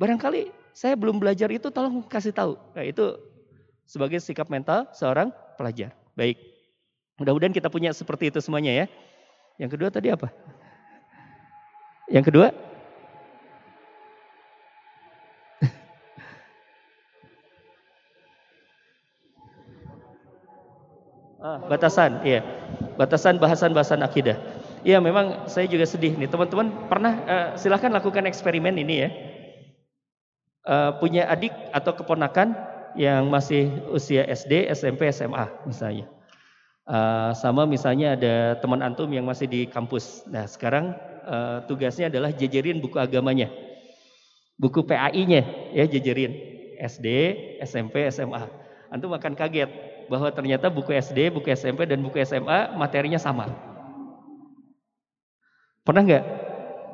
Barangkali 0.00 0.48
Saya 0.70 0.94
belum 0.94 1.18
belajar 1.18 1.50
itu 1.50 1.68
tolong 1.68 2.00
kasih 2.06 2.30
tahu. 2.30 2.54
Nah, 2.78 2.86
itu 2.86 3.18
sebagai 3.90 4.22
sikap 4.22 4.46
mental 4.46 4.86
seorang 4.94 5.34
pelajar. 5.58 5.90
Baik. 6.14 6.38
Mudah-mudahan 7.18 7.50
kita 7.50 7.66
punya 7.66 7.90
seperti 7.90 8.30
itu 8.30 8.38
semuanya 8.38 8.70
ya. 8.70 8.86
Yang 9.58 9.74
kedua 9.74 9.90
tadi 9.90 10.14
apa? 10.14 10.30
Yang 12.06 12.30
kedua? 12.30 12.54
ah, 21.42 21.58
batasan, 21.66 22.22
iya. 22.22 22.46
Batasan 22.94 23.42
bahasan-bahasan 23.42 24.06
akidah. 24.06 24.38
Iya, 24.86 25.02
memang 25.02 25.50
saya 25.50 25.66
juga 25.66 25.82
sedih 25.84 26.14
nih. 26.14 26.30
Teman-teman 26.30 26.86
pernah 26.86 27.18
uh, 27.26 27.58
silahkan 27.58 27.90
lakukan 27.90 28.22
eksperimen 28.30 28.78
ini 28.78 29.02
ya. 29.02 29.10
Uh, 30.60 30.92
punya 31.02 31.24
adik 31.26 31.50
atau 31.74 31.90
keponakan 31.96 32.69
yang 32.98 33.30
masih 33.30 33.70
usia 33.90 34.26
SD, 34.26 34.70
SMP, 34.74 35.10
SMA 35.10 35.46
misalnya. 35.66 36.06
Uh, 36.90 37.30
sama 37.38 37.70
misalnya 37.70 38.18
ada 38.18 38.34
teman 38.58 38.82
antum 38.82 39.06
yang 39.14 39.22
masih 39.22 39.46
di 39.46 39.66
kampus. 39.70 40.26
Nah 40.26 40.48
sekarang 40.50 40.96
uh, 41.22 41.62
tugasnya 41.70 42.10
adalah 42.10 42.34
jajarin 42.34 42.82
buku 42.82 42.98
agamanya. 42.98 43.46
Buku 44.58 44.82
PAI-nya 44.82 45.72
ya 45.72 45.86
jajarin. 45.86 46.32
SD, 46.80 47.06
SMP, 47.60 48.08
SMA. 48.08 48.48
Antum 48.88 49.12
akan 49.12 49.36
kaget 49.36 49.68
bahwa 50.10 50.32
ternyata 50.34 50.66
buku 50.72 50.96
SD, 50.96 51.30
buku 51.30 51.52
SMP, 51.54 51.86
dan 51.86 52.02
buku 52.02 52.18
SMA 52.26 52.74
materinya 52.74 53.20
sama. 53.20 53.46
Pernah 55.86 56.02
nggak 56.02 56.24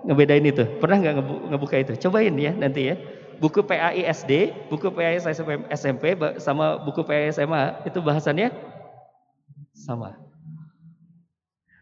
ngebedain 0.04 0.44
itu? 0.44 0.64
Pernah 0.78 0.96
nggak 1.00 1.14
ngebuka 1.54 1.76
itu? 1.80 1.92
Cobain 2.06 2.34
ya 2.36 2.52
nanti 2.52 2.92
ya. 2.92 2.94
Buku 3.36 3.60
PAI 3.64 4.04
SD, 4.08 4.52
buku 4.72 4.88
PAI 4.88 5.20
SMP, 5.72 6.16
sama 6.40 6.80
buku 6.80 7.04
PAI 7.04 7.28
SMA 7.32 7.84
itu 7.84 8.00
bahasannya 8.00 8.48
sama. 9.76 10.16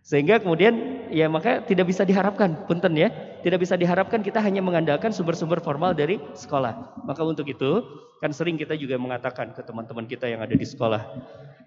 Sehingga 0.04 0.36
kemudian 0.36 1.08
ya 1.08 1.32
maka 1.32 1.64
tidak 1.64 1.88
bisa 1.88 2.04
diharapkan, 2.04 2.68
punten 2.68 2.92
ya, 2.92 3.08
tidak 3.40 3.64
bisa 3.64 3.72
diharapkan 3.72 4.20
kita 4.20 4.36
hanya 4.36 4.60
mengandalkan 4.60 5.16
sumber-sumber 5.16 5.64
formal 5.64 5.96
dari 5.96 6.20
sekolah. 6.36 7.00
Maka 7.08 7.24
untuk 7.24 7.48
itu 7.48 7.80
kan 8.20 8.28
sering 8.28 8.60
kita 8.60 8.76
juga 8.76 9.00
mengatakan 9.00 9.56
ke 9.56 9.64
teman-teman 9.64 10.04
kita 10.04 10.28
yang 10.28 10.44
ada 10.44 10.52
di 10.52 10.66
sekolah, 10.68 11.08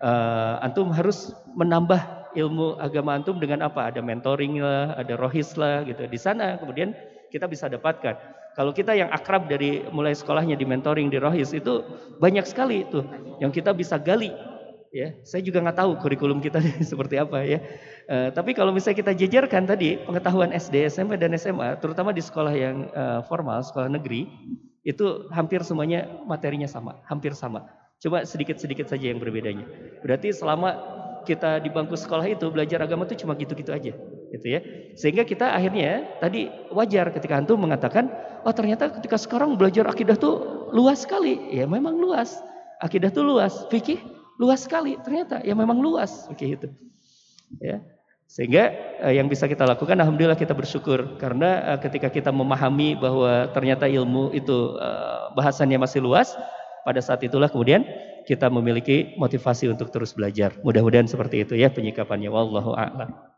uh, 0.06 0.62
antum 0.62 0.94
harus 0.94 1.34
menambah 1.58 1.98
ilmu 2.38 2.78
agama 2.78 3.18
antum 3.18 3.42
dengan 3.42 3.66
apa? 3.66 3.90
Ada 3.90 4.06
mentoring 4.06 4.62
lah, 4.62 4.94
ada 4.94 5.18
rohis 5.18 5.58
lah 5.58 5.82
gitu. 5.90 6.06
Di 6.06 6.20
sana 6.22 6.62
kemudian 6.62 6.94
kita 7.34 7.50
bisa 7.50 7.66
dapatkan. 7.66 8.37
Kalau 8.58 8.74
kita 8.74 8.98
yang 8.98 9.14
akrab 9.14 9.46
dari 9.46 9.86
mulai 9.94 10.18
sekolahnya 10.18 10.58
di 10.58 10.66
mentoring 10.66 11.14
di 11.14 11.22
rohis 11.22 11.54
itu 11.54 11.86
banyak 12.18 12.42
sekali 12.50 12.90
itu 12.90 13.06
yang 13.38 13.54
kita 13.54 13.70
bisa 13.70 14.02
gali 14.02 14.34
ya. 14.90 15.14
Saya 15.22 15.46
juga 15.46 15.62
nggak 15.62 15.78
tahu 15.78 15.92
kurikulum 16.02 16.42
kita 16.42 16.58
seperti 16.90 17.22
apa 17.22 17.46
ya. 17.46 17.62
Uh, 18.10 18.34
tapi 18.34 18.58
kalau 18.58 18.74
misalnya 18.74 18.98
kita 19.06 19.14
jejerkan 19.14 19.70
tadi 19.70 20.02
pengetahuan 20.02 20.50
SD 20.50 20.90
SMP 20.90 21.22
dan 21.22 21.38
SMA 21.38 21.78
terutama 21.78 22.10
di 22.10 22.26
sekolah 22.26 22.54
yang 22.58 22.90
uh, 22.98 23.22
formal 23.30 23.62
sekolah 23.62 23.94
negeri 23.94 24.26
itu 24.82 25.30
hampir 25.30 25.62
semuanya 25.62 26.10
materinya 26.26 26.66
sama 26.66 26.98
hampir 27.06 27.38
sama. 27.38 27.70
Coba 28.02 28.26
sedikit-sedikit 28.26 28.90
saja 28.90 29.14
yang 29.14 29.22
berbedanya. 29.22 29.70
Berarti 30.02 30.34
selama 30.34 30.74
kita 31.30 31.60
di 31.62 31.70
bangku 31.70 31.94
sekolah 31.94 32.24
itu 32.26 32.48
belajar 32.50 32.82
agama 32.82 33.04
itu 33.06 33.22
cuma 33.22 33.38
gitu-gitu 33.38 33.70
aja 33.70 33.94
gitu 34.32 34.48
ya. 34.48 34.60
Sehingga 34.96 35.28
kita 35.28 35.52
akhirnya 35.52 36.20
tadi 36.24 36.48
wajar 36.72 37.12
ketika 37.12 37.36
antum 37.36 37.60
mengatakan 37.60 38.08
oh 38.48 38.56
ternyata 38.56 38.88
ketika 38.96 39.20
sekarang 39.20 39.60
belajar 39.60 39.84
akidah 39.84 40.16
tuh 40.16 40.72
luas 40.72 41.04
sekali. 41.04 41.52
Ya 41.52 41.68
memang 41.68 42.00
luas. 42.00 42.40
Akidah 42.80 43.12
tuh 43.12 43.28
luas. 43.28 43.68
Fikih 43.68 44.00
luas 44.40 44.64
sekali. 44.64 44.96
Ternyata 45.04 45.44
ya 45.44 45.52
memang 45.52 45.84
luas. 45.84 46.32
Oke 46.32 46.56
itu 46.56 46.72
ya. 47.60 47.84
Sehingga 48.28 48.72
eh, 49.08 49.20
yang 49.20 49.28
bisa 49.28 49.48
kita 49.48 49.68
lakukan 49.68 50.00
alhamdulillah 50.00 50.40
kita 50.40 50.56
bersyukur. 50.56 51.20
Karena 51.20 51.76
eh, 51.76 51.80
ketika 51.84 52.08
kita 52.08 52.32
memahami 52.32 52.96
bahwa 52.96 53.52
ternyata 53.52 53.84
ilmu 53.84 54.32
itu 54.32 54.80
eh, 54.80 55.24
bahasannya 55.36 55.76
masih 55.76 56.00
luas 56.00 56.32
pada 56.88 57.04
saat 57.04 57.20
itulah 57.28 57.52
kemudian 57.52 57.84
kita 58.24 58.48
memiliki 58.48 59.16
motivasi 59.20 59.68
untuk 59.68 59.92
terus 59.92 60.16
belajar. 60.16 60.56
Mudah-mudahan 60.64 61.08
seperti 61.08 61.44
itu 61.44 61.60
ya 61.60 61.68
penyikapannya. 61.68 62.32
Wallahu 62.32 62.76
a'lam 62.76 63.37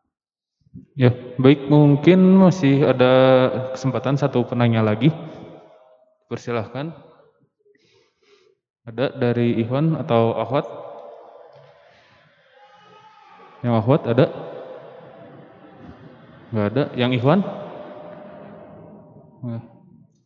ya 0.94 1.12
baik 1.42 1.70
mungkin 1.70 2.20
masih 2.38 2.86
ada 2.86 3.14
kesempatan 3.74 4.18
satu 4.18 4.46
penanya 4.46 4.86
lagi 4.86 5.10
persilahkan 6.30 6.94
ada 8.86 9.14
dari 9.14 9.58
Ikhwan 9.62 9.98
atau 9.98 10.34
Ahwat 10.34 10.66
yang 13.60 13.76
Ahwat 13.76 14.08
ada? 14.08 14.26
Enggak 16.50 16.68
ada. 16.74 16.84
Yang 16.96 17.12
Ikhwan? 17.20 17.40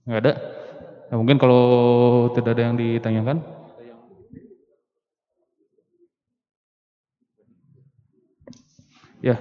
Enggak 0.06 0.20
ada. 0.22 0.34
Nah, 1.10 1.16
mungkin 1.18 1.38
kalau 1.42 1.64
tidak 2.38 2.54
ada 2.58 2.64
yang 2.70 2.76
ditanyakan. 2.78 3.38
Ya, 9.24 9.40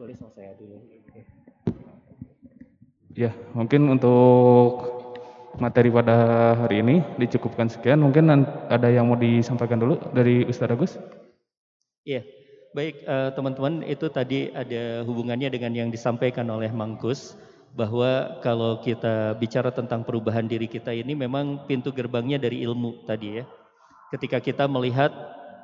Boleh 0.00 0.14
sama 0.16 0.32
saya 0.32 0.56
dulu. 0.56 0.80
Ya, 3.14 3.36
mungkin 3.52 3.90
untuk 3.90 4.70
materi 5.60 5.92
pada 5.92 6.56
hari 6.56 6.80
ini 6.80 6.96
dicukupkan 7.20 7.68
sekian. 7.68 8.00
Mungkin 8.00 8.32
ada 8.70 8.88
yang 8.88 9.06
mau 9.06 9.18
disampaikan 9.18 9.78
dulu 9.78 10.00
dari 10.16 10.48
Ustaz 10.48 10.72
Agus? 10.72 10.92
Iya, 12.02 12.24
baik 12.72 13.04
eh, 13.04 13.30
teman-teman 13.36 13.84
itu 13.84 14.08
tadi 14.08 14.48
ada 14.56 15.04
hubungannya 15.04 15.52
dengan 15.52 15.76
yang 15.76 15.88
disampaikan 15.92 16.48
oleh 16.48 16.72
Mangkus 16.72 17.36
bahwa 17.74 18.42
kalau 18.42 18.82
kita 18.82 19.38
bicara 19.38 19.70
tentang 19.70 20.02
perubahan 20.02 20.46
diri 20.46 20.66
kita 20.66 20.90
ini 20.90 21.14
memang 21.14 21.66
pintu 21.70 21.94
gerbangnya 21.94 22.38
dari 22.38 22.66
ilmu 22.66 23.06
tadi 23.06 23.42
ya. 23.42 23.44
Ketika 24.10 24.42
kita 24.42 24.66
melihat 24.66 25.14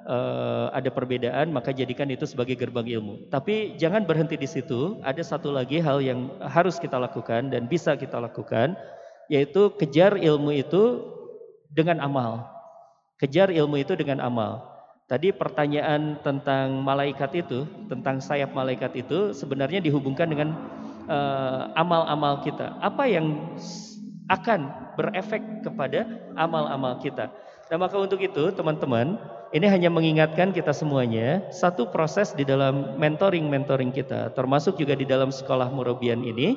uh, 0.06 0.70
ada 0.70 0.88
perbedaan 0.88 1.50
maka 1.50 1.74
jadikan 1.74 2.06
itu 2.08 2.24
sebagai 2.24 2.54
gerbang 2.54 2.86
ilmu. 2.86 3.26
Tapi 3.28 3.74
jangan 3.74 4.06
berhenti 4.06 4.38
di 4.38 4.46
situ. 4.46 5.02
Ada 5.02 5.36
satu 5.36 5.50
lagi 5.50 5.82
hal 5.82 5.98
yang 5.98 6.30
harus 6.38 6.78
kita 6.78 6.96
lakukan 6.96 7.50
dan 7.50 7.66
bisa 7.66 7.98
kita 7.98 8.22
lakukan 8.22 8.78
yaitu 9.26 9.74
kejar 9.74 10.14
ilmu 10.14 10.54
itu 10.54 11.02
dengan 11.74 11.98
amal. 11.98 12.46
Kejar 13.18 13.50
ilmu 13.50 13.82
itu 13.82 13.98
dengan 13.98 14.22
amal. 14.22 14.62
Tadi 15.06 15.30
pertanyaan 15.30 16.18
tentang 16.18 16.82
malaikat 16.82 17.30
itu, 17.38 17.62
tentang 17.86 18.18
sayap 18.18 18.50
malaikat 18.50 18.90
itu 18.98 19.30
sebenarnya 19.30 19.78
dihubungkan 19.78 20.26
dengan 20.26 20.58
amal-amal 21.74 22.40
uh, 22.40 22.42
kita. 22.42 22.76
Apa 22.82 23.06
yang 23.06 23.54
akan 24.26 24.92
berefek 24.98 25.62
kepada 25.62 26.06
amal-amal 26.34 26.98
kita? 26.98 27.30
Nah, 27.66 27.78
maka 27.82 27.98
untuk 27.98 28.22
itu, 28.22 28.54
teman-teman, 28.54 29.18
ini 29.50 29.66
hanya 29.66 29.90
mengingatkan 29.90 30.54
kita 30.54 30.70
semuanya 30.70 31.42
satu 31.50 31.90
proses 31.90 32.30
di 32.34 32.46
dalam 32.46 32.94
mentoring-mentoring 32.98 33.90
kita, 33.90 34.30
termasuk 34.34 34.78
juga 34.78 34.94
di 34.94 35.02
dalam 35.02 35.34
sekolah 35.34 35.70
murabian 35.74 36.22
ini 36.22 36.54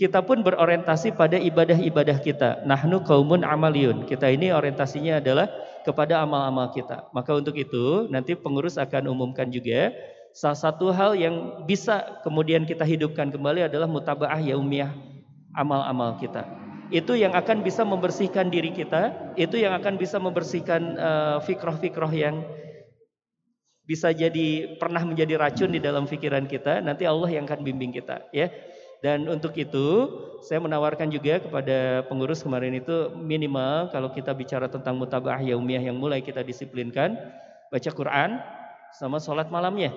kita 0.00 0.24
pun 0.24 0.40
berorientasi 0.40 1.12
pada 1.14 1.36
ibadah-ibadah 1.36 2.18
kita. 2.24 2.50
Nahnu 2.64 3.04
kaumun 3.04 3.44
amaliyun. 3.44 4.08
Kita 4.08 4.32
ini 4.32 4.48
orientasinya 4.48 5.20
adalah 5.20 5.46
kepada 5.84 6.24
amal-amal 6.24 6.72
kita. 6.72 7.12
Maka 7.12 7.36
untuk 7.36 7.54
itu 7.60 8.08
nanti 8.08 8.32
pengurus 8.32 8.80
akan 8.80 9.12
umumkan 9.12 9.52
juga 9.52 9.92
salah 10.32 10.56
satu 10.56 10.88
hal 10.92 11.12
yang 11.16 11.64
bisa 11.68 12.20
kemudian 12.24 12.64
kita 12.64 12.84
hidupkan 12.84 13.28
kembali 13.28 13.68
adalah 13.68 13.88
mutabaah 13.88 14.40
yaumiyah 14.40 14.92
amal-amal 15.52 16.16
kita. 16.16 16.44
itu 16.92 17.16
yang 17.16 17.32
akan 17.32 17.64
bisa 17.64 17.88
membersihkan 17.88 18.52
diri 18.52 18.68
kita, 18.68 19.32
itu 19.40 19.56
yang 19.56 19.72
akan 19.72 19.96
bisa 19.96 20.20
membersihkan 20.20 21.00
uh, 21.00 21.36
fikroh-fikroh 21.40 22.12
yang 22.12 22.44
bisa 23.88 24.12
jadi 24.12 24.76
pernah 24.76 25.00
menjadi 25.00 25.40
racun 25.40 25.72
di 25.72 25.80
dalam 25.80 26.04
pikiran 26.04 26.44
kita, 26.44 26.84
nanti 26.84 27.08
Allah 27.08 27.32
yang 27.32 27.48
akan 27.48 27.64
bimbing 27.64 27.96
kita, 27.96 28.28
ya. 28.30 28.52
Dan 29.02 29.26
untuk 29.26 29.56
itu 29.58 29.86
saya 30.46 30.62
menawarkan 30.62 31.10
juga 31.10 31.42
kepada 31.42 32.06
pengurus 32.06 32.44
kemarin 32.44 32.78
itu 32.78 33.10
minimal 33.18 33.90
kalau 33.90 34.14
kita 34.14 34.30
bicara 34.30 34.70
tentang 34.70 34.94
mutabah 34.94 35.42
yaumiyah 35.42 35.82
yang 35.82 35.98
mulai 35.98 36.22
kita 36.22 36.44
disiplinkan, 36.46 37.18
baca 37.72 37.90
Quran 37.90 38.38
sama 38.94 39.18
sholat 39.18 39.50
malamnya. 39.50 39.90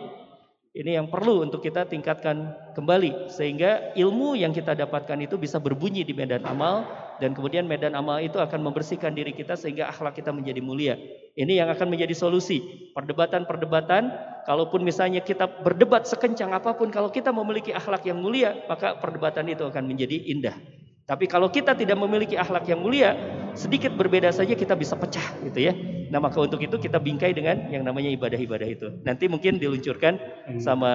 Ini 0.76 1.00
yang 1.00 1.08
perlu 1.08 1.48
untuk 1.48 1.64
kita 1.64 1.88
tingkatkan 1.88 2.52
kembali 2.76 3.32
sehingga 3.32 3.96
ilmu 3.96 4.36
yang 4.36 4.52
kita 4.52 4.76
dapatkan 4.76 5.16
itu 5.24 5.40
bisa 5.40 5.56
berbunyi 5.56 6.04
di 6.04 6.12
medan 6.12 6.44
amal 6.44 6.84
dan 7.16 7.32
kemudian 7.32 7.64
medan 7.64 7.96
amal 7.96 8.20
itu 8.20 8.36
akan 8.36 8.60
membersihkan 8.60 9.16
diri 9.16 9.32
kita 9.32 9.56
sehingga 9.56 9.88
akhlak 9.88 10.20
kita 10.20 10.36
menjadi 10.36 10.60
mulia. 10.60 11.00
Ini 11.40 11.64
yang 11.64 11.72
akan 11.72 11.88
menjadi 11.88 12.12
solusi. 12.12 12.92
Perdebatan-perdebatan, 12.92 14.04
kalaupun 14.44 14.84
misalnya 14.84 15.24
kita 15.24 15.48
berdebat 15.48 16.12
sekencang 16.12 16.52
apa 16.52 16.76
pun, 16.76 16.92
kalau 16.92 17.08
kita 17.08 17.32
memiliki 17.32 17.72
akhlak 17.72 18.04
yang 18.04 18.20
mulia, 18.20 18.60
maka 18.68 19.00
perdebatan 19.00 19.48
itu 19.48 19.64
akan 19.64 19.88
menjadi 19.88 20.28
indah. 20.28 20.60
Tapi 21.06 21.30
kalau 21.30 21.54
kita 21.54 21.78
tidak 21.78 22.02
memiliki 22.02 22.34
akhlak 22.34 22.66
yang 22.66 22.82
mulia, 22.82 23.14
sedikit 23.54 23.94
berbeda 23.94 24.34
saja 24.34 24.58
kita 24.58 24.74
bisa 24.74 24.98
pecah 24.98 25.38
gitu 25.46 25.70
ya. 25.70 25.74
Nah 26.10 26.18
maka 26.18 26.42
untuk 26.42 26.58
itu 26.66 26.82
kita 26.82 26.98
bingkai 26.98 27.30
dengan 27.30 27.70
yang 27.70 27.86
namanya 27.86 28.10
ibadah-ibadah 28.10 28.66
itu. 28.66 28.88
Nanti 29.06 29.30
mungkin 29.30 29.62
diluncurkan 29.62 30.18
sama 30.58 30.92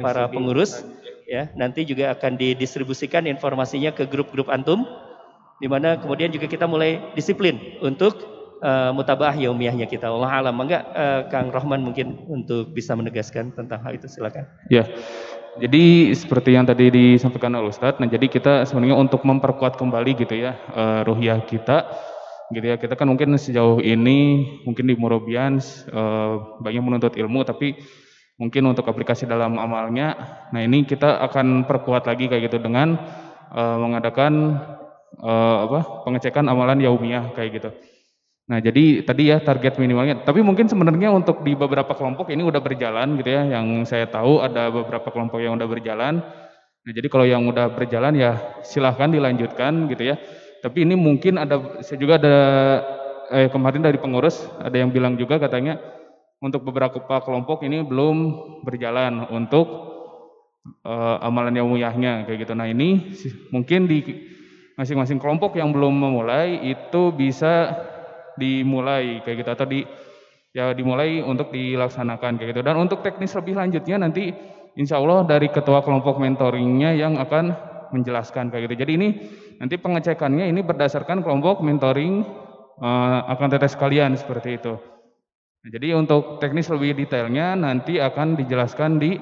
para 0.00 0.24
pengurus 0.32 0.80
ya. 1.28 1.52
Nanti 1.52 1.84
juga 1.84 2.16
akan 2.16 2.40
didistribusikan 2.40 3.28
informasinya 3.28 3.92
ke 3.92 4.08
grup-grup 4.08 4.48
antum 4.48 4.88
di 5.60 5.68
mana 5.68 6.00
kemudian 6.00 6.32
juga 6.32 6.48
kita 6.48 6.64
mulai 6.64 7.12
disiplin 7.12 7.78
untuk 7.84 8.18
uh, 8.64 8.90
mutabah 8.96 9.36
yaumiyahnya 9.36 9.84
kita. 9.84 10.08
Allah 10.08 10.48
alam. 10.48 10.56
Enggak 10.64 10.82
uh, 10.96 11.28
Kang 11.28 11.52
Rohman 11.52 11.84
mungkin 11.84 12.24
untuk 12.24 12.72
bisa 12.72 12.96
menegaskan 12.96 13.52
tentang 13.52 13.84
hal 13.84 13.92
itu 14.00 14.08
silakan. 14.08 14.48
Ya. 14.72 14.88
Jadi 15.52 16.16
seperti 16.16 16.56
yang 16.56 16.64
tadi 16.64 16.88
disampaikan 16.88 17.52
oleh 17.52 17.68
Ustadz, 17.68 18.00
nah 18.00 18.08
jadi 18.08 18.24
kita 18.24 18.64
sebenarnya 18.64 18.96
untuk 18.96 19.20
memperkuat 19.20 19.76
kembali 19.76 20.24
gitu 20.24 20.32
ya 20.32 20.56
uh, 20.72 21.04
ruhiyah 21.04 21.44
kita, 21.44 21.92
gitu 22.56 22.72
ya 22.72 22.80
kita 22.80 22.96
kan 22.96 23.04
mungkin 23.04 23.36
sejauh 23.36 23.84
ini 23.84 24.48
mungkin 24.64 24.88
di 24.88 24.96
Murobians 24.96 25.84
uh, 25.92 26.56
banyak 26.56 26.80
menuntut 26.80 27.12
ilmu, 27.20 27.44
tapi 27.44 27.76
mungkin 28.40 28.64
untuk 28.64 28.88
aplikasi 28.88 29.28
dalam 29.28 29.60
amalnya, 29.60 30.16
nah 30.56 30.64
ini 30.64 30.88
kita 30.88 31.20
akan 31.20 31.68
perkuat 31.68 32.08
lagi 32.08 32.32
kayak 32.32 32.48
gitu 32.48 32.56
dengan 32.56 32.96
uh, 33.52 33.76
mengadakan 33.76 34.56
uh, 35.20 35.68
apa 35.68 36.08
pengecekan 36.08 36.48
amalan 36.48 36.80
yaumiyah 36.80 37.28
kayak 37.36 37.60
gitu. 37.60 37.70
Nah, 38.50 38.58
jadi 38.58 39.06
tadi 39.06 39.30
ya 39.30 39.38
target 39.38 39.78
minimalnya. 39.78 40.26
Tapi 40.26 40.42
mungkin 40.42 40.66
sebenarnya 40.66 41.14
untuk 41.14 41.46
di 41.46 41.54
beberapa 41.54 41.94
kelompok 41.94 42.34
ini 42.34 42.42
udah 42.42 42.58
berjalan 42.58 43.14
gitu 43.22 43.30
ya. 43.30 43.42
Yang 43.46 43.88
saya 43.88 44.06
tahu 44.10 44.42
ada 44.42 44.68
beberapa 44.68 45.08
kelompok 45.14 45.38
yang 45.38 45.54
udah 45.54 45.68
berjalan. 45.70 46.18
Nah, 46.82 46.92
jadi 46.92 47.06
kalau 47.06 47.22
yang 47.22 47.46
udah 47.46 47.70
berjalan 47.70 48.18
ya 48.18 48.58
silahkan 48.66 49.08
dilanjutkan 49.08 49.86
gitu 49.86 50.10
ya. 50.10 50.18
Tapi 50.62 50.82
ini 50.82 50.98
mungkin 50.98 51.38
ada 51.38 51.82
saya 51.82 51.98
juga 51.98 52.18
ada 52.18 52.36
eh, 53.30 53.48
kemarin 53.50 53.82
dari 53.82 53.98
pengurus 53.98 54.42
ada 54.58 54.74
yang 54.74 54.90
bilang 54.90 55.14
juga 55.14 55.38
katanya 55.38 55.78
untuk 56.42 56.66
beberapa 56.66 56.98
kelompok 57.22 57.62
ini 57.62 57.86
belum 57.86 58.16
berjalan 58.66 59.30
untuk 59.30 59.92
uh, 60.82 61.22
amalan 61.22 61.54
yaumiyahnya 61.54 62.26
kayak 62.26 62.46
gitu. 62.46 62.54
Nah, 62.58 62.66
ini 62.66 63.14
mungkin 63.54 63.86
di 63.86 64.02
masing-masing 64.74 65.22
kelompok 65.22 65.54
yang 65.54 65.70
belum 65.70 65.94
memulai 65.94 66.58
itu 66.66 67.14
bisa 67.14 67.78
dimulai 68.38 69.20
kayak 69.24 69.36
gitu 69.44 69.50
atau 69.52 69.66
di 69.68 69.80
ya 70.52 70.76
dimulai 70.76 71.24
untuk 71.24 71.48
dilaksanakan 71.50 72.36
kayak 72.36 72.48
gitu. 72.56 72.62
Dan 72.64 72.76
untuk 72.76 73.00
teknis 73.00 73.32
lebih 73.32 73.56
lanjutnya 73.56 73.96
nanti 74.00 74.32
insya 74.76 75.00
Allah 75.00 75.24
dari 75.24 75.48
ketua 75.48 75.80
kelompok 75.80 76.20
mentoringnya 76.20 76.92
yang 76.96 77.16
akan 77.16 77.56
menjelaskan 77.92 78.48
kayak 78.52 78.68
gitu. 78.68 78.84
Jadi 78.84 78.92
ini 78.96 79.08
nanti 79.60 79.76
pengecekannya 79.76 80.48
ini 80.48 80.60
berdasarkan 80.64 81.20
kelompok 81.20 81.60
mentoring 81.60 82.24
uh, 82.80 83.18
akan 83.28 83.48
tetes 83.52 83.76
kalian 83.76 84.16
seperti 84.16 84.60
itu. 84.60 84.76
Nah, 85.62 85.70
jadi 85.70 85.94
untuk 85.94 86.42
teknis 86.42 86.66
lebih 86.72 86.98
detailnya 86.98 87.54
nanti 87.54 88.02
akan 88.02 88.34
dijelaskan 88.34 88.98
di 88.98 89.14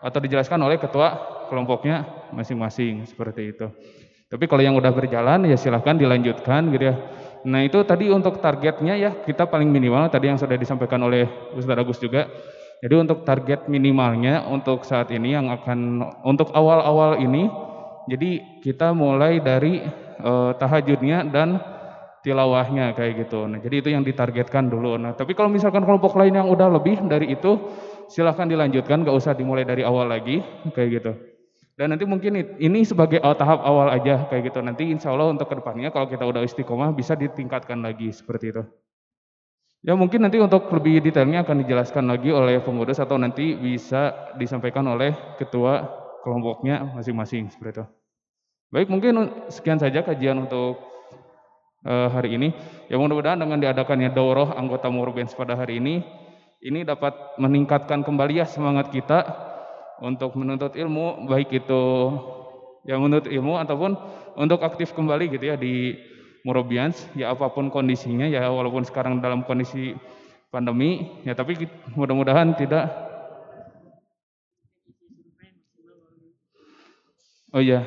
atau 0.00 0.18
dijelaskan 0.20 0.60
oleh 0.60 0.76
ketua 0.80 1.16
kelompoknya 1.48 2.30
masing-masing 2.32 3.04
seperti 3.08 3.56
itu. 3.56 3.66
Tapi 4.30 4.46
kalau 4.46 4.62
yang 4.62 4.78
udah 4.78 4.94
berjalan 4.94 5.42
ya 5.50 5.58
silahkan 5.58 5.98
dilanjutkan 5.98 6.70
gitu 6.70 6.94
ya 6.94 6.96
Nah 7.46 7.64
itu 7.64 7.80
tadi 7.88 8.12
untuk 8.12 8.40
targetnya 8.42 8.94
ya 9.00 9.10
kita 9.24 9.48
paling 9.48 9.68
minimal 9.68 10.08
tadi 10.12 10.28
yang 10.28 10.36
sudah 10.36 10.60
disampaikan 10.60 11.00
oleh 11.00 11.24
Ustaz 11.56 11.76
Agus 11.76 11.98
juga. 12.00 12.28
Jadi 12.80 12.94
untuk 12.96 13.28
target 13.28 13.68
minimalnya 13.68 14.48
untuk 14.48 14.88
saat 14.88 15.12
ini 15.12 15.36
yang 15.36 15.52
akan 15.52 16.00
untuk 16.24 16.48
awal-awal 16.56 17.20
ini, 17.20 17.44
jadi 18.08 18.60
kita 18.64 18.96
mulai 18.96 19.36
dari 19.36 19.84
uh, 20.24 20.56
tahajudnya 20.56 21.28
dan 21.28 21.60
tilawahnya 22.24 22.96
kayak 22.96 23.28
gitu. 23.28 23.44
Nah 23.44 23.60
jadi 23.60 23.84
itu 23.84 23.88
yang 23.92 24.00
ditargetkan 24.00 24.72
dulu. 24.72 24.96
Nah 24.96 25.12
tapi 25.12 25.36
kalau 25.36 25.52
misalkan 25.52 25.84
kelompok 25.84 26.16
lain 26.16 26.40
yang 26.40 26.48
udah 26.48 26.72
lebih 26.72 27.04
dari 27.04 27.32
itu, 27.36 27.60
silahkan 28.08 28.48
dilanjutkan, 28.48 29.04
gak 29.04 29.16
usah 29.16 29.36
dimulai 29.36 29.68
dari 29.68 29.84
awal 29.84 30.08
lagi 30.08 30.40
kayak 30.72 30.88
gitu. 31.00 31.12
Dan 31.80 31.96
nanti 31.96 32.04
mungkin 32.04 32.60
ini 32.60 32.84
sebagai 32.84 33.24
tahap 33.24 33.64
awal 33.64 33.88
aja 33.88 34.28
kayak 34.28 34.52
gitu. 34.52 34.60
Nanti 34.60 34.92
insya 34.92 35.16
Allah 35.16 35.32
untuk 35.32 35.48
ke 35.48 35.56
depannya 35.56 35.88
kalau 35.88 36.12
kita 36.12 36.28
udah 36.28 36.44
istiqomah 36.44 36.92
bisa 36.92 37.16
ditingkatkan 37.16 37.80
lagi 37.80 38.12
seperti 38.12 38.52
itu. 38.52 38.68
Ya 39.80 39.96
mungkin 39.96 40.20
nanti 40.20 40.36
untuk 40.36 40.68
lebih 40.76 41.00
detailnya 41.00 41.40
akan 41.40 41.64
dijelaskan 41.64 42.04
lagi 42.04 42.36
oleh 42.36 42.60
pengurus 42.60 43.00
atau 43.00 43.16
nanti 43.16 43.56
bisa 43.56 44.12
disampaikan 44.36 44.84
oleh 44.92 45.16
ketua 45.40 45.88
kelompoknya 46.20 46.84
masing-masing 47.00 47.48
seperti 47.48 47.80
itu. 47.80 47.84
Baik 48.76 48.92
mungkin 48.92 49.48
sekian 49.48 49.80
saja 49.80 50.04
kajian 50.04 50.36
untuk 50.36 50.84
uh, 51.88 52.12
hari 52.12 52.36
ini. 52.36 52.52
Ya 52.92 53.00
mudah-mudahan 53.00 53.40
dengan 53.40 53.56
diadakannya 53.56 54.12
daurah 54.12 54.52
anggota 54.52 54.92
Murbens 54.92 55.32
pada 55.32 55.56
hari 55.56 55.80
ini, 55.80 56.04
ini 56.60 56.84
dapat 56.84 57.40
meningkatkan 57.40 58.04
kembali 58.04 58.36
ya 58.36 58.44
semangat 58.44 58.92
kita 58.92 59.48
untuk 60.00 60.36
menuntut 60.36 60.72
ilmu 60.74 61.28
baik 61.28 61.52
itu 61.52 61.82
yang 62.88 63.04
menuntut 63.04 63.28
ilmu 63.28 63.60
ataupun 63.60 63.96
untuk 64.36 64.64
aktif 64.64 64.96
kembali 64.96 65.28
gitu 65.36 65.52
ya 65.52 65.56
di 65.60 65.96
Murobians 66.40 67.04
ya 67.12 67.36
apa 67.36 67.52
pun 67.52 67.68
kondisinya 67.68 68.24
ya 68.24 68.48
walaupun 68.48 68.80
sekarang 68.88 69.20
dalam 69.20 69.44
kondisi 69.44 69.92
pandemi 70.48 71.20
ya 71.28 71.36
tapi 71.36 71.68
mudah-mudahan 71.92 72.56
tidak 72.56 72.88
Oh 77.50 77.58
iya 77.58 77.82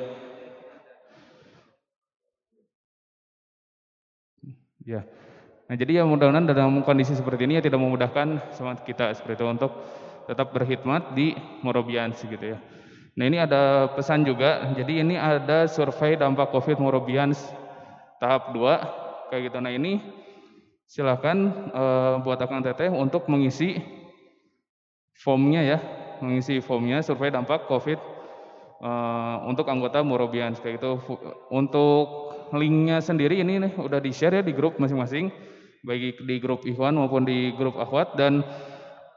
Ya. 4.83 5.07
Nah, 5.71 5.79
jadi 5.79 5.91
ya 5.95 6.03
mudah-mudahan 6.03 6.43
dalam 6.43 6.83
kondisi 6.83 7.15
seperti 7.15 7.47
ini 7.47 7.55
ya 7.55 7.63
tidak 7.63 7.79
memudahkan 7.79 8.51
semangat 8.51 8.83
kita 8.83 9.15
seperti 9.15 9.39
itu 9.39 9.47
untuk 9.47 9.71
tetap 10.29 10.55
berkhidmat 10.55 11.15
di 11.17 11.35
Morobians 11.61 12.19
gitu 12.23 12.55
ya. 12.55 12.57
Nah 13.13 13.25
ini 13.29 13.37
ada 13.37 13.93
pesan 13.93 14.25
juga, 14.25 14.73
jadi 14.73 15.05
ini 15.05 15.13
ada 15.13 15.69
survei 15.69 16.17
dampak 16.17 16.49
COVID 16.49 16.81
Morobians 16.81 17.37
tahap 18.17 18.55
2 18.57 19.29
kayak 19.29 19.53
gitu. 19.53 19.57
Nah 19.61 19.69
ini 19.69 20.01
silahkan 20.89 21.37
uh, 21.73 22.13
buat 22.25 22.41
akun 22.41 22.65
teteh 22.65 22.89
untuk 22.89 23.29
mengisi 23.29 23.77
formnya 25.13 25.61
ya, 25.61 25.77
mengisi 26.25 26.57
formnya 26.57 27.05
survei 27.05 27.29
dampak 27.29 27.69
COVID 27.69 27.99
uh, 28.81 29.45
untuk 29.45 29.69
anggota 29.69 30.01
Morobians 30.01 30.57
kayak 30.57 30.81
gitu. 30.81 30.97
Untuk 31.53 32.33
linknya 32.53 32.97
sendiri 32.97 33.45
ini 33.45 33.61
nih 33.61 33.73
udah 33.77 34.01
di 34.01 34.09
share 34.09 34.41
ya 34.41 34.43
di 34.45 34.57
grup 34.57 34.81
masing-masing, 34.81 35.29
baik 35.85 36.25
di 36.25 36.35
grup 36.41 36.65
Ikhwan 36.65 36.97
maupun 36.97 37.29
di 37.29 37.53
grup 37.53 37.77
Akhwat 37.77 38.17
dan 38.17 38.41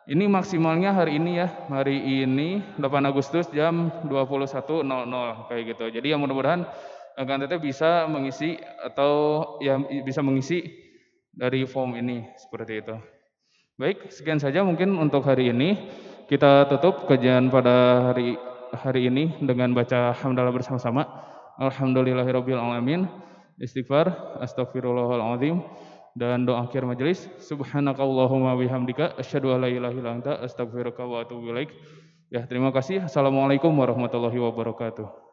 ini 0.06 0.30
maksimalnya 0.30 0.94
hari 0.94 1.18
ini 1.18 1.42
ya, 1.42 1.50
hari 1.66 1.98
ini 1.98 2.62
8 2.78 3.10
Agustus 3.10 3.50
jam 3.50 3.90
21.00 4.06 4.86
kayak 5.50 5.62
gitu. 5.74 5.84
Jadi 5.90 6.14
yang 6.14 6.22
mudah-mudahan 6.22 6.62
akan 7.18 7.36
tetap 7.42 7.58
bisa 7.58 8.06
mengisi 8.06 8.54
atau 8.86 9.42
ya 9.58 9.74
bisa 10.06 10.22
mengisi 10.22 10.62
dari 11.34 11.66
form 11.66 11.98
ini 11.98 12.22
seperti 12.38 12.86
itu. 12.86 12.94
Baik, 13.76 14.08
sekian 14.14 14.38
saja 14.38 14.62
mungkin 14.62 14.94
untuk 14.94 15.26
hari 15.26 15.50
ini. 15.50 15.90
Kita 16.26 16.66
tutup 16.66 17.06
kajian 17.06 17.50
pada 17.50 18.10
hari 18.10 18.34
hari 18.74 19.10
ini 19.10 19.38
dengan 19.42 19.74
baca 19.74 20.14
hamdalah 20.14 20.54
bersama-sama. 20.54 21.02
Alhamdulillahirabbil 21.58 22.58
alamin. 22.58 23.10
Istighfar, 23.56 24.38
astagfirullahalazim 24.44 25.64
dan 26.16 26.48
doa 26.48 26.64
akhir 26.64 26.88
majelis 26.88 27.28
subhanakallahumma 27.44 28.56
bihamdika 28.56 29.20
asyhadu 29.20 29.52
an 29.52 29.62
la 29.62 29.68
ilaha 29.68 29.92
illa 29.92 30.10
anta 30.16 30.32
astaghfiruka 30.40 31.04
wa 31.04 31.20
atubu 31.20 31.52
ilaik. 31.52 31.76
Ya 32.32 32.42
terima 32.48 32.72
kasih. 32.72 33.04
Assalamualaikum 33.04 33.70
warahmatullahi 33.76 34.40
wabarakatuh 34.40 35.25